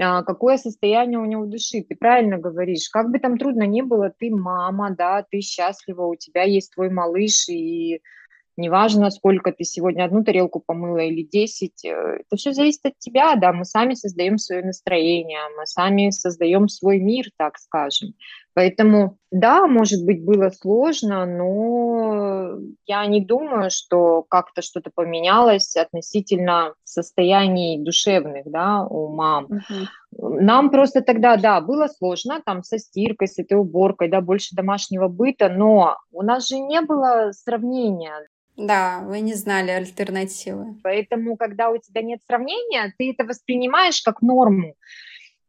а, 0.00 0.22
какое 0.22 0.56
состояние 0.56 1.18
у 1.18 1.26
него 1.26 1.44
души. 1.44 1.84
Ты 1.86 1.94
правильно 1.94 2.38
говоришь. 2.38 2.88
Как 2.88 3.10
бы 3.10 3.18
там 3.18 3.36
трудно 3.36 3.64
ни 3.64 3.82
было, 3.82 4.10
ты 4.16 4.30
мама, 4.30 4.94
да, 4.96 5.22
ты 5.30 5.40
счастлива, 5.40 6.06
у 6.06 6.14
тебя 6.14 6.44
есть 6.44 6.72
твой 6.72 6.88
малыш, 6.88 7.48
и 7.50 8.00
неважно, 8.60 9.10
сколько 9.10 9.52
ты 9.52 9.64
сегодня 9.64 10.04
одну 10.04 10.22
тарелку 10.22 10.60
помыла 10.60 10.98
или 10.98 11.22
десять, 11.22 11.84
э, 11.84 12.20
это 12.20 12.36
все 12.36 12.52
зависит 12.52 12.84
от 12.84 12.98
тебя, 12.98 13.34
да, 13.36 13.52
мы 13.52 13.64
сами 13.64 13.94
создаем 13.94 14.38
свое 14.38 14.62
настроение, 14.62 15.40
мы 15.56 15.66
сами 15.66 16.10
создаем 16.10 16.68
свой 16.68 16.98
мир, 16.98 17.26
так 17.36 17.58
скажем. 17.58 18.14
Поэтому, 18.60 19.16
да, 19.30 19.66
может 19.66 20.04
быть, 20.04 20.22
было 20.22 20.50
сложно, 20.50 21.24
но 21.24 22.58
я 22.84 23.06
не 23.06 23.24
думаю, 23.24 23.70
что 23.70 24.22
как-то 24.28 24.60
что-то 24.60 24.90
поменялось 24.94 25.76
относительно 25.76 26.74
состояний 26.84 27.82
душевных, 27.82 28.42
да, 28.44 28.84
у 28.84 29.08
мам. 29.08 29.46
Uh-huh. 29.46 29.86
Нам 30.42 30.68
просто 30.68 31.00
тогда, 31.00 31.38
да, 31.38 31.62
было 31.62 31.86
сложно, 31.86 32.42
там, 32.44 32.62
со 32.62 32.78
стиркой, 32.78 33.28
с 33.28 33.38
этой 33.38 33.54
уборкой, 33.54 34.10
да, 34.10 34.20
больше 34.20 34.54
домашнего 34.54 35.08
быта, 35.08 35.48
но 35.48 35.96
у 36.12 36.20
нас 36.20 36.46
же 36.46 36.58
не 36.58 36.82
было 36.82 37.32
сравнения. 37.32 38.28
Да, 38.58 39.00
вы 39.06 39.20
не 39.20 39.32
знали 39.32 39.70
альтернативы. 39.70 40.76
Поэтому, 40.82 41.38
когда 41.38 41.70
у 41.70 41.78
тебя 41.78 42.02
нет 42.02 42.20
сравнения, 42.26 42.92
ты 42.98 43.12
это 43.12 43.24
воспринимаешь 43.24 44.02
как 44.02 44.20
норму. 44.20 44.74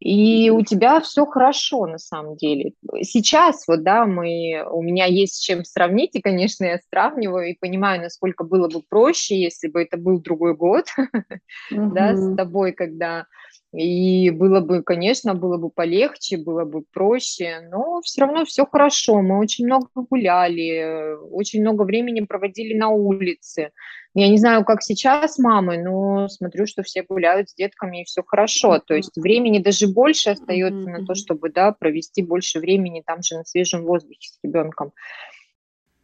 И 0.01 0.49
у 0.49 0.63
тебя 0.63 0.99
все 0.99 1.27
хорошо 1.27 1.85
на 1.85 1.99
самом 1.99 2.35
деле. 2.35 2.73
Сейчас 3.01 3.67
вот, 3.67 3.83
да, 3.83 4.07
мы, 4.07 4.65
у 4.71 4.81
меня 4.81 5.05
есть 5.05 5.35
с 5.35 5.39
чем 5.39 5.63
сравнить, 5.63 6.15
и, 6.15 6.21
конечно, 6.21 6.65
я 6.65 6.79
сравниваю 6.89 7.51
и 7.51 7.57
понимаю, 7.57 8.01
насколько 8.01 8.43
было 8.43 8.67
бы 8.67 8.81
проще, 8.81 9.39
если 9.39 9.67
бы 9.67 9.83
это 9.83 9.97
был 9.97 10.19
другой 10.19 10.55
год, 10.55 10.87
да, 11.71 12.15
с 12.15 12.35
тобой, 12.35 12.71
когда 12.71 13.27
и 13.73 14.31
было 14.31 14.59
бы, 14.59 14.83
конечно, 14.83 15.33
было 15.33 15.57
бы 15.57 15.69
полегче, 15.69 16.37
было 16.37 16.65
бы 16.65 16.83
проще, 16.91 17.61
но 17.71 18.01
все 18.01 18.21
равно 18.21 18.43
все 18.43 18.65
хорошо. 18.65 19.21
Мы 19.21 19.39
очень 19.39 19.65
много 19.65 19.87
гуляли, 19.95 21.15
очень 21.31 21.61
много 21.61 21.83
времени 21.83 22.21
проводили 22.21 22.77
на 22.77 22.89
улице. 22.89 23.71
Я 24.13 24.27
не 24.27 24.37
знаю, 24.37 24.65
как 24.65 24.83
сейчас 24.83 25.39
мамы, 25.39 25.77
но 25.77 26.27
смотрю, 26.27 26.65
что 26.65 26.83
все 26.83 27.03
гуляют 27.03 27.49
с 27.49 27.55
детками, 27.55 28.01
и 28.01 28.03
все 28.03 28.23
хорошо. 28.25 28.79
То 28.79 28.93
есть 28.93 29.15
времени 29.15 29.59
даже 29.59 29.87
больше 29.87 30.31
остается 30.31 30.89
на 30.89 31.05
то, 31.05 31.15
чтобы 31.15 31.49
да, 31.49 31.71
провести 31.71 32.21
больше 32.21 32.59
времени 32.59 33.03
там 33.05 33.21
же 33.23 33.37
на 33.37 33.45
свежем 33.45 33.83
воздухе 33.85 34.29
с 34.29 34.39
ребенком. 34.43 34.91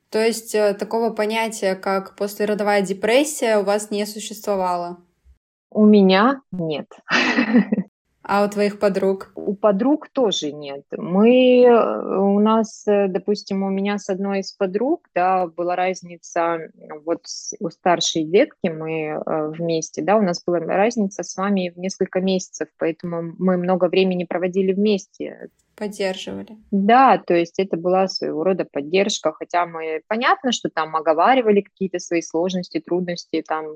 То 0.09 0.25
есть 0.25 0.55
э, 0.55 0.73
такого 0.73 1.09
понятия, 1.09 1.75
как 1.75 2.15
послеродовая 2.15 2.81
депрессия, 2.81 3.57
у 3.57 3.63
вас 3.63 3.91
не 3.91 4.05
существовало? 4.05 5.03
У 5.69 5.85
меня 5.85 6.41
нет. 6.51 6.87
А 8.29 8.43
у 8.43 8.49
твоих 8.49 8.77
подруг? 8.77 9.31
У 9.35 9.55
подруг 9.55 10.09
тоже 10.09 10.51
нет. 10.51 10.83
Мы, 10.91 11.63
э, 11.63 12.17
у 12.19 12.39
нас, 12.41 12.85
э, 12.85 13.07
допустим, 13.07 13.63
у 13.63 13.69
меня 13.69 13.97
с 13.97 14.09
одной 14.09 14.41
из 14.41 14.51
подруг, 14.51 15.07
да, 15.15 15.47
была 15.47 15.77
разница, 15.77 16.59
вот 17.05 17.21
у 17.61 17.69
старшей 17.69 18.25
детки 18.25 18.67
мы 18.67 18.91
э, 18.91 19.47
вместе, 19.57 20.01
да, 20.01 20.17
у 20.17 20.21
нас 20.21 20.43
была 20.43 20.59
разница 20.59 21.23
с 21.23 21.37
вами 21.37 21.71
в 21.73 21.79
несколько 21.79 22.19
месяцев, 22.19 22.67
поэтому 22.77 23.33
мы 23.39 23.55
много 23.55 23.85
времени 23.85 24.25
проводили 24.25 24.73
вместе. 24.73 25.47
Поддерживали. 25.77 26.57
Да, 26.69 27.17
то 27.25 27.33
есть 27.33 27.59
это 27.59 27.77
была 27.77 28.09
своего 28.09 28.43
рода 28.43 28.67
поддержка, 28.69 29.31
хотя 29.31 29.65
мы, 29.65 30.01
понятно, 30.09 30.51
что 30.51 30.69
там 30.69 30.97
оговаривали 30.97 31.61
какие-то 31.61 31.99
свои 31.99 32.21
сложности, 32.21 32.81
трудности, 32.81 33.41
там 33.47 33.67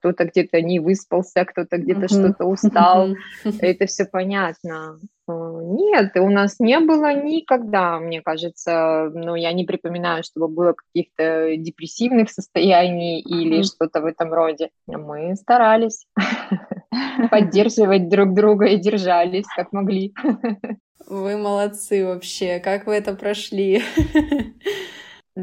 кто-то 0.00 0.24
где-то 0.24 0.60
не 0.62 0.80
выспался, 0.80 1.44
кто-то 1.44 1.76
где-то 1.76 2.08
что-то 2.08 2.44
устал. 2.46 3.14
Это 3.60 3.86
все 3.86 4.04
понятно. 4.06 4.98
Э, 5.28 5.60
нет, 5.62 6.16
у 6.16 6.30
нас 6.30 6.58
не 6.58 6.80
было 6.80 7.14
никогда, 7.14 7.98
мне 7.98 8.22
кажется, 8.22 9.10
ну, 9.14 9.34
я 9.34 9.52
не 9.52 9.64
припоминаю, 9.64 10.24
чтобы 10.24 10.48
было 10.48 10.72
каких-то 10.72 11.56
депрессивных 11.56 12.30
состояний 12.30 13.20
или 13.20 13.62
что-то 13.62 14.00
в 14.00 14.06
этом 14.06 14.32
роде. 14.32 14.70
Мы 14.86 15.36
старались 15.36 16.06
поддерживать 17.30 18.08
друг 18.08 18.34
друга 18.34 18.66
и 18.66 18.76
держались, 18.76 19.46
как 19.54 19.72
могли. 19.72 20.14
Вы 21.06 21.36
молодцы 21.36 22.06
вообще. 22.06 22.60
Как 22.60 22.86
вы 22.86 22.94
это 22.94 23.14
прошли? 23.14 23.82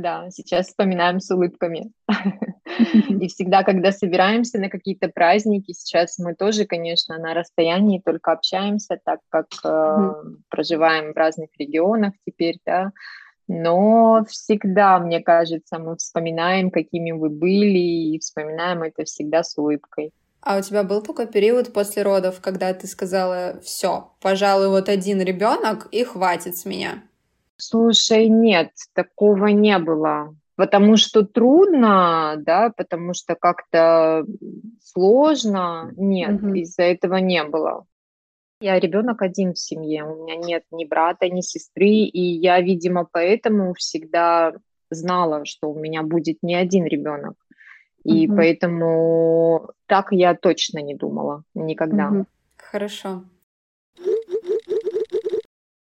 Да, 0.02 0.30
сейчас 0.30 0.68
вспоминаем 0.68 1.20
с 1.20 1.32
улыбками. 1.32 1.92
И 3.10 3.28
всегда, 3.28 3.64
когда 3.64 3.92
собираемся 3.92 4.60
на 4.60 4.70
какие-то 4.70 5.08
праздники, 5.10 5.72
сейчас 5.72 6.20
мы 6.20 6.36
тоже, 6.36 6.66
конечно, 6.66 7.18
на 7.18 7.34
расстоянии 7.34 8.00
только 8.04 8.32
общаемся, 8.32 9.00
так 9.04 9.22
как 9.30 9.48
э, 9.64 10.14
проживаем 10.50 11.14
в 11.14 11.18
разных 11.18 11.50
регионах 11.58 12.14
теперь, 12.26 12.60
да. 12.66 12.92
Но 13.48 14.24
всегда, 14.30 15.00
мне 15.00 15.22
кажется, 15.22 15.80
мы 15.80 15.96
вспоминаем, 15.96 16.70
какими 16.70 17.12
вы 17.12 17.30
были, 17.30 18.14
и 18.14 18.20
вспоминаем 18.20 18.84
это 18.84 19.06
всегда 19.06 19.42
с 19.42 19.58
улыбкой. 19.58 20.12
А 20.42 20.58
у 20.58 20.62
тебя 20.62 20.84
был 20.84 21.02
такой 21.02 21.28
период 21.28 21.74
после 21.74 22.04
родов, 22.04 22.40
когда 22.42 22.74
ты 22.74 22.86
сказала, 22.86 23.60
все, 23.64 24.12
пожалуй, 24.22 24.68
вот 24.68 24.90
один 24.90 25.22
ребенок 25.22 25.88
и 25.92 26.04
хватит 26.04 26.56
с 26.56 26.66
меня? 26.66 27.04
Слушай, 27.58 28.30
нет, 28.30 28.72
такого 28.94 29.48
не 29.48 29.78
было. 29.80 30.36
Потому 30.56 30.98
что 30.98 31.24
трудно, 31.24 32.36
да, 32.40 32.72
потому 32.76 33.14
что 33.14 33.36
как-то 33.36 34.26
сложно. 34.82 35.92
Нет, 35.96 36.42
угу. 36.42 36.54
из-за 36.56 36.84
этого 36.84 37.18
не 37.18 37.44
было. 37.44 37.86
Я 38.60 38.80
ребенок 38.80 39.22
один 39.22 39.54
в 39.54 39.60
семье, 39.60 40.04
у 40.04 40.24
меня 40.24 40.36
нет 40.36 40.64
ни 40.72 40.86
брата, 40.86 41.30
ни 41.30 41.42
сестры, 41.42 41.90
и 41.90 42.22
я, 42.22 42.60
видимо, 42.60 43.08
поэтому 43.12 43.76
всегда 43.76 44.54
знала, 44.90 45.46
что 45.46 45.70
у 45.70 45.80
меня 45.80 46.02
будет 46.02 46.38
не 46.42 46.56
один 46.56 46.86
ребенок. 46.86 47.36
И 48.04 48.28
угу. 48.28 48.38
поэтому 48.38 49.70
так 49.86 50.08
я 50.12 50.34
точно 50.34 50.80
не 50.80 50.96
думала 50.96 51.44
никогда. 51.54 52.10
Угу. 52.10 52.26
Хорошо. 52.58 53.24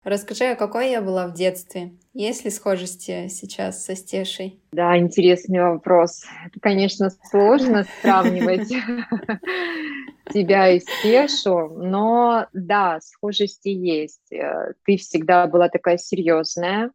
Расскажи, 0.04 0.44
а 0.44 0.54
какой 0.54 0.90
я 0.90 1.00
была 1.00 1.26
в 1.26 1.32
детстве? 1.32 1.92
Есть 2.12 2.44
ли 2.44 2.50
схожести 2.50 3.28
сейчас 3.28 3.86
со 3.86 3.96
Стешей? 3.96 4.60
Да, 4.70 4.98
интересный 4.98 5.62
вопрос. 5.62 6.24
Это, 6.44 6.60
конечно, 6.60 7.08
сложно 7.30 7.86
сравнивать 8.02 8.68
тебя 10.30 10.68
и 10.68 10.80
Стешу, 10.80 11.70
но 11.70 12.48
да, 12.52 13.00
схожести 13.00 13.70
есть. 13.70 14.30
Э, 14.30 14.74
ты 14.84 14.98
всегда 14.98 15.46
была 15.46 15.70
такая 15.70 15.96
серьезная, 15.96 16.90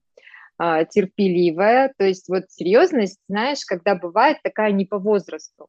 а, 0.59 0.85
терпеливая. 0.85 1.91
То 1.97 2.05
есть 2.05 2.29
вот 2.29 2.43
серьезность, 2.49 3.17
знаешь, 3.27 3.65
когда 3.65 3.95
бывает 3.95 4.37
такая 4.43 4.71
не 4.71 4.85
по 4.85 4.99
возрасту. 4.99 5.67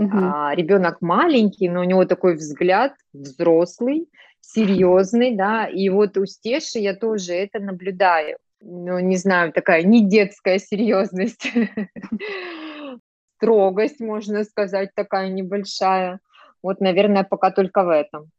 Угу. 0.00 0.18
А, 0.18 0.54
ребенок 0.54 1.02
маленький, 1.02 1.68
но 1.68 1.80
у 1.80 1.84
него 1.84 2.06
такой 2.06 2.34
взгляд 2.34 2.94
взрослый, 3.12 4.08
серьезный, 4.40 5.36
да, 5.36 5.66
и 5.66 5.90
вот 5.90 6.16
у 6.16 6.24
Стеши 6.24 6.78
я 6.78 6.94
тоже 6.94 7.34
это 7.34 7.60
наблюдаю. 7.60 8.38
Ну, 8.62 8.98
не 8.98 9.16
знаю, 9.16 9.52
такая 9.52 9.82
не 9.82 10.08
детская 10.08 10.58
серьезность, 10.58 11.52
строгость, 13.36 14.00
можно 14.00 14.44
сказать, 14.44 14.90
такая 14.94 15.28
небольшая. 15.28 16.20
Вот, 16.62 16.80
наверное, 16.80 17.24
пока 17.24 17.50
только 17.50 17.84
в 17.84 17.90
этом 17.90 18.30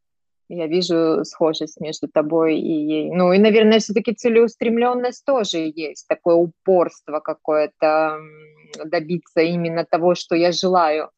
я 0.48 0.66
вижу 0.66 1.24
схожесть 1.24 1.80
между 1.80 2.08
тобой 2.08 2.58
и 2.58 2.72
ей. 2.72 3.10
Ну 3.10 3.32
и, 3.32 3.38
наверное, 3.38 3.78
все-таки 3.78 4.12
целеустремленность 4.12 5.24
тоже 5.24 5.72
есть, 5.74 6.06
такое 6.08 6.34
упорство 6.34 7.20
какое-то 7.20 8.18
добиться 8.84 9.40
именно 9.40 9.84
того, 9.84 10.14
что 10.14 10.34
я 10.34 10.52
желаю. 10.52 11.10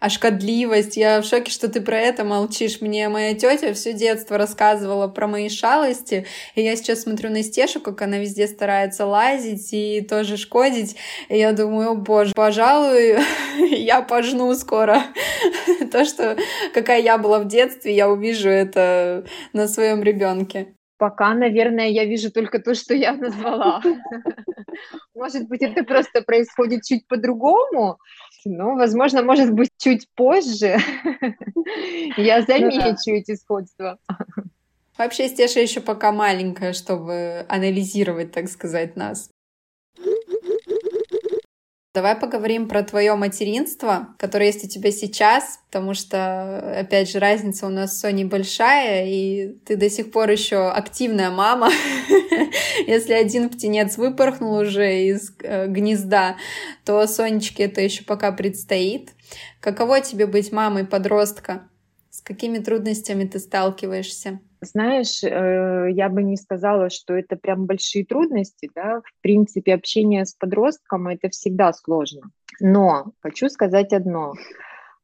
а 0.00 0.08
шкодливость. 0.08 0.96
Я 0.96 1.20
в 1.20 1.26
шоке, 1.26 1.52
что 1.52 1.68
ты 1.68 1.80
про 1.80 1.98
это 1.98 2.24
молчишь. 2.24 2.80
Мне 2.80 3.08
моя 3.08 3.34
тетя 3.34 3.74
все 3.74 3.92
детство 3.92 4.38
рассказывала 4.38 5.06
про 5.08 5.28
мои 5.28 5.48
шалости, 5.48 6.26
и 6.54 6.62
я 6.62 6.74
сейчас 6.74 7.02
смотрю 7.02 7.30
на 7.30 7.42
Стешу, 7.42 7.80
как 7.80 8.00
она 8.02 8.18
везде 8.18 8.48
старается 8.48 9.04
лазить 9.04 9.68
и 9.72 10.00
тоже 10.00 10.38
шкодить, 10.38 10.96
и 11.28 11.38
я 11.38 11.52
думаю, 11.52 11.90
о 11.90 11.94
боже, 11.94 12.32
пожалуй, 12.34 13.18
я 13.58 14.00
пожну 14.00 14.52
скоро. 14.54 15.02
То, 15.92 16.04
что 16.06 16.36
какая 16.72 17.02
я 17.02 17.18
была 17.18 17.38
в 17.38 17.46
детстве, 17.46 17.94
я 17.94 18.08
увижу 18.08 18.48
это 18.48 19.26
на 19.52 19.68
своем 19.68 20.02
ребенке. 20.02 20.74
Пока, 21.00 21.32
наверное, 21.32 21.88
я 21.88 22.04
вижу 22.04 22.30
только 22.30 22.58
то, 22.58 22.74
что 22.74 22.92
я 22.92 23.14
назвала. 23.14 23.80
Может 25.14 25.48
быть, 25.48 25.62
это 25.62 25.82
просто 25.82 26.20
происходит 26.20 26.84
чуть 26.84 27.06
по-другому, 27.08 27.98
ну, 28.44 28.76
возможно, 28.76 29.22
может 29.22 29.52
быть, 29.52 29.70
чуть 29.78 30.06
позже 30.14 30.78
я 32.16 32.40
ну 32.40 32.46
замечу 32.46 33.10
эти 33.10 33.34
сходства. 33.34 33.98
Вообще, 34.96 35.28
Стеша 35.28 35.60
еще 35.60 35.80
пока 35.80 36.12
маленькая, 36.12 36.72
чтобы 36.74 37.46
анализировать, 37.48 38.32
так 38.32 38.48
сказать, 38.48 38.96
нас. 38.96 39.29
Давай 41.92 42.14
поговорим 42.14 42.68
про 42.68 42.84
твое 42.84 43.16
материнство, 43.16 44.14
которое 44.16 44.46
есть 44.46 44.64
у 44.64 44.68
тебя 44.68 44.92
сейчас, 44.92 45.58
потому 45.66 45.94
что, 45.94 46.78
опять 46.78 47.10
же, 47.10 47.18
разница 47.18 47.66
у 47.66 47.68
нас 47.68 47.96
с 47.96 48.00
Соней 48.00 48.22
большая, 48.22 49.08
и 49.08 49.56
ты 49.64 49.74
до 49.74 49.90
сих 49.90 50.12
пор 50.12 50.30
еще 50.30 50.70
активная 50.70 51.30
мама. 51.30 51.68
Если 52.86 53.12
один 53.12 53.50
птенец 53.50 53.96
выпорхнул 53.96 54.54
уже 54.54 55.02
из 55.02 55.34
э, 55.42 55.66
гнезда, 55.66 56.36
то 56.84 57.04
Сонечке 57.08 57.64
это 57.64 57.80
еще 57.80 58.04
пока 58.04 58.30
предстоит. 58.30 59.10
Каково 59.58 60.00
тебе 60.00 60.28
быть 60.28 60.52
мамой 60.52 60.86
подростка? 60.86 61.68
С 62.10 62.20
какими 62.20 62.58
трудностями 62.58 63.24
ты 63.24 63.40
сталкиваешься? 63.40 64.38
Знаешь, 64.62 65.24
э, 65.24 65.88
я 65.90 66.08
бы 66.10 66.22
не 66.22 66.36
сказала, 66.36 66.90
что 66.90 67.14
это 67.14 67.36
прям 67.36 67.64
большие 67.66 68.04
трудности, 68.04 68.70
да. 68.74 69.00
В 69.00 69.22
принципе, 69.22 69.74
общение 69.74 70.26
с 70.26 70.34
подростком 70.34 71.08
это 71.08 71.30
всегда 71.30 71.72
сложно. 71.72 72.30
Но 72.60 73.12
хочу 73.20 73.48
сказать 73.48 73.92
одно. 73.92 74.34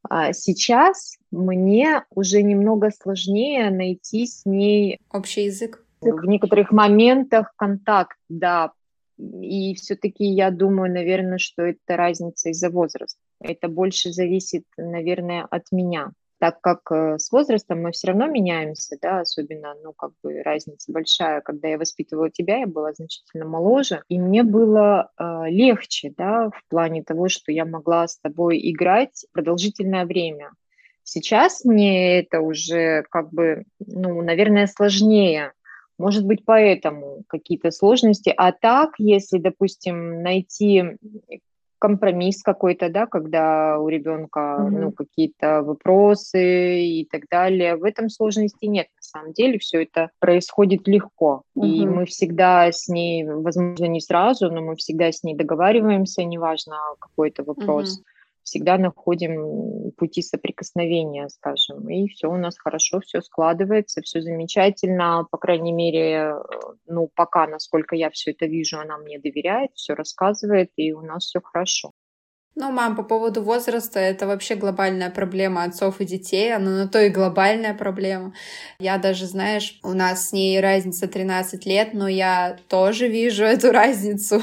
А, 0.08 0.32
сейчас 0.34 1.16
мне 1.30 2.04
уже 2.10 2.42
немного 2.42 2.90
сложнее 2.90 3.70
найти 3.70 4.26
с 4.26 4.44
ней 4.44 5.00
общий 5.10 5.44
язык. 5.44 5.82
В 6.02 6.26
некоторых 6.26 6.70
моментах 6.70 7.52
контакт, 7.56 8.18
да. 8.28 8.72
И 9.18 9.74
все-таки 9.76 10.24
я 10.24 10.50
думаю, 10.50 10.92
наверное, 10.92 11.38
что 11.38 11.62
это 11.62 11.96
разница 11.96 12.50
из-за 12.50 12.68
возраста. 12.68 13.18
Это 13.40 13.68
больше 13.68 14.12
зависит, 14.12 14.64
наверное, 14.76 15.46
от 15.50 15.72
меня 15.72 16.12
так 16.38 16.60
как 16.60 16.80
э, 16.90 17.18
с 17.18 17.32
возрастом 17.32 17.82
мы 17.82 17.92
все 17.92 18.08
равно 18.08 18.26
меняемся, 18.26 18.96
да, 19.00 19.20
особенно, 19.20 19.74
ну, 19.82 19.92
как 19.92 20.12
бы 20.22 20.42
разница 20.42 20.92
большая. 20.92 21.40
Когда 21.40 21.68
я 21.68 21.78
воспитывала 21.78 22.30
тебя, 22.30 22.58
я 22.58 22.66
была 22.66 22.92
значительно 22.92 23.46
моложе, 23.46 24.02
и 24.08 24.18
мне 24.18 24.42
было 24.42 25.10
э, 25.18 25.44
легче, 25.48 26.12
да, 26.16 26.50
в 26.50 26.62
плане 26.68 27.02
того, 27.02 27.28
что 27.28 27.52
я 27.52 27.64
могла 27.64 28.06
с 28.06 28.18
тобой 28.18 28.60
играть 28.70 29.26
продолжительное 29.32 30.04
время. 30.04 30.50
Сейчас 31.02 31.64
мне 31.64 32.20
это 32.20 32.40
уже 32.40 33.04
как 33.10 33.32
бы, 33.32 33.64
ну, 33.78 34.20
наверное, 34.22 34.66
сложнее. 34.66 35.52
Может 35.98 36.26
быть, 36.26 36.44
поэтому 36.44 37.22
какие-то 37.28 37.70
сложности. 37.70 38.34
А 38.36 38.52
так, 38.52 38.94
если, 38.98 39.38
допустим, 39.38 40.22
найти 40.22 40.98
компромисс 41.86 42.42
какой-то, 42.42 42.88
да, 42.88 43.06
когда 43.06 43.78
у 43.78 43.88
ребенка 43.88 44.40
mm-hmm. 44.58 44.70
ну, 44.70 44.90
какие-то 44.90 45.62
вопросы 45.62 46.80
и 46.82 47.04
так 47.04 47.28
далее. 47.30 47.76
В 47.76 47.84
этом 47.84 48.10
сложности 48.10 48.64
нет. 48.64 48.88
На 48.96 49.02
самом 49.02 49.32
деле 49.34 49.60
все 49.60 49.84
это 49.84 50.10
происходит 50.18 50.88
легко. 50.88 51.42
Mm-hmm. 51.56 51.66
И 51.68 51.86
мы 51.86 52.06
всегда 52.06 52.72
с 52.72 52.88
ней, 52.88 53.24
возможно, 53.24 53.84
не 53.84 54.00
сразу, 54.00 54.50
но 54.50 54.62
мы 54.62 54.74
всегда 54.74 55.12
с 55.12 55.22
ней 55.22 55.36
договариваемся, 55.36 56.24
неважно 56.24 56.76
какой-то 56.98 57.44
вопрос. 57.44 58.00
Mm-hmm 58.00 58.15
всегда 58.46 58.78
находим 58.78 59.90
пути 59.96 60.22
соприкосновения, 60.22 61.28
скажем, 61.28 61.90
и 61.90 62.06
все 62.08 62.28
у 62.28 62.36
нас 62.36 62.56
хорошо, 62.56 63.00
все 63.00 63.20
складывается, 63.20 64.02
все 64.02 64.22
замечательно, 64.22 65.26
по 65.30 65.36
крайней 65.36 65.72
мере, 65.72 66.34
ну, 66.86 67.10
пока, 67.14 67.48
насколько 67.48 67.96
я 67.96 68.08
все 68.10 68.30
это 68.30 68.46
вижу, 68.46 68.78
она 68.78 68.98
мне 68.98 69.18
доверяет, 69.18 69.72
все 69.74 69.94
рассказывает, 69.94 70.70
и 70.76 70.92
у 70.92 71.02
нас 71.02 71.24
все 71.24 71.40
хорошо. 71.40 71.90
Ну, 72.58 72.72
мам, 72.72 72.96
по 72.96 73.02
поводу 73.02 73.42
возраста, 73.42 74.00
это 74.00 74.26
вообще 74.26 74.54
глобальная 74.54 75.10
проблема 75.10 75.64
отцов 75.64 76.00
и 76.00 76.06
детей, 76.06 76.54
она 76.54 76.70
на 76.70 76.88
то 76.88 76.98
и 76.98 77.10
глобальная 77.10 77.74
проблема. 77.74 78.32
Я 78.78 78.96
даже, 78.96 79.26
знаешь, 79.26 79.78
у 79.82 79.92
нас 79.92 80.30
с 80.30 80.32
ней 80.32 80.58
разница 80.58 81.06
13 81.06 81.66
лет, 81.66 81.92
но 81.92 82.08
я 82.08 82.56
тоже 82.68 83.08
вижу 83.08 83.44
эту 83.44 83.72
разницу 83.72 84.40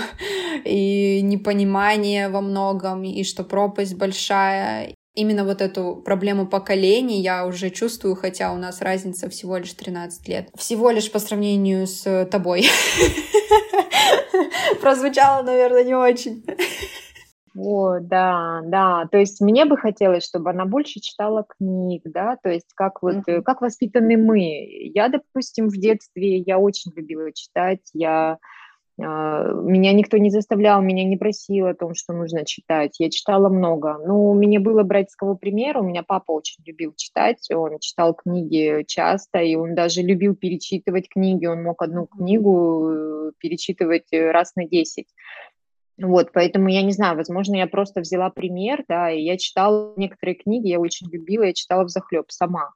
и 0.64 1.22
непонимание 1.24 2.30
во 2.30 2.42
многом, 2.42 3.04
и 3.04 3.24
что 3.24 3.44
пропасть 3.44 3.96
большая. 3.96 4.94
Именно 5.16 5.44
вот 5.44 5.62
эту 5.62 5.96
проблему 5.96 6.46
поколений 6.46 7.20
я 7.20 7.48
уже 7.48 7.72
чувствую, 7.72 8.16
хотя 8.16 8.54
у 8.54 8.58
нас 8.58 8.82
разница 8.82 9.28
всего 9.28 9.58
лишь 9.58 9.74
13 9.74 10.28
лет. 10.28 10.50
Всего 10.56 10.92
лишь 10.92 11.12
по 11.12 11.18
сравнению 11.18 11.88
с 11.88 12.26
тобой. 12.26 12.70
Прозвучало, 14.82 15.42
наверное, 15.42 15.84
не 15.84 15.96
очень. 15.96 16.44
О, 17.56 18.00
да, 18.00 18.62
да. 18.66 19.08
То 19.12 19.18
есть 19.18 19.40
мне 19.40 19.66
бы 19.66 19.78
хотелось, 19.78 20.26
чтобы 20.26 20.50
она 20.50 20.66
больше 20.66 21.00
читала 21.00 21.46
книг, 21.48 22.02
да, 22.06 22.38
то 22.42 22.50
есть 22.50 22.74
как 22.76 23.04
вот, 23.04 23.18
mm-hmm. 23.18 23.44
как 23.44 23.62
воспитаны 23.62 24.18
мы. 24.18 24.40
Я, 24.94 25.10
допустим, 25.10 25.70
в 25.70 25.78
детстве, 25.78 26.38
я 26.38 26.58
очень 26.58 26.92
любила 26.96 27.32
читать, 27.32 27.82
я 27.94 28.40
а, 29.02 29.52
меня 29.54 29.92
никто 29.94 30.18
не 30.18 30.30
заставлял, 30.30 30.82
меня 30.82 31.04
не 31.04 31.18
просил 31.18 31.68
о 31.68 31.74
том, 31.74 31.96
что 31.96 32.14
нужно 32.14 32.46
читать. 32.46 32.96
Я 33.00 33.10
читала 33.10 33.50
много. 33.50 34.00
Ну, 34.06 34.30
у 34.30 34.34
меня 34.36 34.60
было 34.60 34.84
брать 34.84 35.12
с 35.12 35.16
кого 35.16 35.36
пример. 35.36 35.78
У 35.78 35.84
меня 35.84 36.04
папа 36.04 36.32
очень 36.32 36.64
любил 36.66 36.94
читать. 36.96 37.50
Он 37.52 37.80
читал 37.80 38.14
книги 38.14 38.84
часто, 38.88 39.40
и 39.40 39.56
он 39.56 39.74
даже 39.74 40.02
любил 40.02 40.36
перечитывать 40.36 41.10
книги. 41.10 41.46
Он 41.46 41.64
мог 41.64 41.82
одну 41.82 42.06
книгу 42.06 42.90
э, 42.90 43.32
перечитывать 43.40 44.12
э, 44.12 44.32
раз 44.32 44.56
на 44.56 44.68
десять. 44.68 45.08
Вот, 45.98 46.32
поэтому 46.34 46.70
я 46.70 46.82
не 46.82 46.92
знаю, 46.92 47.16
возможно, 47.16 47.56
я 47.56 47.68
просто 47.68 48.02
взяла 48.02 48.30
пример, 48.30 48.84
да, 48.88 49.12
и 49.12 49.22
я 49.22 49.38
читала 49.38 49.94
некоторые 49.96 50.36
книги, 50.36 50.68
я 50.68 50.80
очень 50.80 51.08
любила, 51.12 51.44
я 51.44 51.54
читала 51.54 51.84
в 51.84 51.90
захлеб 51.90 52.26
сама 52.32 52.72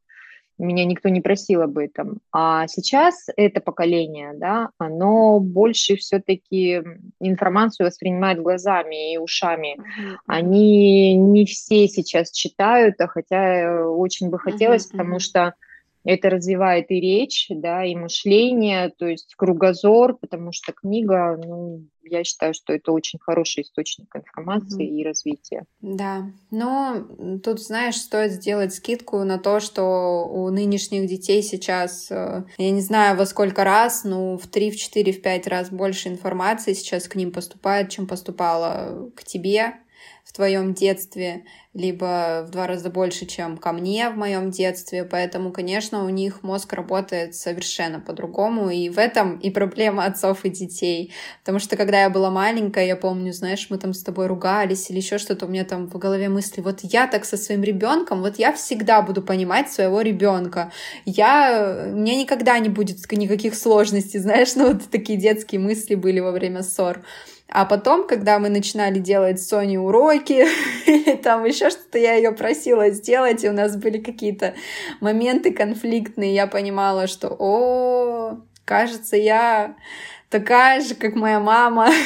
меня 0.57 0.85
никто 0.85 1.09
не 1.09 1.21
просил 1.21 1.61
об 1.61 1.77
этом. 1.77 2.19
А 2.31 2.67
сейчас 2.67 3.27
это 3.35 3.61
поколение, 3.61 4.33
да, 4.35 4.69
оно 4.77 5.39
больше 5.39 5.95
все-таки 5.97 6.81
информацию 7.19 7.87
воспринимает 7.87 8.41
глазами 8.41 9.13
и 9.13 9.17
ушами. 9.17 9.77
Uh-huh. 9.77 10.15
Они 10.25 11.15
не 11.15 11.45
все 11.45 11.87
сейчас 11.87 12.31
читают, 12.31 12.99
а 12.99 13.07
хотя 13.07 13.87
очень 13.87 14.29
бы 14.29 14.39
хотелось, 14.39 14.87
uh-huh, 14.87 14.95
uh-huh. 14.95 14.97
потому 14.97 15.19
что 15.19 15.53
это 16.07 16.29
развивает 16.29 16.89
и 16.89 17.01
речь, 17.01 17.47
да, 17.49 17.83
и 17.83 17.93
мышление, 17.93 18.93
то 18.97 19.05
есть 19.05 19.35
кругозор, 19.35 20.15
потому 20.15 20.53
что 20.53 20.71
книга, 20.71 21.37
ну, 21.37 21.83
я 22.01 22.23
считаю, 22.23 22.53
что 22.53 22.71
это 22.71 22.93
очень 22.93 23.19
хороший 23.19 23.63
источник 23.63 24.15
информации 24.15 24.85
mm-hmm. 24.85 25.01
и 25.01 25.03
развития. 25.03 25.65
Да, 25.81 26.31
но 26.49 27.05
тут, 27.43 27.61
знаешь, 27.61 27.97
стоит 27.97 28.31
сделать 28.31 28.73
скидку 28.73 29.17
на 29.25 29.37
то, 29.37 29.59
что 29.59 30.25
у 30.25 30.49
нынешних 30.49 31.09
детей 31.09 31.43
сейчас, 31.43 32.09
э, 32.09 32.45
я 32.57 32.71
не 32.71 32.81
знаю 32.81 33.17
во 33.17 33.25
сколько 33.25 33.65
раз, 33.65 34.05
ну, 34.05 34.37
в 34.37 34.47
3, 34.47 34.71
в 34.71 34.77
4, 34.77 35.11
в 35.11 35.21
5 35.21 35.47
раз 35.47 35.69
больше 35.69 36.07
информации 36.07 36.71
сейчас 36.71 37.09
к 37.09 37.15
ним 37.15 37.33
поступает, 37.33 37.89
чем 37.89 38.07
поступало 38.07 39.11
к 39.13 39.25
тебе 39.25 39.73
в 40.27 40.33
твоем 40.33 40.73
детстве, 40.73 41.45
либо 41.73 42.43
в 42.45 42.51
два 42.51 42.67
раза 42.67 42.89
больше, 42.89 43.25
чем 43.25 43.57
ко 43.57 43.71
мне 43.71 44.09
в 44.09 44.17
моем 44.17 44.51
детстве, 44.51 45.05
поэтому, 45.05 45.53
конечно, 45.53 46.03
у 46.03 46.09
них 46.09 46.43
мозг 46.43 46.73
работает 46.73 47.33
совершенно 47.33 48.01
по-другому, 48.01 48.69
и 48.69 48.89
в 48.89 48.97
этом 48.97 49.37
и 49.37 49.49
проблема 49.49 50.03
отцов 50.03 50.43
и 50.43 50.49
детей, 50.49 51.13
потому 51.39 51.59
что 51.59 51.77
когда 51.77 52.01
я 52.01 52.09
была 52.09 52.29
маленькая, 52.29 52.85
я 52.87 52.97
помню, 52.97 53.31
знаешь, 53.31 53.67
мы 53.69 53.77
там 53.77 53.93
с 53.93 54.03
тобой 54.03 54.27
ругались 54.27 54.89
или 54.89 54.97
еще 54.97 55.17
что-то, 55.17 55.45
у 55.45 55.49
меня 55.49 55.63
там 55.63 55.87
в 55.87 55.97
голове 55.97 56.27
мысли, 56.27 56.59
вот 56.59 56.81
я 56.81 57.07
так 57.07 57.23
со 57.23 57.37
своим 57.37 57.63
ребенком, 57.63 58.21
вот 58.21 58.37
я 58.37 58.51
всегда 58.51 59.01
буду 59.01 59.21
понимать 59.21 59.71
своего 59.71 60.01
ребенка, 60.01 60.73
я, 61.05 61.85
меня 61.93 62.17
никогда 62.17 62.59
не 62.59 62.67
будет 62.67 63.09
никаких 63.13 63.55
сложностей, 63.55 64.19
знаешь, 64.19 64.55
ну 64.55 64.73
вот 64.73 64.89
такие 64.91 65.17
детские 65.17 65.61
мысли 65.61 65.95
были 65.95 66.19
во 66.19 66.31
время 66.31 66.63
ссор. 66.63 67.05
А 67.49 67.65
потом, 67.65 68.05
когда 68.05 68.39
мы 68.39 68.49
начинали 68.49 68.99
делать 68.99 69.41
с 69.41 69.47
Соней 69.47 69.77
уроки, 69.77 70.45
или 70.85 71.15
там 71.15 71.45
еще 71.45 71.69
что-то 71.69 71.97
я 71.97 72.15
ее 72.15 72.31
просила 72.31 72.89
сделать, 72.89 73.43
и 73.43 73.49
у 73.49 73.53
нас 73.53 73.77
были 73.77 73.99
какие-то 73.99 74.53
моменты 74.99 75.51
конфликтные, 75.51 76.35
я 76.35 76.47
понимала, 76.47 77.07
что, 77.07 77.35
о, 77.39 78.41
кажется, 78.65 79.15
я 79.15 79.75
такая 80.29 80.81
же, 80.81 80.95
как 80.95 81.15
моя 81.15 81.39
мама. 81.39 81.89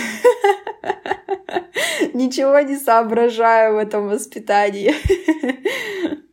Ничего 2.13 2.59
не 2.59 2.77
соображаю 2.77 3.75
в 3.75 3.77
этом 3.77 4.09
воспитании. 4.09 4.93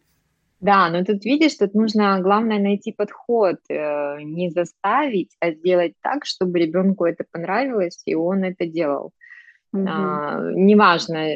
Да, 0.60 0.90
но 0.90 1.04
тут 1.04 1.24
видишь, 1.24 1.54
тут 1.54 1.74
нужно, 1.74 2.20
главное, 2.20 2.58
найти 2.58 2.92
подход, 2.92 3.58
э, 3.68 4.22
не 4.22 4.50
заставить, 4.50 5.36
а 5.38 5.52
сделать 5.52 5.92
так, 6.02 6.24
чтобы 6.24 6.58
ребенку 6.58 7.04
это 7.04 7.24
понравилось, 7.30 8.02
и 8.06 8.14
он 8.14 8.42
это 8.42 8.66
делал. 8.66 9.12
Угу. 9.72 9.86
А, 9.86 10.50
неважно, 10.54 11.26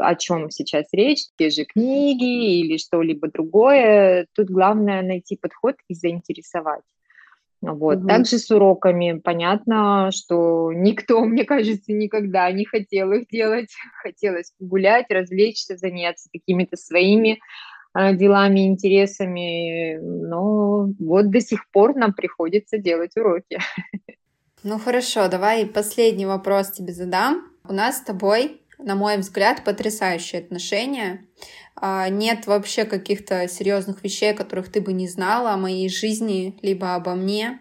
о 0.00 0.14
чем 0.14 0.50
сейчас 0.50 0.86
речь, 0.92 1.24
те 1.36 1.50
же 1.50 1.64
книги 1.64 2.60
или 2.60 2.78
что-либо 2.78 3.28
другое, 3.28 4.26
тут 4.34 4.48
главное 4.48 5.02
найти 5.02 5.36
подход 5.36 5.74
и 5.88 5.94
заинтересовать. 5.94 6.84
Вот. 7.60 7.98
Угу. 7.98 8.08
Также 8.08 8.38
с 8.38 8.50
уроками 8.50 9.20
понятно, 9.22 10.10
что 10.12 10.72
никто, 10.72 11.20
мне 11.24 11.44
кажется, 11.44 11.92
никогда 11.92 12.50
не 12.50 12.64
хотел 12.64 13.12
их 13.12 13.28
делать. 13.28 13.74
Хотелось 14.02 14.54
гулять, 14.58 15.06
развлечься, 15.10 15.76
заняться 15.76 16.30
какими-то 16.32 16.76
своими 16.76 17.40
делами, 17.94 18.66
интересами, 18.66 19.96
но 19.96 20.88
вот 20.98 21.30
до 21.30 21.40
сих 21.40 21.68
пор 21.70 21.96
нам 21.96 22.12
приходится 22.12 22.78
делать 22.78 23.16
уроки. 23.16 23.58
Ну 24.62 24.78
хорошо, 24.78 25.28
давай 25.28 25.64
последний 25.64 26.26
вопрос 26.26 26.70
тебе 26.70 26.92
задам. 26.92 27.50
У 27.64 27.72
нас 27.72 27.96
с 27.96 28.02
тобой, 28.02 28.60
на 28.78 28.94
мой 28.94 29.16
взгляд, 29.16 29.64
потрясающие 29.64 30.42
отношения. 30.42 31.24
А, 31.76 32.10
нет 32.10 32.46
вообще 32.46 32.84
каких-то 32.84 33.48
серьезных 33.48 34.04
вещей, 34.04 34.34
которых 34.34 34.70
ты 34.70 34.82
бы 34.82 34.92
не 34.92 35.08
знала 35.08 35.52
о 35.52 35.56
моей 35.56 35.88
жизни, 35.88 36.58
либо 36.60 36.94
обо 36.94 37.14
мне 37.14 37.58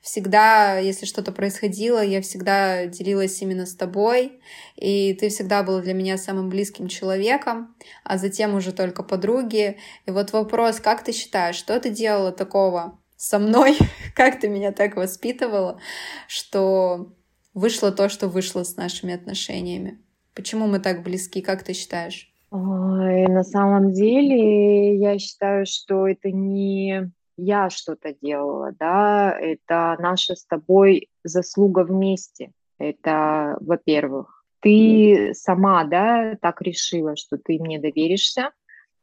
всегда, 0.00 0.78
если 0.78 1.06
что-то 1.06 1.32
происходило, 1.32 2.02
я 2.02 2.20
всегда 2.22 2.86
делилась 2.86 3.40
именно 3.42 3.66
с 3.66 3.74
тобой, 3.74 4.40
и 4.76 5.14
ты 5.14 5.28
всегда 5.28 5.62
была 5.62 5.80
для 5.80 5.94
меня 5.94 6.16
самым 6.16 6.48
близким 6.48 6.88
человеком, 6.88 7.74
а 8.04 8.18
затем 8.18 8.54
уже 8.54 8.72
только 8.72 9.02
подруги. 9.02 9.78
И 10.06 10.10
вот 10.10 10.32
вопрос, 10.32 10.80
как 10.80 11.04
ты 11.04 11.12
считаешь, 11.12 11.56
что 11.56 11.78
ты 11.80 11.90
делала 11.90 12.32
такого 12.32 12.98
со 13.16 13.38
мной, 13.38 13.76
как 14.14 14.40
ты 14.40 14.48
меня 14.48 14.72
так 14.72 14.96
воспитывала, 14.96 15.80
что 16.26 17.12
вышло 17.54 17.92
то, 17.92 18.08
что 18.08 18.28
вышло 18.28 18.62
с 18.62 18.76
нашими 18.76 19.14
отношениями? 19.14 19.98
Почему 20.34 20.66
мы 20.66 20.78
так 20.78 21.02
близки, 21.02 21.40
как 21.40 21.64
ты 21.64 21.72
считаешь? 21.72 22.32
Ой, 22.50 23.26
на 23.26 23.42
самом 23.42 23.92
деле, 23.92 24.96
я 24.98 25.18
считаю, 25.18 25.66
что 25.66 26.08
это 26.08 26.30
не 26.30 27.10
я 27.38 27.70
что-то 27.70 28.14
делала, 28.20 28.72
да, 28.78 29.34
это 29.38 29.96
наша 30.00 30.34
с 30.34 30.44
тобой 30.44 31.08
заслуга 31.22 31.84
вместе. 31.84 32.50
Это, 32.78 33.56
во-первых, 33.60 34.44
ты 34.60 35.32
сама, 35.34 35.84
да, 35.84 36.36
так 36.42 36.60
решила, 36.60 37.16
что 37.16 37.38
ты 37.38 37.58
мне 37.60 37.78
доверишься. 37.78 38.50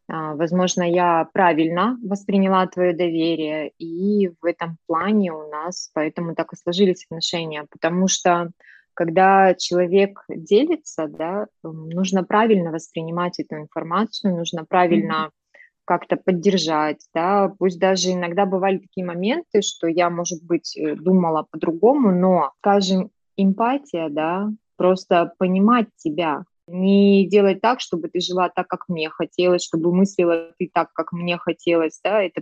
А, 0.08 0.36
возможно, 0.36 0.84
я 0.84 1.28
правильно 1.34 1.98
восприняла 2.04 2.68
твое 2.68 2.94
доверие, 2.94 3.72
и 3.80 4.28
в 4.42 4.46
этом 4.46 4.78
плане 4.86 5.32
у 5.32 5.50
нас 5.50 5.90
поэтому 5.94 6.36
так 6.36 6.54
и 6.54 6.58
сложились 6.58 7.06
отношения, 7.06 7.66
потому 7.72 8.08
что 8.08 8.52
когда 8.94 9.56
человек 9.56 10.24
делится, 10.30 11.08
да, 11.08 11.48
нужно 11.64 12.24
правильно 12.24 12.72
воспринимать 12.72 13.40
эту 13.40 13.56
информацию, 13.56 14.36
нужно 14.36 14.66
правильно 14.66 15.28
mm-hmm 15.28 15.45
как-то 15.86 16.18
поддержать, 16.18 17.06
да, 17.14 17.54
пусть 17.60 17.80
даже 17.80 18.12
иногда 18.12 18.46
бывали 18.46 18.80
такие 18.80 19.06
моменты, 19.06 19.62
что 19.62 19.88
я, 19.88 20.10
может 20.10 20.44
быть, 20.44 20.76
э, 20.78 20.96
думала 20.96 21.48
по-другому, 21.50 22.12
но, 22.12 22.52
скажем, 22.60 23.12
эмпатия, 23.38 24.10
да, 24.10 24.50
просто 24.76 25.34
понимать 25.38 25.88
тебя, 25.96 26.44
не 26.68 27.28
делать 27.28 27.62
так, 27.62 27.80
чтобы 27.80 28.10
ты 28.10 28.20
жила 28.20 28.50
так, 28.50 28.68
как 28.68 28.90
мне 28.90 29.10
хотелось, 29.10 29.64
чтобы 29.64 29.94
мыслила 29.94 30.52
ты 30.58 30.70
так, 30.74 30.92
как 30.94 31.12
мне 31.12 31.38
хотелось, 31.38 32.00
да, 32.04 32.22
это 32.24 32.42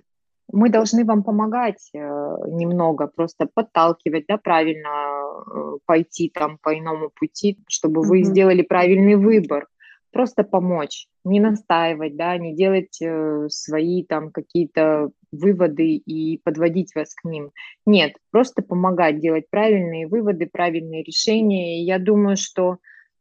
мы 0.52 0.70
должны 0.70 1.03
вам 1.06 1.24
помогать 1.24 1.90
э, 1.94 1.98
немного, 1.98 3.07
просто 3.07 3.48
подталкивать, 3.53 4.26
да, 4.28 4.38
правильно 4.38 4.90
э, 4.90 5.78
пойти 5.86 6.30
там 6.30 6.57
по 6.61 6.78
иному 6.78 7.10
пути, 7.10 7.57
чтобы 7.68 8.02
mm-hmm. 8.02 8.07
вы 8.07 8.24
сделали 8.24 8.61
правильный 8.61 9.15
выбор 9.15 9.68
просто 10.14 10.44
помочь, 10.44 11.07
не 11.26 11.40
настаивать, 11.40 12.15
да, 12.15 12.38
не 12.38 12.56
делать 12.56 13.02
э, 13.02 13.48
свои 13.49 14.03
там 14.03 14.31
какие-то 14.31 15.10
выводы 15.31 15.95
и 15.95 16.38
подводить 16.38 16.95
вас 16.95 17.14
к 17.15 17.26
ним. 17.26 17.52
Нет, 17.85 18.14
просто 18.31 18.61
помогать 18.61 19.19
делать 19.19 19.49
правильные 19.49 20.07
выводы, 20.07 20.48
правильные 20.52 21.03
решения. 21.03 21.81
И 21.81 21.85
я 21.85 21.99
думаю, 21.99 22.38
что, 22.38 22.77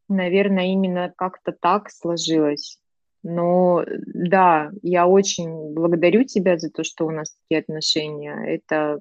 наверное, 0.09 0.67
именно 0.67 1.13
как-то 1.17 1.53
так 1.53 1.91
сложилось. 1.91 2.79
Но 3.23 3.85
да, 3.87 4.71
я 4.83 5.07
очень 5.07 5.73
благодарю 5.73 6.25
тебя 6.25 6.59
за 6.59 6.71
то, 6.71 6.85
что 6.85 7.07
у 7.07 7.11
нас 7.11 7.35
такие 7.43 7.61
отношения. 7.61 8.37
Это, 8.47 9.01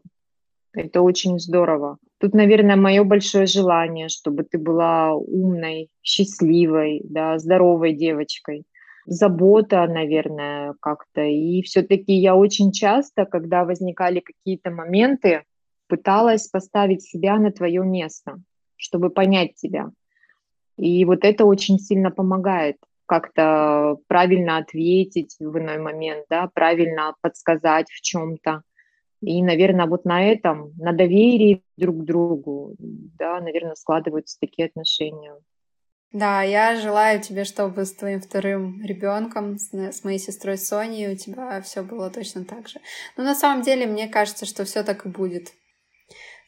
это 0.74 1.02
очень 1.02 1.40
здорово. 1.40 1.98
Тут, 2.20 2.34
наверное, 2.34 2.76
мое 2.76 3.04
большое 3.04 3.46
желание, 3.46 4.10
чтобы 4.10 4.44
ты 4.44 4.58
была 4.58 5.14
умной, 5.14 5.90
счастливой, 6.02 7.02
да, 7.04 7.38
здоровой 7.40 7.94
девочкой. 7.94 8.66
забота, 9.06 9.86
наверное, 9.88 10.76
как-то. 10.80 11.22
И 11.22 11.62
все-таки 11.64 12.14
я 12.14 12.36
очень 12.36 12.72
часто, 12.72 13.26
когда 13.26 13.66
возникали 13.66 14.20
какие-то 14.20 14.72
моменты, 14.72 15.44
пыталась 15.88 16.48
поставить 16.48 17.02
себя 17.04 17.38
на 17.38 17.52
твое 17.52 17.84
место, 17.84 18.42
чтобы 18.78 19.10
понять 19.10 19.56
тебя. 19.56 19.92
И 20.78 21.04
вот 21.06 21.24
это 21.26 21.46
очень 21.46 21.80
сильно 21.80 22.12
помогает 22.12 22.78
как-то 23.06 23.98
правильно 24.08 24.58
ответить 24.58 25.36
в 25.40 25.58
иной 25.58 25.80
момент, 25.80 26.26
да, 26.30 26.50
правильно 26.54 27.14
подсказать 27.22 27.90
в 27.90 28.02
чем-то. 28.02 28.64
И, 29.22 29.42
наверное, 29.44 29.86
вот 29.86 30.04
на 30.06 30.24
этом, 30.24 30.74
на 30.78 30.94
доверии 30.94 31.64
друг 31.78 32.02
к 32.02 32.06
другу, 32.06 32.76
да, 32.80 33.40
наверное, 33.40 33.76
складываются 33.76 34.40
такие 34.40 34.68
отношения. 34.68 35.36
Да, 36.12 36.42
я 36.42 36.76
желаю 36.76 37.22
тебе, 37.22 37.46
чтобы 37.46 37.86
с 37.86 37.94
твоим 37.94 38.20
вторым 38.20 38.84
ребенком, 38.84 39.58
с 39.58 40.04
моей 40.04 40.20
сестрой 40.20 40.58
Соней, 40.58 41.14
у 41.14 41.16
тебя 41.16 41.62
все 41.62 41.84
было 41.84 42.10
точно 42.10 42.44
так 42.44 42.68
же. 42.68 42.80
Но 43.16 43.24
на 43.24 43.34
самом 43.34 43.62
деле, 43.62 43.86
мне 43.86 44.10
кажется, 44.10 44.46
что 44.46 44.66
все 44.66 44.84
так 44.84 45.06
и 45.06 45.10
будет. 45.10 45.54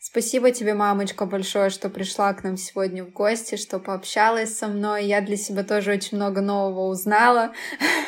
Спасибо 0.01 0.51
тебе, 0.51 0.73
мамочка, 0.73 1.25
большое, 1.25 1.69
что 1.69 1.89
пришла 1.89 2.33
к 2.33 2.43
нам 2.43 2.57
сегодня 2.57 3.05
в 3.05 3.13
гости, 3.13 3.55
что 3.55 3.79
пообщалась 3.79 4.57
со 4.57 4.67
мной. 4.67 5.05
Я 5.05 5.21
для 5.21 5.37
себя 5.37 5.63
тоже 5.63 5.93
очень 5.93 6.17
много 6.17 6.41
нового 6.41 6.89
узнала. 6.89 7.53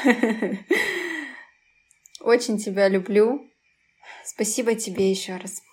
Очень 2.20 2.58
тебя 2.58 2.90
люблю. 2.90 3.48
Спасибо 4.36 4.76
тебе 4.76 5.10
еще 5.10 5.38
раз. 5.38 5.65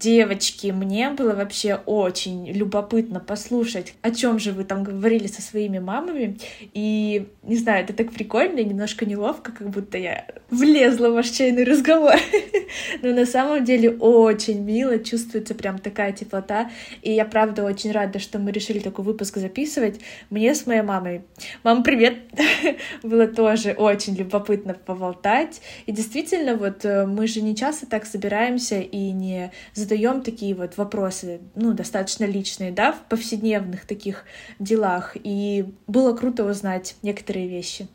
Девочки, 0.00 0.68
мне 0.68 1.10
было 1.10 1.34
вообще 1.34 1.78
очень 1.84 2.50
любопытно 2.50 3.20
послушать, 3.20 3.92
о 4.00 4.10
чем 4.10 4.38
же 4.38 4.52
вы 4.52 4.64
там 4.64 4.82
говорили 4.82 5.26
со 5.26 5.42
своими 5.42 5.78
мамами. 5.78 6.38
И, 6.72 7.28
не 7.42 7.56
знаю, 7.56 7.84
это 7.84 7.92
так 7.92 8.10
прикольно 8.10 8.60
немножко 8.60 9.04
неловко, 9.04 9.52
как 9.52 9.68
будто 9.68 9.98
я 9.98 10.26
влезла 10.48 11.10
в 11.10 11.12
ваш 11.12 11.28
чайный 11.28 11.64
разговор. 11.64 12.14
Но 13.02 13.12
на 13.12 13.26
самом 13.26 13.62
деле 13.62 13.90
очень 13.90 14.62
мило, 14.62 14.98
чувствуется 14.98 15.54
прям 15.54 15.78
такая 15.78 16.12
теплота. 16.12 16.70
И 17.02 17.12
я, 17.12 17.26
правда, 17.26 17.62
очень 17.62 17.92
рада, 17.92 18.20
что 18.20 18.38
мы 18.38 18.52
решили 18.52 18.78
такой 18.78 19.04
выпуск 19.04 19.36
записывать. 19.36 20.00
Мне 20.30 20.54
с 20.54 20.66
моей 20.66 20.82
мамой. 20.82 21.24
Мам, 21.62 21.82
привет! 21.82 22.14
было 23.02 23.26
тоже 23.26 23.72
очень 23.72 24.14
любопытно 24.14 24.72
поболтать. 24.72 25.60
И 25.84 25.92
действительно, 25.92 26.56
вот 26.56 26.86
э, 26.86 27.04
мы 27.04 27.26
же 27.26 27.42
не 27.42 27.54
часто 27.54 27.84
так 27.84 28.06
собираемся 28.06 28.80
и 28.80 29.10
не 29.10 29.52
задаем 29.90 30.22
такие 30.22 30.54
вот 30.54 30.76
вопросы, 30.76 31.40
ну, 31.56 31.74
достаточно 31.74 32.24
личные, 32.24 32.70
да, 32.70 32.92
в 32.92 33.08
повседневных 33.08 33.86
таких 33.86 34.24
делах. 34.60 35.16
И 35.16 35.74
было 35.88 36.16
круто 36.16 36.44
узнать 36.44 36.94
некоторые 37.02 37.48
вещи. 37.48 37.88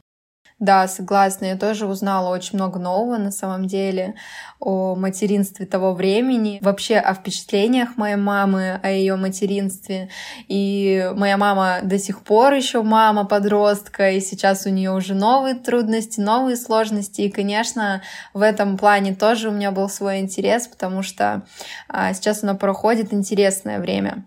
Да, 0.60 0.88
согласна. 0.88 1.46
Я 1.48 1.58
тоже 1.58 1.86
узнала 1.86 2.34
очень 2.34 2.56
много 2.56 2.80
нового 2.80 3.18
на 3.18 3.32
самом 3.32 3.68
деле 3.68 4.16
о 4.62 4.96
материнстве 4.96 5.66
того 5.66 5.94
времени, 5.94 6.60
вообще 6.62 6.96
о 6.96 7.14
впечатлениях 7.14 7.98
моей 7.98 8.16
мамы, 8.16 8.80
о 8.82 8.90
ее 8.90 9.18
материнстве. 9.18 10.10
И 10.48 11.12
моя 11.14 11.36
мама 11.36 11.80
до 11.84 12.00
сих 12.00 12.22
пор 12.22 12.54
еще 12.54 12.84
мама 12.84 13.26
подростка, 13.26 14.12
и 14.12 14.22
сейчас 14.22 14.66
у 14.66 14.70
нее 14.70 14.92
уже 14.92 15.14
новые 15.14 15.56
трудности, 15.56 16.22
новые 16.22 16.56
сложности. 16.56 17.22
И, 17.22 17.32
конечно, 17.32 18.02
в 18.34 18.42
этом 18.42 18.78
плане 18.78 19.14
тоже 19.14 19.50
у 19.50 19.52
меня 19.52 19.72
был 19.72 19.90
свой 19.90 20.20
интерес, 20.20 20.68
потому 20.68 21.04
что 21.04 21.42
а, 21.90 22.14
сейчас 22.14 22.44
она 22.44 22.54
проходит 22.54 23.14
интересное 23.14 23.80
время. 23.80 24.24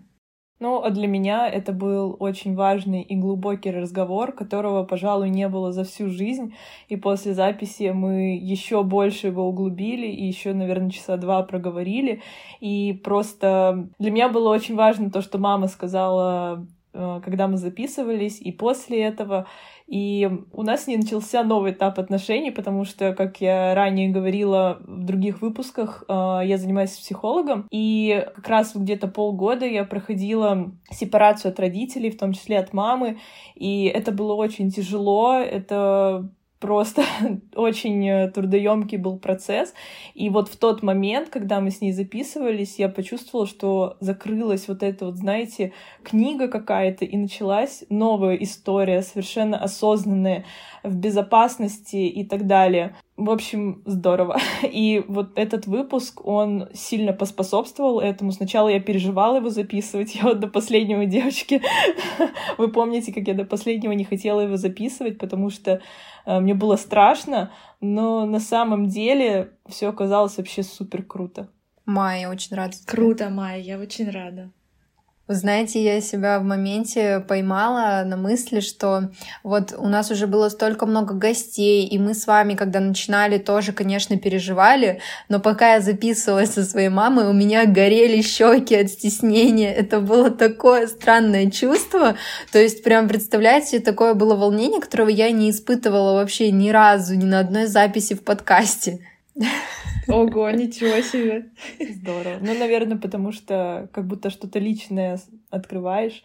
Ну, 0.59 0.83
а 0.83 0.89
для 0.89 1.07
меня 1.07 1.47
это 1.47 1.71
был 1.71 2.17
очень 2.19 2.53
важный 2.53 3.01
и 3.01 3.15
глубокий 3.15 3.71
разговор, 3.71 4.33
которого, 4.33 4.83
пожалуй, 4.83 5.29
не 5.29 5.47
было 5.47 5.71
за 5.71 5.85
всю 5.85 6.09
жизнь. 6.09 6.53
И 6.89 6.97
после 6.97 7.33
записи 7.33 7.91
мы 7.95 8.37
еще 8.37 8.83
больше 8.83 9.27
его 9.27 9.47
углубили 9.47 10.07
и 10.07 10.25
еще, 10.25 10.53
наверное, 10.53 10.89
часа 10.89 11.15
два 11.15 11.43
проговорили. 11.43 12.21
И 12.59 12.99
просто 13.05 13.87
для 13.99 14.11
меня 14.11 14.27
было 14.27 14.49
очень 14.49 14.75
важно 14.75 15.09
то, 15.09 15.21
что 15.21 15.37
мама 15.37 15.67
сказала, 15.67 16.67
э, 16.93 17.21
когда 17.23 17.47
мы 17.47 17.55
записывались, 17.55 18.41
и 18.41 18.51
после 18.51 19.01
этого. 19.01 19.47
И 19.89 20.29
у 20.53 20.61
нас 20.61 20.85
не 20.85 20.97
начался 20.97 21.43
новый 21.43 21.71
этап 21.71 21.97
отношений, 21.97 22.51
потому 22.51 22.85
что, 22.85 23.13
как 23.13 23.41
я 23.41 23.73
ранее 23.73 24.09
говорила 24.09 24.77
в 24.85 25.03
других 25.03 25.41
выпусках, 25.41 26.03
э, 26.07 26.13
я 26.45 26.57
занимаюсь 26.57 26.91
психологом, 26.91 27.67
и 27.71 28.23
как 28.35 28.47
раз 28.47 28.75
где-то 28.75 29.07
полгода 29.07 29.65
я 29.65 29.83
проходила 29.85 30.71
сепарацию 30.91 31.51
от 31.51 31.59
родителей, 31.59 32.11
в 32.11 32.19
том 32.19 32.33
числе 32.33 32.59
от 32.59 32.71
мамы, 32.71 33.17
и 33.55 33.85
это 33.85 34.11
было 34.11 34.35
очень 34.35 34.69
тяжело, 34.69 35.39
это 35.39 36.29
просто 36.59 37.03
очень 37.55 38.07
э, 38.07 38.29
трудоемкий 38.29 38.97
был 38.97 39.17
процесс. 39.17 39.73
И 40.13 40.29
вот 40.29 40.49
в 40.49 40.57
тот 40.57 40.83
момент, 40.83 41.29
когда 41.29 41.59
мы 41.61 41.71
с 41.71 41.81
ней 41.81 41.91
записывались, 41.91 42.77
я 42.77 42.89
почувствовала, 42.89 43.47
что 43.47 43.97
закрылась 43.99 44.67
вот 44.67 44.83
эта 44.83 45.05
вот, 45.05 45.17
знаете, 45.17 45.73
книга 46.03 46.47
какая-то, 46.47 47.05
и 47.05 47.17
началась 47.17 47.83
новая 47.89 48.35
история, 48.35 49.01
совершенно 49.01 49.57
осознанная, 49.57 50.45
в 50.83 50.95
безопасности 50.95 51.97
и 51.97 52.25
так 52.25 52.47
далее. 52.47 52.95
В 53.19 53.31
общем, 53.31 53.81
здорово. 53.85 54.37
И 54.63 55.03
вот 55.09 55.37
этот 55.37 55.67
выпуск, 55.67 56.25
он 56.25 56.69
сильно 56.73 57.11
поспособствовал 57.11 57.99
этому. 57.99 58.31
Сначала 58.31 58.69
я 58.69 58.79
переживала 58.79 59.37
его 59.37 59.49
записывать. 59.49 60.15
Я 60.19 60.23
вот 60.23 60.39
до 60.39 60.47
последнего, 60.47 61.05
девочки, 61.05 61.61
вы 62.57 62.71
помните, 62.71 63.11
как 63.13 63.27
я 63.27 63.33
до 63.33 63.43
последнего 63.43 63.91
не 63.91 64.05
хотела 64.05 64.41
его 64.41 64.55
записывать, 64.55 65.17
потому 65.17 65.49
что 65.49 65.81
э, 66.25 66.39
мне 66.39 66.53
было 66.53 66.77
страшно, 66.77 67.51
но 67.81 68.25
на 68.25 68.39
самом 68.39 68.87
деле 68.87 69.51
все 69.67 69.89
оказалось 69.89 70.37
вообще 70.37 70.63
супер 70.63 71.03
круто. 71.03 71.49
Майя, 71.85 72.29
очень 72.29 72.55
рада. 72.55 72.75
Круто, 72.85 73.29
Майя, 73.29 73.61
я 73.61 73.79
очень 73.79 74.09
рада. 74.09 74.51
Вы 75.29 75.35
знаете, 75.35 75.83
я 75.83 76.01
себя 76.01 76.39
в 76.39 76.43
моменте 76.43 77.19
поймала 77.19 78.03
на 78.03 78.17
мысли, 78.17 78.61
что 78.61 79.11
вот 79.43 79.75
у 79.77 79.87
нас 79.87 80.09
уже 80.09 80.25
было 80.25 80.49
столько 80.49 80.87
много 80.87 81.13
гостей, 81.13 81.85
и 81.85 81.99
мы 81.99 82.15
с 82.15 82.25
вами, 82.25 82.55
когда 82.55 82.79
начинали, 82.79 83.37
тоже, 83.37 83.71
конечно, 83.71 84.17
переживали, 84.17 85.01
но 85.27 85.39
пока 85.39 85.75
я 85.75 85.81
записывалась 85.81 86.53
со 86.53 86.63
своей 86.63 86.89
мамой, 86.89 87.27
у 87.27 87.33
меня 87.33 87.67
горели 87.67 88.23
щеки 88.23 88.73
от 88.73 88.89
стеснения. 88.89 89.71
Это 89.71 89.99
было 89.99 90.31
такое 90.31 90.87
странное 90.87 91.51
чувство. 91.51 92.15
То 92.51 92.57
есть, 92.57 92.81
прям 92.83 93.07
представляете, 93.07 93.81
такое 93.81 94.15
было 94.15 94.35
волнение, 94.35 94.81
которого 94.81 95.09
я 95.09 95.29
не 95.29 95.51
испытывала 95.51 96.13
вообще 96.13 96.49
ни 96.49 96.71
разу, 96.71 97.13
ни 97.13 97.25
на 97.25 97.37
одной 97.37 97.67
записи 97.67 98.15
в 98.15 98.23
подкасте. 98.23 99.01
Ого, 100.07 100.49
ничего 100.51 101.01
себе. 101.01 101.51
Здорово. 101.79 102.37
Ну, 102.41 102.57
наверное, 102.57 102.97
потому 102.97 103.31
что 103.31 103.89
как 103.93 104.07
будто 104.07 104.29
что-то 104.29 104.59
личное 104.59 105.19
открываешь. 105.49 106.23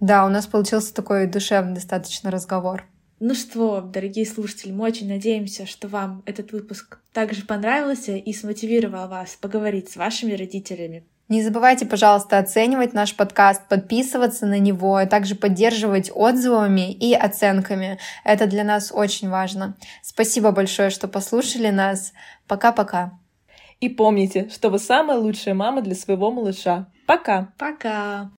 Да, 0.00 0.26
у 0.26 0.28
нас 0.28 0.46
получился 0.46 0.94
такой 0.94 1.26
душевный 1.26 1.74
достаточно 1.74 2.30
разговор. 2.30 2.84
Ну 3.20 3.34
что, 3.34 3.80
дорогие 3.80 4.26
слушатели, 4.26 4.72
мы 4.72 4.84
очень 4.84 5.08
надеемся, 5.08 5.64
что 5.64 5.86
вам 5.86 6.24
этот 6.26 6.50
выпуск 6.50 6.98
также 7.12 7.46
понравился 7.46 8.16
и 8.16 8.32
смотивировал 8.32 9.06
вас 9.06 9.38
поговорить 9.40 9.90
с 9.90 9.96
вашими 9.96 10.32
родителями. 10.32 11.04
Не 11.32 11.40
забывайте, 11.42 11.86
пожалуйста, 11.86 12.36
оценивать 12.36 12.92
наш 12.92 13.16
подкаст, 13.16 13.66
подписываться 13.66 14.44
на 14.44 14.58
него, 14.58 14.96
а 14.96 15.06
также 15.06 15.34
поддерживать 15.34 16.10
отзывами 16.14 16.92
и 16.92 17.14
оценками. 17.14 17.98
Это 18.22 18.46
для 18.46 18.64
нас 18.64 18.92
очень 18.94 19.30
важно. 19.30 19.74
Спасибо 20.02 20.50
большое, 20.50 20.90
что 20.90 21.08
послушали 21.08 21.70
нас. 21.70 22.12
Пока-пока. 22.46 23.18
И 23.80 23.88
помните, 23.88 24.50
что 24.52 24.68
вы 24.68 24.78
самая 24.78 25.16
лучшая 25.16 25.54
мама 25.54 25.80
для 25.80 25.94
своего 25.94 26.30
малыша. 26.30 26.90
Пока. 27.06 27.48
Пока. 27.56 28.30